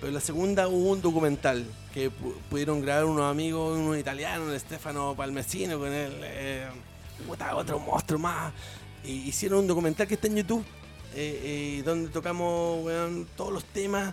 Pero 0.00 0.08
en 0.08 0.14
la 0.14 0.20
segunda 0.20 0.68
hubo 0.68 0.90
un 0.92 1.00
documental 1.02 1.64
que 1.94 2.10
pu- 2.10 2.34
pudieron 2.50 2.80
grabar 2.82 3.06
unos 3.06 3.30
amigos, 3.30 3.78
uno 3.78 3.96
italiano, 3.96 4.52
el 4.52 4.60
Stefano 4.60 5.14
Palmesino, 5.16 5.78
con 5.78 5.92
él, 5.92 6.12
eh, 6.22 6.66
otro 7.54 7.78
monstruo 7.78 8.18
más. 8.18 8.52
Y 9.04 9.12
hicieron 9.28 9.60
un 9.60 9.66
documental 9.66 10.06
que 10.06 10.14
está 10.14 10.26
en 10.26 10.36
YouTube, 10.36 10.64
eh, 11.14 11.78
eh, 11.78 11.82
donde 11.84 12.10
tocamos 12.10 12.84
weón, 12.84 13.26
todos 13.36 13.52
los 13.52 13.64
temas 13.64 14.12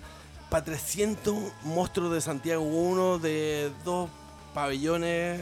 para 0.50 0.64
300 0.64 1.36
monstruos 1.64 2.14
de 2.14 2.22
Santiago 2.22 2.64
1 2.64 3.20
de 3.20 3.72
dos 3.84 4.10
pabellones 4.54 5.42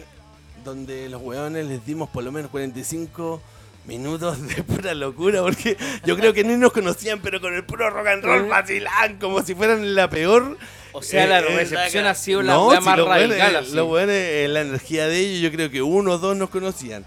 donde 0.63 1.09
los 1.09 1.21
weones 1.21 1.65
les 1.65 1.85
dimos 1.85 2.09
por 2.09 2.23
lo 2.23 2.31
menos 2.31 2.51
45 2.51 3.41
minutos 3.85 4.39
de 4.47 4.63
pura 4.63 4.93
locura 4.93 5.41
porque 5.41 5.75
yo 6.05 6.15
creo 6.15 6.33
que 6.33 6.43
ni 6.43 6.55
nos 6.55 6.71
conocían 6.71 7.19
pero 7.19 7.41
con 7.41 7.53
el 7.55 7.63
puro 7.65 7.89
rock 7.89 8.07
and 8.07 8.23
roll 8.23 8.47
vacilan 8.47 9.17
como 9.17 9.41
si 9.41 9.55
fueran 9.55 9.95
la 9.95 10.09
peor 10.09 10.57
O 10.93 11.01
sea, 11.01 11.25
la 11.25 11.39
Eh, 11.39 11.45
eh, 11.49 11.55
recepción 11.57 12.05
ha 12.05 12.13
sido 12.13 12.41
la 12.43 12.53
no, 12.53 12.67
weá 12.67 12.79
si 12.79 12.85
más 12.85 12.99
weones- 12.99 13.29
radical. 13.29 13.55
así. 13.55 13.71
Los 13.73 13.88
weones, 13.89 14.15
eh, 14.15 14.47
la 14.49 14.61
energía 14.61 15.07
de 15.07 15.17
ellos, 15.19 15.41
yo 15.41 15.51
creo 15.55 15.71
que 15.71 15.81
uno 15.81 16.11
o 16.11 16.17
dos 16.17 16.35
nos 16.35 16.49
conocían. 16.49 17.05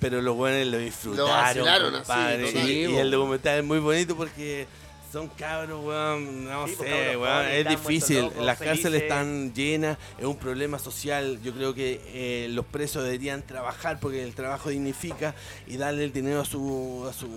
Pero 0.00 0.22
los 0.22 0.36
weones 0.36 0.68
lo 0.68 0.78
disfrutaron. 0.78 1.28
vacilaron 1.64 1.94
así, 1.96 2.86
y, 2.88 2.96
el 2.96 3.10
documental 3.10 3.58
es 3.58 3.64
muy 3.64 3.80
bonito 3.80 4.16
porque 4.16 4.68
son 5.12 5.28
cabros, 5.28 5.84
weón. 5.84 6.44
No 6.44 6.66
Sí, 6.66 6.74
pues, 6.76 6.90
sé, 6.90 7.16
weón. 7.16 7.46
Es 7.46 7.68
difícil. 7.68 8.22
locos, 8.22 8.44
Las 8.44 8.58
cárceles 8.58 9.02
están 9.02 9.52
llenas. 9.54 9.98
Es 10.18 10.24
un 10.24 10.36
problema 10.36 10.78
social. 10.78 11.40
Yo 11.42 11.52
creo 11.54 11.74
que 11.74 12.00
eh, 12.06 12.48
los 12.50 12.66
presos 12.66 13.04
deberían 13.04 13.42
trabajar 13.42 13.98
porque 14.00 14.22
el 14.22 14.34
trabajo 14.34 14.70
dignifica 14.70 15.34
y 15.66 15.76
darle 15.76 16.04
el 16.04 16.12
dinero 16.12 16.40
a 16.40 16.44
su. 16.44 17.06
A 17.08 17.12
su 17.12 17.28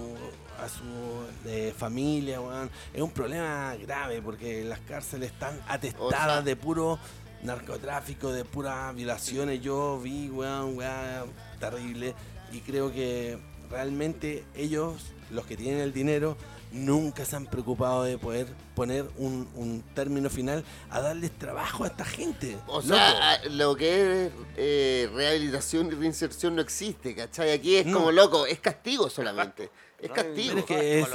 a 0.60 0.70
su 0.70 1.50
eh, 1.50 1.74
familia, 1.76 2.40
weón. 2.40 2.70
Es 2.94 3.02
un 3.02 3.10
problema 3.10 3.76
grave 3.82 4.22
porque 4.22 4.64
las 4.64 4.80
cárceles 4.82 5.32
están 5.32 5.60
atestadas 5.68 6.04
O 6.04 6.12
sea- 6.12 6.42
de 6.44 6.56
puro 6.56 7.00
narcotráfico, 7.42 8.32
de 8.32 8.46
puras 8.46 8.94
violaciones. 8.96 9.62
Yo 9.62 10.00
vi, 10.00 10.30
weón, 10.30 10.78
weón, 10.78 11.32
terrible. 11.60 12.14
Y 12.52 12.60
creo 12.60 12.92
que 12.94 13.40
realmente 13.72 14.44
ellos, 14.56 15.02
los 15.32 15.46
que 15.48 15.58
tienen 15.58 15.80
el 15.80 15.94
dinero, 15.94 16.38
nunca 16.72 17.26
se 17.26 17.36
han 17.36 17.46
preocupado 17.46 18.04
de 18.04 18.18
poder 18.18 18.48
poner 18.76 19.06
un, 19.18 19.48
un 19.56 19.84
término 19.94 20.30
final 20.30 20.64
a 20.90 21.02
darles 21.02 21.32
trabajo 21.38 21.84
a 21.84 21.88
esta 21.88 22.06
gente. 22.06 22.58
O 22.68 22.82
sea, 22.82 23.34
a- 23.34 23.46
lo 23.50 23.76
que 23.76 24.26
es 24.28 24.32
eh, 24.58 25.10
rehabilitación 25.14 25.88
y 25.88 25.92
reinserción 25.92 26.56
no 26.56 26.62
existe, 26.62 27.14
¿cachai? 27.16 27.52
Aquí 27.52 27.76
es 27.76 27.86
No. 27.86 27.98
como 28.00 28.12
loco, 28.12 28.46
es 28.46 28.60
castigo 28.60 29.10
solamente. 29.10 29.70
Es 30.00 30.10
No, 30.10 30.16
castigo. 30.16 30.58
Es 30.58 30.66
que 30.66 31.00
es, 31.02 31.08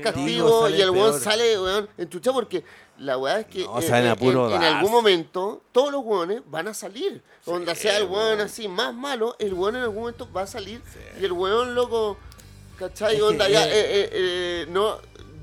castigo 0.00 0.68
y 0.68 0.80
el 0.80 0.90
weón 0.90 1.20
sale, 1.20 1.60
weón, 1.60 1.88
enchuchado 1.96 2.34
porque 2.34 2.64
la 2.98 3.16
weá 3.16 3.40
es 3.40 3.46
que 3.46 3.64
No, 3.64 3.80
en, 3.80 4.62
algún 4.64 4.90
momento 4.90 5.62
todos 5.70 5.92
los 5.92 6.02
weones 6.04 6.42
van 6.46 6.66
a 6.66 6.74
salir. 6.74 7.22
Donde 7.46 7.74
sea 7.76 7.96
el 7.98 8.04
weón 8.04 8.26
weón. 8.38 8.40
así 8.40 8.66
más 8.66 8.92
malo, 8.92 9.36
el 9.38 9.54
weón 9.54 9.76
en 9.76 9.82
algún 9.82 10.00
momento 10.00 10.28
va 10.32 10.42
a 10.42 10.46
salir 10.48 10.82
y 11.20 11.24
el 11.24 11.30
weón 11.32 11.76
loco, 11.76 12.16
¿cachai? 12.78 13.20
Onda, 13.20 13.48
ya, 13.48 13.66
eh, 13.66 13.70
eh, 13.70 13.80
eh, 13.80 14.08
eh, 14.12 14.66
no, 14.70 14.98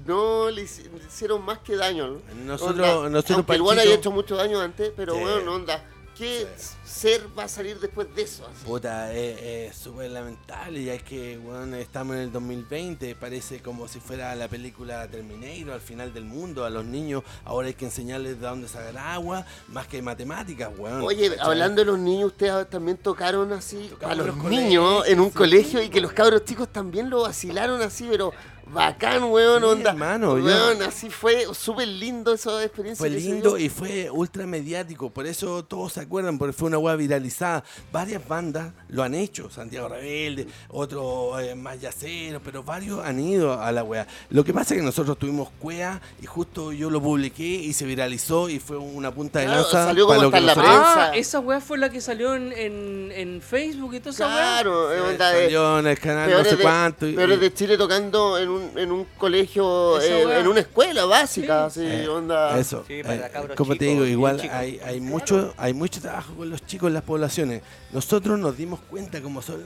no 0.05 0.49
le 0.49 0.63
hici- 0.63 0.87
hicieron 1.07 1.43
más 1.43 1.59
que 1.59 1.75
daño. 1.75 2.07
¿no? 2.07 2.21
Nosotros- 2.45 2.87
Onda, 2.87 3.09
nosotros, 3.09 3.37
aunque 3.37 3.53
el 3.55 3.61
Panchito- 3.61 3.81
haya 3.81 3.93
hecho 3.95 4.11
mucho 4.11 4.35
daño 4.35 4.59
antes, 4.61 4.91
pero 4.95 5.15
weón, 5.15 5.47
onda, 5.47 5.83
¿qué 6.17 6.47
ser 6.85 7.27
va 7.37 7.43
a 7.43 7.47
salir 7.47 7.79
después 7.79 8.13
de 8.15 8.21
eso? 8.23 8.45
así? 8.45 8.65
Puta, 8.65 9.13
es 9.13 9.35
es 9.71 9.75
súper 9.75 10.11
lamentable, 10.11 10.83
ya 10.83 10.93
es 10.93 11.03
que 11.03 11.37
bueno, 11.37 11.75
estamos 11.75 12.15
en 12.15 12.23
el 12.23 12.31
2020, 12.31 13.15
parece 13.15 13.61
como 13.61 13.87
si 13.87 13.99
fuera 13.99 14.35
la 14.35 14.47
película 14.47 15.07
Terminator, 15.07 15.73
al 15.73 15.81
final 15.81 16.13
del 16.13 16.25
mundo, 16.25 16.65
a 16.65 16.69
los 16.69 16.85
niños 16.85 17.23
ahora 17.43 17.67
hay 17.67 17.73
que 17.73 17.85
enseñarles 17.85 18.39
de 18.39 18.47
dónde 18.47 18.67
sacar 18.67 18.97
agua, 18.97 19.45
más 19.67 19.87
que 19.87 20.01
matemáticas, 20.01 20.71
weón. 20.77 21.01
Oye, 21.01 21.29
¿cachai? 21.29 21.45
hablando 21.45 21.81
de 21.81 21.85
los 21.85 21.99
niños, 21.99 22.27
ustedes 22.31 22.69
también 22.69 22.97
tocaron 22.97 23.51
así 23.53 23.87
Tocamos 23.89 24.13
a 24.13 24.15
los 24.15 24.27
los 24.27 24.37
niños 24.45 24.83
colegios, 24.85 25.07
en 25.07 25.19
un 25.19 25.29
sí. 25.29 25.33
colegio 25.37 25.81
y 25.83 25.89
que 25.89 26.01
los 26.01 26.13
cabros 26.13 26.45
chicos 26.45 26.69
también 26.69 27.09
lo 27.09 27.21
vacilaron 27.21 27.81
así, 27.81 28.07
pero 28.09 28.33
bacán, 28.67 29.23
weón, 29.25 29.61
Sí, 29.61 29.67
onda. 29.69 29.91
hermano, 29.91 30.37
yo- 30.37 30.45
weón, 30.45 30.81
así 30.81 31.09
fue 31.09 31.45
súper 31.53 31.87
lindo 31.87 32.33
esa 32.33 32.63
experiencia. 32.63 33.01
Fue 33.01 33.09
lindo 33.09 33.57
y 33.57 33.69
fue 33.69 34.09
ultra 34.09 34.45
mediático, 34.45 35.09
por 35.09 35.25
eso 35.27 35.63
todos 35.63 35.93
se 35.93 36.01
acuerdan, 36.01 36.37
porque 36.37 36.53
fue 36.53 36.67
una 36.67 36.77
weá 36.77 36.95
viralizada. 36.95 37.63
Varias 37.91 38.27
bandas 38.27 38.73
lo 38.89 39.03
han 39.03 39.13
hecho, 39.15 39.49
Santiago 39.49 39.87
Rebelde, 39.89 40.47
otros 40.69 41.41
eh, 41.41 41.55
más 41.55 41.79
yaceros, 41.79 42.41
pero 42.43 42.63
varios 42.63 43.05
han 43.05 43.19
ido 43.19 43.59
a 43.61 43.71
la 43.71 43.83
weá. 43.83 44.07
Lo 44.29 44.43
que 44.43 44.53
pasa 44.53 44.73
es 44.73 44.79
que 44.81 44.85
nosotros 44.85 45.17
tuvimos 45.19 45.49
cuea 45.59 46.01
y 46.21 46.25
justo 46.25 46.71
yo 46.71 46.89
lo 46.89 47.01
publiqué 47.01 47.43
y 47.43 47.73
se 47.73 47.85
viralizó 47.85 48.49
y 48.49 48.59
fue 48.59 48.77
una 48.77 49.11
punta 49.13 49.39
de 49.39 49.45
Claro, 49.45 49.61
lanza. 49.61 49.85
salió 49.85 50.07
para 50.07 50.17
como 50.17 50.25
lo 50.25 50.31
que 50.31 50.37
hasta 50.37 50.51
en 50.51 50.57
la 50.57 50.63
prensa. 50.63 51.05
Ah, 51.11 51.15
esa 51.15 51.39
weá 51.39 51.61
fue 51.61 51.77
la 51.77 51.89
que 51.89 52.01
salió 52.01 52.35
en, 52.35 52.51
en, 52.51 53.11
en 53.13 53.41
Facebook 53.41 53.93
y 53.95 53.99
toda 53.99 54.11
esa 54.11 54.27
weá. 54.27 54.35
Claro, 54.35 54.91
es 54.91 54.97
Eh, 54.97 55.01
onda 55.01 55.29
de. 55.31 55.43
Salió 55.45 55.79
en 55.79 55.87
el 55.87 55.99
canal 55.99 56.31
no 56.31 56.43
sé 56.43 56.55
de, 56.55 56.61
cuánto. 56.63 57.07
y- 57.07 57.13
Peores 57.13 57.39
de 57.39 57.53
Chile 57.53 57.77
tocando 57.77 58.37
en 58.37 58.54
un, 58.55 58.77
en 58.77 58.91
un 58.91 59.05
colegio, 59.17 59.97
weá. 59.97 60.39
en 60.39 60.47
una 60.47 60.59
escuela 60.61 61.05
básica, 61.05 61.65
así, 61.65 61.81
Eh, 61.85 62.07
onda. 62.07 62.57
Eso. 62.59 62.83
Sí, 62.87 63.01
para 63.03 63.27
eh, 63.27 63.29
cabros 63.31 63.55
como 63.55 63.73
te 63.73 63.79
chicos, 63.79 63.91
digo, 63.91 64.01
bien 64.03 64.13
igual 64.13 64.49
hay, 64.51 64.79
hay 64.83 64.99
mucho 64.99 65.53
hay 65.57 65.73
mucho 65.73 66.01
trabajo 66.01 66.33
con 66.35 66.49
los 66.49 66.65
chicos 66.65 66.87
en 66.87 66.93
las 66.93 67.03
poblaciones. 67.03 67.61
Nosotros 67.91 68.39
nos 68.39 68.57
dimos 68.57 68.79
cuenta 68.89 69.21
como 69.21 69.41
son. 69.41 69.63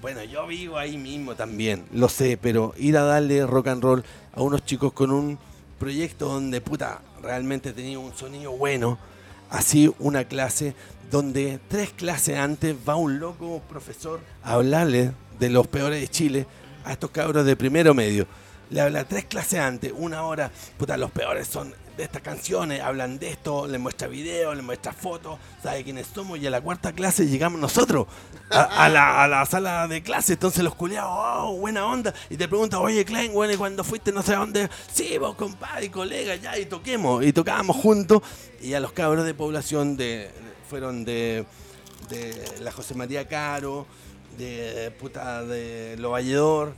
Bueno, 0.00 0.22
yo 0.24 0.46
vivo 0.46 0.76
ahí 0.76 0.98
mismo 0.98 1.34
también, 1.34 1.86
lo 1.92 2.08
sé, 2.10 2.36
pero 2.40 2.74
ir 2.76 2.96
a 2.98 3.04
darle 3.04 3.46
rock 3.46 3.68
and 3.68 3.82
roll 3.82 4.04
a 4.34 4.42
unos 4.42 4.64
chicos 4.64 4.92
con 4.92 5.10
un 5.10 5.38
proyecto 5.78 6.26
donde 6.28 6.60
puta 6.60 7.00
realmente 7.22 7.72
tenía 7.72 7.98
un 7.98 8.14
sonido 8.14 8.52
bueno, 8.52 8.98
así 9.48 9.92
una 9.98 10.24
clase 10.24 10.74
donde 11.10 11.58
tres 11.68 11.90
clases 11.90 12.36
antes 12.36 12.76
va 12.86 12.96
un 12.96 13.18
loco 13.18 13.62
profesor 13.68 14.20
a 14.42 14.54
hablarle 14.54 15.12
de 15.38 15.48
los 15.50 15.66
peores 15.66 16.00
de 16.00 16.08
Chile 16.08 16.46
a 16.84 16.92
estos 16.92 17.10
cabros 17.10 17.44
de 17.44 17.56
primero 17.56 17.94
medio. 17.94 18.26
Le 18.70 18.80
habla 18.80 19.04
tres 19.04 19.26
clases 19.26 19.60
antes, 19.60 19.92
una 19.94 20.22
hora, 20.22 20.50
puta, 20.78 20.96
los 20.96 21.10
peores 21.10 21.46
son 21.46 21.74
de 21.96 22.02
estas 22.02 22.22
canciones, 22.22 22.80
hablan 22.80 23.18
de 23.18 23.28
esto, 23.28 23.68
le 23.68 23.78
muestra 23.78 24.08
video, 24.08 24.54
le 24.54 24.62
muestra 24.62 24.92
fotos, 24.92 25.38
sabe 25.62 25.84
quiénes 25.84 26.08
somos, 26.12 26.38
y 26.38 26.46
a 26.46 26.50
la 26.50 26.60
cuarta 26.60 26.92
clase 26.92 27.26
llegamos 27.26 27.60
nosotros, 27.60 28.06
a, 28.50 28.88
la, 28.88 29.22
a 29.22 29.28
la 29.28 29.46
sala 29.46 29.86
de 29.86 30.02
clase, 30.02 30.32
entonces 30.32 30.64
los 30.64 30.74
culiados, 30.74 31.10
oh, 31.12 31.56
buena 31.58 31.86
onda, 31.86 32.12
y 32.30 32.36
te 32.36 32.48
preguntan, 32.48 32.80
oye, 32.80 33.04
Klein, 33.04 33.32
bueno, 33.32 33.52
¿y 33.52 33.56
cuando 33.56 33.84
fuiste 33.84 34.10
no 34.10 34.22
sé 34.22 34.34
dónde? 34.34 34.68
Sí, 34.92 35.18
vos, 35.18 35.36
compadre, 35.36 35.90
colega, 35.90 36.34
ya, 36.34 36.58
y 36.58 36.64
toquemos, 36.66 37.24
y 37.24 37.32
tocábamos 37.32 37.76
juntos, 37.76 38.22
y 38.60 38.74
a 38.74 38.80
los 38.80 38.92
cabros 38.92 39.24
de 39.24 39.34
población 39.34 39.96
de... 39.96 40.30
fueron 40.68 41.04
de, 41.04 41.44
de 42.08 42.60
la 42.60 42.72
José 42.72 42.94
María 42.94 43.28
Caro, 43.28 43.86
de 44.36 44.90
puta 44.98 45.42
de 45.44 45.96
Lo 45.98 46.10
Valledor, 46.10 46.72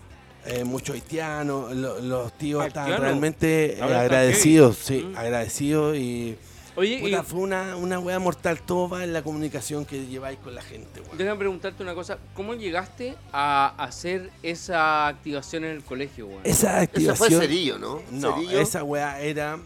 eh, 0.47 0.65
muchos 0.65 0.95
haitianos, 0.95 1.75
lo- 1.75 2.01
los 2.01 2.33
tíos 2.39 2.65
estaban 2.67 2.91
Haitianos. 2.91 3.11
realmente 3.11 3.65
eh, 3.67 3.73
están 3.75 3.93
agradecidos, 3.93 4.77
sí, 4.77 5.03
Mm. 5.13 5.17
agradecidos 5.17 5.97
y 5.97 6.37
Oye, 6.77 6.99
puta, 7.01 7.21
y 7.21 7.23
fue 7.25 7.41
una, 7.41 7.75
una 7.77 7.99
wea 7.99 8.19
mortal, 8.19 8.61
todo 8.61 8.89
va 8.89 9.03
en 9.03 9.13
la 9.15 9.23
comunicación 9.23 9.85
que 9.87 10.07
lleváis 10.07 10.39
con 10.39 10.55
la 10.55 10.61
gente, 10.63 11.01
weón. 11.01 11.17
déjame 11.19 11.39
preguntarte 11.39 11.83
una 11.83 11.95
cosa. 11.95 12.19
¿Cómo 12.35 12.55
llegaste 12.55 13.17
a 13.33 13.75
hacer 13.83 14.31
esa 14.43 15.07
activación 15.09 15.65
en 15.65 15.71
el 15.71 15.83
colegio? 15.83 16.29
Esa 16.45 16.73
fue 16.75 16.81
activación... 16.83 17.41
Cerillo, 17.41 17.79
¿no? 17.79 18.03
No, 18.11 18.35
Cerillo. 18.37 18.61
esa 18.61 18.85
weá 18.85 19.21
era 19.23 19.59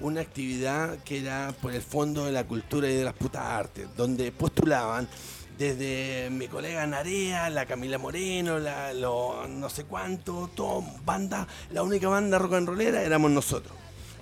una 0.00 0.20
actividad 0.20 0.98
que 1.04 1.20
era 1.20 1.52
por 1.60 1.72
el 1.74 1.82
Fondo 1.82 2.24
de 2.24 2.32
la 2.32 2.44
Cultura 2.44 2.88
y 2.88 2.94
de 2.94 3.04
las 3.04 3.14
Putas 3.14 3.42
Artes, 3.42 3.88
donde 3.96 4.30
postulaban 4.32 5.08
desde 5.58 6.28
mi 6.30 6.48
colega 6.48 6.86
Narea, 6.86 7.48
la 7.50 7.66
Camila 7.66 7.98
Moreno, 7.98 8.58
la, 8.58 8.92
lo, 8.92 9.46
no 9.48 9.68
sé 9.68 9.84
cuánto, 9.84 10.50
todo, 10.54 10.84
banda, 11.04 11.46
la 11.70 11.82
única 11.82 12.08
banda 12.08 12.38
rock 12.38 12.54
and 12.54 12.68
rollera 12.68 13.02
éramos 13.02 13.30
nosotros. 13.30 13.74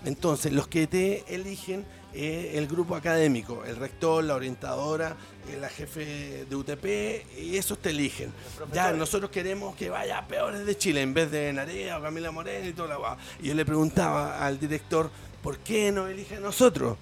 Entonces, 0.04 0.52
los 0.52 0.66
que 0.66 0.86
te 0.86 1.24
eligen 1.34 1.86
es 2.12 2.56
el 2.56 2.66
grupo 2.66 2.96
académico, 2.96 3.64
el 3.64 3.76
rector, 3.76 4.22
la 4.24 4.34
orientadora, 4.34 5.16
eh, 5.48 5.56
la 5.58 5.68
jefe 5.68 6.44
de 6.44 6.56
UTP, 6.56 7.40
y 7.40 7.56
esos 7.56 7.78
te 7.78 7.90
eligen. 7.90 8.32
Ya, 8.72 8.92
nosotros 8.92 9.30
queremos 9.30 9.74
que 9.76 9.88
vaya 9.88 10.18
a 10.18 10.26
peores 10.26 10.66
de 10.66 10.76
Chile 10.76 11.02
en 11.02 11.14
vez 11.14 11.30
de 11.30 11.52
Narea 11.52 11.98
o 11.98 12.02
Camila 12.02 12.30
Moreno 12.30 12.68
y 12.68 12.72
toda 12.72 12.88
la 12.88 12.96
guay. 12.96 13.16
Y 13.40 13.48
yo 13.48 13.54
le 13.54 13.64
preguntaba 13.64 14.44
al 14.44 14.58
director, 14.58 15.10
¿por 15.42 15.58
qué 15.58 15.90
nos 15.92 16.10
elige 16.10 16.36
a 16.36 16.40
nosotros? 16.40 16.98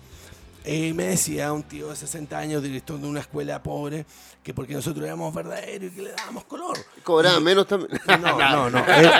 Y 0.65 0.93
me 0.93 1.05
decía 1.05 1.53
un 1.53 1.63
tío 1.63 1.89
de 1.89 1.97
60 1.97 2.37
años, 2.37 2.63
director 2.63 3.01
de 3.01 3.07
una 3.07 3.21
escuela 3.21 3.63
pobre, 3.63 4.05
que 4.43 4.53
porque 4.53 4.75
nosotros 4.75 5.05
éramos 5.05 5.35
verdaderos 5.35 5.91
y 5.91 5.95
que 5.95 6.03
le 6.03 6.13
dábamos 6.13 6.45
color. 6.45 6.77
Cobraba 7.03 7.41
menos 7.41 7.67
también. 7.67 7.91
No, 8.21 8.39
no, 8.39 8.71
no. 8.71 8.79
eh, 8.89 9.11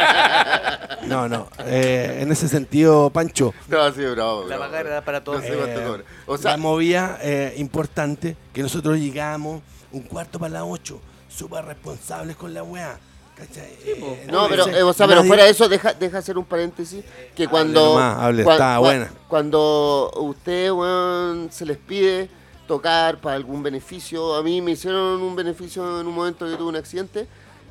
no, 1.07 1.29
no. 1.29 1.49
eh, 1.61 2.19
en 2.21 2.31
ese 2.31 2.49
sentido, 2.49 3.11
Pancho, 3.11 3.55
No, 3.69 3.91
sí, 3.93 4.05
bravo. 4.05 4.45
La 4.47 4.59
paga 4.59 4.81
era 4.81 5.05
para 5.05 5.25
todos. 5.25 5.41
No 5.43 5.47
sé 5.49 5.57
cuánto 5.57 5.81
eh, 5.81 5.85
cobra. 5.87 6.05
O 6.27 6.37
sea, 6.37 6.51
la 6.53 6.57
movía 6.59 7.19
eh, 7.23 7.55
importante 7.57 8.37
que 8.53 8.63
nosotros 8.63 8.99
llegamos 8.99 9.63
un 9.93 10.03
cuarto 10.03 10.39
para 10.39 10.53
las 10.55 10.65
8, 10.67 11.01
súper 11.29 11.65
responsables 11.65 12.37
con 12.37 12.53
la 12.53 12.63
weá. 12.63 12.99
¿Cachai? 13.41 13.73
Eh, 13.85 14.27
No, 14.31 14.47
pero, 14.49 14.67
eh, 14.69 14.83
o 14.83 14.93
sea, 14.93 15.07
pero 15.07 15.25
fuera 15.25 15.45
de 15.45 15.51
eso, 15.51 15.69
deja, 15.69 15.95
deja 15.95 16.19
hacer 16.19 16.37
un 16.39 16.45
paréntesis, 16.45 17.05
que 17.35 17.49
cuando... 17.49 17.81
nomás, 17.95 18.19
hable, 18.19 18.45
cua- 18.45 18.53
está 18.53 18.77
cua- 18.77 18.81
buena. 18.81 19.13
Cuando 19.29 20.11
usted, 20.17 20.71
weón, 20.73 21.49
se 21.53 21.65
les 21.67 21.77
pide 21.79 22.29
tocar 22.67 23.19
para 23.21 23.37
algún 23.37 23.63
beneficio, 23.63 24.35
a 24.37 24.43
mí 24.43 24.61
me 24.61 24.73
hicieron 24.73 25.21
un 25.23 25.35
beneficio 25.35 26.01
en 26.01 26.07
un 26.07 26.15
momento 26.15 26.47
que 26.49 26.57
tuve 26.57 26.69
un 26.69 26.77
accidente 26.77 27.27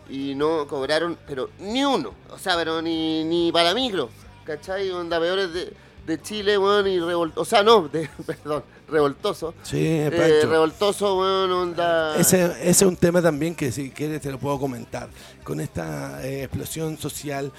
y 0.09 0.33
no 0.35 0.67
cobraron, 0.67 1.17
pero 1.27 1.49
ni 1.59 1.85
uno, 1.85 2.11
o 2.31 2.37
sea, 2.37 2.55
pero 2.57 2.81
ni, 2.81 3.23
ni 3.23 3.51
para 3.51 3.73
micro, 3.73 4.09
¿cachai? 4.43 4.89
Onda 4.91 5.19
peores 5.19 5.53
de, 5.53 5.71
de 6.09 6.21
Chile, 6.21 6.57
weón, 6.57 6.87
y 6.87 6.99
revoltoso, 6.99 7.41
o 7.41 7.45
sea, 7.45 7.63
no, 7.63 7.87
de, 7.87 8.09
perdón, 8.25 8.63
revoltoso. 8.87 9.53
Sí, 9.63 9.77
Eh, 9.79 10.09
revoltoso, 10.09 11.17
weón, 11.19 11.51
onda... 11.51 12.17
Ese, 12.17 12.45
ese 12.45 12.69
es 12.69 12.81
un 12.81 12.95
tema 12.95 13.21
también 13.21 13.55
que 13.55 13.71
si 13.71 13.91
quieres 13.91 14.19
te 14.21 14.31
lo 14.31 14.39
puedo 14.39 14.59
comentar. 14.59 15.09
Con 15.43 15.59
esta 15.61 16.25
eh, 16.25 16.43
explosión 16.43 16.97
social, 16.97 17.51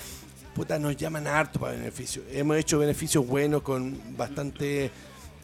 puta, 0.54 0.78
nos 0.78 0.96
llaman 0.96 1.26
harto 1.26 1.60
para 1.60 1.72
beneficios. 1.72 2.24
Hemos 2.32 2.56
hecho 2.56 2.78
beneficios 2.78 3.26
buenos 3.26 3.62
con 3.62 3.98
bastante 4.16 4.90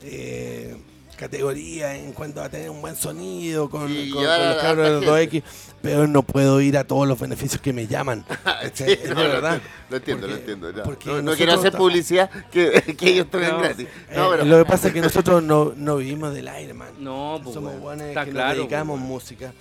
eh, 0.03 0.77
categoría 1.17 1.95
en 1.97 2.13
cuanto 2.13 2.43
a 2.43 2.49
tener 2.49 2.71
un 2.71 2.81
buen 2.81 2.95
sonido, 2.97 3.69
con, 3.71 3.83
los 4.11 4.23
la 4.25 4.57
cabros 4.61 4.87
harta 4.87 5.01
del 5.01 5.05
2X, 5.31 5.43
pero 5.83 6.07
no 6.07 6.23
puedo 6.23 6.61
ir 6.61 6.77
a 6.77 6.85
todos 6.85 7.07
los 7.09 7.19
beneficios 7.19 7.61
que 7.61 7.73
me 7.73 7.87
llaman. 7.87 8.25
¿cachai? 8.45 8.71
Sí, 8.75 8.93
Es 9.03 9.09
de 9.09 9.15
no, 9.15 9.23
lo 9.25 9.29
verdad. 9.31 9.61
entiendo, 9.91 9.91
Lo 9.91 9.97
entiendo, 9.97 10.27
lo 10.27 10.33
Porque- 10.33 10.41
entiendo. 10.53 10.71
ya. 10.71 10.83
porque 10.83 11.09
No, 11.11 11.23
no 11.23 11.33
quiero 11.35 11.53
hacer 11.55 11.73
publicidad 11.73 12.31
que, 12.51 12.95
que 12.97 13.09
ellos 13.11 13.27
No, 13.33 13.39
gratis. 13.59 13.87
Eh, 13.87 14.15
No, 14.17 14.31
pero, 14.31 14.45
Lo 14.45 14.59
que 14.59 14.65
pasa 14.65 14.89
es 14.89 14.95
que 14.95 15.01
nosotros 15.01 15.43
no, 15.43 15.73
no 15.77 15.97
vivimos 15.97 16.35
del 16.35 16.49
aire, 16.49 16.75
man. 16.75 16.89
No, 16.99 17.41
pues, 17.43 17.55
Somos 17.55 17.79
buenos 17.81 18.07
Está 18.09 18.25
que 18.25 18.31
claro, 18.33 18.49
nos 18.51 18.57
dedicamos 18.59 18.99
pues, 18.99 19.09
música. 19.09 19.53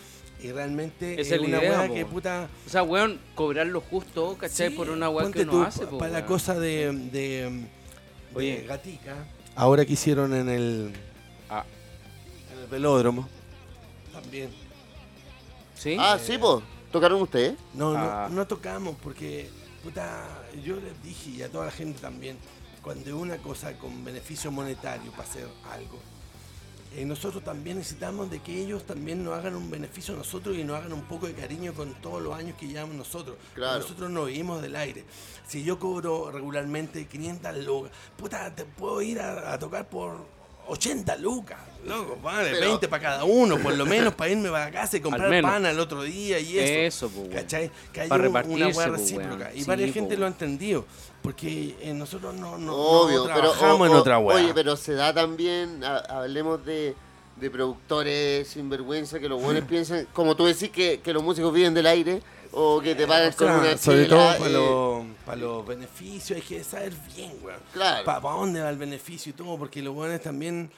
Y 0.41 0.51
realmente 0.51 1.19
es 1.19 1.31
es 1.31 1.39
una 1.39 1.57
idea, 1.57 1.79
weá 1.79 1.87
po, 1.87 1.93
que 1.93 2.05
puta. 2.05 2.47
O 2.67 2.69
sea, 2.69 2.83
weón, 2.83 3.19
cobrar 3.33 3.65
lo 3.67 3.81
justo, 3.81 4.35
¿cachai? 4.37 4.69
Sí, 4.69 4.75
por 4.75 4.89
una 4.89 5.09
weá 5.09 5.31
que 5.31 5.45
tú, 5.45 5.63
hace, 5.63 5.87
po, 5.87 5.97
Para 5.97 6.11
la 6.11 6.25
cosa 6.25 6.53
de, 6.59 6.91
de, 7.11 7.65
Oye. 8.35 8.61
de 8.61 8.67
Gatica. 8.67 9.15
Ahora 9.55 9.85
que 9.85 9.93
hicieron 9.93 10.33
en 10.35 10.49
el, 10.49 10.91
el 12.65 12.71
velódromo. 12.71 13.27
También. 14.11 14.49
¿sí? 15.75 15.97
ah, 15.99 16.17
sí, 16.21 16.37
pues. 16.37 16.63
¿Tocaron 16.91 17.21
ustedes? 17.21 17.55
No, 17.73 17.91
no, 17.93 17.99
Ah. 17.99 18.29
no 18.31 18.47
tocamos 18.47 18.95
porque, 19.03 19.49
puta, 19.83 20.23
yo 20.63 20.77
les 20.77 21.01
dije 21.03 21.29
y 21.31 21.41
a 21.41 21.51
toda 21.51 21.65
la 21.65 21.71
gente 21.71 21.99
también, 21.99 22.37
cuando 22.81 23.09
es 23.09 23.13
una 23.15 23.37
cosa 23.37 23.73
con 23.77 24.05
beneficio 24.05 24.49
monetario 24.51 25.11
para 25.11 25.23
hacer 25.23 25.45
algo, 25.71 25.99
eh, 26.95 27.03
nosotros 27.03 27.43
también 27.43 27.77
necesitamos 27.79 28.29
de 28.31 28.39
que 28.39 28.57
ellos 28.61 28.85
también 28.85 29.21
nos 29.25 29.33
hagan 29.37 29.55
un 29.55 29.69
beneficio 29.69 30.13
a 30.13 30.17
nosotros 30.17 30.55
y 30.55 30.63
nos 30.63 30.77
hagan 30.77 30.93
un 30.93 31.01
poco 31.03 31.27
de 31.27 31.33
cariño 31.33 31.73
con 31.73 31.93
todos 31.95 32.21
los 32.21 32.33
años 32.33 32.55
que 32.57 32.67
llevamos 32.67 32.95
nosotros. 32.95 33.35
Claro. 33.53 33.79
Nosotros 33.81 34.09
no 34.09 34.23
vivimos 34.25 34.61
del 34.61 34.77
aire. 34.77 35.03
Si 35.45 35.63
yo 35.65 35.77
cobro 35.77 36.31
regularmente 36.31 37.05
500 37.05 37.57
lucas, 37.65 37.91
puta, 38.15 38.55
te 38.55 38.63
puedo 38.63 39.01
ir 39.01 39.19
a, 39.19 39.51
a 39.51 39.59
tocar 39.59 39.89
por 39.89 40.25
80 40.67 41.15
lucas, 41.17 41.59
loco, 41.85 42.17
vale, 42.21 42.51
Pero- 42.51 42.67
20 42.69 42.87
para 42.87 43.01
cada 43.03 43.23
uno, 43.23 43.57
por 43.59 43.73
lo 43.75 43.85
menos 43.85 44.13
para 44.13 44.31
irme 44.31 44.49
para 44.49 44.71
casa 44.71 44.97
y 44.97 44.99
comprar 45.01 45.41
pan 45.41 45.65
al 45.65 45.79
otro 45.79 46.03
día 46.03 46.39
y 46.39 46.57
eso. 46.59 47.05
Eso, 47.05 47.09
pues. 47.09 47.29
¿Cachai? 47.29 47.71
Que 47.93 48.01
hay 48.01 48.09
Pa' 48.09 48.15
un- 48.15 48.25
una 48.27 48.67
hueá 48.67 48.87
pues, 48.87 48.99
recíproca. 48.99 49.51
Y 49.53 49.59
Sí, 49.61 49.65
varias 49.67 49.87
pues, 49.87 49.93
gente 49.93 50.09
weón. 50.09 50.19
lo 50.21 50.25
ha 50.25 50.29
entendido. 50.29 50.85
Porque 51.21 51.75
eh, 51.81 51.93
nosotros 51.93 52.35
no, 52.35 52.57
no, 52.57 52.75
Obvio, 52.75 53.19
no 53.19 53.23
pero. 53.25 53.37
trabajamos 53.51 53.81
o- 53.81 53.85
en 53.87 53.91
o- 53.97 53.99
otra 53.99 54.19
hueá. 54.19 54.37
Oye, 54.37 54.53
pero 54.53 54.75
se 54.77 54.93
da 54.93 55.13
también. 55.13 55.83
ha- 55.83 55.97
hablemos 56.19 56.63
de, 56.65 56.95
de 57.37 57.49
productores 57.49 58.47
sinvergüenza 58.47 59.19
que 59.19 59.27
los 59.27 59.41
buenos 59.41 59.63
piensan. 59.65 60.07
Como 60.13 60.35
tú 60.35 60.45
decís 60.45 60.69
que, 60.69 60.99
que 61.01 61.13
los 61.13 61.23
músicos 61.23 61.51
viven 61.53 61.73
del 61.73 61.87
aire 61.87 62.21
o 62.55 62.81
que 62.81 62.95
te 62.95 63.05
pagan 63.05 63.29
O 63.29 63.31
sea, 63.33 63.37
con 63.37 63.59
una 63.59 63.77
sobre 63.77 64.05
todo 64.05 64.37
para, 64.37 64.49
eh, 64.49 64.53
los, 64.53 65.05
para 65.25 65.37
los 65.37 65.67
beneficios 65.67 66.37
hay 66.37 66.41
que 66.41 66.63
saber 66.63 66.93
bien, 67.15 67.33
weón. 67.43 67.59
Claro. 67.73 68.05
¿Para 68.05 68.19
dónde 68.21 68.61
va 68.61 68.69
el 68.69 68.77
beneficio 68.77 69.29
y 69.31 69.33
todo? 69.33 69.57
Porque 69.57 69.81
los 69.81 69.93
buenos 69.93 70.21
también... 70.21 70.71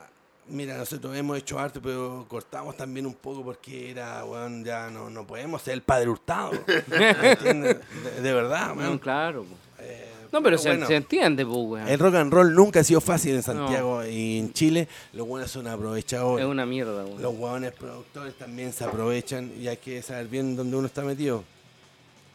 ah, 0.00 0.06
Mira, 0.48 0.76
nosotros 0.78 1.14
hemos 1.16 1.36
hecho 1.38 1.58
arte, 1.58 1.80
pero 1.80 2.24
cortamos 2.28 2.76
también 2.76 3.04
un 3.06 3.14
poco 3.14 3.44
porque 3.44 3.90
era, 3.90 4.24
weón, 4.24 4.64
ya 4.64 4.88
no, 4.90 5.10
no 5.10 5.26
podemos 5.26 5.60
ser 5.62 5.74
el 5.74 5.82
padre 5.82 6.08
hurtado. 6.08 6.52
¿me 6.88 7.30
entiendes? 7.32 7.76
De, 8.02 8.20
de 8.22 8.32
verdad, 8.32 8.68
No, 8.68 8.80
weón. 8.80 8.98
claro. 8.98 9.44
Eh, 9.80 10.10
No, 10.34 10.42
pero 10.42 10.58
se, 10.58 10.70
bueno. 10.70 10.88
se 10.88 10.96
entiende, 10.96 11.46
pues, 11.46 11.56
weón. 11.58 11.88
El 11.88 11.96
rock 11.96 12.16
and 12.16 12.32
roll 12.32 12.52
nunca 12.52 12.80
ha 12.80 12.84
sido 12.84 13.00
fácil 13.00 13.36
en 13.36 13.44
Santiago 13.44 14.04
y 14.04 14.40
en 14.40 14.52
Chile. 14.52 14.88
Los 15.12 15.28
buenos 15.28 15.48
son 15.48 15.68
aprovechadores. 15.68 16.44
Es 16.44 16.50
una 16.50 16.66
mierda, 16.66 17.04
weón. 17.04 17.22
Los 17.22 17.36
hueones 17.36 17.70
productores 17.70 18.34
también 18.34 18.72
se 18.72 18.82
aprovechan 18.82 19.52
y 19.56 19.68
hay 19.68 19.76
que 19.76 20.02
saber 20.02 20.26
bien 20.26 20.56
dónde 20.56 20.76
uno 20.76 20.88
está 20.88 21.02
metido. 21.02 21.44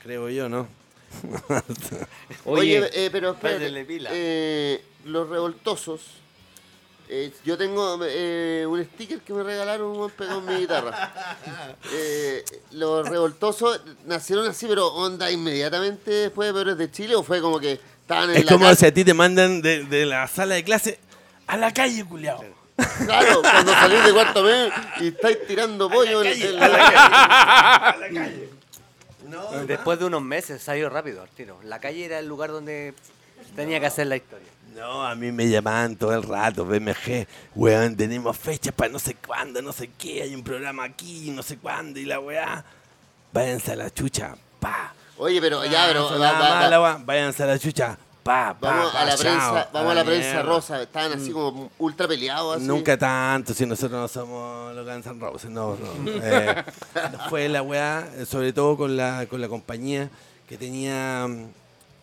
Creo 0.01 0.29
yo, 0.29 0.47
¿no? 0.47 0.69
Oye, 2.45 2.79
Oye, 2.79 2.89
eh, 2.93 3.09
pero 3.11 3.31
espérate, 3.31 3.85
eh, 4.11 4.81
los 5.03 5.27
revoltosos. 5.27 6.18
Eh, 7.11 7.31
yo 7.43 7.57
tengo 7.57 7.99
eh, 8.03 8.65
un 8.67 8.83
sticker 8.85 9.19
que 9.21 9.33
me 9.33 9.41
regalaron 9.41 10.11
pegado 10.11 10.39
en 10.39 10.45
mi 10.45 10.55
guitarra. 10.61 11.13
Eh, 11.91 12.43
los 12.71 13.07
revoltosos 13.07 13.81
nacieron 14.05 14.47
así, 14.47 14.67
pero 14.67 14.87
onda 14.87 15.31
inmediatamente 15.31 16.11
después 16.11 16.47
de 16.47 16.53
Peores 16.53 16.77
de 16.77 16.91
Chile 16.91 17.15
o 17.15 17.23
fue 17.23 17.41
como 17.41 17.59
que 17.59 17.79
estaban 18.01 18.29
en 18.29 18.37
Es 18.37 18.45
la 18.45 18.51
como 18.51 18.75
si 18.75 18.85
a 18.85 18.93
ti 18.93 19.03
te 19.03 19.13
mandan 19.13 19.61
de, 19.61 19.85
de 19.85 20.05
la 20.05 20.27
sala 20.27 20.55
de 20.55 20.63
clase 20.63 20.99
a 21.47 21.57
la 21.57 21.73
calle, 21.73 22.05
culiao. 22.05 22.43
Claro, 23.05 23.41
cuando 23.41 23.71
salís 23.79 24.03
de 24.05 24.13
cuarto 24.13 24.43
mes 24.43 24.71
y 24.99 25.07
estáis 25.07 25.47
tirando 25.47 25.89
pollo 25.89 26.23
en, 26.23 26.41
en 26.41 26.55
la, 26.57 27.95
Después 29.65 29.99
de 29.99 30.05
unos 30.05 30.21
meses 30.21 30.61
salió 30.61 30.89
rápido 30.89 31.21
al 31.21 31.29
tiro. 31.29 31.59
La 31.63 31.79
calle 31.79 32.05
era 32.05 32.19
el 32.19 32.27
lugar 32.27 32.51
donde 32.51 32.93
tenía 33.55 33.79
que 33.79 33.87
hacer 33.87 34.07
la 34.07 34.15
historia. 34.15 34.47
No, 34.79 35.05
a 35.05 35.13
mí 35.15 35.31
me 35.31 35.49
llamaban 35.49 35.95
todo 35.97 36.13
el 36.13 36.23
rato, 36.23 36.65
BMG, 36.65 37.27
weón, 37.55 37.95
tenemos 37.97 38.37
fechas 38.37 38.73
para 38.73 38.89
no 38.91 38.97
sé 38.99 39.15
cuándo, 39.15 39.61
no 39.61 39.73
sé 39.73 39.89
qué, 39.97 40.21
hay 40.23 40.33
un 40.33 40.43
programa 40.43 40.85
aquí, 40.85 41.31
no 41.31 41.43
sé 41.43 41.57
cuándo, 41.57 41.99
y 41.99 42.05
la 42.05 42.19
weá. 42.19 42.63
Váyanse 43.33 43.73
a 43.73 43.75
la 43.75 43.89
chucha, 43.91 44.35
pa. 44.59 44.93
Oye, 45.17 45.41
pero 45.41 45.65
ya, 45.65 45.85
pero 45.87 46.07
Ah, 46.09 46.67
va- 46.69 46.77
va- 46.79 47.01
váyanse 47.03 47.43
a 47.43 47.47
la 47.47 47.59
chucha, 47.59 47.97
pa, 48.23 48.55
pa, 48.57 48.69
vamos 48.69 48.91
pa, 48.93 49.01
a 49.01 49.05
la 49.05 49.11
chao, 49.17 49.21
prensa, 49.21 49.69
vamos 49.73 49.91
a 49.91 49.95
la 49.95 50.03
prensa 50.05 50.41
rosa, 50.43 50.81
estaban 50.81 51.11
así 51.13 51.31
como 51.31 51.69
ultra 51.77 52.07
peleados 52.07 52.57
así. 52.57 52.65
Nunca 52.65 52.97
tanto, 52.97 53.53
si 53.53 53.65
nosotros 53.65 53.99
no 53.99 54.07
somos 54.07 54.73
los 54.75 54.85
Guns 54.87 55.05
N' 55.07 55.19
Roses, 55.19 55.49
no, 55.51 55.75
no. 55.75 56.11
Eh, 56.23 56.63
fue 57.29 57.49
la 57.49 57.61
weá, 57.61 58.07
eh, 58.15 58.25
sobre 58.25 58.53
todo 58.53 58.77
con 58.77 58.95
la, 58.95 59.25
con 59.29 59.41
la 59.41 59.49
compañía 59.49 60.09
que 60.47 60.57
tenía, 60.57 61.27
mm, 61.27 61.47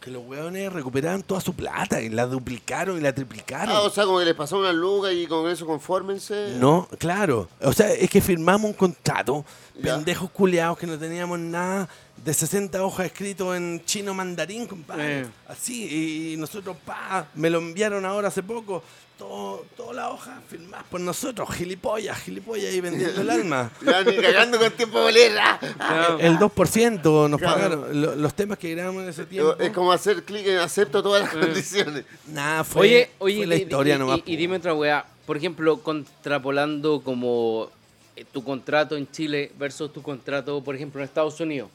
que 0.06 0.12
los 0.12 0.24
weones 0.24 0.72
recuperaron 0.72 1.20
toda 1.24 1.40
su 1.40 1.52
plata 1.52 2.00
y 2.00 2.08
la 2.10 2.26
duplicaron 2.26 2.96
y 2.96 3.00
la 3.00 3.12
triplicaron. 3.12 3.74
Ah, 3.74 3.80
o 3.80 3.90
sea, 3.90 4.04
como 4.04 4.20
que 4.20 4.24
les 4.24 4.36
pasó 4.36 4.56
una 4.56 4.72
luga 4.72 5.12
y 5.12 5.26
con 5.26 5.50
eso 5.50 5.66
confórmense. 5.66 6.54
No, 6.60 6.88
claro. 6.96 7.48
O 7.60 7.72
sea, 7.72 7.90
es 7.92 8.08
que 8.08 8.20
firmamos 8.20 8.70
un 8.70 8.76
contrato, 8.76 9.44
Ya. 9.74 9.96
pendejos 9.96 10.30
culiados 10.30 10.78
que 10.78 10.86
no 10.86 10.96
teníamos 10.96 11.40
nada, 11.40 11.88
de 12.24 12.32
60 12.32 12.84
hojas 12.84 13.06
escrito 13.06 13.52
en 13.52 13.84
chino 13.84 14.14
mandarín, 14.14 14.68
compadre. 14.68 15.22
Eh. 15.22 15.26
Así, 15.48 16.32
y 16.34 16.36
nosotros, 16.36 16.76
pa, 16.84 17.26
me 17.34 17.50
lo 17.50 17.58
enviaron 17.58 18.06
ahora 18.06 18.28
hace 18.28 18.44
poco. 18.44 18.84
Todo, 19.18 19.64
toda 19.78 19.94
la 19.94 20.10
hoja 20.10 20.42
firmada 20.46 20.84
por 20.90 21.00
nosotros, 21.00 21.48
gilipollas, 21.54 22.18
gilipollas 22.18 22.74
y 22.74 22.82
vendiendo 22.82 23.22
el 23.22 23.30
alma. 23.40 23.70
Ya 23.82 24.02
ni 24.04 24.14
cagando 24.16 24.58
con 24.58 24.70
tiempo 24.72 24.98
de 24.98 25.04
bolera. 25.04 25.58
Claro. 25.58 26.18
El 26.20 26.36
2% 26.38 27.30
nos 27.30 27.40
Claro. 27.40 27.54
pagaron. 27.54 28.00
Lo- 28.02 28.14
los 28.14 28.34
temas 28.34 28.58
que 28.58 28.74
grabamos 28.74 29.04
en 29.04 29.08
ese 29.08 29.24
tiempo. 29.24 29.56
Es 29.58 29.70
como 29.70 29.90
hacer 29.90 30.22
clic 30.22 30.46
en 30.46 30.58
acepto 30.58 31.02
todas 31.02 31.22
las 31.22 31.30
condiciones. 31.32 32.04
Nada, 32.26 32.62
fue, 32.62 32.80
Oye, 32.80 33.10
oye, 33.18 33.36
fue 33.38 33.46
la 33.46 33.56
y- 33.56 33.62
historia 33.62 33.94
y, 33.94 33.98
nomás. 33.98 34.20
y- 34.26 34.32
y 34.34 34.36
dime 34.36 34.56
otra 34.56 34.74
weá. 34.74 35.06
Por 35.24 35.38
ejemplo, 35.38 35.78
contrapolando 35.82 37.00
como 37.00 37.70
eh, 38.16 38.24
tu 38.30 38.44
contrato 38.44 38.96
en 38.98 39.10
Chile 39.10 39.50
versus 39.58 39.90
tu 39.94 40.02
contrato, 40.02 40.62
por 40.62 40.74
ejemplo, 40.76 41.00
en 41.00 41.04
Estados 41.06 41.40
Unidos. 41.40 41.70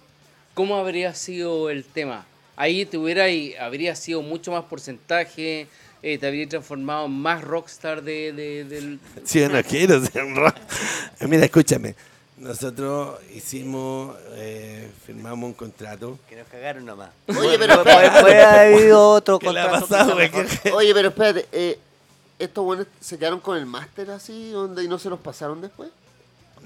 ¿Cómo 0.53 0.75
habría 0.75 1.15
sido 1.15 1.71
el 1.71 1.85
tema? 1.85 2.23
Ahí 2.55 2.85
te 2.85 2.99
hubiera, 2.99 3.29
y 3.29 3.55
habría 3.55 3.95
sido 3.95 4.21
mucho 4.21 4.51
más 4.51 4.63
porcentaje, 4.65 5.67
eh, 6.03 6.17
te 6.17 6.27
habría 6.27 6.47
transformado 6.49 7.05
en 7.05 7.11
más 7.11 7.43
rockstar 7.43 8.01
de, 8.03 8.33
de- 8.33 8.63
del... 8.65 8.99
Sí, 9.23 9.45
no 9.47 9.61
quiero 9.63 10.03
ser 10.05 10.23
un 10.23 10.35
rock. 10.35 10.55
Mira, 11.21 11.45
escúchame. 11.45 11.95
Nosotros 12.37 13.19
hicimos, 13.35 14.15
eh, 14.31 14.89
firmamos 15.05 15.45
un 15.47 15.53
contrato. 15.53 16.17
Que 16.27 16.35
nos 16.37 16.47
cagaron 16.47 16.85
nomás. 16.85 17.11
Oye, 17.27 17.57
pero 17.59 17.73
espérate. 17.75 18.21
puede 18.21 18.43
haber 18.43 18.73
habido 18.75 19.09
otro 19.11 19.37
¿Qué 19.37 19.51
le 19.53 19.59
ha 19.59 19.69
contrato 19.69 19.87
pasado. 19.87 20.75
Oye, 20.75 20.93
pero 20.93 21.09
espérate. 21.09 21.45
eh, 21.51 21.77
¿Estos 22.39 22.65
buenos 22.65 22.87
se 22.99 23.19
quedaron 23.19 23.39
con 23.39 23.55
el 23.59 23.67
máster 23.67 24.09
así 24.09 24.51
onda, 24.55 24.81
y 24.81 24.87
no 24.87 24.97
se 24.97 25.09
los 25.09 25.19
pasaron 25.19 25.61
después? 25.61 25.91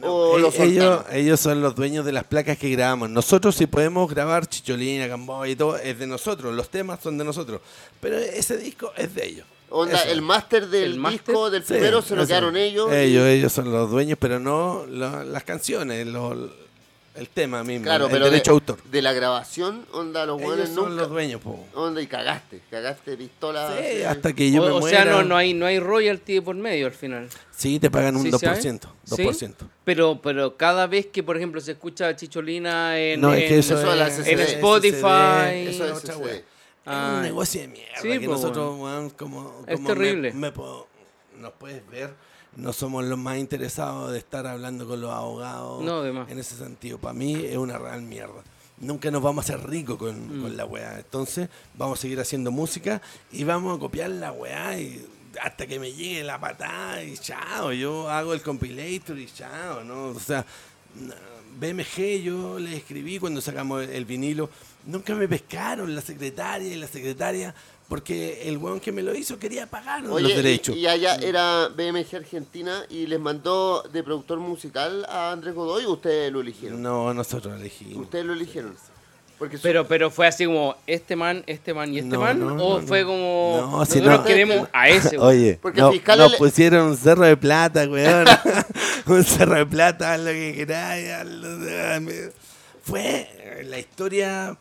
¿O 0.02 0.38
Eh, 0.38 0.42
lo 0.42 0.52
ellos, 0.64 1.04
ellos 1.12 1.40
son 1.40 1.62
los 1.62 1.74
dueños 1.76 2.06
de 2.06 2.12
las 2.12 2.26
placas 2.26 2.58
que 2.58 2.70
grabamos. 2.70 3.10
Nosotros 3.10 3.56
sí 3.56 3.66
podemos 3.66 4.10
grabar 4.10 4.46
Chicholina, 4.48 5.08
Gamboa 5.08 5.48
y 5.48 5.56
todo, 5.56 5.78
es 5.78 5.98
de 5.98 6.06
nosotros. 6.08 6.54
Los 6.54 6.70
temas 6.70 7.00
son 7.02 7.18
de 7.18 7.24
nosotros. 7.24 7.62
Pero 8.02 8.18
ese 8.18 8.58
disco 8.58 8.92
es 8.98 9.14
de 9.16 9.26
ellos. 9.26 9.46
Onda, 9.70 10.00
Eso. 10.02 10.12
el 10.12 10.22
máster 10.22 10.68
del 10.68 11.02
disco 11.02 11.50
del 11.50 11.64
Sí, 11.64 11.74
primero 11.74 12.02
se 12.02 12.16
lo 12.16 12.26
quedaron 12.28 12.56
ellos. 12.56 12.90
y- 12.92 12.96
Ellos, 12.96 13.26
ellos 13.28 13.52
son 13.54 13.72
los 13.72 13.90
dueños, 13.90 14.18
pero 14.22 14.40
no 14.40 14.86
lo- 14.88 15.24
las 15.24 15.44
canciones, 15.44 16.06
lo- 16.08 16.50
el 17.16 17.30
tema 17.30 17.64
mismo, 17.64 17.86
Claro, 17.86 18.06
el 18.06 18.12
pero 18.12 18.26
derecho 18.26 18.52
de, 18.52 18.56
autor. 18.56 18.84
de 18.84 19.02
la 19.02 19.14
grabación, 19.14 19.86
onda, 19.94 20.26
los 20.26 20.38
Ellos 20.40 20.48
buenos 20.50 20.70
son 20.70 20.90
nunca. 20.90 21.02
los 21.02 21.10
dueños, 21.10 21.42
po. 21.42 21.66
Onda, 21.74 22.02
y 22.02 22.08
cagaste. 22.08 22.62
Cagaste 22.70 23.16
pistola. 23.18 23.72
Sí, 23.78 23.84
así. 23.86 24.04
hasta 24.04 24.34
que 24.34 24.52
yo 24.52 24.62
o, 24.62 24.66
me 24.66 24.72
o 24.72 24.80
muera. 24.82 25.04
sea, 25.04 25.12
no, 25.12 25.24
no, 25.24 25.38
hay, 25.38 25.54
no 25.54 25.66
hay 25.66 25.80
royalty 25.80 26.42
por 26.42 26.56
medio 26.56 26.88
al 26.88 26.92
final. 26.94 27.30
Sí, 27.56 27.80
te 27.80 27.90
pagan 27.90 28.16
un 28.18 28.24
¿Sí 28.24 28.32
2%. 28.32 28.40
sabe? 29.06 29.26
2%. 29.26 29.34
¿Sí? 29.60 29.66
Pero, 29.86 30.20
pero 30.22 30.58
cada 30.58 30.88
vez 30.88 31.06
que, 31.08 31.24
por 31.24 31.38
ejemplo, 31.38 31.62
se 31.62 31.72
escucha 31.72 32.16
Chicholina 32.16 33.00
en, 33.00 33.22
No, 33.22 33.34
es 33.34 33.44
que 33.48 33.54
en- 33.54 33.60
eso, 33.62 33.96
la 33.96 34.08
es, 34.08 34.20
en 34.28 34.40
es 34.40 34.50
Spotify. 34.54 35.68
Eso 35.68 35.86
es 35.86 35.92
otra 35.94 36.18
wea. 36.18 36.42
Ah, 36.88 37.12
es 37.14 37.18
un 37.18 37.22
negocio 37.24 37.62
de 37.62 37.68
mierda. 37.70 37.96
sí, 38.02 38.10
que 38.10 38.20
pues, 38.20 38.30
nosotros, 38.30 38.78
weón, 38.80 39.10
como, 39.12 39.64
Es 39.68 39.76
como 39.78 39.88
terrible. 39.88 40.34
Me, 40.34 40.40
me 40.40 40.52
puedo- 40.52 40.88
nos 41.40 41.52
puedes 41.54 41.82
ver, 41.90 42.14
no 42.56 42.74
somos 42.74 43.04
los 43.06 43.18
más 43.18 43.38
interesados 43.38 44.12
de 44.12 44.18
estar 44.20 44.48
hablando 44.48 44.88
con 44.88 45.02
los 45.02 45.12
abogados. 45.12 45.84
No. 45.84 46.06
En 46.28 46.40
ese 46.40 46.56
sentido, 46.56 46.98
para 46.98 47.14
mí 47.14 47.34
es 47.36 47.58
una 47.58 47.78
real 47.78 48.02
mierda. 48.02 48.44
Nunca 48.78 49.10
nos 49.12 49.22
vamos 49.22 49.50
a 49.50 49.54
hacer 49.56 49.70
ricos 49.70 49.98
con, 49.98 50.40
Mm. 50.40 50.42
con 50.42 50.58
la 50.58 50.66
weá. 50.66 50.98
Entonces, 51.00 51.50
vamos 51.76 52.00
a 52.00 52.02
seguir 52.02 52.20
haciendo 52.20 52.52
música 52.52 53.02
y 53.32 53.44
vamos 53.44 53.78
a 53.78 53.80
copiar 53.80 54.10
la 54.10 54.32
weá 54.32 54.78
y 54.80 55.06
hasta 55.42 55.68
que 55.68 55.80
me 55.80 55.92
llegue 55.94 56.24
la 56.24 56.40
patada 56.40 57.04
y 57.04 57.18
chao. 57.18 57.72
Yo 57.74 58.10
hago 58.10 58.34
el 58.34 58.42
compilator 58.42 59.18
y 59.20 59.26
chao, 59.28 59.84
¿no? 59.84 60.08
O 60.10 60.20
sea, 60.20 60.46
BMG 61.60 62.22
yo 62.24 62.60
le 62.60 62.76
escribí 62.78 63.18
cuando 63.20 63.40
sacamos 63.42 63.84
el, 63.84 63.90
el 63.92 64.06
vinilo. 64.06 64.50
Nunca 64.86 65.16
me 65.16 65.28
pescaron 65.28 65.96
la 65.96 66.02
secretaria 66.02 66.72
y 66.74 66.76
la 66.78 66.88
secretaria 66.88 67.56
porque 67.88 68.50
el 68.50 68.58
weón 68.58 68.80
que 68.80 68.92
me 68.92 69.02
lo 69.04 69.14
hizo 69.16 69.38
quería 69.38 69.68
pagar 69.68 70.04
Oye, 70.08 70.24
los 70.24 70.32
y- 70.32 70.36
derechos. 70.36 70.76
Y, 70.76 70.88
allá 70.88 71.16
era 71.16 71.68
BMG 71.70 72.16
Argentina 72.16 72.84
y 72.90 73.06
les 73.08 73.20
mandó 73.20 73.84
de 73.84 74.02
productor 74.04 74.40
musical 74.40 75.06
a 75.10 75.32
Andrés 75.32 75.54
Godoy 75.54 75.86
o 75.86 75.92
ustedes 75.94 76.32
lo 76.32 76.42
eligieron. 76.42 76.82
No, 76.82 77.14
nosotros 77.14 77.60
elegimos. 77.60 78.04
Ustedes 78.06 78.26
lo 78.26 78.34
eligieron. 78.34 78.76
Porque 79.38 79.58
su- 79.58 79.64
Pero, 79.64 79.86
pero 79.86 80.10
fue 80.10 80.28
así 80.28 80.46
como 80.46 80.76
este 80.88 81.16
man, 81.18 81.44
este 81.46 81.74
man 81.74 81.94
y 81.94 81.98
este 82.00 82.12
No, 82.12 82.22
man, 82.22 82.40
no, 82.40 82.48
o 82.54 82.80
no, 82.80 82.88
fue 82.88 83.04
como 83.04 83.58
No, 83.70 83.86
si 83.86 84.00
nosotros 84.00 84.20
no- 84.20 84.24
queremos 84.26 84.68
a 84.72 84.88
ese. 84.90 85.18
güey. 85.18 85.28
Oye, 85.30 85.60
Porque 85.62 85.82
nos 85.82 86.32
le- 86.32 86.38
pusieron 86.38 86.88
un 86.88 86.98
cerro 86.98 87.26
de 87.26 87.36
plata, 87.38 87.86
weón. 87.88 88.26
un 89.08 89.24
cerro 89.26 89.56
de 89.56 89.66
plata, 89.66 90.14
haz 90.14 90.22
lo 90.22 90.32
que 90.32 90.54
queráis. 90.56 91.26
lo- 91.28 92.32
Fue 92.82 93.62
la 93.66 93.78
historia 93.78 94.58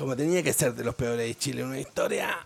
como 0.00 0.16
tenía 0.16 0.42
que 0.42 0.52
ser 0.52 0.74
de 0.74 0.82
los 0.82 0.94
peores 0.94 1.18
de 1.18 1.34
Chile. 1.36 1.62
Una 1.62 1.78
historia 1.78 2.38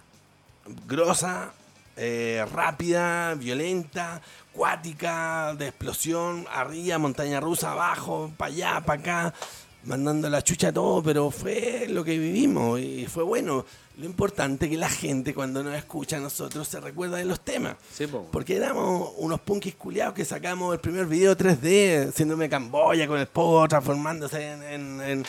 grosa, 0.87 1.53
eh, 1.97 2.45
rápida, 2.53 3.35
violenta, 3.35 4.21
cuática, 4.53 5.55
de 5.55 5.69
explosión, 5.69 6.47
arriba, 6.53 6.99
montaña 6.99 7.39
rusa, 7.41 7.73
abajo, 7.73 8.33
para 8.37 8.53
allá, 8.53 8.81
para 8.85 9.01
acá, 9.01 9.35
mandando 9.85 10.29
la 10.29 10.43
chucha 10.43 10.69
a 10.69 10.73
todo, 10.73 11.03
pero 11.03 11.31
fue 11.31 11.87
lo 11.89 12.03
que 12.03 12.19
vivimos 12.19 12.81
y 12.81 13.07
fue 13.07 13.23
bueno. 13.23 13.65
Lo 13.97 14.07
importante 14.07 14.65
es 14.65 14.73
que 14.73 14.77
la 14.77 14.89
gente 14.89 15.33
cuando 15.33 15.63
nos 15.63 15.77
escucha 15.77 16.17
a 16.17 16.21
nosotros 16.21 16.67
se 16.67 16.81
recuerda 16.81 17.19
de 17.19 17.25
los 17.25 17.39
temas. 17.39 17.77
Sí, 17.93 18.09
po. 18.09 18.27
Porque 18.33 18.57
éramos 18.57 19.13
unos 19.19 19.39
punkis 19.41 19.77
culiados 19.77 20.15
que 20.15 20.25
sacamos 20.25 20.75
el 20.75 20.81
primer 20.81 21.07
video 21.07 21.37
3D, 21.37 22.09
haciéndome 22.09 22.49
Camboya 22.49 23.07
con 23.07 23.21
el 23.21 23.29
pogo 23.29 23.69
transformándose 23.69 24.51
en... 24.51 24.63
en, 24.65 25.01
en 25.01 25.25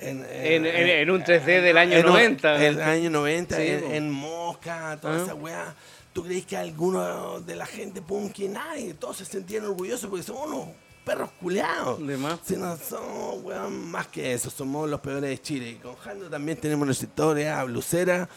en, 0.00 0.24
En- 0.30 0.66
en- 0.66 0.88
en 0.88 1.10
un 1.10 1.22
3D 1.22 1.60
del 1.62 1.76
año 1.78 1.92
en 1.98 2.06
un- 2.06 2.12
90. 2.12 2.64
El 2.66 2.80
año 2.82 3.10
90, 3.10 3.56
Sí, 3.56 3.62
en, 3.68 4.10
Mosca, 4.10 4.98
toda 5.00 5.16
Ah. 5.18 5.22
esa 5.24 5.34
weá. 5.34 5.74
¿Tú 6.12 6.22
crees 6.24 6.46
que 6.46 6.56
alguno 6.56 7.40
de 7.40 7.56
la 7.56 7.66
gente 7.66 8.00
punky, 8.00 8.46
nadie, 8.48 8.94
todos 8.94 9.16
se 9.16 9.24
sentían 9.24 9.64
orgullosos 9.64 10.08
porque 10.08 10.22
somos 10.22 10.46
unos 10.46 10.68
perros 11.04 11.30
culeados? 11.40 12.06
De 12.06 12.16
más. 12.16 12.38
Si 12.44 12.56
no 12.56 12.76
somos, 12.76 13.42
weón, 13.42 13.90
más 13.90 14.06
que 14.08 14.32
eso, 14.32 14.48
somos 14.50 14.88
los 14.88 15.00
peores 15.00 15.22
de 15.30 15.40
Chile. 15.42 15.70
Y 15.70 15.74
con 15.76 15.96
Jando 15.96 16.30
también 16.30 16.58
tenemos 16.58 16.86
nuestra 16.86 17.08
historia, 17.08 17.62
blusera. 17.64 18.28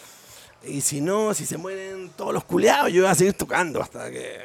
Y 0.63 0.81
si 0.81 1.01
no, 1.01 1.35
si 1.35 1.45
se 1.45 1.57
mueren 1.57 2.09
todos 2.17 2.33
los 2.33 2.43
culeados, 2.45 2.91
yo 2.91 3.03
voy 3.03 3.11
a 3.11 3.15
seguir 3.15 3.33
tocando 3.33 3.79
hasta 3.81 4.09
que. 4.09 4.39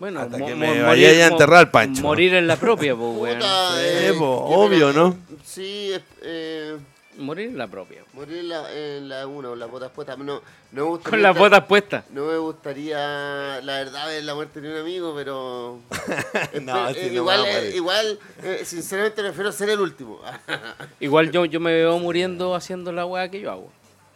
Bueno, 0.00 0.20
Hasta 0.20 0.38
que 0.38 0.54
me 0.54 0.80
vaya 0.82 1.08
a 1.10 1.28
enterrar, 1.28 1.70
Pancho. 1.70 2.00
Morir 2.02 2.32
en 2.34 2.46
la 2.46 2.56
propia, 2.56 2.96
pues, 2.96 3.16
weón. 3.18 3.36
Puta, 3.36 3.70
eh, 3.84 4.14
po, 4.18 4.46
que 4.48 4.54
obvio, 4.54 4.92
¿no? 4.94 5.14
Sí, 5.44 5.92
es- 5.92 6.00
eh, 6.22 6.76
Morir 7.18 7.48
en 7.48 7.58
la 7.58 7.66
propia. 7.66 8.02
morir 8.14 8.38
en 8.38 8.48
la, 8.48 8.72
en 8.74 9.08
la 9.10 9.26
una 9.26 9.50
o 9.50 9.56
las 9.56 9.70
botas 9.70 9.90
puestas. 9.90 10.16
No, 10.16 10.24
no 10.24 10.40
me 10.72 10.80
gustaría 10.80 11.10
Con 11.10 11.22
las 11.22 11.36
botas 11.36 11.64
puestas. 11.66 12.04
No 12.14 12.24
me 12.24 12.38
gustaría, 12.38 12.96
la 13.62 13.74
verdad, 13.74 14.06
ver 14.06 14.24
la 14.24 14.34
muerte 14.34 14.62
de 14.62 14.72
un 14.72 14.78
amigo, 14.78 15.12
pero. 15.14 15.80
No, 16.62 16.88
eh, 16.88 16.94
no 17.08 17.12
igual, 17.16 17.44
a 17.44 17.58
eh, 17.60 17.76
igual 17.76 18.18
eh, 18.42 18.62
sinceramente 18.64 19.20
prefiero 19.22 19.52
ser 19.52 19.68
el 19.68 19.80
último. 19.80 20.18
Igual 21.00 21.30
yo, 21.30 21.44
yo 21.44 21.60
me 21.60 21.72
veo 21.74 21.98
muriendo 21.98 22.54
haciendo 22.54 22.90
la 22.90 23.04
weá 23.04 23.28
que 23.30 23.40
yo 23.40 23.50
hago. 23.50 23.70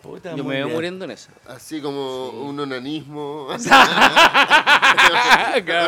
Puta, 0.05 0.37
Yo 0.37 0.45
me 0.45 0.57
veo 0.57 0.67
bien. 0.67 0.77
muriendo 0.77 1.07
en 1.07 1.13
esa. 1.13 1.31
Así 1.49 1.81
como 1.81 2.29
un 2.29 2.61
onanismo. 2.61 3.49
Anda 3.51 3.65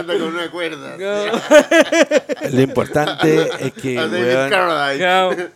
con 0.06 0.22
una 0.22 0.50
cuerda. 0.50 0.96
Lo 2.50 2.60
importante 2.62 3.50
es 3.60 3.74
que, 3.74 3.98
weón, 3.98 5.52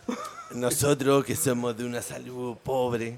nosotros 0.51 1.25
que 1.25 1.35
somos 1.35 1.75
de 1.75 1.85
una 1.85 2.03
salud 2.03 2.55
pobre, 2.63 3.17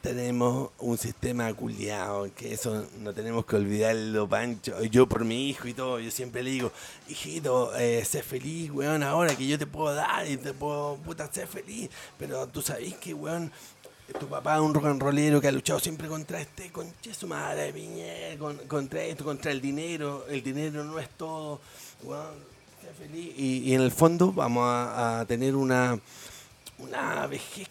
tenemos 0.00 0.70
un 0.78 0.96
sistema 0.96 1.52
culiado, 1.52 2.28
que 2.34 2.54
eso 2.54 2.86
no 3.00 3.12
tenemos 3.12 3.44
que 3.44 3.56
olvidarlo, 3.56 4.28
Pancho. 4.28 4.82
Yo 4.84 5.06
por 5.06 5.24
mi 5.24 5.50
hijo 5.50 5.68
y 5.68 5.74
todo, 5.74 6.00
yo 6.00 6.10
siempre 6.10 6.42
le 6.42 6.50
digo, 6.50 6.72
hijito, 7.08 7.76
eh, 7.76 8.02
sé 8.04 8.22
feliz, 8.22 8.70
weón, 8.70 9.02
ahora 9.02 9.36
que 9.36 9.46
yo 9.46 9.58
te 9.58 9.66
puedo 9.66 9.94
dar 9.94 10.26
y 10.26 10.38
te 10.38 10.54
puedo, 10.54 10.96
puta, 10.96 11.30
ser 11.30 11.46
feliz. 11.46 11.90
Pero 12.18 12.46
tú 12.46 12.62
sabés 12.62 12.94
que, 12.94 13.12
weón, 13.12 13.52
tu 14.18 14.26
papá 14.26 14.56
es 14.56 14.60
un 14.60 14.74
rock 14.74 14.86
and 14.86 15.02
rollero 15.02 15.40
que 15.40 15.48
ha 15.48 15.52
luchado 15.52 15.78
siempre 15.80 16.08
contra 16.08 16.40
este, 16.40 16.70
contra 16.70 17.14
su 17.14 17.26
madre, 17.26 17.72
piñe, 17.72 18.36
con- 18.38 18.56
contra 18.68 19.02
esto, 19.04 19.24
contra 19.24 19.50
el 19.52 19.60
dinero. 19.60 20.26
El 20.28 20.42
dinero 20.42 20.84
no 20.84 20.98
es 20.98 21.08
todo, 21.10 21.60
feliz. 22.98 23.32
Y, 23.36 23.58
y 23.70 23.74
en 23.74 23.82
el 23.82 23.90
fondo 23.90 24.32
vamos 24.32 24.64
a, 24.66 25.20
a 25.20 25.24
tener 25.26 25.54
una, 25.54 25.98
una 26.78 27.26
vejez 27.26 27.68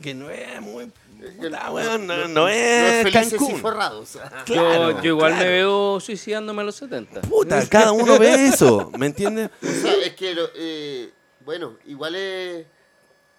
que 0.00 0.14
no 0.14 0.30
es 0.30 0.60
muy... 0.62 0.86
puta, 1.40 1.98
no, 1.98 2.28
no 2.28 2.48
es 2.48 3.04
y 3.06 3.10
Cancún. 3.10 3.56
forrados. 3.58 4.16
Claro, 4.44 4.90
yo, 4.92 5.02
yo 5.02 5.08
igual 5.10 5.34
me 5.34 5.44
veo 5.48 5.98
suicidándome 5.98 6.62
a 6.62 6.64
los 6.66 6.76
70. 6.76 7.22
Puta, 7.22 7.66
cada 7.68 7.90
uno 7.92 8.16
ve 8.18 8.46
eso, 8.46 8.92
¿me 8.96 9.06
entiendes? 9.06 9.50
O 9.62 9.66
sea, 9.66 9.94
es 10.04 10.14
que, 10.14 10.34
lo- 10.34 10.48
eh, 10.54 11.10
bueno, 11.44 11.74
igual 11.86 12.14
es, 12.14 12.66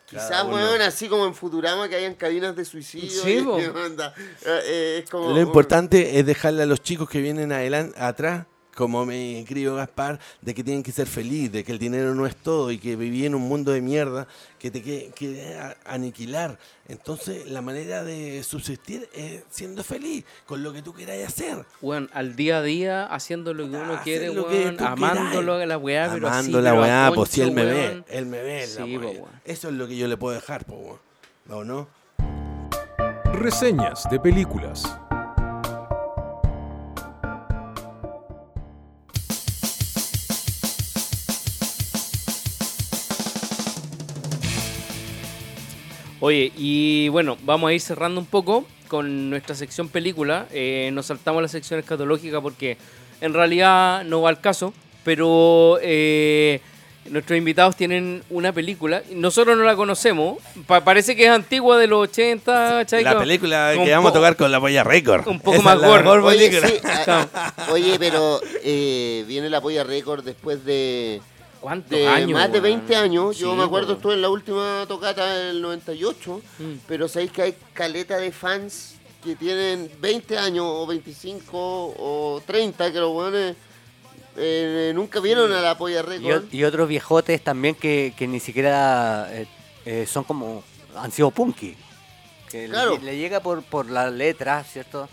Quizás, 0.07 0.45
weón, 0.45 0.81
así 0.81 1.09
como 1.09 1.25
en 1.25 1.35
Futurama 1.35 1.89
que 1.89 1.95
hayan 1.97 2.15
cabinas 2.15 2.55
de 2.55 2.63
suicidio. 2.63 3.21
Sí, 3.23 3.39
y- 3.39 3.41
po. 3.41 3.55
onda, 3.85 4.13
eh, 4.45 4.61
eh, 4.65 5.01
es 5.03 5.09
como, 5.09 5.31
Lo 5.33 5.39
importante 5.41 6.17
es 6.17 6.25
dejarle 6.25 6.63
a 6.63 6.65
los 6.65 6.81
chicos 6.81 7.09
que 7.09 7.19
vienen 7.21 7.51
adelante, 7.51 7.99
atrás, 7.99 8.45
como 8.77 9.07
mi 9.07 9.43
querido 9.47 9.75
Gaspar, 9.75 10.19
de 10.41 10.53
que 10.53 10.63
tienen 10.63 10.83
que 10.83 10.91
ser 10.91 11.07
felices, 11.07 11.51
de 11.51 11.63
que 11.63 11.71
el 11.71 11.79
dinero 11.79 12.13
no 12.13 12.27
es 12.27 12.35
todo 12.35 12.69
y 12.69 12.77
que 12.77 12.95
viví 12.95 13.25
en 13.25 13.33
un 13.33 13.41
mundo 13.41 13.71
de 13.71 13.81
mierda 13.81 14.27
que 14.59 14.69
te 14.69 14.83
quiere, 14.83 15.57
aniquilar. 15.83 16.59
Entonces, 16.87 17.49
la 17.49 17.61
manera 17.63 18.03
de 18.03 18.43
subsistir 18.43 19.09
es 19.15 19.43
siendo 19.49 19.83
feliz 19.83 20.23
con 20.45 20.61
lo 20.61 20.71
que 20.73 20.83
tú 20.83 20.93
quieras 20.93 21.17
hacer. 21.27 21.65
Weón, 21.81 22.07
al 22.13 22.35
día 22.35 22.59
a 22.59 22.61
día, 22.61 23.05
haciendo 23.07 23.55
lo 23.55 23.63
que 23.63 23.75
uno 23.77 23.93
hacer 23.93 24.03
quiere, 24.03 24.27
lo 24.33 24.47
que 24.47 24.59
weón, 24.59 24.77
tú 24.77 24.85
amándolo 24.85 25.53
queráis. 25.53 25.63
a 25.63 25.65
la 25.65 25.77
weá, 25.79 26.09
pero 26.13 26.27
así, 26.27 26.37
Amando 26.39 26.61
la 26.61 26.69
pero 26.69 26.81
weá, 26.83 27.11
pues 27.15 27.29
si 27.31 27.41
él 27.41 27.51
me 27.51 27.65
ve, 27.65 28.03
él 28.07 28.25
me 28.27 28.41
ve. 28.43 28.59
la 28.61 28.85
Sí, 28.85 28.97
po, 28.99 29.07
weá. 29.09 29.19
weón. 29.21 29.41
Eso 29.43 29.69
es 29.69 29.73
lo 29.73 29.87
que 29.87 29.97
yo 29.97 30.07
le 30.07 30.17
puedo 30.17 30.35
dejar, 30.35 30.65
po, 30.65 30.75
weón. 30.75 30.99
¿o 31.49 31.63
no? 31.63 31.87
Reseñas 33.33 34.07
de 34.11 34.19
películas. 34.19 34.83
Oye, 46.19 46.51
y 46.57 47.09
bueno, 47.09 47.37
vamos 47.43 47.69
a 47.69 47.73
ir 47.73 47.81
cerrando 47.81 48.19
un 48.19 48.25
poco 48.25 48.65
con 48.87 49.29
nuestra 49.29 49.55
sección 49.55 49.89
película. 49.89 50.47
Eh, 50.51 50.89
nos 50.93 51.07
saltamos 51.07 51.41
la 51.41 51.47
sección 51.47 51.79
escatológica 51.79 52.41
porque 52.41 52.77
en 53.21 53.33
realidad 53.33 54.03
no 54.03 54.21
va 54.21 54.29
al 54.29 54.41
caso, 54.41 54.73
pero 55.03 55.77
eh, 55.81 56.59
nuestros 57.11 57.37
invitados 57.37 57.75
tienen 57.75 58.23
una 58.31 58.51
película. 58.51 59.03
Nosotros 59.11 59.55
no 59.57 59.63
la 59.63 59.75
conocemos, 59.75 60.37
pa- 60.65 60.83
parece 60.83 61.15
que 61.15 61.25
es 61.25 61.29
antigua 61.29 61.77
de 61.77 61.85
los 61.87 62.09
80, 62.09 62.51
¿cachai? 62.79 63.03
La 63.03 63.19
película 63.19 63.73
un 63.77 63.85
que 63.85 63.91
vamos 63.91 64.09
a 64.09 64.13
tocar 64.13 64.35
con 64.35 64.51
la 64.51 64.59
polla 64.59 64.83
récord. 64.83 65.27
un 65.27 65.39
poco 65.39 65.53
Esa 65.57 65.63
más 65.63 65.79
gorda. 65.79 66.13
Oye, 66.23 66.51
sí, 66.51 66.73
ah, 66.83 67.53
oye, 67.71 67.97
pero 67.99 68.41
eh, 68.63 69.23
viene 69.27 69.49
la 69.51 69.61
polla 69.61 69.83
récord 69.83 70.23
después 70.23 70.65
de, 70.65 71.21
¿Cuántos 71.59 71.89
de 71.91 72.07
años? 72.07 72.31
más 72.31 72.51
de 72.51 72.59
weón? 72.59 72.79
20 72.87 72.95
años. 72.95 73.37
Yo 73.37 73.51
Sí, 73.51 73.57
me 73.57 73.63
acuerdo, 73.63 73.87
po. 73.89 73.93
estuve 73.93 74.13
en 74.13 74.21
la 74.21 74.29
última 74.29 74.85
tocata 74.87 75.25
del 75.35 75.61
98, 75.61 76.41
Mm. 76.59 76.63
pero 76.87 77.07
sabéis 77.07 77.31
que 77.31 77.41
hay 77.41 77.55
caleta 77.73 78.17
de 78.17 78.31
fans 78.31 78.95
que 79.23 79.35
tienen 79.35 79.91
20 79.99 80.37
años 80.37 80.65
o 80.67 80.85
25 80.85 81.57
o 81.97 82.41
30 82.45 82.91
que 82.91 82.99
los 82.99 83.11
weones 83.11 83.55
eh, 84.37 84.91
nunca 84.93 85.19
vieron 85.19 85.51
a 85.51 85.61
la 85.61 85.75
polla 85.77 85.99
Y, 85.99 86.03
récord. 86.03 86.43
o- 86.43 86.55
y 86.55 86.63
otros 86.63 86.87
viejotes 86.87 87.43
también 87.43 87.73
que, 87.75 88.13
que 88.15 88.27
ni 88.27 88.39
siquiera 88.39 89.27
eh, 89.31 89.47
eh, 89.85 90.05
son 90.07 90.23
como. 90.23 90.63
han 90.95 91.11
sido 91.11 91.31
punky. 91.31 91.75
Que 92.49 92.63
le- 92.67 92.69
Claro. 92.69 92.97
le, 93.01 93.17
llega 93.17 93.39
por, 93.41 93.61
por 93.63 93.89
la 93.89 94.09
letra, 94.11 94.63
¿cierto? 94.63 95.09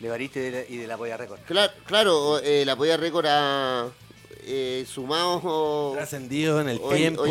De 0.00 0.08
Barito 0.08 0.38
y 0.38 0.42
de, 0.42 0.66
y 0.68 0.76
de 0.76 0.86
la 0.86 0.96
Polla 0.96 1.16
Record. 1.16 1.40
Claro, 1.46 1.72
claro 1.86 2.38
eh, 2.40 2.64
la 2.64 2.76
polla 2.76 2.96
récord 2.96 3.26
ha 3.28 3.88
eh, 4.50 4.86
sumado 4.88 5.40
o- 5.44 5.92
Trascendido 5.94 6.60
en 6.60 6.70
el 6.70 6.80
Oy- 6.82 6.96
tiempo. 6.98 7.24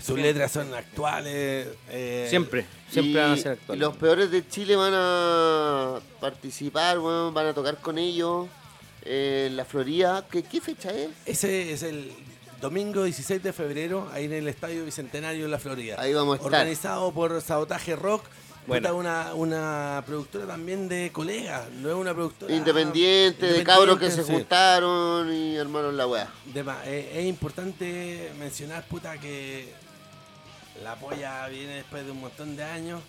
Sus 0.00 0.18
letras 0.18 0.52
son 0.52 0.72
actuales. 0.74 1.66
eh, 1.90 2.26
Siempre, 2.30 2.64
siempre 2.90 3.20
van 3.20 3.32
a 3.32 3.36
ser 3.36 3.46
y 3.46 3.54
actuales. 3.54 3.80
los 3.80 3.96
peores 3.96 4.30
de 4.30 4.46
Chile 4.48 4.76
van 4.76 4.92
a 4.94 6.00
participar, 6.20 6.98
van 7.00 7.46
a 7.46 7.52
tocar 7.52 7.78
con 7.78 7.98
ellos 7.98 8.46
eh, 9.04 9.46
en 9.48 9.56
la 9.56 9.64
Florida. 9.64 10.24
¿Qué, 10.30 10.42
qué 10.44 10.60
fecha 10.60 10.90
es? 10.90 11.08
Ese 11.26 11.72
es 11.72 11.82
el 11.82 12.12
domingo 12.60 13.02
16 13.02 13.42
de 13.42 13.52
febrero, 13.52 14.08
ahí 14.12 14.26
en 14.26 14.32
el 14.34 14.46
Estadio 14.48 14.84
Bicentenario 14.84 15.42
de 15.44 15.48
la 15.50 15.58
Florida. 15.58 15.96
Ahí 15.98 16.14
vamos 16.14 16.34
a 16.34 16.36
estar. 16.36 16.46
Organizado 16.52 17.10
por 17.12 17.40
Sabotaje 17.42 17.96
Rock. 17.96 18.22
Bueno. 18.66 18.88
Puta, 18.88 18.94
Una, 18.94 19.34
una 19.34 20.02
productora 20.06 20.46
también 20.46 20.88
de 20.88 21.10
colegas, 21.12 21.68
no 21.80 21.88
es 21.88 21.94
una 21.96 22.14
productora 22.14 22.54
Independiente, 22.54 23.46
de 23.46 23.52
independiente, 23.58 23.64
cabros 23.64 23.98
que 23.98 24.10
se 24.10 24.22
juntaron 24.22 25.32
y 25.32 25.58
armaron 25.58 25.96
la 25.96 26.06
weá. 26.06 26.28
De 26.46 26.62
ma- 26.62 26.80
eh, 26.84 27.10
es 27.16 27.24
importante 27.26 28.30
mencionar, 28.38 28.84
puta, 28.86 29.18
que 29.18 29.72
la 30.84 30.94
polla 30.94 31.48
viene 31.48 31.74
después 31.76 32.04
de 32.04 32.12
un 32.12 32.20
montón 32.20 32.56
de 32.56 32.62
años. 32.64 33.00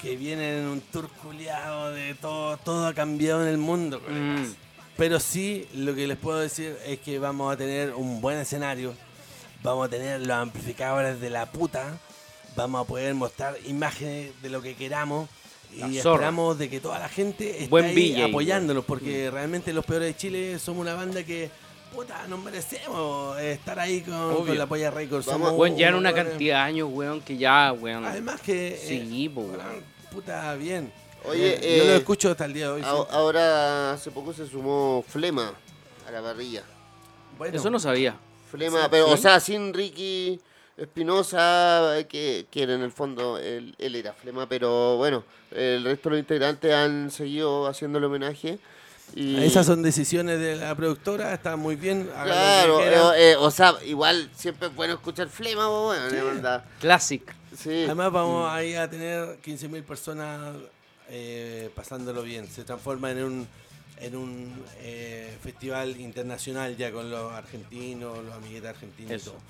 Que 0.00 0.16
viene 0.16 0.58
en 0.58 0.66
un 0.66 0.80
tour 0.80 1.08
culiado 1.22 1.90
de 1.92 2.14
todo, 2.14 2.56
todo 2.58 2.86
ha 2.88 2.94
cambiado 2.94 3.42
en 3.42 3.48
el 3.48 3.58
mundo, 3.58 4.00
colegas. 4.00 4.48
Mm. 4.48 4.54
Pero 4.96 5.20
sí, 5.20 5.68
lo 5.74 5.94
que 5.94 6.06
les 6.06 6.18
puedo 6.18 6.38
decir 6.38 6.76
es 6.84 6.98
que 7.00 7.18
vamos 7.18 7.52
a 7.52 7.56
tener 7.56 7.94
un 7.94 8.20
buen 8.20 8.38
escenario. 8.38 8.94
Vamos 9.62 9.86
a 9.86 9.90
tener 9.90 10.20
los 10.20 10.36
amplificadores 10.36 11.20
de 11.20 11.30
la 11.30 11.46
puta. 11.46 11.98
Vamos 12.56 12.84
a 12.84 12.88
poder 12.88 13.14
mostrar 13.14 13.56
imágenes 13.66 14.30
de 14.42 14.50
lo 14.50 14.60
que 14.62 14.74
queramos. 14.74 15.28
La 15.76 15.88
Y 15.88 15.98
zorra. 16.00 16.16
esperamos 16.16 16.58
de 16.58 16.68
que 16.68 16.80
toda 16.80 16.98
la 16.98 17.08
gente 17.08 17.50
esté 17.50 17.68
Buen 17.68 17.86
ahí 17.86 18.12
VJ, 18.14 18.24
apoyándonos. 18.24 18.84
Porque 18.84 19.30
realmente 19.30 19.72
los 19.72 19.84
peores 19.86 20.08
de 20.08 20.16
Chile 20.16 20.58
somos 20.58 20.82
una 20.82 20.94
banda 20.94 21.24
que, 21.24 21.48
puta, 21.94 22.26
nos 22.28 22.42
merecemos 22.42 23.38
estar 23.40 23.78
ahí 23.80 24.02
con, 24.02 24.44
con 24.46 24.58
la 24.58 24.66
Polla 24.66 24.90
Records. 24.90 25.24
Vamos, 25.24 25.48
Somos 25.48 25.58
Weón, 25.60 25.76
ya 25.78 25.88
en 25.88 25.94
una 25.94 26.12
cantidad 26.12 26.56
de 26.58 26.70
años, 26.70 26.88
weón, 26.92 27.22
que 27.22 27.38
ya, 27.38 27.72
weón. 27.72 28.04
Además 28.04 28.40
que... 28.42 28.78
Sí, 28.86 29.24
eh, 29.26 29.30
po, 29.34 29.40
weón. 29.42 29.60
Puta, 30.12 30.54
bien. 30.56 30.92
Oye, 31.24 31.54
Eh, 31.62 31.78
yo 31.78 31.84
lo 31.84 31.92
eh, 31.92 31.96
escucho 31.96 32.30
hasta 32.32 32.44
el 32.44 32.52
día 32.52 32.66
de 32.66 32.72
hoy. 32.72 32.82
sí. 32.82 32.88
A- 32.88 33.14
ahora 33.16 33.92
hace 33.92 34.10
poco 34.10 34.34
se 34.34 34.46
sumó 34.46 35.02
Flema 35.08 35.54
a 36.06 36.10
la 36.10 36.20
parrilla. 36.20 36.64
Bueno, 37.38 37.56
Eso 37.56 37.70
no 37.70 37.80
sabía. 37.80 38.14
Flema, 38.50 38.82
Sí, 38.82 38.88
pero 38.90 39.06
sí. 39.06 39.12
o 39.14 39.16
sea, 39.16 39.40
sin 39.40 39.72
Ricky 39.72 40.38
Espinosa, 40.82 41.98
eh, 41.98 42.06
que, 42.06 42.46
que 42.50 42.64
en 42.64 42.82
el 42.82 42.92
fondo 42.92 43.38
él, 43.38 43.74
él 43.78 43.96
era 43.96 44.12
Flema, 44.12 44.48
pero 44.48 44.96
bueno, 44.96 45.24
el 45.50 45.84
resto 45.84 46.08
de 46.08 46.16
los 46.16 46.20
integrantes 46.20 46.72
han 46.72 47.10
seguido 47.10 47.66
haciéndole 47.66 48.06
homenaje. 48.06 48.58
Y, 49.14 49.42
Esas 49.42 49.66
son 49.66 49.82
decisiones 49.82 50.40
de 50.40 50.56
la 50.56 50.74
productora, 50.74 51.34
está 51.34 51.56
muy 51.56 51.76
bien. 51.76 52.08
Claro, 52.24 52.82
eh, 52.82 53.32
eh, 53.32 53.36
o 53.38 53.50
sea, 53.50 53.74
igual 53.84 54.30
siempre 54.34 54.68
es 54.68 54.74
bueno 54.74 54.94
escuchar 54.94 55.28
Flema, 55.28 55.66
po, 55.66 55.84
bueno, 55.84 56.08
de 56.08 56.22
verdad. 56.22 56.64
Classic. 56.80 57.22
Sí. 57.56 57.84
Además 57.84 58.10
vamos 58.10 58.50
ahí 58.50 58.74
a 58.74 58.88
tener 58.88 59.38
15.000 59.42 59.82
personas 59.82 60.56
eh, 61.10 61.70
pasándolo 61.74 62.22
bien. 62.22 62.48
Se 62.48 62.64
transforma 62.64 63.10
en 63.10 63.22
un 63.22 63.48
en 64.02 64.16
un 64.16 64.52
eh, 64.80 65.32
festival 65.42 66.00
internacional 66.00 66.76
ya 66.76 66.90
con 66.90 67.10
los 67.10 67.32
argentinos, 67.32 68.24
los 68.24 68.34
amiguetes 68.34 68.68
argentinos 68.70 69.12
y 69.12 69.14
Eso. 69.14 69.30
todo. 69.32 69.40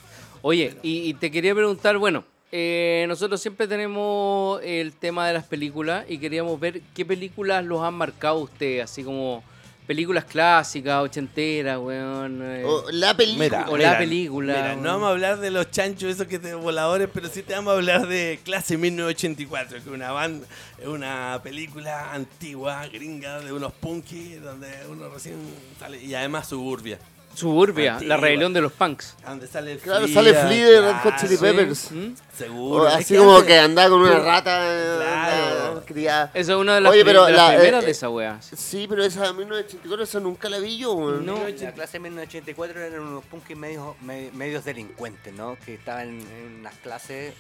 Oye, 0.42 0.76
y, 0.82 1.08
y 1.08 1.14
te 1.14 1.30
quería 1.30 1.54
preguntar, 1.54 1.96
bueno, 1.98 2.24
eh, 2.50 3.06
nosotros 3.08 3.40
siempre 3.40 3.66
tenemos 3.66 4.60
el 4.62 4.92
tema 4.92 5.26
de 5.26 5.32
las 5.34 5.44
películas 5.44 6.04
y 6.08 6.18
queríamos 6.18 6.60
ver 6.60 6.82
qué 6.94 7.06
películas 7.06 7.64
los 7.64 7.80
han 7.82 7.94
marcado 7.94 8.40
ustedes, 8.40 8.84
así 8.84 9.02
como 9.02 9.42
películas 9.86 10.24
clásicas, 10.24 11.02
ochenteras, 11.02 11.78
weón. 11.78 12.40
eh. 12.42 12.62
O 12.64 12.90
la 12.90 13.16
película. 13.16 13.44
Mira, 13.44 13.66
O 13.70 13.76
la 13.76 13.98
película, 13.98 14.54
Mira, 14.54 14.76
no 14.76 14.82
vamos 14.84 15.08
a 15.08 15.10
hablar 15.10 15.38
de 15.40 15.50
los 15.50 15.70
chanchos 15.70 16.10
esos 16.10 16.26
que 16.26 16.38
te 16.38 16.54
voladores, 16.54 17.08
pero 17.12 17.28
sí 17.28 17.42
te 17.42 17.54
vamos 17.54 17.72
a 17.72 17.76
hablar 17.76 18.06
de 18.06 18.40
Clase 18.44 18.76
1984, 18.78 19.78
que 19.78 19.82
es 19.82 19.86
una 19.94 20.12
banda, 20.12 20.46
es 20.78 20.86
una 20.86 21.40
película 21.42 22.12
antigua, 22.12 22.86
gringa, 22.86 23.40
de 23.40 23.52
unos 23.52 23.72
punky, 23.72 24.34
donde 24.34 24.68
uno 24.88 25.08
recién 25.08 25.36
sale, 25.78 26.02
y 26.02 26.14
además 26.14 26.48
suburbia, 26.48 26.98
Suburbia, 27.34 27.94
Antigua. 27.94 28.16
la 28.16 28.20
rebelión 28.20 28.52
de 28.52 28.60
los 28.60 28.72
punks. 28.72 29.14
donde 29.26 29.46
sale 29.46 29.76
Claro, 29.78 30.06
sale 30.08 30.34
Flea 30.34 30.66
de 30.68 30.80
Red 30.80 30.96
Hot 31.02 31.14
Chili 31.20 31.36
Peppers. 31.36 31.90
¿Mm? 31.90 32.12
Seguro. 32.36 32.84
O 32.84 32.86
así 32.86 33.16
como 33.16 33.36
antes- 33.36 33.46
que 33.46 33.58
andaba 33.58 33.88
con 33.90 34.00
una 34.02 34.18
rata 34.18 34.60
eh, 34.64 34.96
Claro. 34.98 35.82
criada. 35.86 36.30
Esa 36.34 36.52
es 36.52 36.58
una 36.58 36.74
de 36.76 36.80
las, 36.82 36.92
Oye, 36.92 37.04
pero 37.04 37.24
de 37.26 37.32
las 37.32 37.50
la- 37.52 37.56
primeras 37.58 37.82
eh, 37.82 37.86
de 37.86 37.92
esa 37.92 38.08
weá. 38.10 38.38
Sí, 38.42 38.86
pero 38.88 39.04
esa 39.04 39.22
de 39.26 39.32
1984, 39.32 40.04
esa 40.04 40.20
nunca 40.20 40.48
la 40.48 40.58
vi 40.58 40.76
yo, 40.78 40.92
weón. 40.92 41.24
No. 41.26 41.38
La 41.48 41.72
clase 41.72 41.98
1984 41.98 42.80
eran 42.80 43.00
unos 43.00 43.24
punkis 43.24 43.56
medios, 43.56 43.94
me- 44.02 44.30
medios 44.32 44.64
delincuentes, 44.64 45.32
¿no? 45.34 45.56
Que 45.64 45.74
estaban 45.74 46.08
en, 46.08 46.20
en 46.20 46.56
unas 46.60 46.74
clases, 46.76 47.34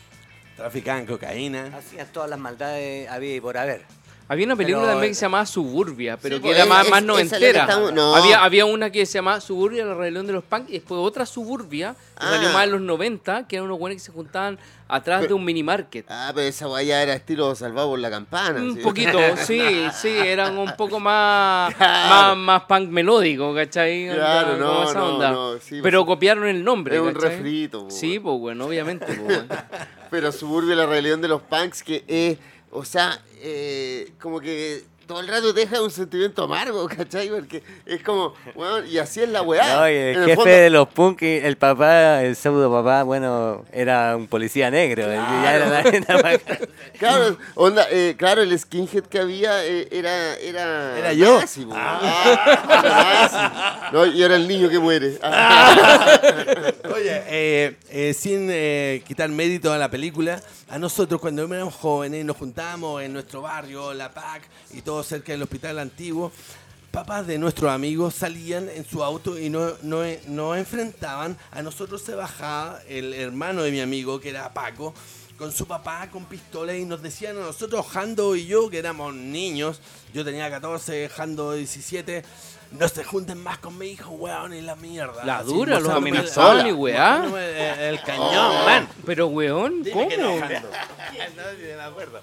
Traficaban 0.56 1.06
cocaína. 1.06 1.70
hacían 1.76 2.06
todas 2.12 2.28
las 2.28 2.38
maldades 2.38 3.08
había 3.08 3.34
y 3.36 3.40
por 3.40 3.56
haber. 3.56 3.82
Había 4.28 4.46
una 4.46 4.56
película 4.56 4.82
Pero, 4.84 4.92
también 4.92 5.10
que 5.10 5.14
se 5.14 5.22
llamaba 5.26 5.44
Suburbia, 5.44 6.16
pero 6.20 6.36
Sí, 6.36 6.42
que 6.42 6.46
pues, 6.48 6.54
era 6.56 6.64
es- 6.64 6.70
más, 6.70 6.84
es- 6.86 6.90
más 6.90 7.02
noventera. 7.02 7.60
estamos- 7.62 7.92
no. 7.92 8.14
había, 8.16 8.42
había 8.42 8.64
una 8.64 8.90
que 8.90 9.04
se 9.04 9.14
llamaba 9.18 9.40
Suburbia, 9.40 9.84
la 9.84 9.94
rebelión 9.94 10.26
de 10.26 10.32
los 10.32 10.44
punks, 10.44 10.70
y 10.70 10.74
después 10.74 10.98
otra 11.02 11.26
Suburbia, 11.26 11.94
que 12.18 12.24
salió 12.24 12.48
Ah. 12.48 12.52
más 12.52 12.64
en 12.64 12.72
los 12.72 12.80
90, 12.80 13.46
que 13.46 13.56
eran 13.56 13.66
unos 13.66 13.78
buenos 13.78 13.96
que 14.00 14.04
se 14.06 14.12
juntaban 14.12 14.58
atrás 14.88 15.20
Pero- 15.20 15.28
de 15.28 15.34
un 15.34 15.44
mini 15.44 15.62
market. 15.62 16.06
Ah, 16.08 16.32
pero 16.34 16.46
esa 16.46 16.66
guaya 16.66 17.02
era 17.02 17.14
estilo 17.14 17.54
salvado 17.54 17.88
por 17.90 17.98
la 17.98 18.10
campana. 18.10 18.60
Un 18.60 18.74
sí. 18.76 18.80
poquito, 18.80 19.18
sí, 19.36 19.60
sí, 20.00 20.08
eran 20.08 20.56
un 20.56 20.72
poco 20.76 20.98
más, 21.00 21.74
Claro. 21.76 22.08
más, 22.08 22.36
más 22.36 22.62
punk 22.62 22.88
melódico, 22.90 23.54
¿cachai? 23.54 24.08
Claro, 24.14 24.56
no, 24.56 24.84
esa 24.84 24.94
no, 24.98 25.14
onda. 25.14 25.30
no, 25.30 25.58
sí, 25.58 25.80
Pero 25.82 26.04
pues, 26.04 26.14
copiaron 26.16 26.46
el 26.46 26.62
nombre, 26.64 26.96
es 26.96 27.02
un 27.02 27.14
refrito, 27.14 27.84
po, 27.84 27.90
Sí, 27.90 28.18
pues 28.18 28.38
bueno, 28.38 28.64
obviamente. 28.66 29.06
Pero 30.10 30.30
Suburbia, 30.32 30.74
la 30.76 30.86
rebelión 30.86 31.20
de 31.22 31.28
los 31.28 31.42
punks, 31.42 31.82
que 31.82 32.04
es, 32.06 32.38
o 32.72 32.84
sea, 32.84 33.22
eh, 33.40 34.12
como 34.20 34.40
que 34.40 34.84
todo 35.12 35.20
el 35.20 35.28
rato 35.28 35.52
te 35.52 35.60
deja 35.60 35.82
un 35.82 35.90
sentimiento 35.90 36.44
amargo, 36.44 36.88
¿cachai? 36.88 37.28
Porque 37.28 37.62
es 37.84 38.02
como, 38.02 38.32
bueno, 38.54 38.82
y 38.86 38.96
así 38.98 39.20
es 39.20 39.28
la 39.28 39.42
weá. 39.42 39.76
No, 39.76 39.88
y 39.88 39.92
el 39.92 40.16
el 40.16 40.24
jefe 40.24 40.36
fondo- 40.36 40.50
de 40.50 40.70
los 40.70 40.88
punk, 40.88 41.22
el 41.22 41.56
papá, 41.58 42.22
el 42.22 42.34
pseudo 42.34 42.72
papá, 42.72 43.02
bueno, 43.02 43.64
era 43.72 44.16
un 44.16 44.26
policía 44.26 44.70
negro. 44.70 45.02
Ya 45.06 45.54
era 45.54 45.66
la-. 45.68 45.82
Claro, 46.98 47.36
onda, 47.56 47.86
eh, 47.90 48.14
claro, 48.16 48.42
el 48.42 48.56
skinhead 48.58 49.02
que 49.04 49.18
había 49.18 49.64
eh, 49.66 49.88
era, 49.90 50.34
era. 50.36 50.98
Era 50.98 51.12
yo. 51.12 51.40
nazi. 51.40 51.66
Ah. 51.72 53.90
No, 53.92 54.06
y 54.06 54.22
era 54.22 54.36
el 54.36 54.46
niño 54.48 54.68
que 54.68 54.78
muere. 54.78 55.18
Ah. 55.22 55.76
Oye, 56.94 57.22
eh, 57.26 57.76
eh, 57.90 58.14
sin 58.14 58.48
eh, 58.50 59.02
quitar 59.06 59.28
mérito 59.30 59.72
a 59.72 59.78
la 59.78 59.90
película, 59.90 60.40
a 60.68 60.78
nosotros 60.78 61.20
cuando 61.20 61.42
éramos 61.44 61.74
jóvenes 61.74 62.24
nos 62.24 62.36
juntábamos 62.36 63.02
en 63.02 63.12
nuestro 63.12 63.42
barrio, 63.42 63.92
la 63.92 64.10
PAC 64.12 64.42
y 64.72 64.82
todo 64.82 65.01
cerca 65.02 65.32
del 65.32 65.42
hospital 65.42 65.78
antiguo, 65.78 66.32
papás 66.90 67.26
de 67.26 67.38
nuestros 67.38 67.70
amigos 67.70 68.14
salían 68.14 68.68
en 68.68 68.84
su 68.84 69.02
auto 69.02 69.38
y 69.38 69.48
no, 69.48 69.72
no, 69.82 70.02
no 70.28 70.54
enfrentaban, 70.54 71.38
a 71.50 71.62
nosotros 71.62 72.02
se 72.02 72.14
bajaba 72.14 72.80
el 72.88 73.14
hermano 73.14 73.62
de 73.62 73.70
mi 73.70 73.80
amigo, 73.80 74.20
que 74.20 74.28
era 74.28 74.52
Paco, 74.52 74.94
con 75.38 75.50
su 75.50 75.66
papá 75.66 76.08
con 76.10 76.26
pistola 76.26 76.76
y 76.76 76.84
nos 76.84 77.02
decían 77.02 77.36
a 77.38 77.40
nosotros, 77.40 77.86
Jando 77.88 78.36
y 78.36 78.46
yo, 78.46 78.70
que 78.70 78.78
éramos 78.78 79.14
niños, 79.14 79.80
yo 80.12 80.24
tenía 80.24 80.50
14, 80.50 81.08
Jando 81.08 81.52
17, 81.54 82.22
no 82.78 82.88
se 82.88 83.04
junten 83.04 83.38
más 83.42 83.58
con 83.58 83.76
mi 83.78 83.88
hijo, 83.88 84.10
weón, 84.12 84.54
y 84.54 84.60
la 84.62 84.76
mierda. 84.76 85.24
La 85.24 85.38
Así, 85.38 85.52
dura, 85.52 85.78
los 85.80 85.90
amenazaban 85.92 86.66
y 86.66 86.72
weá. 86.72 87.24
El, 87.78 88.00
cañón, 88.02 88.64
man. 88.64 88.88
Pero, 89.06 89.26
weón, 89.28 89.82
Dime 89.82 90.08
que 90.08 90.16
no, 90.18 90.30
¿cómo? 90.30 90.40
No, 90.40 90.46
sí, 90.46 91.64
me 91.76 91.82
acuerdo. 91.82 92.20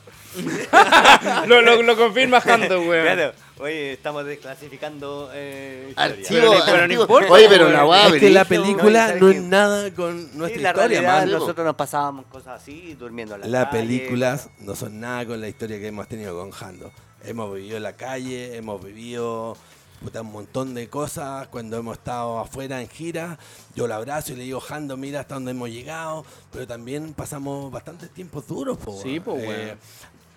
lo, 1.47 1.61
lo, 1.61 1.81
lo 1.84 1.97
confirma 1.97 2.41
Jando, 2.41 2.81
weón. 2.81 3.03
Claro, 3.03 3.34
oye, 3.59 3.93
estamos 3.93 4.26
desclasificando 4.26 5.30
eh. 5.34 5.93
Archivo, 5.95 6.27
Pero 6.30 6.53
ni- 6.53 6.61
pero 6.71 6.88
no 6.88 6.93
importa, 7.01 7.31
Oye, 7.34 7.47
pero 7.49 7.69
la 7.69 7.85
weá, 7.85 8.07
Es 8.07 8.13
que 8.19 8.30
la 8.30 8.45
película 8.45 9.07
¿sabes 9.07 9.21
no 9.21 9.30
es 9.30 9.41
nada 9.41 9.91
con 9.93 10.19
Sí, 10.31 10.38
nuestra 10.38 10.61
la 10.61 10.69
historia, 10.69 11.01
realidad, 11.01 11.19
man. 11.21 11.31
nosotros 11.31 11.65
nos 11.65 11.76
pasábamos 11.76 12.26
cosas 12.27 12.61
así, 12.61 12.95
durmiendo 12.95 13.35
en 13.35 13.41
la 13.41 13.47
Las 13.47 13.65
calle. 13.69 13.80
películas 13.84 14.49
no 14.59 14.76
son 14.76 14.99
nada 14.99 15.26
con 15.26 15.39
la 15.41 15.47
historia 15.47 15.80
que 15.80 15.88
hemos 15.88 16.07
tenido 16.07 16.38
con 16.38 16.51
Jando. 16.51 16.91
Hemos 17.23 17.53
vivido 17.53 17.77
en 17.77 17.84
la 17.84 17.93
calle, 17.93 18.55
hemos 18.55 18.84
vivido 18.84 19.57
puta, 20.03 20.21
un 20.21 20.31
montón 20.31 20.73
de 20.73 20.88
cosas. 20.89 21.47
Cuando 21.49 21.77
hemos 21.77 21.97
estado 21.97 22.39
afuera 22.39 22.81
en 22.81 22.88
gira, 22.89 23.38
yo 23.76 23.88
lo 23.88 23.95
abrazo 23.95 24.34
y 24.34 24.38
le 24.38 24.43
digo, 24.43 24.59
Jando, 24.59 24.97
mira 24.97 25.19
hasta 25.21 25.35
dónde 25.35 25.51
hemos 25.51 25.69
llegado. 25.69 26.26
Pero 26.51 26.65
también 26.67 27.13
pasamos 27.13 27.71
bastantes 27.71 28.09
tiempos 28.11 28.47
duros, 28.47 28.77
po, 28.77 28.99
Sí, 29.01 29.19
weón. 29.19 29.39
Eh, 29.43 29.77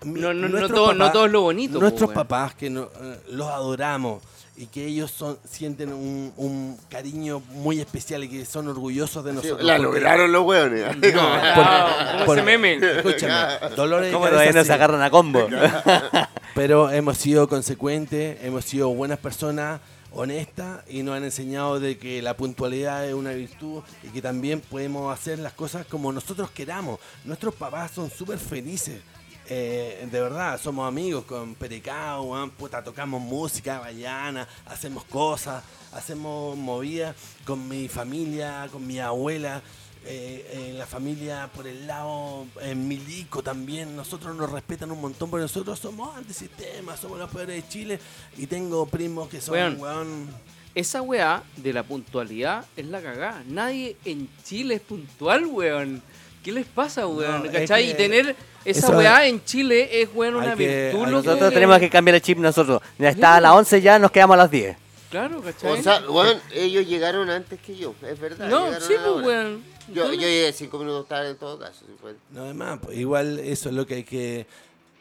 No, 0.04 0.34
no, 0.34 0.48
no 0.48 0.68
todo, 0.68 0.92
no 0.94 0.98
papás- 0.98 1.12
todo 1.12 1.26
es 1.26 1.32
lo 1.32 1.40
bonito. 1.42 1.78
Nuestros 1.78 2.10
papás, 2.12 2.54
que 2.56 2.68
no- 2.68 2.88
eh, 3.00 3.20
los 3.30 3.46
adoramos 3.48 4.20
y 4.62 4.66
que 4.66 4.86
ellos 4.86 5.10
son, 5.10 5.38
sienten 5.44 5.92
un, 5.92 6.32
un 6.36 6.78
cariño 6.88 7.40
muy 7.50 7.80
especial 7.80 8.22
y 8.22 8.28
que 8.28 8.44
son 8.44 8.68
orgullosos 8.68 9.24
de 9.24 9.30
Sí, 9.32 9.36
nosotros. 9.36 9.62
La 9.64 9.76
porque- 9.76 9.82
lograron 10.00 10.30
los 10.30 10.44
weones. 10.44 10.84
Como- 10.84 11.20
Ah, 11.20 12.10
¿Cómo 12.14 12.26
por- 12.26 12.38
ese 12.38 12.44
meme? 12.46 12.74
Escúchame, 12.76 13.74
Dolores 13.74 14.06
de 14.06 14.12
¿Cómo 14.12 14.28
todavía 14.28 14.52
nos 14.52 14.66
sí, 14.68 14.72
agarran 14.72 15.02
a 15.02 15.10
combo? 15.10 15.48
Pero 16.54 16.90
hemos 16.90 17.18
sido 17.18 17.48
consecuentes, 17.48 18.38
hemos 18.44 18.64
sido 18.64 18.90
buenas 18.90 19.18
personas, 19.18 19.80
honestas 20.12 20.80
y 20.88 21.02
nos 21.02 21.16
han 21.16 21.24
enseñado 21.24 21.80
de 21.80 21.96
que 21.98 22.20
la 22.22 22.36
puntualidad 22.36 23.06
es 23.06 23.14
una 23.14 23.30
virtud 23.32 23.82
y 24.02 24.08
que 24.08 24.20
también 24.20 24.60
podemos 24.60 25.12
hacer 25.12 25.38
las 25.38 25.54
cosas 25.54 25.86
como 25.86 26.12
nosotros 26.12 26.50
queramos. 26.50 27.00
Nuestros 27.24 27.54
papás 27.54 27.90
son 27.92 28.10
súper 28.10 28.38
felices. 28.38 29.00
Eh, 29.48 30.08
de 30.10 30.20
verdad, 30.20 30.60
somos 30.60 30.86
amigos 30.86 31.24
con 31.24 31.54
Perecao, 31.54 32.22
weón, 32.22 32.50
puta, 32.50 32.82
tocamos 32.82 33.20
música, 33.20 33.80
baiana, 33.80 34.46
hacemos 34.66 35.04
cosas, 35.04 35.62
hacemos 35.92 36.56
movidas 36.56 37.16
con 37.44 37.68
mi 37.68 37.88
familia, 37.88 38.68
con 38.70 38.86
mi 38.86 38.98
abuela, 38.98 39.62
eh, 40.04 40.74
la 40.76 40.86
familia 40.86 41.48
por 41.54 41.66
el 41.66 41.86
lado 41.86 42.46
en 42.60 42.88
Milico 42.88 43.42
también, 43.42 43.94
nosotros 43.94 44.34
nos 44.34 44.50
respetan 44.50 44.90
un 44.90 45.00
montón 45.00 45.30
porque 45.30 45.42
nosotros 45.42 45.78
somos 45.78 46.16
antisistema, 46.16 46.96
somos 46.96 47.18
los 47.18 47.30
peores 47.30 47.62
de 47.62 47.68
Chile 47.68 48.00
y 48.36 48.46
tengo 48.46 48.86
primos 48.86 49.28
que 49.28 49.40
son 49.40 49.54
Weón. 49.54 49.80
weón, 49.80 50.28
Esa 50.74 51.02
weá 51.02 51.42
de 51.56 51.72
la 51.72 51.82
puntualidad 51.82 52.64
es 52.76 52.86
la 52.86 53.02
cagada. 53.02 53.44
Nadie 53.46 53.96
en 54.04 54.28
Chile 54.44 54.76
es 54.76 54.80
puntual, 54.80 55.46
weón. 55.46 56.02
¿Qué 56.42 56.52
les 56.52 56.66
pasa, 56.66 57.06
weón? 57.06 57.40
No, 57.40 57.44
es 57.44 57.52
¿Cachai? 57.52 57.84
que 57.84 57.90
Y 57.90 57.94
tener 57.94 58.36
esa 58.64 58.86
eso- 58.88 58.96
weá 58.98 59.26
en 59.26 59.44
Chile 59.44 60.02
es, 60.02 60.08
weón, 60.14 60.36
una 60.36 60.56
que- 60.56 60.90
virtud. 60.92 61.06
Nosotros 61.10 61.52
tenemos 61.52 61.78
que 61.78 61.88
cambiar 61.90 62.16
el 62.16 62.22
chip 62.22 62.38
nosotros. 62.38 62.82
Ya 62.98 63.10
está 63.10 63.36
a 63.36 63.40
las 63.40 63.52
11 63.52 63.80
ya, 63.80 63.98
nos 63.98 64.10
quedamos 64.10 64.34
a 64.34 64.38
las 64.38 64.50
10. 64.50 64.76
Claro, 65.10 65.42
¿cachai? 65.42 65.78
O 65.78 65.82
sea, 65.82 66.00
weón, 66.08 66.40
ellos 66.54 66.86
llegaron 66.86 67.28
antes 67.28 67.60
que 67.60 67.76
yo, 67.76 67.94
es 68.02 68.18
verdad. 68.18 68.48
no, 68.48 68.72
sí, 68.80 68.94
la 68.94 69.12
pues, 69.12 69.26
weón. 69.26 69.62
Yo, 69.92 70.06
yo 70.06 70.20
llegué 70.20 70.52
cinco 70.52 70.78
minutos 70.78 71.06
tarde 71.08 71.30
en 71.30 71.36
todo 71.36 71.58
caso. 71.58 71.84
No, 72.30 72.44
además, 72.44 72.78
pues, 72.82 72.96
igual 72.96 73.38
eso 73.40 73.68
es 73.68 73.74
lo 73.74 73.86
que 73.86 73.94
hay 73.96 74.04
que 74.04 74.46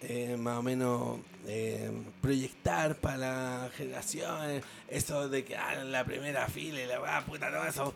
eh, 0.02 0.36
más 0.38 0.58
o 0.58 0.64
menos 0.64 1.20
eh, 1.48 1.92
proyectar 2.22 2.96
para 2.96 3.18
las 3.18 3.72
generaciones. 3.74 4.64
Eso 4.90 5.30
de 5.30 5.46
que 5.46 5.56
ah, 5.56 5.84
la 5.84 6.04
primera 6.04 6.48
fila 6.48 6.82
y 6.82 6.88
la 6.88 7.00
ah, 7.08 7.24
puta, 7.26 7.50
todo 7.52 7.66
eso. 7.66 7.94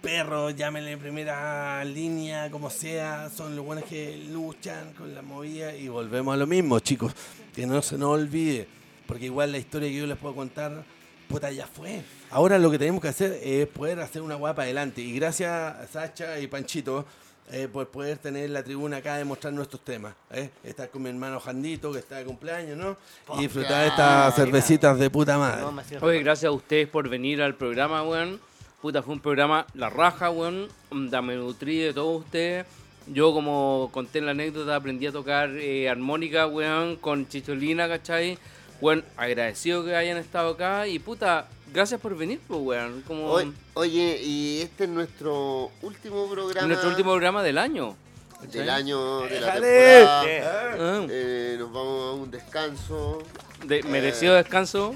Perros, 0.00 0.56
llámenle 0.56 0.96
primera 0.96 1.84
línea, 1.84 2.50
como 2.50 2.70
sea, 2.70 3.28
son 3.28 3.54
los 3.54 3.64
buenos 3.64 3.84
que 3.84 4.16
luchan 4.30 4.94
con 4.94 5.14
la 5.14 5.20
movida 5.20 5.74
y 5.76 5.88
volvemos 5.88 6.32
a 6.32 6.36
lo 6.38 6.46
mismo, 6.46 6.80
chicos. 6.80 7.12
Que 7.54 7.66
no 7.66 7.82
se 7.82 7.98
nos 7.98 8.08
olvide, 8.08 8.66
porque 9.06 9.26
igual 9.26 9.52
la 9.52 9.58
historia 9.58 9.88
que 9.88 9.96
yo 9.96 10.06
les 10.06 10.16
puedo 10.16 10.34
contar, 10.34 10.84
puta, 11.28 11.50
ya 11.50 11.66
fue. 11.66 12.02
Ahora 12.30 12.58
lo 12.58 12.70
que 12.70 12.78
tenemos 12.78 13.02
que 13.02 13.08
hacer 13.08 13.40
es 13.42 13.66
poder 13.66 14.00
hacer 14.00 14.22
una 14.22 14.36
guapa 14.36 14.62
adelante. 14.62 15.02
Y 15.02 15.14
gracias 15.14 15.50
a 15.50 15.86
Sacha 15.86 16.38
y 16.40 16.46
Panchito 16.46 17.04
eh, 17.52 17.68
por 17.70 17.88
poder 17.88 18.16
tener 18.18 18.48
la 18.50 18.62
tribuna 18.62 18.98
acá 18.98 19.16
de 19.16 19.24
mostrar 19.24 19.52
nuestros 19.52 19.84
temas. 19.84 20.14
¿eh? 20.30 20.50
Estar 20.64 20.88
con 20.88 21.02
mi 21.02 21.10
hermano 21.10 21.40
Jandito, 21.40 21.92
que 21.92 21.98
está 21.98 22.16
de 22.16 22.24
cumpleaños, 22.24 22.76
¿no? 22.78 22.96
Y 23.36 23.42
disfrutar 23.42 23.82
de 23.82 23.88
estas 23.88 24.34
cervecitas 24.34 24.98
de 24.98 25.10
puta 25.10 25.36
madre. 25.36 25.64
Oye, 26.00 26.22
gracias 26.22 26.48
a 26.48 26.52
ustedes 26.52 26.88
por 26.88 27.08
venir 27.08 27.42
al 27.42 27.56
programa, 27.56 28.02
weón. 28.02 28.40
Puta, 28.82 29.02
fue 29.02 29.14
un 29.14 29.20
programa 29.20 29.66
la 29.74 29.90
raja, 29.90 30.30
weón. 30.30 30.68
Da, 30.90 31.20
Me 31.20 31.34
nutrí 31.36 31.78
de 31.78 31.92
todos 31.92 32.20
ustedes. 32.24 32.66
Yo, 33.06 33.32
como 33.32 33.90
conté 33.92 34.18
en 34.20 34.26
la 34.26 34.30
anécdota, 34.32 34.76
aprendí 34.76 35.06
a 35.06 35.12
tocar 35.12 35.50
eh, 35.50 35.88
armónica, 35.88 36.46
weón, 36.46 36.96
con 36.96 37.28
Chicholina, 37.28 37.88
¿cachai? 37.88 38.38
Weón, 38.80 39.04
agradecido 39.16 39.84
que 39.84 39.94
hayan 39.94 40.16
estado 40.16 40.50
acá. 40.50 40.86
Y 40.86 40.98
puta, 40.98 41.48
gracias 41.72 42.00
por 42.00 42.16
venir, 42.16 42.40
pues, 42.48 42.60
weón. 42.62 43.02
Como 43.06 43.26
Oye, 43.26 43.52
oye, 43.74 44.20
y 44.22 44.60
este 44.62 44.84
es 44.84 44.90
nuestro 44.90 45.70
último 45.82 46.28
programa 46.30 46.66
nuestro 46.68 46.88
último 46.90 47.10
programa 47.10 47.42
del 47.42 47.58
año. 47.58 47.96
¿cachai? 48.40 48.60
del 48.60 48.70
año 48.70 49.20
de 49.22 49.40
la 49.40 49.52
temporada. 49.52 50.22
Ah, 50.22 51.06
Eh, 51.10 51.56
nos 51.58 51.70
vamos 51.72 52.02
a 52.18 52.22
un 52.22 52.30
descanso. 52.30 53.22
de- 53.66 53.82
merecido 53.82 54.34
descanso. 54.34 54.94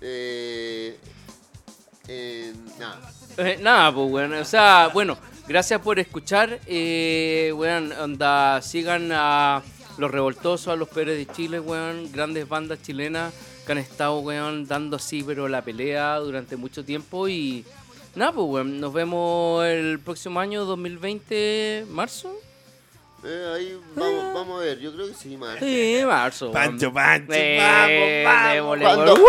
Eh, 0.00 0.96
eh, 2.08 2.52
nada. 2.78 3.00
Nada, 3.60 3.94
pues, 3.94 4.10
weón. 4.10 4.32
O 4.34 4.44
sea, 4.44 4.90
bueno, 4.92 5.18
gracias 5.48 5.80
por 5.80 5.98
escuchar. 5.98 6.60
Eh, 6.66 7.52
weón, 7.56 7.92
onda, 7.92 8.60
sigan 8.62 9.10
a 9.12 9.62
Los 9.98 10.10
Revoltosos, 10.10 10.68
a 10.68 10.76
Los 10.76 10.88
Pérez 10.88 11.16
de 11.16 11.32
Chile, 11.34 11.60
weón. 11.60 12.10
Grandes 12.12 12.48
bandas 12.48 12.82
chilenas 12.82 13.32
que 13.66 13.72
han 13.72 13.78
estado, 13.78 14.18
weón, 14.20 14.66
dando 14.66 14.96
así, 14.96 15.22
pero 15.22 15.48
la 15.48 15.62
pelea 15.62 16.16
durante 16.16 16.56
mucho 16.56 16.84
tiempo. 16.84 17.28
Y 17.28 17.64
nada, 18.14 18.32
pues, 18.32 18.46
weón, 18.46 18.80
nos 18.80 18.92
vemos 18.92 19.64
el 19.64 19.98
próximo 20.00 20.40
año, 20.40 20.64
2020, 20.64 21.86
marzo. 21.90 22.34
Eh, 23.26 23.52
ahí 23.56 23.80
vamos, 23.96 24.34
vamos 24.34 24.60
a 24.60 24.64
ver, 24.64 24.78
yo 24.80 24.92
creo 24.92 25.08
que 25.08 25.14
sí, 25.14 25.36
más. 25.36 25.58
Sí, 25.58 26.02
marzo. 26.06 26.52
Pancho, 26.52 26.92
Pancho, 26.92 27.32
Eh, 27.34 28.22
vamos, 28.26 28.80
vamos. 28.80 29.20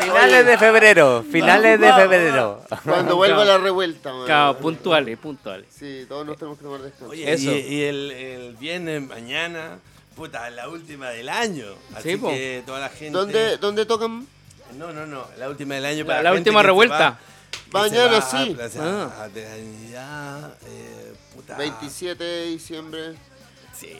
Finales 0.00 0.46
de 0.46 0.58
febrero, 0.58 1.24
finales 1.30 1.80
de 1.80 1.92
febrero. 1.92 2.64
cuando 2.84 3.16
vuelva 3.16 3.44
la 3.44 3.58
revuelta, 3.58 4.12
man. 4.12 4.24
Claro, 4.26 4.56
puntuales, 4.58 5.18
puntuales. 5.18 5.66
Sí, 5.78 6.04
todos 6.08 6.26
nos 6.26 6.36
tenemos 6.36 6.58
que 6.58 6.64
tomar 6.64 6.80
descanso. 6.80 7.10
Oye, 7.12 7.32
Eso. 7.32 7.50
y, 7.52 7.58
y 7.58 7.82
el, 7.84 8.10
el 8.10 8.56
viernes 8.56 9.02
mañana, 9.06 9.78
puta, 10.16 10.48
la 10.50 10.68
última 10.68 11.10
del 11.10 11.28
año. 11.28 11.66
Así 11.94 12.14
Sí, 12.14 12.18
que 12.20 12.62
toda 12.66 12.80
la 12.80 12.88
gente. 12.88 13.10
¿Dónde, 13.10 13.56
¿Dónde 13.58 13.86
tocan? 13.86 14.26
No, 14.76 14.92
no, 14.92 15.06
no, 15.06 15.26
la 15.38 15.48
última 15.48 15.74
del 15.74 15.84
año 15.84 15.98
La- 16.00 16.06
para 16.06 16.22
la 16.22 16.30
gente 16.32 16.50
última 16.50 16.62
revuelta. 16.62 16.98
va- 17.74 17.82
Mañana 17.82 18.20
sí. 18.20 18.52
A 18.52 18.56
Plaza 18.56 18.80
Ah. 18.82 19.28
Puta. 21.50 21.58
27 21.58 22.24
de 22.24 22.46
diciembre, 22.46 23.14
Sí. 23.78 23.96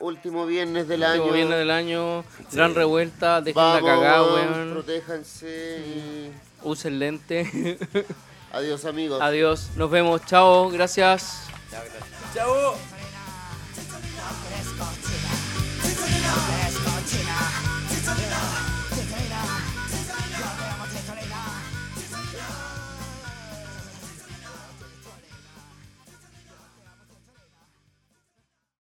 último 0.00 0.46
viernes 0.46 0.86
del 0.88 1.02
Último 1.02 1.24
año. 1.24 1.32
viernes 1.32 1.58
del 1.58 1.70
año, 1.70 2.24
gran 2.52 2.74
revuelta, 2.74 3.40
dejen 3.40 3.62
la 3.62 3.80
cagada, 3.80 4.22
weón. 4.22 4.70
protéjanse 4.72 5.82
y 5.84 6.32
Usen 6.62 6.98
lente. 6.98 7.78
adiós 8.52 8.84
amigos. 8.84 9.20
Adiós, 9.20 9.70
nos 9.76 9.90
vemos, 9.90 10.24
chao, 10.26 10.68
gracias. 10.70 11.42
Chao. 12.34 12.76
Llena 17.06 17.65